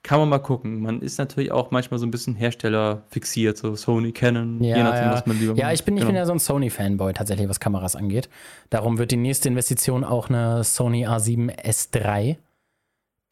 kann 0.04 0.20
man 0.20 0.30
mal 0.30 0.38
gucken. 0.40 0.82
Man 0.82 1.02
ist 1.02 1.18
natürlich 1.18 1.52
auch 1.52 1.72
manchmal 1.72 2.00
so 2.00 2.06
ein 2.06 2.12
bisschen 2.12 2.36
Hersteller 2.36 3.04
fixiert, 3.10 3.58
so 3.58 3.76
Sony, 3.76 4.12
Canon, 4.12 4.64
Ja, 4.64 4.78
je 4.78 4.84
nachdem, 4.84 5.06
ja. 5.06 5.14
was 5.14 5.26
man 5.26 5.40
lieber 5.40 5.56
Ja, 5.56 5.72
ich 5.72 5.84
bin, 5.84 5.96
ich 5.96 6.02
genau. 6.02 6.10
bin 6.10 6.16
ja 6.16 6.26
so 6.28 6.32
ein 6.34 6.38
Sony-Fanboy 6.40 7.14
tatsächlich, 7.14 7.50
was 7.50 7.60
Kameras 7.60 7.96
angeht. 7.96 8.30
Darum 8.70 9.00
wird 9.00 9.10
die 9.10 9.18
nächste 9.18 9.48
Investition 9.50 10.04
auch 10.04 10.30
eine 10.30 10.64
Sony 10.64 11.08
A7 11.08 11.50
S3. 11.60 12.38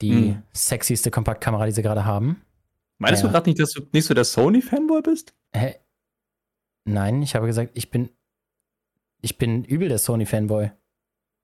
Die 0.01 0.12
Hm. 0.12 0.43
sexyste 0.51 1.12
Kompaktkamera, 1.12 1.68
die 1.68 1.72
sie 1.74 1.84
gerade 1.84 2.06
haben. 2.06 2.41
Meinst 2.97 3.22
Ja. 3.22 3.28
du 3.28 3.34
gerade 3.34 3.49
nicht, 3.49 3.60
dass 3.60 3.72
du 3.72 3.82
nicht 3.91 4.06
so 4.06 4.16
der 4.16 4.24
Sony-Fanboy 4.26 5.01
bist? 5.04 5.36
Hä? 5.56 5.76
Nein, 6.86 7.22
ich 7.22 7.36
habe 7.36 7.45
gesagt, 7.45 7.72
ich 7.76 7.91
bin. 7.91 8.10
Ich 9.24 9.38
bin 9.38 9.64
übel 9.64 9.88
der 9.88 10.00
Sony-Fanboy. 10.00 10.72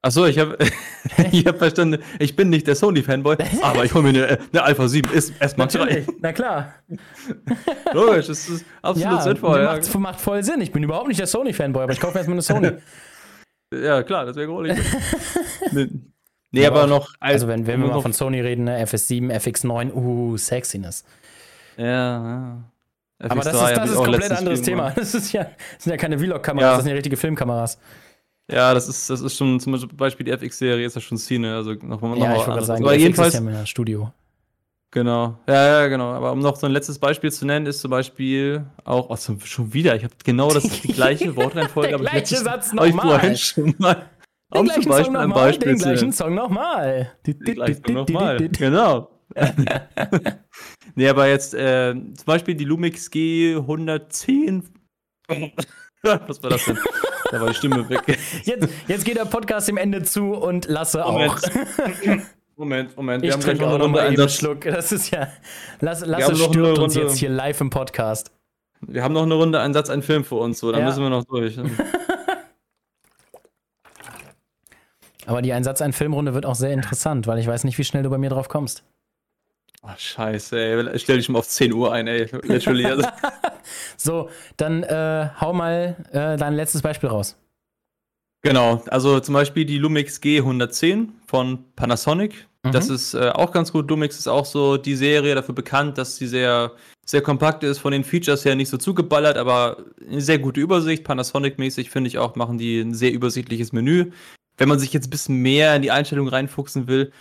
Achso, 0.01 0.25
ich 0.25 0.37
habe 0.37 0.57
ich 1.31 1.45
hab 1.45 1.59
verstanden, 1.59 2.03
ich 2.19 2.35
bin 2.35 2.49
nicht 2.49 2.67
der 2.67 2.75
Sony-Fanboy, 2.75 3.37
aber 3.61 3.85
ich 3.85 3.93
hole 3.93 4.03
mir 4.03 4.09
eine, 4.09 4.39
eine 4.51 4.63
Alpha 4.63 4.85
7 4.85 5.13
S, 5.13 5.31
S 5.39 5.55
Mark 5.55 5.73
III. 5.73 6.05
Na 6.19 6.33
klar. 6.33 6.73
Logisch, 7.93 8.27
das 8.27 8.49
ist 8.49 8.65
absolut 8.81 9.17
Ja, 9.17 9.21
sinnvoll. 9.21 9.61
Ja, 9.61 9.75
macht, 9.77 9.95
macht 9.95 10.21
voll 10.21 10.43
Sinn. 10.43 10.59
Ich 10.59 10.73
bin 10.73 10.83
überhaupt 10.83 11.07
nicht 11.07 11.21
der 11.21 11.27
Sony-Fanboy, 11.27 11.83
aber 11.83 11.93
ich 11.93 12.01
kaufe 12.01 12.17
erstmal 12.17 12.35
eine 12.35 12.41
Sony. 12.41 12.71
Ja, 13.71 14.01
klar, 14.01 14.25
das 14.25 14.35
wäre 14.35 14.47
großartig. 14.47 14.83
nee, 15.73 15.87
nee 16.49 16.65
aber 16.65 16.79
aber 16.81 16.87
noch. 16.87 17.13
Also, 17.19 17.47
wenn, 17.47 17.67
wenn 17.67 17.79
wir 17.79 17.89
mal 17.89 18.01
von 18.01 18.13
Sony 18.13 18.41
reden, 18.41 18.63
ne, 18.63 18.83
FS7, 18.83 19.31
FX9, 19.31 19.93
uh, 19.93 20.37
Sexiness. 20.37 21.05
Ja, 21.77 21.85
ja. 21.85 22.63
Aber 23.19 23.41
das 23.41 23.47
FX3 23.47 23.51
ist, 23.53 23.61
hab 23.61 23.75
das 23.75 23.85
ich 23.85 23.91
ist 23.91 23.97
auch 23.97 24.03
komplett 24.05 24.31
anderes 24.31 24.59
Stream 24.59 24.77
Thema. 24.77 24.91
Das, 24.91 25.13
ist 25.13 25.31
ja, 25.33 25.43
das 25.43 25.83
sind 25.83 25.91
ja 25.91 25.97
keine 25.97 26.17
Vlog-Kameras, 26.19 26.63
Ja. 26.65 26.71
das 26.75 26.83
sind 26.83 26.89
ja 26.89 26.95
richtige 26.95 27.17
Filmkameras. 27.17 27.77
Ja, 28.51 28.73
das 28.73 28.87
ist, 28.87 29.09
das 29.09 29.21
ist 29.21 29.37
schon 29.37 29.59
zum 29.59 29.73
Beispiel 29.95 30.25
die 30.25 30.31
FX-Serie 30.31 30.85
ist 30.85 30.95
ja 30.95 31.01
schon 31.01 31.17
Szene. 31.17 31.55
Also 31.55 31.73
noch, 31.73 32.01
noch 32.01 32.15
Ja, 32.15 32.29
mal 32.29 32.35
ich 32.37 32.43
anderes. 32.43 32.67
sagen, 32.67 32.83
aber 32.83 32.95
jedenfalls, 32.95 33.29
ist 33.33 33.33
ja 33.35 33.41
mehr 33.41 33.65
Studio. 33.65 34.11
genau. 34.91 35.37
Ja, 35.47 35.81
ja, 35.81 35.87
genau. 35.87 36.13
Aber 36.13 36.31
um 36.31 36.39
noch 36.39 36.55
so 36.55 36.65
ein 36.65 36.71
letztes 36.71 36.97
Beispiel 36.97 37.31
zu 37.31 37.45
nennen, 37.45 37.65
ist 37.67 37.81
zum 37.81 37.91
Beispiel 37.91 38.65
auch, 38.85 39.09
oh, 39.09 39.35
schon 39.43 39.73
wieder, 39.73 39.95
ich 39.95 40.03
habe 40.03 40.13
genau 40.23 40.49
das 40.51 40.63
die 40.81 40.87
gleiche 40.93 41.35
Wortreihenfolge. 41.35 41.89
Der 41.89 41.95
aber 41.97 42.05
ich 42.05 42.09
gleiche 42.11 42.35
letztes- 42.35 42.39
Satz 42.43 42.71
hab 42.75 42.85
ich 42.85 42.95
nochmal. 42.95 43.19
vorhin 43.19 43.37
schon 43.37 43.75
mal. 43.77 43.95
Den 44.51 44.61
Um 44.61 44.67
zum 44.67 44.81
Song 44.81 44.91
Beispiel 44.91 45.17
ein 45.17 45.29
nochmal, 45.29 45.43
Beispiel 45.49 45.67
den 45.67 45.77
gleichen. 45.77 46.11
Song 46.11 46.33
nochmal. 46.33 47.11
Den 47.27 47.39
gleichen 47.39 47.83
Song 47.85 47.93
nochmal. 47.93 48.49
Genau. 48.49 49.09
nee, 50.95 51.07
aber 51.07 51.27
jetzt 51.27 51.53
äh, 51.53 51.93
zum 51.93 52.25
Beispiel 52.25 52.55
die 52.55 52.65
Lumix 52.65 53.07
G110. 53.07 54.63
Was 56.01 56.41
war 56.41 56.49
das 56.49 56.65
denn? 56.65 56.79
Da 57.31 57.39
war 57.41 57.49
die 57.49 57.55
Stimme 57.55 57.87
weg. 57.89 58.01
Jetzt, 58.43 58.67
jetzt 58.87 59.05
geht 59.05 59.17
der 59.17 59.25
Podcast 59.25 59.67
dem 59.67 59.77
Ende 59.77 60.01
zu 60.01 60.31
und 60.33 60.67
lasse 60.67 61.05
auch. 61.05 61.11
Moment. 61.11 62.23
Moment, 62.55 62.97
Moment. 62.97 63.23
Ich 63.23 63.27
Wir 63.27 63.33
haben 63.33 63.39
gleich 63.41 63.57
trinke 63.57 63.63
noch 63.65 63.69
auch 63.69 63.75
eine 63.75 63.77
noch 63.79 63.85
Runde 63.85 63.97
mal 63.99 64.05
eben 64.05 64.07
einen 64.07 64.21
Einsatz. 64.21 64.33
Schluck. 64.39 64.61
Das 64.61 64.91
ist 64.91 65.11
ja. 65.11 65.27
Lasse, 65.81 66.05
Lasse 66.05 66.35
stirbt 66.35 66.79
uns 66.79 66.95
jetzt 66.95 67.17
hier 67.17 67.29
live 67.29 67.61
im 67.61 67.69
Podcast. 67.69 68.31
Wir 68.81 69.03
haben 69.03 69.13
noch 69.13 69.23
eine 69.23 69.35
Runde 69.35 69.59
einen 69.59 69.73
Satz, 69.75 69.89
einen 69.91 70.01
Film 70.01 70.23
für 70.23 70.35
uns, 70.35 70.59
so, 70.59 70.71
dann 70.71 70.81
Ja. 70.81 70.87
müssen 70.87 71.03
wir 71.03 71.09
noch 71.09 71.25
durch. 71.25 71.59
Aber 75.25 75.41
die 75.41 75.53
Einsatz 75.53 75.81
ein 75.81 75.93
Filmrunde 75.93 76.33
wird 76.33 76.45
auch 76.45 76.55
sehr 76.55 76.71
interessant, 76.71 77.27
weil 77.27 77.37
ich 77.39 77.47
weiß 77.47 77.63
nicht, 77.63 77.77
wie 77.77 77.83
schnell 77.83 78.03
du 78.03 78.09
bei 78.09 78.17
mir 78.17 78.29
drauf 78.29 78.49
kommst. 78.49 78.83
Ach, 79.81 79.97
scheiße, 79.97 80.59
ey. 80.59 80.95
Ich 80.95 81.03
stell 81.03 81.17
dich 81.17 81.29
mal 81.29 81.39
auf 81.39 81.47
10 81.47 81.71
Uhr 81.73 81.91
ein, 81.93 82.07
ey. 82.07 82.27
Literally. 82.43 82.85
Also, 82.89 83.07
So, 83.97 84.29
dann 84.57 84.83
äh, 84.83 85.29
hau 85.39 85.53
mal 85.53 85.95
äh, 86.11 86.37
dein 86.37 86.53
letztes 86.55 86.81
Beispiel 86.81 87.09
raus. 87.09 87.37
genau, 88.41 88.81
also 88.87 89.19
zum 89.19 89.33
Beispiel 89.33 89.65
die 89.65 89.77
Lumix 89.77 90.17
G110 90.21 91.09
von 91.27 91.65
Panasonic. 91.75 92.47
Mhm. 92.63 92.71
Das 92.71 92.89
ist 92.89 93.13
äh, 93.13 93.29
auch 93.29 93.51
ganz 93.51 93.71
gut. 93.71 93.89
Lumix 93.89 94.17
ist 94.17 94.27
auch 94.27 94.45
so 94.45 94.77
die 94.77 94.95
Serie 94.95 95.35
dafür 95.35 95.55
bekannt, 95.55 95.97
dass 95.97 96.17
sie 96.17 96.27
sehr, 96.27 96.71
sehr 97.05 97.21
kompakt 97.21 97.63
ist, 97.63 97.79
von 97.79 97.91
den 97.91 98.03
Features 98.03 98.43
her 98.43 98.55
nicht 98.55 98.69
so 98.69 98.77
zugeballert, 98.77 99.37
aber 99.37 99.85
eine 100.07 100.21
sehr 100.21 100.39
gute 100.39 100.59
Übersicht. 100.59 101.05
Panasonic-mäßig 101.05 101.89
finde 101.89 102.07
ich 102.07 102.17
auch, 102.17 102.35
machen 102.35 102.57
die 102.57 102.79
ein 102.81 102.93
sehr 102.93 103.11
übersichtliches 103.13 103.71
Menü. 103.71 104.11
Wenn 104.57 104.67
man 104.69 104.79
sich 104.79 104.91
jetzt 104.93 105.07
ein 105.07 105.11
bisschen 105.11 105.35
mehr 105.35 105.75
in 105.75 105.81
die 105.81 105.91
Einstellung 105.91 106.27
reinfuchsen 106.27 106.87
will. 106.87 107.11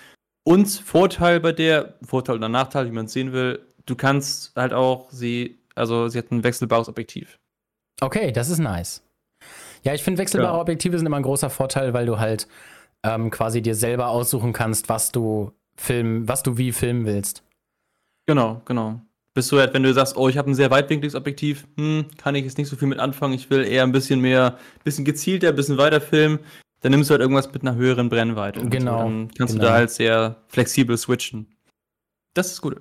Und 0.49 0.67
Vorteil 0.69 1.41
bei 1.41 1.53
der, 1.53 1.93
Vorteil 2.01 2.37
oder 2.37 2.49
Nachteil, 2.49 2.87
wie 2.87 2.91
man 2.91 3.05
es 3.05 3.13
sehen 3.13 3.35
will, 3.35 3.61
du 3.85 3.95
kannst 3.95 4.57
halt 4.57 4.73
auch 4.73 5.11
sie, 5.11 5.59
also 5.75 6.09
sie 6.09 6.17
hat 6.17 6.31
ein 6.31 6.43
wechselbares 6.43 6.89
Objektiv. 6.89 7.39
Okay, 8.01 8.33
das 8.33 8.49
ist 8.49 8.59
nice. 8.59 9.03
Ja, 9.83 9.93
ich 9.93 10.03
finde, 10.03 10.17
wechselbare 10.17 10.55
Ja. 10.55 10.61
Objektive 10.63 10.97
sind 10.97 11.07
immer 11.07 11.19
ein 11.19 11.23
großer 11.23 11.51
Vorteil, 11.51 11.93
weil 11.93 12.07
du 12.07 12.19
halt 12.19 12.49
ähm, 13.03 13.31
quasi 13.31 13.61
dir 13.61 13.75
selber 13.75 14.09
aussuchen 14.09 14.55
kannst, 14.55 14.89
was 14.89 15.13
du 15.13 15.53
filmen, 15.77 16.27
was 16.27 16.43
du 16.43 16.57
wie 16.57 16.73
filmen 16.73 17.05
willst. 17.05 17.43
Genau, 18.25 18.63
genau. 18.65 19.03
Bist 19.35 19.53
du 19.53 19.59
halt, 19.59 19.75
wenn 19.75 19.83
du 19.83 19.93
sagst, 19.93 20.17
oh, 20.17 20.31
ich 20.31 20.39
habe 20.39 20.51
ein 20.51 20.55
sehr 20.55 20.71
weitwinkliges 20.71 21.15
Objektiv, 21.15 21.67
hm, 21.77 22.07
kann 22.17 22.35
ich 22.35 22.45
jetzt 22.45 22.57
nicht 22.57 22.69
so 22.69 22.77
viel 22.77 22.89
mit 22.89 23.01
anfangen, 23.01 23.35
ich 23.35 23.51
will 23.51 23.67
eher 23.67 23.83
ein 23.83 23.93
bisschen 23.93 24.23
mehr, 24.23 24.57
bisschen 24.83 25.05
gezielter, 25.05 25.51
ein 25.51 25.57
bisschen 25.57 25.77
weiter 25.77 26.01
filmen, 26.01 26.39
dann 26.81 26.93
nimmst 26.93 27.11
du 27.11 27.13
halt 27.13 27.21
irgendwas 27.21 27.53
mit 27.53 27.63
einer 27.63 27.75
höheren 27.75 28.09
Brennweite. 28.09 28.61
und 28.61 28.71
Genau, 28.71 28.99
So, 28.99 29.05
dann 29.05 29.29
kannst 29.37 29.55
genau. 29.55 29.65
du 29.65 29.71
da 29.71 29.75
halt 29.75 29.91
sehr 29.91 30.37
flexibel 30.49 30.97
switchen. 30.97 31.47
Das 32.35 32.53
ist 32.53 32.61
gut. 32.61 32.81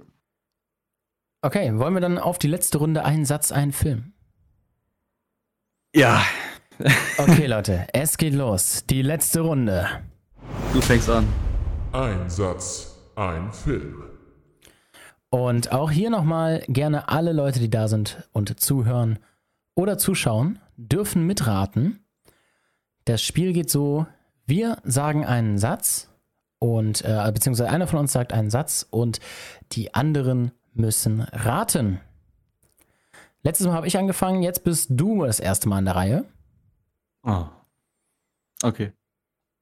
Okay, 1.42 1.72
wollen 1.78 1.94
wir 1.94 2.02
dann 2.02 2.18
auf 2.18 2.38
die 2.40 2.48
letzte 2.48 2.78
Runde 2.80 3.06
einen 3.06 3.26
Satz, 3.26 3.52
einen 3.52 3.72
Film? 3.72 4.14
Ja, 5.96 6.22
Okay, 7.18 7.46
Leute, 7.48 7.88
es 7.94 8.18
geht 8.18 8.34
los. 8.34 8.86
Die 8.88 9.02
letzte 9.02 9.42
Runde. 9.42 9.88
du 10.74 10.82
fängst 10.82 11.10
an. 11.10 11.28
Ein 11.92 12.30
Satz, 12.30 12.96
ein 13.16 13.52
Film. 13.52 14.04
Und 15.30 15.72
auch 15.72 15.90
hier 15.92 16.10
nochmal 16.10 16.64
gerne 16.68 17.10
alle 17.10 17.34
Leute, 17.34 17.60
die 17.60 17.70
da 17.70 17.88
sind 17.88 18.28
und 18.32 18.60
zuhören 18.60 19.20
oder 19.76 19.98
zuschauen, 19.98 20.60
dürfen 20.78 21.26
mitraten. 21.26 22.06
Das 23.08 23.22
Spiel 23.22 23.54
geht 23.54 23.70
so, 23.70 24.06
wir 24.48 24.82
sagen 24.84 25.26
einen 25.26 25.58
Satz 25.58 26.10
und 26.60 27.06
äh, 27.06 27.32
beziehungsweise 27.34 27.70
einer 27.70 27.88
von 27.88 28.00
uns 28.00 28.12
sagt 28.12 28.34
einen 28.34 28.50
Satz 28.50 28.86
und 28.90 29.22
die 29.72 29.94
anderen 29.94 30.52
müssen 30.74 31.22
raten. 31.22 32.02
Letztes 33.44 33.66
Mal 33.66 33.76
habe 33.76 33.88
ich 33.88 33.98
angefangen, 33.98 34.44
jetzt 34.44 34.66
bist 34.66 34.90
du 34.92 35.24
das 35.24 35.40
erste 35.40 35.70
Mal 35.70 35.78
an 35.78 35.86
der 35.86 35.96
Reihe. 35.96 36.26
Oh. 37.24 37.46
Okay. 38.62 38.92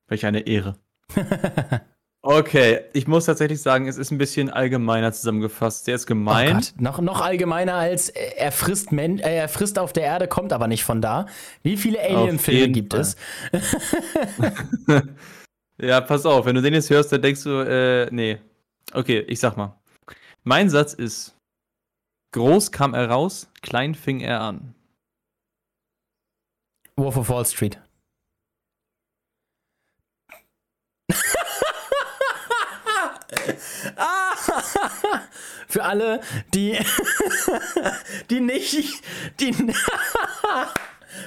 Welch 0.08 0.26
eine 0.26 0.40
Ehre. 0.40 0.80
Okay, 2.28 2.82
ich 2.94 3.08
muss 3.08 3.26
tatsächlich 3.26 3.62
sagen, 3.62 3.88
es 3.88 3.98
ist 3.98 4.10
ein 4.10 4.18
bisschen 4.18 4.50
allgemeiner 4.50 5.14
zusammengefasst. 5.14 5.86
Der 5.86 5.94
ist 5.94 6.06
Oh 6.06 6.08
gemein. 6.08 6.54
Gott, 6.56 6.74
noch, 6.80 7.00
noch 7.00 7.22
allgemeiner 7.22 7.76
als 7.76 8.10
äh, 8.10 8.32
er 8.38 8.52
frisst, 8.52 8.92
Men 8.92 9.20
äh, 9.20 9.36
er 9.38 9.48
frisst 9.48 9.78
auf 9.78 9.94
der 9.94 10.06
Erde, 10.06 10.28
kommt 10.28 10.52
aber 10.52 10.68
nicht 10.68 10.84
von 10.84 11.02
da. 11.02 11.28
Wie 11.62 11.78
viele 11.78 12.00
Alien-Filme 12.00 12.70
gibt 12.70 12.94
Fall. 12.94 13.02
es? 13.02 13.16
Ja, 15.78 16.00
pass 16.02 16.26
auf, 16.26 16.46
wenn 16.46 16.56
du 16.56 16.62
den 16.62 16.74
jetzt 16.74 16.90
hörst, 16.90 17.12
dann 17.12 17.22
denkst 17.22 17.44
du, 17.44 17.60
äh, 17.60 18.08
nee. 18.12 18.38
Okay, 18.94 19.20
ich 19.28 19.40
sag 19.40 19.58
mal. 19.58 19.78
Mein 20.44 20.70
Satz 20.70 20.94
ist: 20.94 21.36
Groß 22.32 22.72
kam 22.72 22.94
er 22.94 23.10
raus, 23.10 23.50
klein 23.62 23.94
fing 23.94 24.22
er 24.22 24.40
an. 24.42 24.74
Wolf 26.96 27.18
of 27.18 27.30
Wall 27.30 27.46
Street. 27.46 27.80
Für 35.68 35.84
alle, 35.84 36.22
die, 36.54 36.78
die 38.30 38.40
nicht, 38.40 39.04
die, 39.40 39.52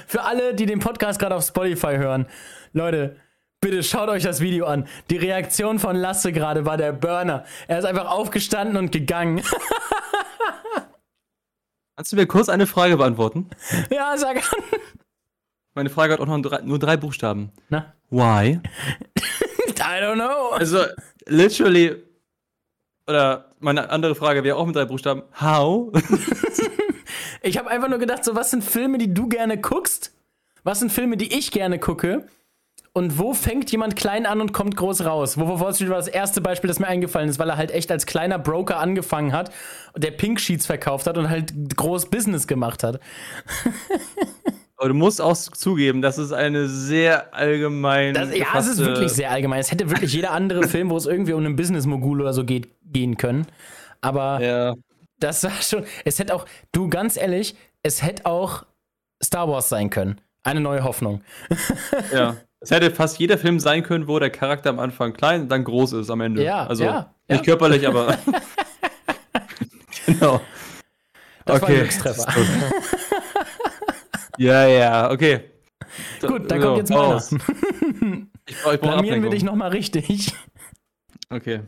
für 0.07 0.21
alle, 0.23 0.53
die 0.55 0.65
den 0.65 0.79
Podcast 0.79 1.19
gerade 1.19 1.35
auf 1.35 1.43
Spotify 1.45 1.97
hören, 1.97 2.25
Leute, 2.71 3.17
bitte 3.59 3.83
schaut 3.83 4.09
euch 4.09 4.23
das 4.23 4.39
Video 4.39 4.65
an. 4.65 4.87
Die 5.09 5.17
Reaktion 5.17 5.77
von 5.77 5.95
Lasse 5.95 6.31
gerade 6.31 6.65
war 6.65 6.77
der 6.77 6.93
Burner. 6.93 7.45
Er 7.67 7.79
ist 7.79 7.85
einfach 7.85 8.09
aufgestanden 8.09 8.77
und 8.77 8.91
gegangen. 8.91 9.43
Kannst 11.95 12.13
du 12.13 12.15
mir 12.15 12.27
kurz 12.27 12.47
eine 12.47 12.65
Frage 12.65 12.95
beantworten? 12.95 13.49
ja, 13.91 14.17
sag 14.17 14.37
an. 14.37 14.63
Meine 15.73 15.89
Frage 15.89 16.13
hat 16.13 16.21
auch 16.21 16.25
noch 16.27 16.41
drei, 16.41 16.61
nur 16.61 16.79
drei 16.79 16.95
Buchstaben. 16.97 17.51
Na? 17.67 17.93
Why? 18.09 18.61
I 19.79 20.01
don't 20.01 20.15
know. 20.15 20.51
Also, 20.51 20.85
literally. 21.25 22.08
Oder 23.09 23.45
meine 23.59 23.89
andere 23.89 24.13
Frage 24.15 24.43
wäre 24.43 24.55
auch 24.55 24.65
mit 24.65 24.75
drei 24.75 24.85
Buchstaben. 24.85 25.23
How? 25.39 25.91
Ich 27.41 27.57
habe 27.57 27.69
einfach 27.69 27.87
nur 27.87 27.99
gedacht, 27.99 28.25
so 28.25 28.35
was 28.35 28.51
sind 28.51 28.63
Filme, 28.63 28.97
die 28.97 29.13
du 29.13 29.29
gerne 29.29 29.57
guckst? 29.57 30.13
Was 30.63 30.79
sind 30.79 30.91
Filme, 30.91 31.15
die 31.15 31.33
ich 31.37 31.51
gerne 31.51 31.79
gucke? 31.79 32.27
Und 32.91 33.17
wo 33.17 33.33
fängt 33.33 33.71
jemand 33.71 33.95
klein 33.95 34.25
an 34.25 34.41
und 34.41 34.51
kommt 34.51 34.75
groß 34.75 35.05
raus? 35.05 35.37
Wo 35.37 35.59
Wall 35.59 35.73
Street 35.73 35.89
war 35.89 35.97
das 35.97 36.09
erste 36.09 36.41
Beispiel, 36.41 36.67
das 36.67 36.79
mir 36.79 36.87
eingefallen 36.87 37.29
ist, 37.29 37.39
weil 37.39 37.49
er 37.49 37.55
halt 37.55 37.71
echt 37.71 37.91
als 37.91 38.05
kleiner 38.05 38.37
Broker 38.37 38.77
angefangen 38.79 39.31
hat, 39.31 39.53
der 39.95 40.11
Pink 40.11 40.41
Sheets 40.41 40.65
verkauft 40.65 41.07
hat 41.07 41.17
und 41.17 41.29
halt 41.29 41.53
groß 41.77 42.09
Business 42.09 42.45
gemacht 42.45 42.83
hat. 42.83 42.99
Aber 44.79 44.87
du 44.87 44.93
musst 44.95 45.21
auch 45.21 45.35
zugeben, 45.35 46.01
das 46.01 46.17
ist 46.17 46.31
eine 46.31 46.69
sehr 46.69 47.33
allgemein. 47.33 48.13
Das, 48.13 48.33
ja, 48.33 48.47
es 48.57 48.65
ist 48.65 48.77
wirklich 48.79 49.11
sehr 49.11 49.29
allgemein. 49.29 49.59
Es 49.59 49.71
hätte 49.73 49.89
wirklich 49.89 50.13
jeder 50.13 50.31
andere 50.31 50.69
Film, 50.69 50.89
wo 50.89 50.95
es 50.95 51.05
irgendwie 51.05 51.33
um 51.33 51.43
einen 51.43 51.57
Business-Mogul 51.57 52.21
oder 52.21 52.31
so 52.31 52.45
geht, 52.45 52.69
gehen 52.85 53.17
können. 53.17 53.45
Aber 53.99 54.41
Ja. 54.41 54.75
das 55.19 55.43
war 55.43 55.51
schon. 55.61 55.83
Es 56.05 56.17
hätte 56.17 56.33
auch, 56.33 56.45
du 56.71 56.87
ganz 56.87 57.17
ehrlich, 57.17 57.57
es 57.83 58.01
hätte 58.03 58.25
auch 58.25 58.63
Star 59.21 59.49
Wars 59.49 59.67
sein 59.67 59.89
können. 59.89 60.21
Eine 60.43 60.61
neue 60.61 60.83
Hoffnung. 60.85 61.23
Ja. 62.13 62.37
Es 62.61 62.71
hätte 62.71 62.91
fast 62.91 63.19
jeder 63.19 63.37
Film 63.37 63.59
sein 63.59 63.83
können, 63.83 64.07
wo 64.07 64.17
der 64.19 64.29
Charakter 64.29 64.69
am 64.69 64.79
Anfang 64.79 65.11
klein 65.13 65.41
und 65.41 65.49
dann 65.49 65.63
groß 65.65 65.93
ist 65.93 66.09
am 66.09 66.19
Ende. 66.21 66.43
Ja, 66.43 66.67
also 66.67 66.83
ja, 66.85 67.13
nicht 67.27 67.39
ja. 67.39 67.45
körperlich, 67.45 67.87
aber. 67.87 68.17
genau. 70.05 70.41
Das 71.45 71.61
war 71.61 71.69
ein 71.69 71.75
Glückstreffer. 71.75 72.25
Ja, 74.39 74.65
ja, 74.67 75.11
okay. 75.11 75.49
Gut, 76.21 76.49
dann 76.49 76.61
So, 76.61 76.67
kommt 76.67 76.77
jetzt 76.77 76.89
meiner. 76.89 77.01
raus. 77.01 77.31
Ich 77.33 77.39
brauche 77.39 78.27
ich 78.47 78.61
brauch 78.61 78.77
Blamieren 78.79 79.21
wir 79.23 79.29
dich 79.29 79.43
nochmal 79.43 79.69
richtig. 79.71 80.33
Okay. 81.29 81.61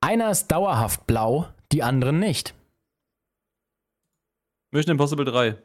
Einer 0.00 0.30
ist 0.30 0.48
dauerhaft 0.48 1.06
blau, 1.06 1.48
die 1.72 1.82
anderen 1.82 2.18
nicht. 2.20 2.54
Mission 4.70 4.92
Impossible 4.92 5.24
3. 5.24 5.56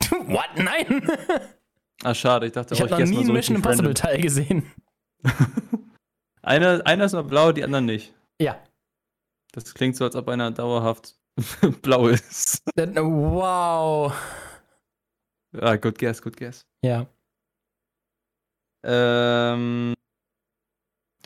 What? 0.26 0.50
Nein! 0.56 1.08
Ah, 2.02 2.14
schade. 2.14 2.46
Ich 2.46 2.52
dachte, 2.52 2.74
Ich 2.74 2.80
oh, 2.82 2.90
habe 2.90 3.02
noch 3.02 3.08
nie 3.08 3.12
mal 3.12 3.18
einen 3.18 3.26
so 3.26 3.32
Mission 3.32 3.56
Impossible 3.56 3.86
random. 3.88 3.94
Teil 3.94 4.20
gesehen. 4.20 4.72
Einer, 6.42 6.84
einer 6.86 7.04
ist 7.06 7.12
mal 7.14 7.24
blau, 7.24 7.52
die 7.52 7.64
anderen 7.64 7.86
nicht. 7.86 8.12
Ja. 8.38 8.58
Das 9.52 9.72
klingt 9.72 9.96
so, 9.96 10.04
als 10.04 10.14
ob 10.14 10.28
einer 10.28 10.50
dauerhaft 10.50 11.14
blau 11.82 12.08
ist. 12.08 12.62
Wow. 12.76 14.12
Ah, 15.60 15.76
good 15.76 15.98
guess, 15.98 16.20
good 16.20 16.36
guess. 16.36 16.66
Ja. 16.82 17.06
Ähm, 18.84 19.94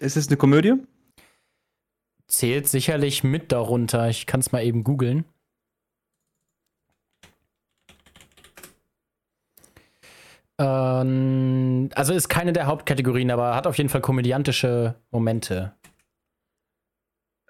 ist 0.00 0.16
es 0.16 0.28
eine 0.28 0.36
Komödie? 0.36 0.74
Zählt 2.28 2.68
sicherlich 2.68 3.24
mit 3.24 3.52
darunter. 3.52 4.08
Ich 4.08 4.26
kann 4.26 4.40
es 4.40 4.52
mal 4.52 4.62
eben 4.62 4.84
googeln. 4.84 5.24
Ähm, 10.60 11.88
also 11.94 12.12
ist 12.12 12.28
keine 12.28 12.52
der 12.52 12.66
Hauptkategorien, 12.66 13.30
aber 13.30 13.54
hat 13.54 13.66
auf 13.66 13.78
jeden 13.78 13.88
Fall 13.88 14.00
komödiantische 14.00 14.96
Momente. 15.10 15.74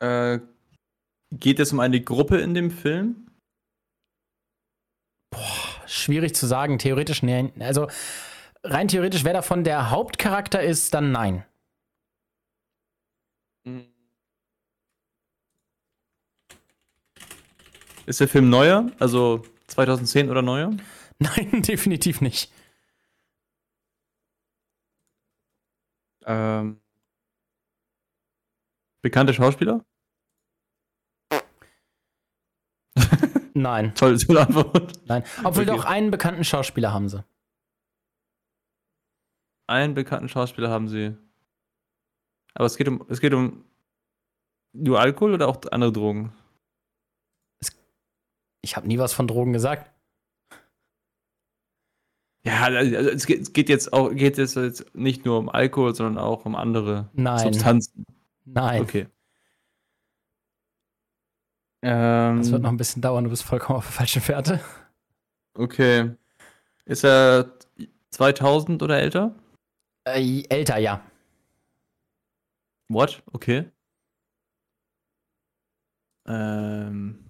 Äh, 0.01 0.39
geht 1.33 1.59
es 1.61 1.73
um 1.73 1.81
eine 1.81 2.01
Gruppe 2.01 2.39
in 2.39 2.55
dem 2.55 2.71
Film? 2.71 3.27
Schwierig 5.87 6.35
zu 6.35 6.47
sagen. 6.47 6.79
Theoretisch, 6.79 7.23
nee. 7.23 7.53
Also 7.59 7.89
rein 8.63 8.89
theoretisch, 8.89 9.25
wer 9.25 9.33
davon 9.33 9.65
der 9.65 9.91
Hauptcharakter 9.91 10.63
ist, 10.63 10.95
dann 10.95 11.13
nein. 11.13 11.45
Ist 18.07 18.21
der 18.21 18.29
Film 18.29 18.49
neuer? 18.49 18.91
Also 18.99 19.45
2010 19.67 20.31
oder 20.31 20.41
neuer? 20.41 20.71
Nein, 21.19 21.63
definitiv 21.63 22.21
nicht. 22.21 22.51
Ähm, 26.25 26.81
bekannte 29.03 29.35
Schauspieler? 29.35 29.85
Nein, 33.63 33.95
Toll, 33.95 34.19
tolle 34.19 34.43
Antwort. 34.47 34.93
nein. 35.07 35.25
Obwohl 35.45 35.65
Okay. 35.69 35.77
doch 35.77 35.85
einen 35.85 36.11
bekannten 36.11 36.45
Schauspieler 36.45 36.93
haben 36.93 37.09
sie. 37.09 37.25
Einen 39.67 39.95
bekannten 39.95 40.29
Schauspieler 40.29 40.71
haben 40.71 40.89
sie. 40.89 41.17
Aber 42.55 42.67
es 42.67 42.77
geht 42.77 42.89
um, 42.89 43.05
es 43.09 43.21
geht 43.21 43.35
um 43.35 43.65
nur 44.73 45.01
Alkohol 45.01 45.35
oder 45.35 45.49
auch 45.49 45.61
andere 45.71 45.93
Drogen? 45.93 46.33
Ich 48.63 48.77
habe 48.77 48.87
nie 48.89 48.99
was 48.99 49.13
von 49.13 49.27
Drogen 49.29 49.53
gesagt. 49.53 49.91
Ja, 52.45 52.63
also 52.65 53.11
es 53.11 53.27
geht, 53.27 53.41
es 53.43 53.53
geht 53.53 53.69
jetzt 53.69 53.93
auch 53.93 54.11
geht 54.15 54.39
es 54.39 54.55
jetzt 54.55 54.95
nicht 54.95 55.25
nur 55.25 55.39
um 55.39 55.49
Alkohol, 55.49 55.95
sondern 55.95 56.23
auch 56.23 56.45
um 56.47 56.55
andere 56.55 57.09
Nein. 57.13 57.39
Substanzen. 57.53 58.05
Nein. 58.45 58.83
Okay. 58.83 59.07
Ähm, 61.83 62.39
Das 62.39 62.51
wird 62.51 62.63
noch 62.63 62.71
ein 62.71 62.77
bisschen 62.77 63.03
dauern, 63.03 63.25
du 63.25 63.31
bist 63.31 63.45
vollkommen 63.45 63.79
auf 63.79 63.85
der 63.87 63.93
falschen 63.93 64.23
Fährte. 64.23 64.61
okay. 65.55 66.15
Ist 66.85 67.05
er 67.05 67.53
2000 68.11 68.83
oder 68.83 68.99
älter? 68.99 69.35
Äh, 70.05 70.43
älter, 70.49 70.79
ja. 70.79 71.03
What? 72.89 73.23
Okay. 73.33 73.71
Ähm, 76.27 77.25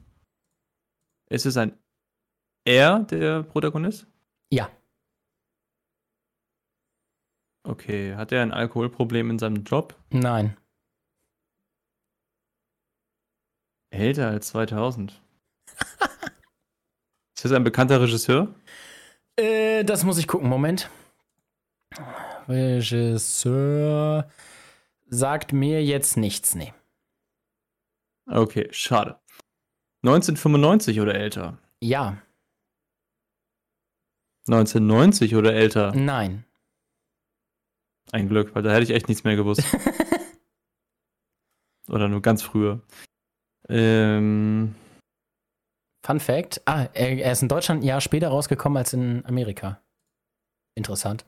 ist 1.28 1.46
es 1.46 1.56
ein 1.56 1.76
er, 2.64 3.00
der 3.00 3.42
Protagonist? 3.42 4.06
Ja. 4.52 4.70
Okay. 7.64 8.14
Hat 8.14 8.30
er 8.32 8.42
ein 8.42 8.52
Alkoholproblem 8.52 9.30
in 9.30 9.38
seinem 9.38 9.64
Job? 9.64 9.94
Nein. 10.10 10.56
Älter 13.90 14.28
als 14.28 14.48
2000. 14.48 15.20
ist 17.34 17.44
das 17.44 17.52
ein 17.52 17.64
bekannter 17.64 18.00
Regisseur? 18.00 18.54
Äh, 19.36 19.84
das 19.84 20.04
muss 20.04 20.18
ich 20.18 20.26
gucken. 20.26 20.48
Moment. 20.48 20.90
Regisseur 22.48 24.28
sagt 25.08 25.52
mir 25.52 25.84
jetzt 25.84 26.16
nichts, 26.16 26.54
nee. 26.54 26.72
Okay, 28.26 28.68
schade. 28.72 29.18
1995 30.02 31.00
oder 31.00 31.14
älter? 31.14 31.58
Ja, 31.80 32.18
1990 34.48 35.36
oder 35.36 35.54
älter? 35.54 35.94
nein. 35.94 36.44
Ein 38.10 38.28
Glück, 38.28 38.54
weil 38.54 38.62
da 38.62 38.72
hätte 38.72 38.84
ich 38.84 38.90
echt 38.90 39.08
nichts 39.08 39.24
mehr 39.24 39.36
gewusst. 39.36 39.62
oder 41.88 42.08
nur 42.08 42.22
ganz 42.22 42.42
früher. 42.42 42.80
Ähm, 43.68 44.74
Fun 46.04 46.20
Fact: 46.20 46.62
Ah, 46.66 46.84
er, 46.94 47.18
er 47.18 47.32
ist 47.32 47.42
in 47.42 47.48
Deutschland 47.48 47.82
ein 47.82 47.86
Jahr 47.86 48.00
später 48.00 48.28
rausgekommen 48.28 48.76
als 48.78 48.92
in 48.92 49.24
Amerika. 49.26 49.80
Interessant. 50.76 51.24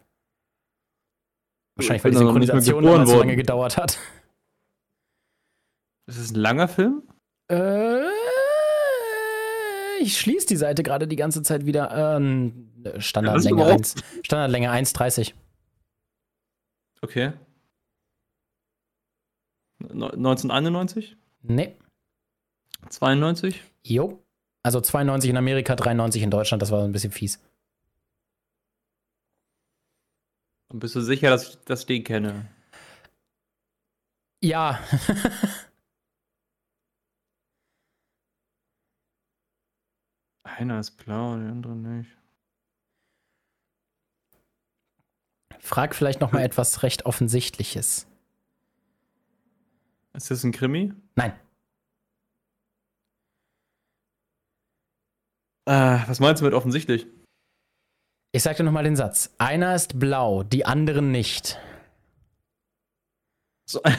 Wahrscheinlich, 1.76 2.04
weil 2.04 2.10
die 2.12 2.16
Synchronisation 2.18 2.84
damals 2.84 3.10
so 3.10 3.18
lange 3.18 3.36
gedauert 3.36 3.76
hat. 3.76 3.98
ist 6.06 6.18
es 6.18 6.30
ein 6.32 6.36
langer 6.36 6.68
Film? 6.68 7.02
Äh, 7.50 8.00
ich 10.00 10.18
schließe 10.18 10.46
die 10.46 10.56
Seite 10.56 10.82
gerade 10.82 11.06
die 11.08 11.16
ganze 11.16 11.42
Zeit 11.42 11.66
wieder. 11.66 12.16
Ähm, 12.16 12.72
Standardlänge 12.98 13.62
aber 13.62 13.72
auch- 13.72 13.76
1. 13.76 13.94
Standardlänge 14.22 14.70
1,30. 14.70 15.34
Okay. 17.02 17.32
No- 19.78 20.08
1991? 20.10 21.16
Nee. 21.42 21.76
92? 22.88 23.62
Jo. 23.82 24.22
Also 24.62 24.80
92 24.80 25.30
in 25.30 25.36
Amerika, 25.36 25.74
93 25.76 26.22
in 26.22 26.30
Deutschland. 26.30 26.62
Das 26.62 26.70
war 26.70 26.84
ein 26.84 26.92
bisschen 26.92 27.12
fies. 27.12 27.40
Und 30.68 30.80
bist 30.80 30.94
du 30.94 31.00
sicher, 31.00 31.30
dass 31.30 31.48
ich 31.48 31.58
das 31.64 31.86
Ding 31.86 32.04
kenne? 32.04 32.46
Ja. 34.42 34.78
Einer 40.42 40.78
ist 40.80 40.92
blau, 40.92 41.36
der 41.36 41.50
andere 41.50 41.74
nicht. 41.74 42.16
Frag 45.58 45.94
vielleicht 45.94 46.20
noch 46.20 46.32
mal 46.32 46.42
etwas 46.42 46.82
recht 46.82 47.06
Offensichtliches. 47.06 48.06
Ist 50.14 50.30
das 50.30 50.44
ein 50.44 50.52
Krimi? 50.52 50.92
Nein. 51.14 51.32
Äh, 55.66 55.98
was 56.06 56.20
meinst 56.20 56.40
du 56.40 56.44
mit 56.44 56.54
offensichtlich? 56.54 57.06
Ich 58.32 58.42
sag 58.42 58.56
dir 58.56 58.64
noch 58.64 58.72
mal 58.72 58.84
den 58.84 58.96
Satz. 58.96 59.34
Einer 59.38 59.74
ist 59.74 59.98
blau, 59.98 60.42
die 60.42 60.64
anderen 60.64 61.10
nicht. 61.10 61.58
So. 63.68 63.80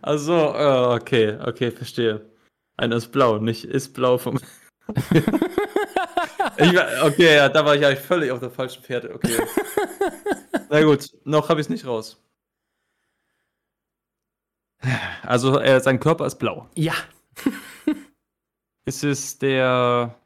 Also, 0.00 0.32
äh, 0.34 0.96
okay, 0.96 1.38
okay, 1.40 1.70
verstehe. 1.70 2.28
Einer 2.76 2.96
ist 2.96 3.12
blau, 3.12 3.38
nicht 3.38 3.64
ist 3.64 3.94
blau 3.94 4.18
vom. 4.18 4.40
ich, 6.56 6.80
okay, 7.02 7.36
ja, 7.36 7.48
da 7.48 7.64
war 7.64 7.76
ich 7.76 7.86
eigentlich 7.86 8.00
völlig 8.00 8.32
auf 8.32 8.40
der 8.40 8.50
falschen 8.50 8.82
Pferde. 8.82 9.14
Okay. 9.14 9.38
Na 10.70 10.82
gut, 10.82 11.08
noch 11.24 11.48
habe 11.48 11.60
ich 11.60 11.66
es 11.66 11.70
nicht 11.70 11.86
raus. 11.86 12.20
Also, 15.22 15.60
äh, 15.60 15.80
sein 15.80 16.00
Körper 16.00 16.26
ist 16.26 16.40
blau. 16.40 16.68
Ja. 16.74 16.94
Ist 18.84 19.04
es 19.04 19.38
der. 19.38 20.18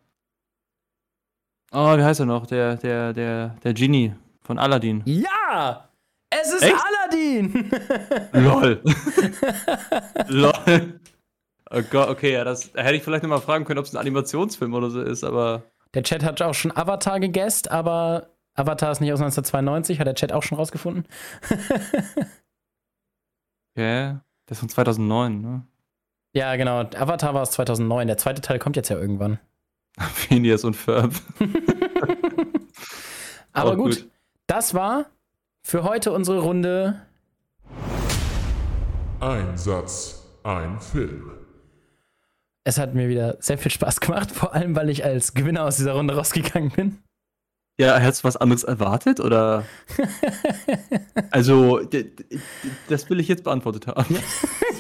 Oh, 1.72 1.96
wie 1.96 2.02
heißt 2.02 2.20
er 2.20 2.26
noch? 2.26 2.46
Der, 2.46 2.76
der, 2.76 3.12
der, 3.12 3.48
der 3.62 3.74
Genie 3.74 4.14
von 4.42 4.58
Aladdin. 4.58 5.02
Ja! 5.04 5.88
Es 6.30 6.52
ist 6.52 6.62
Echt? 6.62 6.74
Aladdin! 6.74 7.70
LOL. 8.32 8.82
LOL. 10.28 11.00
Oh 11.70 11.82
Gott, 11.90 12.08
okay, 12.08 12.32
ja, 12.32 12.44
das 12.44 12.70
hätte 12.74 12.94
ich 12.94 13.02
vielleicht 13.02 13.22
nochmal 13.22 13.40
fragen 13.40 13.64
können, 13.64 13.78
ob 13.78 13.86
es 13.86 13.94
ein 13.94 13.98
Animationsfilm 13.98 14.72
oder 14.74 14.90
so 14.90 15.00
ist, 15.00 15.24
aber. 15.24 15.64
Der 15.94 16.02
Chat 16.02 16.22
hat 16.24 16.40
auch 16.42 16.54
schon 16.54 16.76
Avatar 16.76 17.18
gegessen, 17.20 17.68
aber 17.68 18.28
Avatar 18.54 18.92
ist 18.92 19.00
nicht 19.00 19.12
aus 19.12 19.20
1992, 19.20 19.98
hat 19.98 20.06
der 20.06 20.14
Chat 20.14 20.32
auch 20.32 20.42
schon 20.42 20.58
rausgefunden. 20.58 21.06
Okay. 23.76 24.16
Der 24.48 24.52
ist 24.52 24.60
von 24.60 24.70
2009, 24.70 25.42
ne? 25.42 25.66
Ja, 26.32 26.56
genau. 26.56 26.80
Avatar 26.80 27.34
war 27.34 27.42
aus 27.42 27.50
2009. 27.50 28.06
Der 28.06 28.16
zweite 28.16 28.40
Teil 28.40 28.58
kommt 28.58 28.76
jetzt 28.76 28.88
ja 28.88 28.96
irgendwann. 28.96 29.38
Phineas 30.14 30.64
und 30.64 30.74
Ferb. 30.74 31.12
Aber 33.52 33.72
Auch 33.72 33.76
gut, 33.76 34.08
das 34.46 34.74
war 34.74 35.06
für 35.62 35.82
heute 35.82 36.12
unsere 36.12 36.40
Runde. 36.40 37.00
Ein 39.20 39.56
Satz, 39.56 40.22
ein 40.44 40.78
Film. 40.78 41.32
Es 42.64 42.78
hat 42.78 42.94
mir 42.94 43.08
wieder 43.08 43.36
sehr 43.40 43.58
viel 43.58 43.70
Spaß 43.70 44.00
gemacht, 44.00 44.30
vor 44.32 44.52
allem 44.52 44.76
weil 44.76 44.90
ich 44.90 45.04
als 45.04 45.34
Gewinner 45.34 45.64
aus 45.64 45.76
dieser 45.76 45.92
Runde 45.92 46.14
rausgegangen 46.14 46.70
bin. 46.70 46.98
Ja, 47.78 47.98
hättest 47.98 48.24
du 48.24 48.28
was 48.28 48.36
anderes 48.36 48.64
erwartet, 48.64 49.20
oder? 49.20 49.64
also, 51.30 51.80
das 52.88 53.10
will 53.10 53.20
ich 53.20 53.28
jetzt 53.28 53.44
beantwortet 53.44 53.86
haben. 53.86 54.16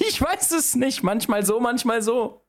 Ich 0.00 0.20
weiß 0.20 0.52
es 0.52 0.74
nicht. 0.74 1.02
Manchmal 1.02 1.44
so, 1.44 1.60
manchmal 1.60 2.00
so. 2.00 2.45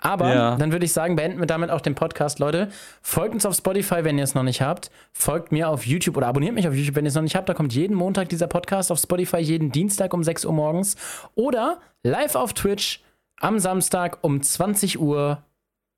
Aber 0.00 0.32
Ja. 0.34 0.56
dann 0.56 0.70
würde 0.72 0.84
ich 0.84 0.92
sagen, 0.92 1.16
beenden 1.16 1.40
wir 1.40 1.46
damit 1.46 1.70
auch 1.70 1.80
den 1.80 1.94
Podcast, 1.94 2.38
Leute. 2.38 2.68
Folgt 3.02 3.34
uns 3.34 3.44
auf 3.46 3.54
Spotify, 3.54 4.04
wenn 4.04 4.16
ihr 4.18 4.24
es 4.24 4.34
noch 4.34 4.42
nicht 4.44 4.62
habt. 4.62 4.90
Folgt 5.12 5.50
mir 5.52 5.68
auf 5.68 5.86
YouTube 5.86 6.16
oder 6.16 6.28
abonniert 6.28 6.54
mich 6.54 6.68
auf 6.68 6.74
YouTube, 6.74 6.94
wenn 6.96 7.04
ihr 7.04 7.08
es 7.08 7.14
noch 7.14 7.22
nicht 7.22 7.34
habt. 7.36 7.48
Da 7.48 7.54
kommt 7.54 7.74
jeden 7.74 7.96
Montag 7.96 8.28
dieser 8.28 8.46
Podcast 8.46 8.92
auf 8.92 8.98
Spotify, 8.98 9.38
jeden 9.38 9.72
Dienstag 9.72 10.14
um 10.14 10.22
6 10.22 10.44
Uhr 10.44 10.52
morgens. 10.52 10.96
Oder 11.34 11.80
live 12.04 12.36
auf 12.36 12.52
Twitch 12.52 13.02
am 13.40 13.58
Samstag 13.58 14.18
um 14.22 14.40
20 14.42 15.00
Uhr. 15.00 15.42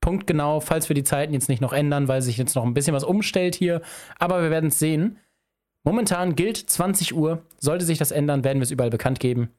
Punktgenau, 0.00 0.60
falls 0.60 0.88
wir 0.88 0.94
die 0.94 1.04
Zeiten 1.04 1.34
jetzt 1.34 1.50
nicht 1.50 1.60
noch 1.60 1.74
ändern, 1.74 2.08
weil 2.08 2.22
sich 2.22 2.38
jetzt 2.38 2.54
noch 2.56 2.64
ein 2.64 2.72
bisschen 2.72 2.94
was 2.94 3.04
umstellt 3.04 3.54
hier. 3.54 3.82
Aber 4.18 4.42
wir 4.42 4.50
werden 4.50 4.68
es 4.68 4.78
sehen. 4.78 5.18
Momentan 5.84 6.36
gilt 6.36 6.56
20 6.56 7.14
Uhr. 7.14 7.42
Sollte 7.58 7.84
sich 7.84 7.98
das 7.98 8.10
ändern, 8.10 8.42
werden 8.44 8.60
wir 8.60 8.64
es 8.64 8.70
überall 8.70 8.88
bekannt 8.90 9.20
geben. 9.20 9.50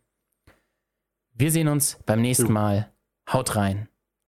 Wir 1.33 1.51
sehen 1.51 1.67
uns 1.67 1.99
beim 2.07 2.21
nächsten 2.21 2.51
Mal. 2.51 2.91
Haut 3.31 3.55
rein. 3.55 3.87